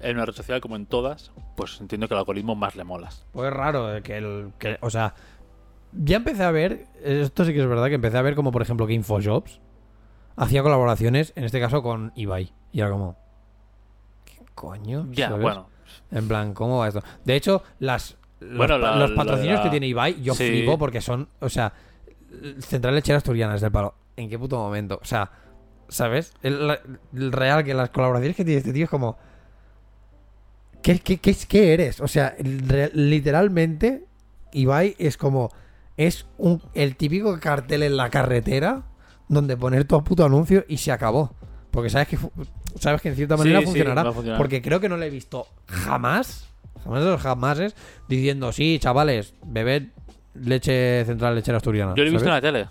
en 0.03 0.17
una 0.17 0.27
red 0.27 0.35
social 0.35 0.61
como 0.61 0.77
en 0.77 0.87
todas, 0.87 1.31
pues 1.57 1.81
entiendo 1.81 2.09
que 2.09 2.15
el 2.15 2.19
algoritmo 2.19 2.55
más 2.55 2.77
le 2.77 2.85
molas. 2.85 3.25
Pues 3.33 3.49
es 3.49 3.55
raro 3.57 3.97
eh, 3.97 4.03
que 4.03 4.17
el. 4.19 4.53
Que, 4.59 4.77
o 4.81 4.91
sea, 4.91 5.15
ya 5.93 6.17
empecé 6.17 6.43
a 6.45 6.51
ver. 6.51 6.87
Esto 7.03 7.45
sí 7.45 7.53
que 7.53 7.61
es 7.61 7.69
verdad 7.69 7.87
que 7.89 7.95
empecé 7.95 8.19
a 8.19 8.23
ver 8.23 8.35
como, 8.35 8.53
por 8.53 8.63
ejemplo, 8.63 8.87
que 8.87 8.93
InfoJobs 8.95 9.61
hacía 10.37 10.63
colaboraciones, 10.63 11.33
en 11.37 11.45
este 11.45 11.61
caso 11.61 11.83
con 11.83 12.13
Ibai. 12.17 12.53
Y 12.73 12.81
era 12.81 12.91
como. 12.91 13.17
¿Qué 14.25 14.41
coño? 14.55 15.07
Ya, 15.11 15.29
¿Sabes? 15.29 15.43
bueno. 15.43 15.69
En 16.11 16.27
plan, 16.29 16.55
¿cómo 16.55 16.79
va 16.79 16.89
esto? 16.89 17.03
De 17.25 17.37
hecho, 17.37 17.63
las. 17.79 18.17
Los, 18.41 18.57
Bueno, 18.57 18.75
pa- 18.81 18.91
la- 18.93 18.97
los 18.97 19.11
la- 19.11 19.17
patrocinios 19.17 19.59
la- 19.59 19.63
que 19.65 19.71
tiene 19.71 19.87
Ibai, 19.87 20.21
yo 20.23 20.35
Sí. 20.35 20.49
flipo 20.49 20.79
porque 20.79 21.01
son. 21.01 21.29
O 21.41 21.49
sea, 21.49 21.73
Central 22.61 22.95
Lechera 22.95 23.19
Asturiana 23.19 23.55
es 23.55 23.61
del 23.61 23.71
palo. 23.71 23.95
¿En 24.17 24.29
qué 24.29 24.39
puto 24.39 24.57
momento? 24.59 24.99
O 25.01 25.05
sea, 25.05 25.31
¿sabes? 25.89 26.35
El 26.43 27.31
real 27.33 27.63
que 27.65 27.73
las 27.75 27.91
colaboraciones 27.91 28.37
que 28.37 28.45
tiene 28.45 28.59
este 28.59 28.73
tío 28.73 28.85
es 28.85 28.91
como. 28.91 29.17
¿Qué, 30.83 30.99
qué, 30.99 31.19
qué, 31.19 31.31
es- 31.31 31.47
qué 31.47 31.73
eres? 31.73 32.01
O 32.01 32.09
sea, 32.09 32.35
literalmente, 32.93 34.05
Ibai 34.53 34.95
es 34.99 35.17
como. 35.17 35.51
Es 35.97 36.27
un, 36.39 36.63
el 36.75 36.97
típico 36.97 37.39
cartel 37.39 37.83
en 37.83 37.97
la 37.97 38.09
carretera 38.11 38.83
donde 39.29 39.57
poner 39.57 39.85
tu 39.85 40.03
puto 40.03 40.25
anuncio 40.25 40.65
y 40.67 40.79
se 40.79 40.91
acabó. 40.91 41.35
Porque 41.71 41.91
sabes 41.91 42.09
que, 42.09 42.19
sabes 42.81 43.01
que 43.03 43.11
en 43.11 43.17
cierta 43.17 43.37
manera 43.37 43.61
Sí, 43.61 43.67
funcionará. 43.67 44.13
funcionar. 44.13 44.39
porque 44.39 44.61
creo 44.63 44.81
que 44.81 44.89
no 44.89 44.97
le 44.97 45.07
he 45.07 45.11
visto 45.11 45.47
jamás, 45.67 46.49
jamás 46.83 47.05
de 47.05 47.11
los 47.11 47.21
jamases, 47.21 47.75
diciendo, 48.09 48.53
sí, 48.53 48.79
chavales, 48.81 49.35
bebed 49.47 49.85
leche 50.35 51.05
central 51.05 51.35
lechera 51.35 51.59
asturiana. 51.59 51.95
Yo 51.95 52.03
lo 52.05 52.09
he 52.09 52.13
visto 52.13 52.29
en 52.29 52.35
la 52.35 52.41
tele. 52.41 52.69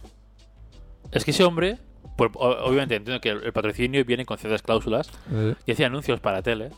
Es 1.12 1.24
que 1.26 1.32
ese 1.32 1.44
hombre, 1.44 1.78
pues, 2.18 2.32
o- 2.36 2.50
obviamente 2.66 2.96
entiendo 2.96 3.22
que 3.22 3.30
el, 3.30 3.44
el 3.44 3.54
patrocinio 3.54 4.04
viene 4.04 4.26
con 4.26 4.38
ciertas 4.38 4.62
cláusulas 4.64 5.10
Eh, 5.32 5.56
y 5.66 5.72
hacía 5.74 5.88
anuncios 5.88 6.20
para 6.20 6.42
tele 6.42 6.70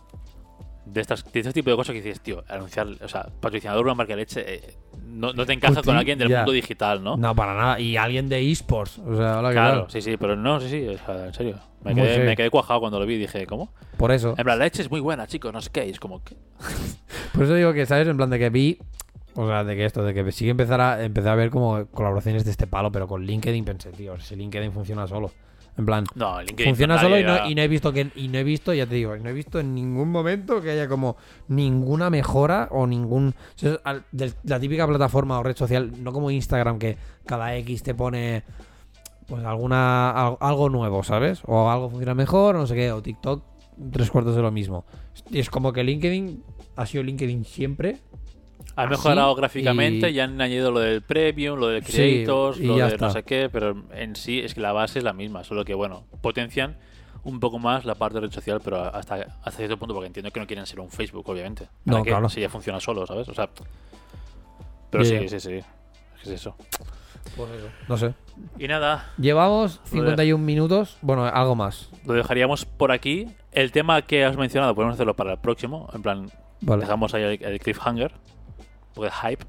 de 0.85 1.01
estas 1.01 1.23
de 1.31 1.39
este 1.39 1.53
tipo 1.53 1.69
de 1.69 1.75
cosas 1.75 1.93
que 1.93 2.01
dices, 2.01 2.21
tío, 2.21 2.43
anunciar, 2.47 2.87
o 2.87 3.07
sea, 3.07 3.27
patrocinador 3.39 3.83
de 3.83 3.91
una 3.91 3.95
marca 3.95 4.13
de 4.13 4.17
leche 4.17 4.55
eh, 4.55 4.73
no, 5.07 5.33
no 5.33 5.45
te 5.45 5.53
encaja 5.53 5.81
con 5.81 5.95
alguien 5.95 6.17
del 6.19 6.29
mundo 6.29 6.51
digital, 6.51 7.03
¿no? 7.03 7.17
¿no? 7.17 7.35
para 7.35 7.53
nada. 7.53 7.79
Y 7.79 7.97
alguien 7.97 8.29
de 8.29 8.51
esports. 8.51 8.99
O 8.99 9.15
sea, 9.15 9.39
hola, 9.39 9.49
¿qué 9.49 9.55
claro, 9.55 9.89
sí, 9.89 10.01
sí, 10.01 10.17
pero 10.17 10.35
no, 10.35 10.59
sí, 10.59 10.69
sí, 10.69 10.87
o 10.87 10.97
sea, 10.97 11.27
en 11.27 11.33
serio. 11.33 11.59
Me 11.83 11.93
quedé, 11.93 12.25
me 12.25 12.35
quedé 12.35 12.49
cuajado 12.49 12.79
cuando 12.79 12.99
lo 12.99 13.05
vi 13.05 13.15
y 13.15 13.19
dije, 13.19 13.45
¿cómo? 13.45 13.73
Por 13.97 14.11
eso. 14.11 14.35
En 14.37 14.43
plan, 14.43 14.57
la 14.57 14.65
leche 14.65 14.81
es 14.81 14.89
muy 14.89 15.01
buena, 15.01 15.27
chicos, 15.27 15.51
no 15.51 15.61
sé 15.61 15.69
qué. 15.71 15.89
Es 15.89 15.99
como 15.99 16.23
que. 16.23 16.35
Por 17.33 17.43
eso 17.43 17.55
digo 17.55 17.73
que, 17.73 17.85
¿sabes? 17.85 18.07
En 18.07 18.15
plan 18.15 18.29
de 18.29 18.39
que 18.39 18.49
vi. 18.49 18.79
O 19.35 19.47
sea, 19.47 19.63
de 19.63 19.75
que 19.75 19.85
esto, 19.85 20.03
de 20.03 20.13
que 20.13 20.31
sí 20.31 20.45
que 20.45 20.51
empezar 20.51 20.79
a, 20.79 21.03
empecé 21.03 21.27
a 21.27 21.35
ver 21.35 21.49
como 21.49 21.87
colaboraciones 21.87 22.45
de 22.45 22.51
este 22.51 22.67
palo, 22.67 22.91
pero 22.91 23.07
con 23.07 23.25
LinkedIn 23.25 23.65
pensé, 23.65 23.91
tío, 23.91 24.19
si 24.19 24.35
LinkedIn 24.35 24.71
funciona 24.71 25.07
solo. 25.07 25.31
En 25.75 25.85
plan, 25.87 26.05
No, 26.13 26.39
LinkedIn. 26.39 26.65
funciona 26.67 26.99
solo 26.99 27.17
y 27.19 27.23
no, 27.23 27.35
ya- 27.37 27.47
y 27.49 27.55
no 27.55 27.61
he 27.63 27.67
visto 27.67 27.91
que 27.91 28.11
y 28.15 28.27
no 28.27 28.37
he 28.37 28.43
visto 28.43 28.73
ya 28.75 28.85
te 28.85 28.93
digo 28.95 29.15
no 29.17 29.27
he 29.29 29.33
visto 29.33 29.59
en 29.59 29.73
ningún 29.73 30.11
momento 30.11 30.61
que 30.61 30.69
haya 30.69 30.87
como 30.87 31.17
ninguna 31.47 32.11
mejora 32.11 32.67
o 32.71 32.85
ningún 32.85 33.33
la 34.43 34.59
típica 34.59 34.85
plataforma 34.87 35.39
o 35.39 35.43
red 35.43 35.55
social 35.57 35.91
no 36.03 36.13
como 36.13 36.29
Instagram 36.29 36.77
que 36.77 36.97
cada 37.25 37.55
X 37.57 37.81
te 37.81 37.95
pone 37.95 38.43
pues 39.25 39.43
alguna 39.45 40.11
al- 40.11 40.37
algo 40.41 40.69
nuevo 40.69 41.01
sabes 41.03 41.41
o 41.47 41.69
algo 41.71 41.89
funciona 41.89 42.13
mejor 42.13 42.53
no 42.55 42.67
sé 42.67 42.75
qué 42.75 42.91
o 42.91 43.01
TikTok 43.01 43.43
tres 43.91 44.11
cuartos 44.11 44.35
de 44.35 44.41
lo 44.43 44.51
mismo 44.51 44.85
y 45.31 45.39
es 45.39 45.49
como 45.49 45.73
que 45.73 45.83
LinkedIn 45.83 46.43
ha 46.75 46.85
sido 46.85 47.03
LinkedIn 47.03 47.45
siempre 47.45 47.97
Ha 48.75 48.83
así 48.83 48.89
mejorado 48.91 49.35
gráficamente, 49.35 50.09
y- 50.09 50.13
ya 50.13 50.23
han 50.23 50.39
añadido 50.41 50.71
lo 50.71 50.79
del 50.79 51.01
Premium, 51.01 51.59
lo 51.59 51.67
del 51.67 51.83
Sí, 51.85 51.91
Creators, 51.91 52.59
y 52.59 52.65
lo 52.65 52.75
de 52.77 52.97
no 52.97 53.09
sé 53.11 53.23
qué, 53.23 53.49
pero 53.51 53.75
en 53.93 54.15
sí 54.15 54.39
es 54.39 54.53
que 54.55 54.61
la 54.61 54.71
base 54.73 54.99
es 54.99 55.05
la 55.05 55.13
misma, 55.13 55.43
solo 55.43 55.63
que, 55.63 55.73
bueno, 55.73 56.05
potencian 56.21 56.77
un 57.23 57.39
poco 57.39 57.57
más 57.59 57.85
la 57.85 57.95
parte 57.95 58.15
de 58.15 58.21
red 58.27 58.31
social, 58.33 58.59
pero 58.63 58.83
hasta, 58.83 59.15
hasta 59.15 59.51
cierto 59.51 59.77
punto, 59.77 59.93
porque 59.93 60.07
entiendo 60.07 60.29
que 60.31 60.39
no 60.39 60.47
quieren 60.47 60.65
ser 60.65 60.79
un 60.79 60.89
Facebook, 60.89 61.27
obviamente. 61.29 61.69
¿Para 61.85 61.97
No, 61.99 62.03
qué? 62.03 62.09
claro. 62.09 62.27
Si 62.29 62.41
ya 62.41 62.49
funciona 62.49 62.79
solo, 62.79 63.05
¿sabes? 63.07 63.29
O 63.29 63.33
sea. 63.33 63.49
Pero 64.89 65.03
Ya, 65.03 65.19
sí, 65.21 65.29
sí, 65.29 65.39
sí. 65.39 65.59
Es 66.23 66.29
eso. 66.29 66.55
no 67.87 67.97
sé 67.97 68.13
Y 68.59 68.67
nada, 68.67 69.11
llevamos 69.17 69.77
Lo 69.91 70.03
de- 70.03 70.07
51 70.09 70.43
minutos 70.43 70.97
bueno 71.01 71.25
algo 71.25 71.55
más 71.55 71.89
lo 72.05 72.13
dejaríamos 72.13 72.65
por 72.65 72.91
aquí. 72.91 73.27
El 73.53 73.71
tema 73.71 74.01
que 74.01 74.25
has 74.25 74.35
mencionado, 74.35 74.75
podemos 74.75 74.95
hacerlo 74.95 75.15
para 75.15 75.33
el 75.33 75.37
próximo. 75.39 75.89
En 75.93 76.01
plan, 76.01 76.29
vale 76.61 76.81
dejamos 76.81 77.13
ahí 77.13 77.23
el, 77.23 77.43
el 77.43 77.59
cliffhanger, 77.59 78.11
porque 78.93 79.11
hype. 79.11 79.45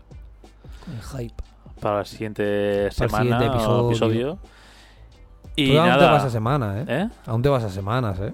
hype 1.16 1.34
para 1.80 1.98
la 1.98 2.04
siguiente 2.04 2.42
Para 2.42 2.84
el 2.86 2.92
semana 2.92 3.22
siguiente 3.22 3.44
o 3.46 3.52
episodio. 3.54 3.88
episodio. 3.90 4.38
Y 5.56 5.70
Tú 5.72 5.78
aún 5.78 5.88
nada. 5.88 6.06
te 6.06 6.12
vas 6.12 6.24
a 6.24 6.30
semanas, 6.30 6.76
¿eh? 6.78 6.84
¿Eh? 6.88 7.08
Aún 7.26 7.42
te 7.42 7.48
vas 7.48 7.62
a 7.64 7.68
semanas, 7.70 8.18
¿eh? 8.20 8.32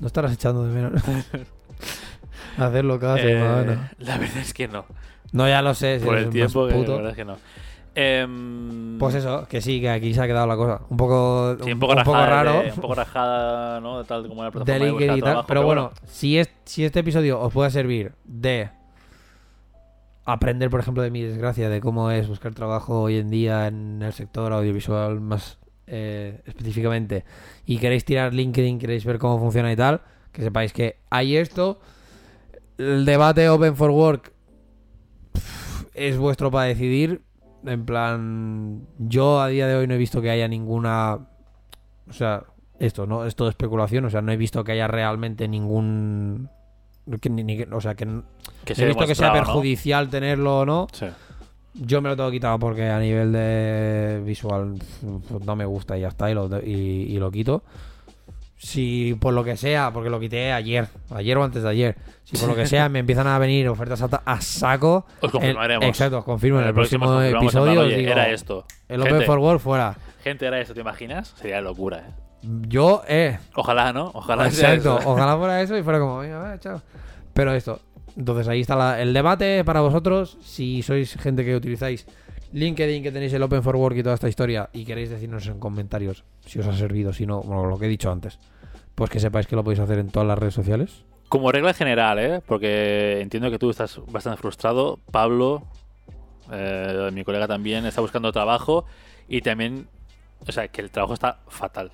No 0.00 0.06
estarás 0.06 0.32
echando 0.32 0.64
de 0.64 0.72
menos. 0.74 1.02
Hacerlo 2.58 2.98
cada 2.98 3.18
Eh, 3.18 3.22
semana. 3.34 3.92
la 3.98 4.18
verdad 4.18 4.38
es 4.38 4.54
que 4.54 4.68
no. 4.68 4.84
No, 5.32 5.48
ya 5.48 5.60
lo 5.62 5.74
sé. 5.74 5.98
si 5.98 6.04
Por 6.06 6.16
el 6.18 6.30
tiempo, 6.30 6.66
que 6.66 6.74
puto. 6.74 6.92
la 6.92 6.96
verdad 6.96 7.10
es 7.10 7.16
que 7.16 7.24
no. 7.24 7.36
Em, 7.94 8.98
Pues 8.98 9.14
eso, 9.14 9.46
que 9.48 9.60
sí, 9.60 9.80
que 9.80 9.90
aquí 9.90 10.14
se 10.14 10.22
ha 10.22 10.26
quedado 10.26 10.46
la 10.46 10.56
cosa. 10.56 10.80
Un 10.88 10.96
poco, 10.96 11.56
sí, 11.64 11.72
un, 11.72 11.78
poco 11.80 11.94
un 11.94 12.02
poco 12.04 12.16
rajada, 12.16 12.42
raro. 12.44 12.62
de- 12.62 12.70
un 12.72 12.80
poco 12.80 12.94
rajada, 12.94 13.80
¿no? 13.80 14.04
Tal 14.04 14.28
como 14.28 14.42
la 14.42 14.50
de 14.50 14.52
plataforma 14.52 14.84
de 14.84 14.90
LinkedIn 14.90 14.92
buscar 15.08 15.18
y 15.18 15.20
tal. 15.20 15.30
trabajo, 15.30 15.46
Pero 15.48 15.62
bueno, 15.64 15.90
si, 16.06 16.38
es, 16.38 16.50
si 16.64 16.84
este 16.84 17.00
episodio 17.00 17.40
os 17.40 17.52
puede 17.52 17.70
servir 17.70 18.12
de 18.24 18.70
aprender, 20.26 20.68
por 20.68 20.80
ejemplo, 20.80 21.02
de 21.02 21.10
mi 21.10 21.22
desgracia, 21.22 21.70
de 21.70 21.80
cómo 21.80 22.10
es 22.10 22.28
buscar 22.28 22.52
trabajo 22.54 23.02
hoy 23.02 23.16
en 23.16 23.30
día 23.30 23.68
en 23.68 24.02
el 24.02 24.12
sector 24.12 24.52
audiovisual 24.52 25.20
más 25.20 25.58
eh, 25.86 26.42
específicamente, 26.44 27.24
y 27.64 27.78
queréis 27.78 28.04
tirar 28.04 28.34
LinkedIn, 28.34 28.78
queréis 28.78 29.04
ver 29.04 29.18
cómo 29.18 29.38
funciona 29.38 29.72
y 29.72 29.76
tal, 29.76 30.02
que 30.32 30.42
sepáis 30.42 30.72
que 30.72 30.98
hay 31.08 31.36
esto. 31.36 31.80
El 32.76 33.06
debate 33.06 33.48
Open 33.48 33.74
for 33.74 33.90
Work 33.90 34.32
es 35.94 36.18
vuestro 36.18 36.50
para 36.50 36.66
decidir. 36.66 37.22
En 37.64 37.86
plan, 37.86 38.86
yo 38.98 39.40
a 39.40 39.48
día 39.48 39.66
de 39.66 39.76
hoy 39.76 39.86
no 39.86 39.94
he 39.94 39.98
visto 39.98 40.20
que 40.20 40.30
haya 40.30 40.46
ninguna. 40.46 41.28
O 42.08 42.12
sea, 42.12 42.44
esto, 42.78 43.06
¿no? 43.06 43.24
Es 43.24 43.34
todo 43.34 43.48
especulación. 43.48 44.04
O 44.04 44.10
sea, 44.10 44.20
no 44.20 44.30
he 44.30 44.36
visto 44.36 44.62
que 44.62 44.72
haya 44.72 44.88
realmente 44.88 45.48
ningún. 45.48 46.50
Que 47.20 47.30
ni- 47.30 47.44
ni 47.44 47.62
o 47.62 47.80
sea, 47.80 47.94
que 47.94 48.06
Que 48.64 48.72
he 48.74 48.86
visto 48.86 49.06
que 49.06 49.14
sea 49.14 49.32
perjudicial 49.32 50.08
tenerlo 50.08 50.60
o 50.60 50.66
no. 50.66 50.86
Sí. 50.92 51.06
Yo 51.74 52.00
me 52.00 52.08
lo 52.08 52.16
tengo 52.16 52.30
quitado 52.30 52.58
porque 52.58 52.88
a 52.88 52.98
nivel 52.98 53.32
de 53.32 54.22
visual 54.24 54.74
pues, 55.28 55.44
no 55.44 55.56
me 55.56 55.64
gusta 55.66 55.96
y 55.98 56.00
ya 56.00 56.08
está, 56.08 56.30
y 56.30 56.34
lo, 56.34 56.48
y, 56.62 56.70
y 57.10 57.18
lo 57.18 57.30
quito. 57.30 57.62
Si 58.58 59.14
por 59.20 59.34
lo 59.34 59.44
que 59.44 59.56
sea, 59.58 59.92
porque 59.92 60.08
lo 60.08 60.18
quité 60.18 60.50
ayer, 60.52 60.88
ayer 61.14 61.36
o 61.36 61.44
antes 61.44 61.62
de 61.62 61.68
ayer, 61.68 61.96
si 62.24 62.38
por 62.38 62.48
lo 62.48 62.54
que 62.54 62.66
sea 62.66 62.88
me 62.88 63.00
empiezan 63.00 63.26
a 63.26 63.38
venir 63.38 63.68
ofertas 63.68 64.00
a, 64.00 64.06
a 64.24 64.40
saco, 64.40 65.04
Os 65.20 65.30
confirmaremos. 65.30 65.84
exacto, 65.86 66.18
os 66.18 66.24
confirmo 66.24 66.60
en 66.60 66.68
el, 66.68 66.72
próximo, 66.74 67.04
plan, 67.06 67.26
episodio. 67.26 67.80
os 67.82 67.86
oye, 67.86 67.98
digo, 67.98 68.12
era 68.12 68.30
esto. 68.30 68.64
El 68.88 69.00
Open 69.02 69.12
gente, 69.12 69.26
for 69.26 69.38
World 69.38 69.60
fuera. 69.60 69.96
gente, 70.24 70.46
era 70.46 70.58
esto, 70.58 70.72
¿te 70.72 70.80
imaginas? 70.80 71.34
Sería 71.36 71.60
locura, 71.60 71.98
¿eh? 71.98 72.10
Yo, 72.68 73.02
eh, 73.08 73.38
Ojalá, 73.54 73.92
¿no? 73.92 74.10
Ojalá 74.14 74.50
sea 74.50 74.74
Exacto, 74.74 74.98
eso. 75.00 75.10
ojalá 75.10 75.36
fuera 75.36 75.60
eso 75.62 75.76
y 75.76 75.82
fuera 75.82 75.98
como, 75.98 76.18
venga, 76.18 76.58
chao. 76.60 76.80
Pero 77.34 77.52
esto, 77.52 77.80
entonces 78.16 78.46
ahí 78.48 78.60
está 78.60 78.76
la- 78.76 79.00
el 79.00 79.12
debate 79.12 79.64
para 79.64 79.80
vosotros. 79.80 80.38
Si 80.42 80.82
sois 80.82 81.14
gente 81.16 81.44
que 81.44 81.56
utilizáis 81.56 82.06
LinkedIn, 82.52 83.02
que 83.02 83.10
tenéis 83.12 83.32
el 83.32 83.42
Open 83.42 83.62
for 83.62 83.76
Work 83.76 83.96
y 83.96 84.02
toda 84.02 84.14
esta 84.14 84.28
historia, 84.28 84.70
y 84.72 84.84
queréis 84.84 85.10
decirnos 85.10 85.46
en 85.48 85.58
comentarios 85.58 86.24
si 86.46 86.58
os 86.60 86.66
ha 86.66 86.72
servido, 86.72 87.12
si 87.12 87.26
no, 87.26 87.42
bueno, 87.42 87.66
lo 87.66 87.78
que 87.78 87.86
he 87.86 87.88
dicho 87.88 88.10
antes, 88.10 88.38
pues 88.94 89.10
que 89.10 89.18
sepáis 89.20 89.46
que 89.46 89.56
lo 89.56 89.64
podéis 89.64 89.80
hacer 89.80 89.98
en 89.98 90.08
todas 90.10 90.26
las 90.28 90.38
redes 90.38 90.54
sociales. 90.54 91.04
Como 91.28 91.50
regla 91.50 91.74
general, 91.74 92.18
¿eh? 92.20 92.40
Porque 92.46 93.20
entiendo 93.20 93.50
que 93.50 93.58
tú 93.58 93.68
estás 93.70 94.00
bastante 94.08 94.40
frustrado. 94.40 95.00
Pablo, 95.10 95.64
eh, 96.52 97.10
mi 97.12 97.24
colega 97.24 97.48
también, 97.48 97.84
está 97.84 98.00
buscando 98.00 98.30
trabajo 98.32 98.84
y 99.28 99.40
también, 99.40 99.88
o 100.46 100.52
sea, 100.52 100.68
que 100.68 100.80
el 100.80 100.90
trabajo 100.90 101.14
está 101.14 101.40
fatal. 101.48 101.90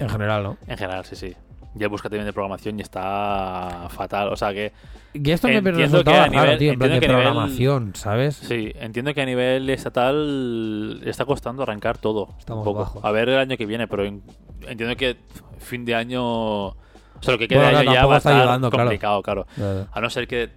En 0.00 0.08
general, 0.08 0.42
¿no? 0.42 0.56
En 0.66 0.76
general, 0.78 1.04
sí, 1.04 1.16
sí. 1.16 1.34
Ya 1.74 1.86
busca 1.86 2.08
también 2.08 2.26
de 2.26 2.32
programación 2.32 2.78
y 2.80 2.82
está 2.82 3.86
fatal. 3.90 4.32
O 4.32 4.36
sea 4.36 4.52
que, 4.52 4.72
Y 5.12 5.30
esto 5.30 5.46
me 5.46 5.60
resultaba 5.60 6.28
que 6.28 6.36
a 6.36 6.40
raro, 6.40 6.52
nivel- 6.52 6.58
tío, 6.58 6.72
en 6.72 6.78
plan 6.78 6.90
de 6.90 6.96
nivel- 7.00 7.10
programación, 7.10 7.92
¿sabes? 7.94 8.34
sí, 8.36 8.72
entiendo 8.74 9.14
que 9.14 9.22
a 9.22 9.26
nivel 9.26 9.70
estatal 9.70 11.00
está 11.04 11.24
costando 11.24 11.62
arrancar 11.62 11.98
todo. 11.98 12.34
Estamos 12.38 12.66
un 12.66 12.72
poco. 12.72 12.80
bajos. 12.80 13.04
A 13.04 13.10
ver 13.12 13.28
el 13.28 13.38
año 13.38 13.56
que 13.56 13.66
viene, 13.66 13.86
pero 13.86 14.04
en- 14.04 14.22
entiendo 14.66 14.96
que 14.96 15.16
fin 15.58 15.84
de 15.84 15.94
año. 15.94 16.22
O 16.68 16.76
sea, 17.20 17.32
lo 17.34 17.38
que 17.38 17.46
queda 17.48 17.60
Bueno, 17.60 17.78
de 17.78 17.84
claro, 17.84 17.90
año 17.90 18.00
ya 18.00 18.06
va 18.06 18.14
a 18.14 18.18
estar 18.18 18.34
ayudando, 18.40 18.70
complicado, 18.70 19.22
claro. 19.22 19.46
A 19.92 20.00
no 20.00 20.10
ser 20.10 20.26
que, 20.26 20.48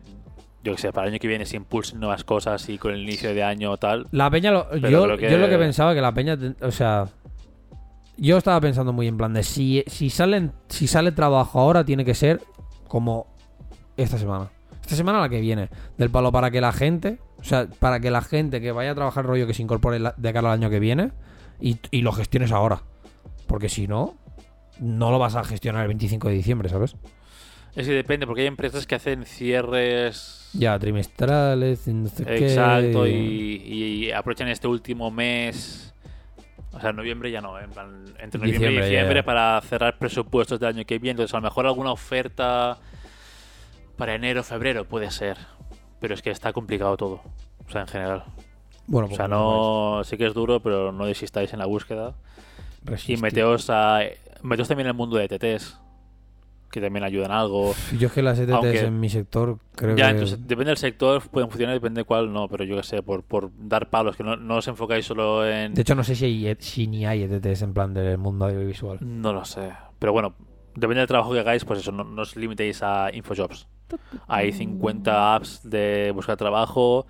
yo 0.63 0.71
que 0.73 0.77
sé, 0.81 0.91
para 0.93 1.07
el 1.07 1.13
año 1.13 1.19
que 1.19 1.27
viene 1.27 1.45
se 1.45 1.57
impulsen 1.57 1.99
nuevas 1.99 2.23
cosas 2.23 2.67
y 2.69 2.77
con 2.79 2.93
el 2.93 3.01
inicio 3.03 3.33
de 3.35 3.43
año 3.43 3.69
o 3.71 3.77
tal. 3.77 4.07
La 4.11 4.31
peña, 4.31 4.51
lo- 4.51 4.75
yo, 4.77 5.15
que- 5.17 5.29
yo 5.29 5.37
lo 5.37 5.47
que 5.49 5.57
pensaba 5.59 5.93
que 5.93 6.01
la 6.01 6.11
peña, 6.13 6.37
o 6.61 6.71
sea, 6.71 7.05
yo 8.17 8.37
estaba 8.37 8.59
pensando 8.61 8.93
muy 8.93 9.07
en 9.07 9.17
plan 9.17 9.33
de 9.33 9.43
si, 9.43 9.83
si, 9.87 10.09
salen, 10.09 10.51
si 10.67 10.87
sale 10.87 11.11
trabajo 11.11 11.59
ahora 11.59 11.83
tiene 11.83 12.05
que 12.05 12.13
ser 12.13 12.41
como 12.87 13.27
esta 13.97 14.17
semana. 14.17 14.49
Esta 14.81 14.95
semana 14.95 15.19
la 15.19 15.29
que 15.29 15.39
viene. 15.39 15.69
Del 15.97 16.09
palo 16.09 16.31
para 16.31 16.51
que 16.51 16.61
la 16.61 16.73
gente, 16.73 17.19
o 17.39 17.43
sea, 17.43 17.67
para 17.79 17.99
que 17.99 18.11
la 18.11 18.21
gente 18.21 18.59
que 18.61 18.71
vaya 18.71 18.91
a 18.91 18.95
trabajar 18.95 19.25
rollo 19.25 19.47
que 19.47 19.53
se 19.53 19.61
incorpore 19.61 19.99
de 19.99 20.33
cara 20.33 20.51
al 20.51 20.59
año 20.59 20.69
que 20.69 20.79
viene 20.79 21.11
y, 21.59 21.77
y 21.91 22.01
lo 22.01 22.11
gestiones 22.11 22.51
ahora. 22.51 22.83
Porque 23.47 23.69
si 23.69 23.87
no, 23.87 24.15
no 24.79 25.11
lo 25.11 25.19
vas 25.19 25.35
a 25.35 25.43
gestionar 25.43 25.83
el 25.83 25.87
25 25.87 26.27
de 26.27 26.33
diciembre, 26.35 26.69
¿sabes? 26.69 26.95
Es 27.75 27.87
que 27.87 27.93
depende, 27.93 28.27
porque 28.27 28.41
hay 28.41 28.47
empresas 28.47 28.85
que 28.85 28.95
hacen 28.95 29.25
cierres. 29.25 30.49
Ya, 30.53 30.77
trimestrales, 30.77 31.87
no 31.87 32.07
sé 32.07 32.25
qué. 32.25 32.47
Exacto, 32.49 33.07
y, 33.07 33.63
y 33.65 34.11
aprovechan 34.11 34.49
este 34.49 34.67
último 34.67 35.09
mes. 35.09 35.92
O 36.73 36.79
sea, 36.79 36.91
noviembre 36.91 37.29
ya 37.31 37.39
no, 37.41 37.59
en 37.59 37.69
plan, 37.69 38.03
entre 38.19 38.39
noviembre 38.39 38.69
Diciembre, 38.69 38.87
y 38.87 38.89
diciembre 38.89 39.15
ya. 39.19 39.23
para 39.23 39.61
cerrar 39.61 39.97
presupuestos 39.97 40.59
del 40.59 40.69
año 40.69 40.85
que 40.85 40.97
viene. 40.97 41.11
Entonces, 41.11 41.33
a 41.33 41.37
lo 41.37 41.43
mejor 41.43 41.67
alguna 41.67 41.91
oferta 41.91 42.77
para 43.95 44.15
enero, 44.15 44.43
febrero 44.43 44.85
puede 44.85 45.11
ser. 45.11 45.37
Pero 45.99 46.13
es 46.15 46.21
que 46.21 46.31
está 46.31 46.51
complicado 46.51 46.97
todo. 46.97 47.21
O 47.67 47.71
sea, 47.71 47.81
en 47.81 47.87
general. 47.87 48.23
Bueno, 48.87 49.05
O 49.05 49.09
pues 49.09 49.17
sea, 49.17 49.27
no. 49.27 50.01
Sí 50.03 50.17
que 50.17 50.25
es 50.25 50.33
duro, 50.33 50.59
pero 50.61 50.91
no 50.91 51.05
desistáis 51.05 51.53
en 51.53 51.59
la 51.59 51.65
búsqueda. 51.65 52.13
Y 53.07 53.17
meteos 53.17 53.69
a. 53.69 53.99
Meteos 54.41 54.67
también 54.67 54.87
en 54.87 54.91
el 54.91 54.97
mundo 54.97 55.15
de 55.17 55.27
TTs. 55.29 55.79
Que 56.73 56.81
también 56.81 57.03
ayudan 57.03 57.29
algo. 57.29 57.75
Yo 57.99 58.07
es 58.07 58.13
que 58.13 58.23
las 58.23 58.39
ETTs 58.39 58.51
Aunque- 58.53 58.79
en 58.79 58.99
mi 58.99 59.07
sector 59.07 59.59
creo 59.75 59.95
Ya, 59.95 60.05
que... 60.07 60.11
entonces 60.13 60.39
depende 60.47 60.71
del 60.71 60.77
sector, 60.77 61.21
pueden 61.29 61.47
funcionar, 61.51 61.75
depende 61.75 62.01
de 62.01 62.05
cuál 62.05 62.33
no, 62.33 62.47
pero 62.47 62.63
yo 62.63 62.77
que 62.77 62.81
sé, 62.81 63.03
por, 63.03 63.21
por 63.21 63.51
dar 63.59 63.91
palos, 63.91 64.15
que 64.17 64.23
no, 64.23 64.37
no 64.37 64.55
os 64.55 64.67
enfocáis 64.67 65.05
solo 65.05 65.47
en... 65.47 65.75
De 65.75 65.83
hecho, 65.83 65.93
no 65.93 66.03
sé 66.03 66.15
si, 66.15 66.25
hay, 66.47 66.55
si 66.57 66.87
ni 66.87 67.05
hay 67.05 67.21
ETTs 67.21 67.61
en 67.61 67.75
plan 67.75 67.93
del 67.93 68.17
mundo 68.17 68.45
audiovisual. 68.45 68.97
No 69.01 69.33
lo 69.33 69.45
sé, 69.45 69.71
pero 69.99 70.13
bueno, 70.13 70.33
depende 70.73 71.01
del 71.01 71.07
trabajo 71.07 71.31
que 71.31 71.41
hagáis, 71.41 71.63
pues 71.63 71.77
eso, 71.79 71.91
no, 71.91 72.03
no 72.03 72.23
os 72.23 72.35
limitéis 72.35 72.81
a 72.81 73.11
Infojobs. 73.13 73.67
Hay 74.27 74.51
50 74.51 75.35
apps 75.35 75.69
de 75.69 76.11
buscar 76.15 76.37
trabajo, 76.37 77.05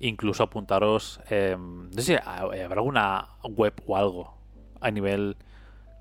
incluso 0.00 0.42
apuntaros, 0.42 1.20
eh, 1.28 1.54
no 1.58 1.92
sé 1.92 2.02
si 2.02 2.14
habrá 2.14 2.76
alguna 2.80 3.28
web 3.44 3.74
o 3.86 3.94
algo 3.94 4.34
a 4.80 4.90
nivel 4.90 5.36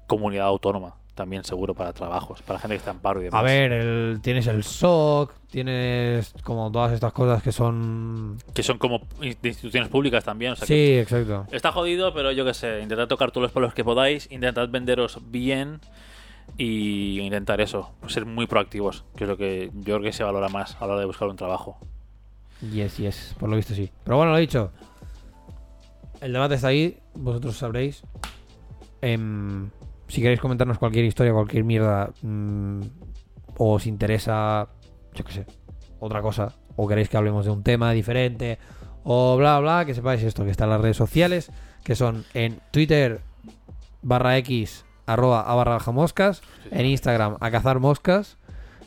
comunidad 0.07 0.45
autónoma, 0.47 0.95
también 1.15 1.43
seguro 1.43 1.73
para 1.73 1.93
trabajos, 1.93 2.41
para 2.41 2.59
gente 2.59 2.75
que 2.75 2.79
está 2.79 2.91
en 2.91 2.99
paro 2.99 3.21
y 3.21 3.25
demás. 3.25 3.39
A 3.39 3.43
ver, 3.43 3.71
el, 3.71 4.19
tienes 4.21 4.47
el 4.47 4.63
SOC, 4.63 5.33
tienes 5.49 6.33
como 6.43 6.71
todas 6.71 6.93
estas 6.93 7.13
cosas 7.13 7.43
que 7.43 7.51
son... 7.51 8.37
Que 8.53 8.63
son 8.63 8.77
como 8.77 9.01
de 9.19 9.49
instituciones 9.49 9.89
públicas 9.89 10.23
también, 10.23 10.53
o 10.53 10.55
sea 10.55 10.65
que 10.65 10.73
Sí, 10.73 10.99
exacto. 10.99 11.47
Está 11.51 11.71
jodido, 11.71 12.13
pero 12.13 12.31
yo 12.31 12.45
qué 12.45 12.53
sé, 12.53 12.81
intentad 12.81 13.07
tocar 13.07 13.31
todos 13.31 13.43
los 13.43 13.51
palos 13.51 13.73
que 13.73 13.83
podáis, 13.83 14.31
intentad 14.31 14.69
venderos 14.69 15.19
bien 15.29 15.81
y 16.57 17.19
intentar 17.19 17.61
eso, 17.61 17.91
ser 18.07 18.25
muy 18.25 18.47
proactivos, 18.47 19.03
que 19.15 19.25
es 19.25 19.29
lo 19.29 19.37
que 19.37 19.69
yo 19.73 19.95
creo 19.95 20.01
que 20.01 20.13
se 20.13 20.23
valora 20.23 20.49
más 20.49 20.75
a 20.79 20.87
la 20.87 20.93
hora 20.93 20.99
de 21.01 21.05
buscar 21.05 21.27
un 21.27 21.35
trabajo. 21.35 21.77
Yes, 22.71 22.97
yes, 22.97 23.35
por 23.39 23.49
lo 23.49 23.55
visto 23.55 23.73
sí. 23.73 23.91
Pero 24.03 24.17
bueno, 24.17 24.31
lo 24.31 24.37
he 24.37 24.41
dicho. 24.41 24.71
El 26.19 26.33
debate 26.33 26.55
está 26.55 26.67
ahí, 26.67 26.99
vosotros 27.15 27.57
sabréis. 27.57 28.03
Em, 29.01 29.71
si 30.11 30.21
queréis 30.21 30.39
comentarnos 30.41 30.77
cualquier 30.77 31.05
historia, 31.05 31.31
cualquier 31.33 31.63
mierda, 31.63 32.11
mm, 32.21 32.81
o 33.57 33.73
os 33.73 33.87
interesa, 33.87 34.67
yo 35.13 35.23
qué 35.23 35.31
sé, 35.31 35.45
otra 35.99 36.21
cosa, 36.21 36.55
o 36.75 36.87
queréis 36.87 37.09
que 37.09 37.17
hablemos 37.17 37.45
de 37.45 37.51
un 37.51 37.63
tema 37.63 37.91
diferente, 37.93 38.59
o 39.03 39.37
bla, 39.37 39.59
bla, 39.59 39.85
que 39.85 39.93
sepáis 39.93 40.21
esto, 40.23 40.43
que 40.43 40.51
están 40.51 40.69
las 40.69 40.81
redes 40.81 40.97
sociales, 40.97 41.51
que 41.83 41.95
son 41.95 42.25
en 42.33 42.59
Twitter 42.71 43.21
barra 44.01 44.37
X 44.37 44.85
arroba 45.05 45.41
a 45.41 45.55
barra 45.55 45.73
baja 45.73 45.91
moscas, 45.91 46.41
en 46.71 46.85
Instagram 46.85 47.37
a 47.39 47.49
cazar 47.51 47.79
moscas, 47.79 48.37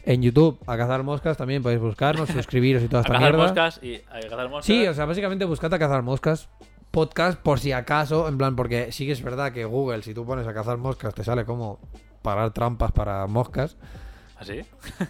en 0.05 0.23
YouTube 0.23 0.59
a 0.67 0.77
cazar 0.77 1.03
moscas, 1.03 1.37
también 1.37 1.63
podéis 1.63 1.81
buscarnos, 1.81 2.29
suscribiros 2.31 2.83
y 2.83 2.89
toda 2.89 3.01
A 3.01 3.03
esta 3.03 3.13
cazar 3.15 3.33
mierda. 3.33 3.45
moscas 3.45 3.81
y 3.83 3.95
a 3.95 4.21
cazar 4.29 4.49
moscas. 4.51 4.67
Sí, 4.67 4.87
o 4.87 4.95
sea, 4.95 5.07
básicamente 5.07 5.45
buscad 5.47 5.73
a 5.73 5.79
cazar 5.79 6.03
moscas. 6.03 6.49
Podcast, 6.95 7.39
por 7.41 7.59
si 7.61 7.73
acaso, 7.73 8.29
en 8.29 8.39
plan, 8.39 8.55
porque 8.57 8.93
sí 8.93 9.05
que 9.05 9.13
es 9.13 9.23
verdad 9.23 9.53
que 9.53 9.65
Google, 9.65 10.03
si 10.03 10.15
tú 10.15 10.25
pones 10.25 10.47
a 10.47 10.55
cazar 10.55 10.79
moscas, 10.79 11.13
te 11.15 11.25
sale 11.25 11.45
como 11.45 11.81
parar 12.23 12.53
trampas 12.53 12.93
para 12.93 13.27
moscas. 13.27 13.77
¿Así? 14.39 14.61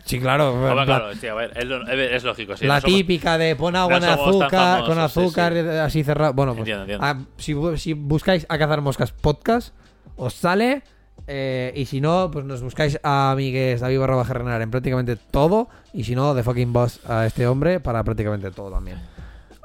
Sí, 0.04 0.18
claro. 0.20 0.54
plan, 0.60 0.84
claro, 0.86 1.14
sí, 1.14 1.26
a 1.26 1.34
ver, 1.34 1.52
es, 1.56 1.64
lo- 1.64 1.86
es 1.88 2.24
lógico. 2.24 2.56
Sí, 2.56 2.66
la 2.66 2.76
no 2.76 2.80
somos- 2.82 2.96
típica 2.96 3.36
de 3.38 3.54
pon 3.56 3.76
agua 3.76 4.00
no 4.00 4.06
en 4.06 4.12
azúcar, 4.12 4.50
famosos, 4.50 4.88
con 4.88 4.98
azúcar 4.98 5.52
sí. 5.52 5.58
así 5.60 6.04
cerrado. 6.04 6.32
Bueno, 6.34 6.52
pues 6.52 6.60
Entiendo, 6.60 6.82
entiendo. 6.84 7.04
ah, 7.06 7.18
si, 7.36 7.52
bu- 7.54 7.76
si 7.76 7.92
buscáis 7.94 8.46
a 8.48 8.58
cazar 8.58 8.80
moscas 8.80 9.12
podcast, 9.12 9.74
os 10.16 10.34
sale. 10.34 10.82
eh, 11.26 11.72
y 11.76 11.86
si 11.86 12.00
no, 12.00 12.30
pues 12.30 12.44
nos 12.44 12.62
buscáis 12.62 12.98
a 13.02 13.34
mí, 13.36 13.50
que 13.50 13.72
es 13.72 13.80
David 13.80 13.98
barra 14.00 14.16
baja 14.16 14.34
Renar, 14.34 14.60
en 14.62 14.70
prácticamente 14.70 15.16
todo. 15.16 15.68
Y 15.92 16.04
si 16.04 16.14
no, 16.14 16.34
de 16.34 16.42
fucking 16.42 16.72
boss 16.72 17.00
a 17.08 17.24
este 17.26 17.46
hombre 17.46 17.80
para 17.80 18.02
prácticamente 18.04 18.50
todo 18.50 18.70
también. 18.70 18.98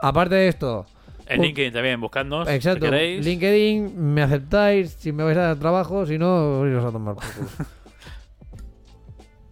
Aparte 0.01 0.36
de 0.36 0.47
esto, 0.47 0.86
En 1.30 1.41
LinkedIn 1.41 1.71
también, 1.73 2.01
buscadnos. 2.01 2.47
Exacto. 2.49 2.86
Si 2.86 2.91
queréis. 2.91 3.25
LinkedIn, 3.25 4.13
me 4.13 4.21
aceptáis 4.23 4.91
si 4.91 5.11
me 5.11 5.23
vais 5.23 5.38
a 5.38 5.41
dar 5.41 5.57
trabajo, 5.59 6.05
si 6.05 6.17
no, 6.17 6.65
iros 6.67 6.84
a 6.84 6.91
tomar 6.91 7.15
por 7.15 7.23
culo. 7.23 7.47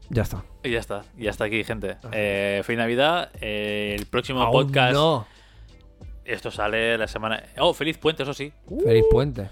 ya 0.09 0.23
está. 0.23 0.43
Y 0.63 0.71
ya 0.71 0.79
está. 0.79 1.03
Y 1.17 1.27
hasta 1.27 1.45
aquí, 1.45 1.63
gente. 1.63 1.97
Eh, 2.11 2.61
feliz 2.65 2.79
Navidad. 2.79 3.29
Eh, 3.41 3.95
el 3.97 4.05
próximo 4.07 4.41
Aún 4.41 4.51
podcast. 4.67 4.93
no. 4.93 5.27
Esto 6.25 6.51
sale 6.51 6.97
la 6.97 7.07
semana. 7.07 7.41
Oh, 7.59 7.73
feliz 7.73 7.97
puente, 7.97 8.23
eso 8.23 8.33
sí. 8.33 8.51
Feliz 8.83 9.05
puente. 9.09 9.49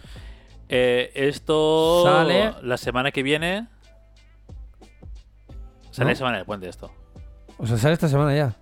Eh, 0.67 1.11
esto 1.15 2.03
Sale- 2.03 2.53
la 2.63 2.75
semana 2.77 3.11
que 3.11 3.23
viene. 3.23 3.67
Sale 5.91 6.05
¿No? 6.05 6.09
la 6.11 6.15
semana 6.15 6.37
del 6.37 6.45
puente 6.45 6.67
esto. 6.67 6.91
O 7.57 7.65
sea, 7.65 7.77
sale 7.77 7.93
esta 7.93 8.09
semana 8.09 8.35
ya. 8.35 8.55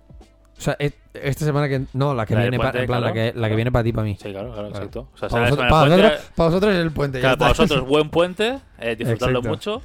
O 0.56 0.60
sea, 0.60 0.76
et- 0.78 0.94
esta 1.14 1.44
semana 1.44 1.68
que. 1.68 1.82
No, 1.94 2.14
la 2.14 2.26
que 2.26 2.34
La 2.34 2.40
del 2.42 2.50
viene 2.50 2.58
para. 2.62 2.70
puente, 2.72 2.82
En 2.84 2.86
plan, 2.86 3.00
la, 3.02 3.12
claro. 3.12 3.32
que, 3.32 3.38
la 3.40 3.48
que 3.48 3.54
viene 3.56 3.72
para 3.72 3.82
ti, 3.84 3.92
para 3.92 4.04
mí. 4.04 4.16
Sí, 4.20 4.30
claro, 4.30 4.52
claro, 4.52 4.68
Claro. 4.68 4.68
exacto. 4.68 5.08
O 5.12 5.16
sea, 5.18 5.28
Para 5.28 5.44
la 5.44 5.50
vosotros, 5.50 5.68
semana 5.68 5.70
para 5.70 5.82
del 5.82 5.90
puente. 6.00 6.08
vosotros- 6.14 6.32
para 6.36 6.48
vosotros 6.48 6.72
es 6.74 6.80
el 6.80 6.90
puente. 6.92 7.18
ya 7.18 7.22
Claro, 7.22 7.38
para 7.38 7.50
está. 7.50 7.62
vosotros, 7.64 7.88
buen 7.88 8.08
puente. 8.10 8.58
eh, 8.78 8.96
disfrutadlo 8.96 9.38
Exacto. 9.40 9.48
mucho. 9.48 9.82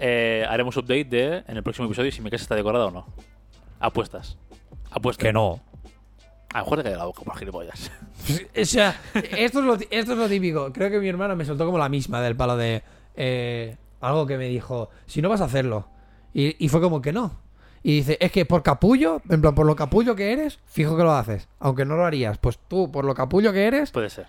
Eh, 0.00 0.44
haremos 0.48 0.76
update 0.76 1.04
de 1.04 1.44
en 1.46 1.56
el 1.56 1.62
próximo 1.62 1.86
episodio 1.86 2.10
si 2.12 2.20
mi 2.20 2.30
casa 2.30 2.42
está 2.42 2.54
decorada 2.54 2.86
o 2.86 2.90
no. 2.90 3.06
Apuestas. 3.80 4.36
Apuestas. 4.90 5.24
Que 5.26 5.32
no. 5.32 5.60
A 6.52 6.58
lo 6.58 6.64
mejor 6.64 6.78
te 6.78 6.84
cae 6.84 6.96
la 6.96 7.04
boca 7.04 7.22
por 7.22 7.36
gilipollas. 7.36 7.90
O 8.60 8.64
sea, 8.64 9.00
esto 9.14 9.60
es, 9.60 9.64
lo, 9.64 9.76
ti- 9.78 9.86
esto 9.90 10.12
es 10.12 10.18
lo 10.18 10.28
típico. 10.28 10.72
Creo 10.72 10.90
que 10.90 10.98
mi 10.98 11.08
hermana 11.08 11.34
me 11.34 11.44
soltó 11.44 11.64
como 11.66 11.78
la 11.78 11.88
misma 11.88 12.20
del 12.22 12.36
palo 12.36 12.56
de. 12.56 12.82
eh, 13.16 13.76
algo 14.00 14.26
que 14.26 14.36
me 14.38 14.46
dijo, 14.48 14.90
si 15.06 15.20
no 15.22 15.28
vas 15.28 15.40
a 15.40 15.44
hacerlo. 15.44 15.88
Y, 16.32 16.62
y 16.64 16.68
fue 16.68 16.80
como 16.80 17.02
que 17.02 17.12
no. 17.12 17.32
Y 17.90 17.96
dice, 17.96 18.18
es 18.20 18.30
que 18.32 18.44
por 18.44 18.62
capullo, 18.62 19.22
en 19.30 19.40
plan, 19.40 19.54
por 19.54 19.64
lo 19.66 19.74
capullo 19.74 20.14
que 20.14 20.32
eres, 20.32 20.58
fijo 20.66 20.96
que 20.96 21.02
lo 21.04 21.12
haces. 21.12 21.48
Aunque 21.58 21.84
no 21.84 21.96
lo 21.96 22.04
harías. 22.04 22.36
Pues 22.38 22.58
tú, 22.68 22.90
por 22.92 23.04
lo 23.04 23.14
capullo 23.14 23.52
que 23.52 23.66
eres, 23.66 23.90
Puede 23.92 24.10
ser. 24.10 24.26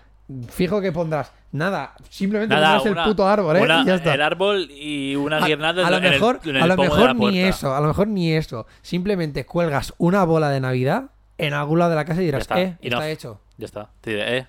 fijo 0.48 0.80
que 0.80 0.92
pondrás 0.92 1.32
nada. 1.52 1.94
Simplemente 2.08 2.54
Nada, 2.54 2.76
pondrás 2.78 2.92
una- 2.92 3.02
el 3.04 3.08
puto 3.10 3.28
árbol, 3.28 3.56
¿eh? 3.56 3.62
una- 3.62 3.82
y 3.82 3.84
ya 3.86 3.94
está. 3.96 4.14
El 4.14 4.22
árbol 4.22 4.70
y 4.70 5.14
una 5.16 5.44
guirnalda 5.44 5.86
a 5.86 5.90
lo 5.90 5.96
en 5.98 6.04
el- 6.04 6.10
mejor, 6.12 6.40
en 6.44 6.56
el 6.56 6.62
a 6.62 6.66
lo 6.68 6.76
pomo 6.76 6.84
de 6.84 6.88
mejor 6.90 7.06
la 7.08 7.14
ni 7.14 7.20
puerta. 7.20 7.48
eso, 7.48 7.74
a 7.74 7.80
lo 7.80 7.88
mejor 7.88 8.08
ni 8.08 8.32
eso. 8.32 8.66
Simplemente 8.80 9.44
cuelgas 9.44 9.92
una 9.98 10.24
bola 10.24 10.48
de 10.50 10.60
Navidad 10.60 11.10
en 11.36 11.52
algún 11.52 11.78
lado 11.80 11.90
de 11.90 11.96
la 11.96 12.04
casa 12.06 12.22
y 12.22 12.26
dirás, 12.26 12.42
está. 12.42 12.60
eh, 12.62 12.78
Y 12.80 12.88
está 12.88 13.08
hecho. 13.10 13.40
Ya 13.58 13.66
está. 13.66 13.90
Te 14.00 14.10
diré, 14.12 14.38
eh, 14.38 14.46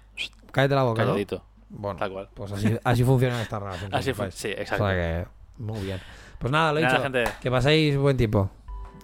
Cállate 0.51 0.75
la 0.75 0.83
boca, 0.83 1.01
¿no? 1.01 1.07
calladito. 1.09 1.43
Bueno, 1.69 1.99
Tal 1.99 2.11
cual. 2.11 2.29
pues 2.33 2.51
así, 2.53 2.77
así 2.83 3.03
funcionan 3.03 3.41
estas 3.41 3.59
relaciones. 3.63 3.93
Así 3.99 4.13
fue. 4.13 4.31
Sí, 4.31 4.47
O 4.49 4.51
exacto. 4.51 4.85
sea 4.87 4.93
que, 4.95 5.25
muy 5.57 5.81
bien. 5.81 5.99
Pues 6.39 6.51
nada, 6.51 6.71
lo 6.73 6.79
he 6.79 6.81
Nada, 6.81 6.93
dicho. 6.95 7.03
gente. 7.03 7.23
Que 7.41 7.51
paséis 7.51 7.97
buen 7.97 8.17
tiempo. 8.17 8.49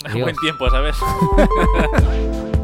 Adiós. 0.05 0.21
Buen 0.21 0.35
tiempo, 0.37 0.69
¿sabes? 0.69 0.95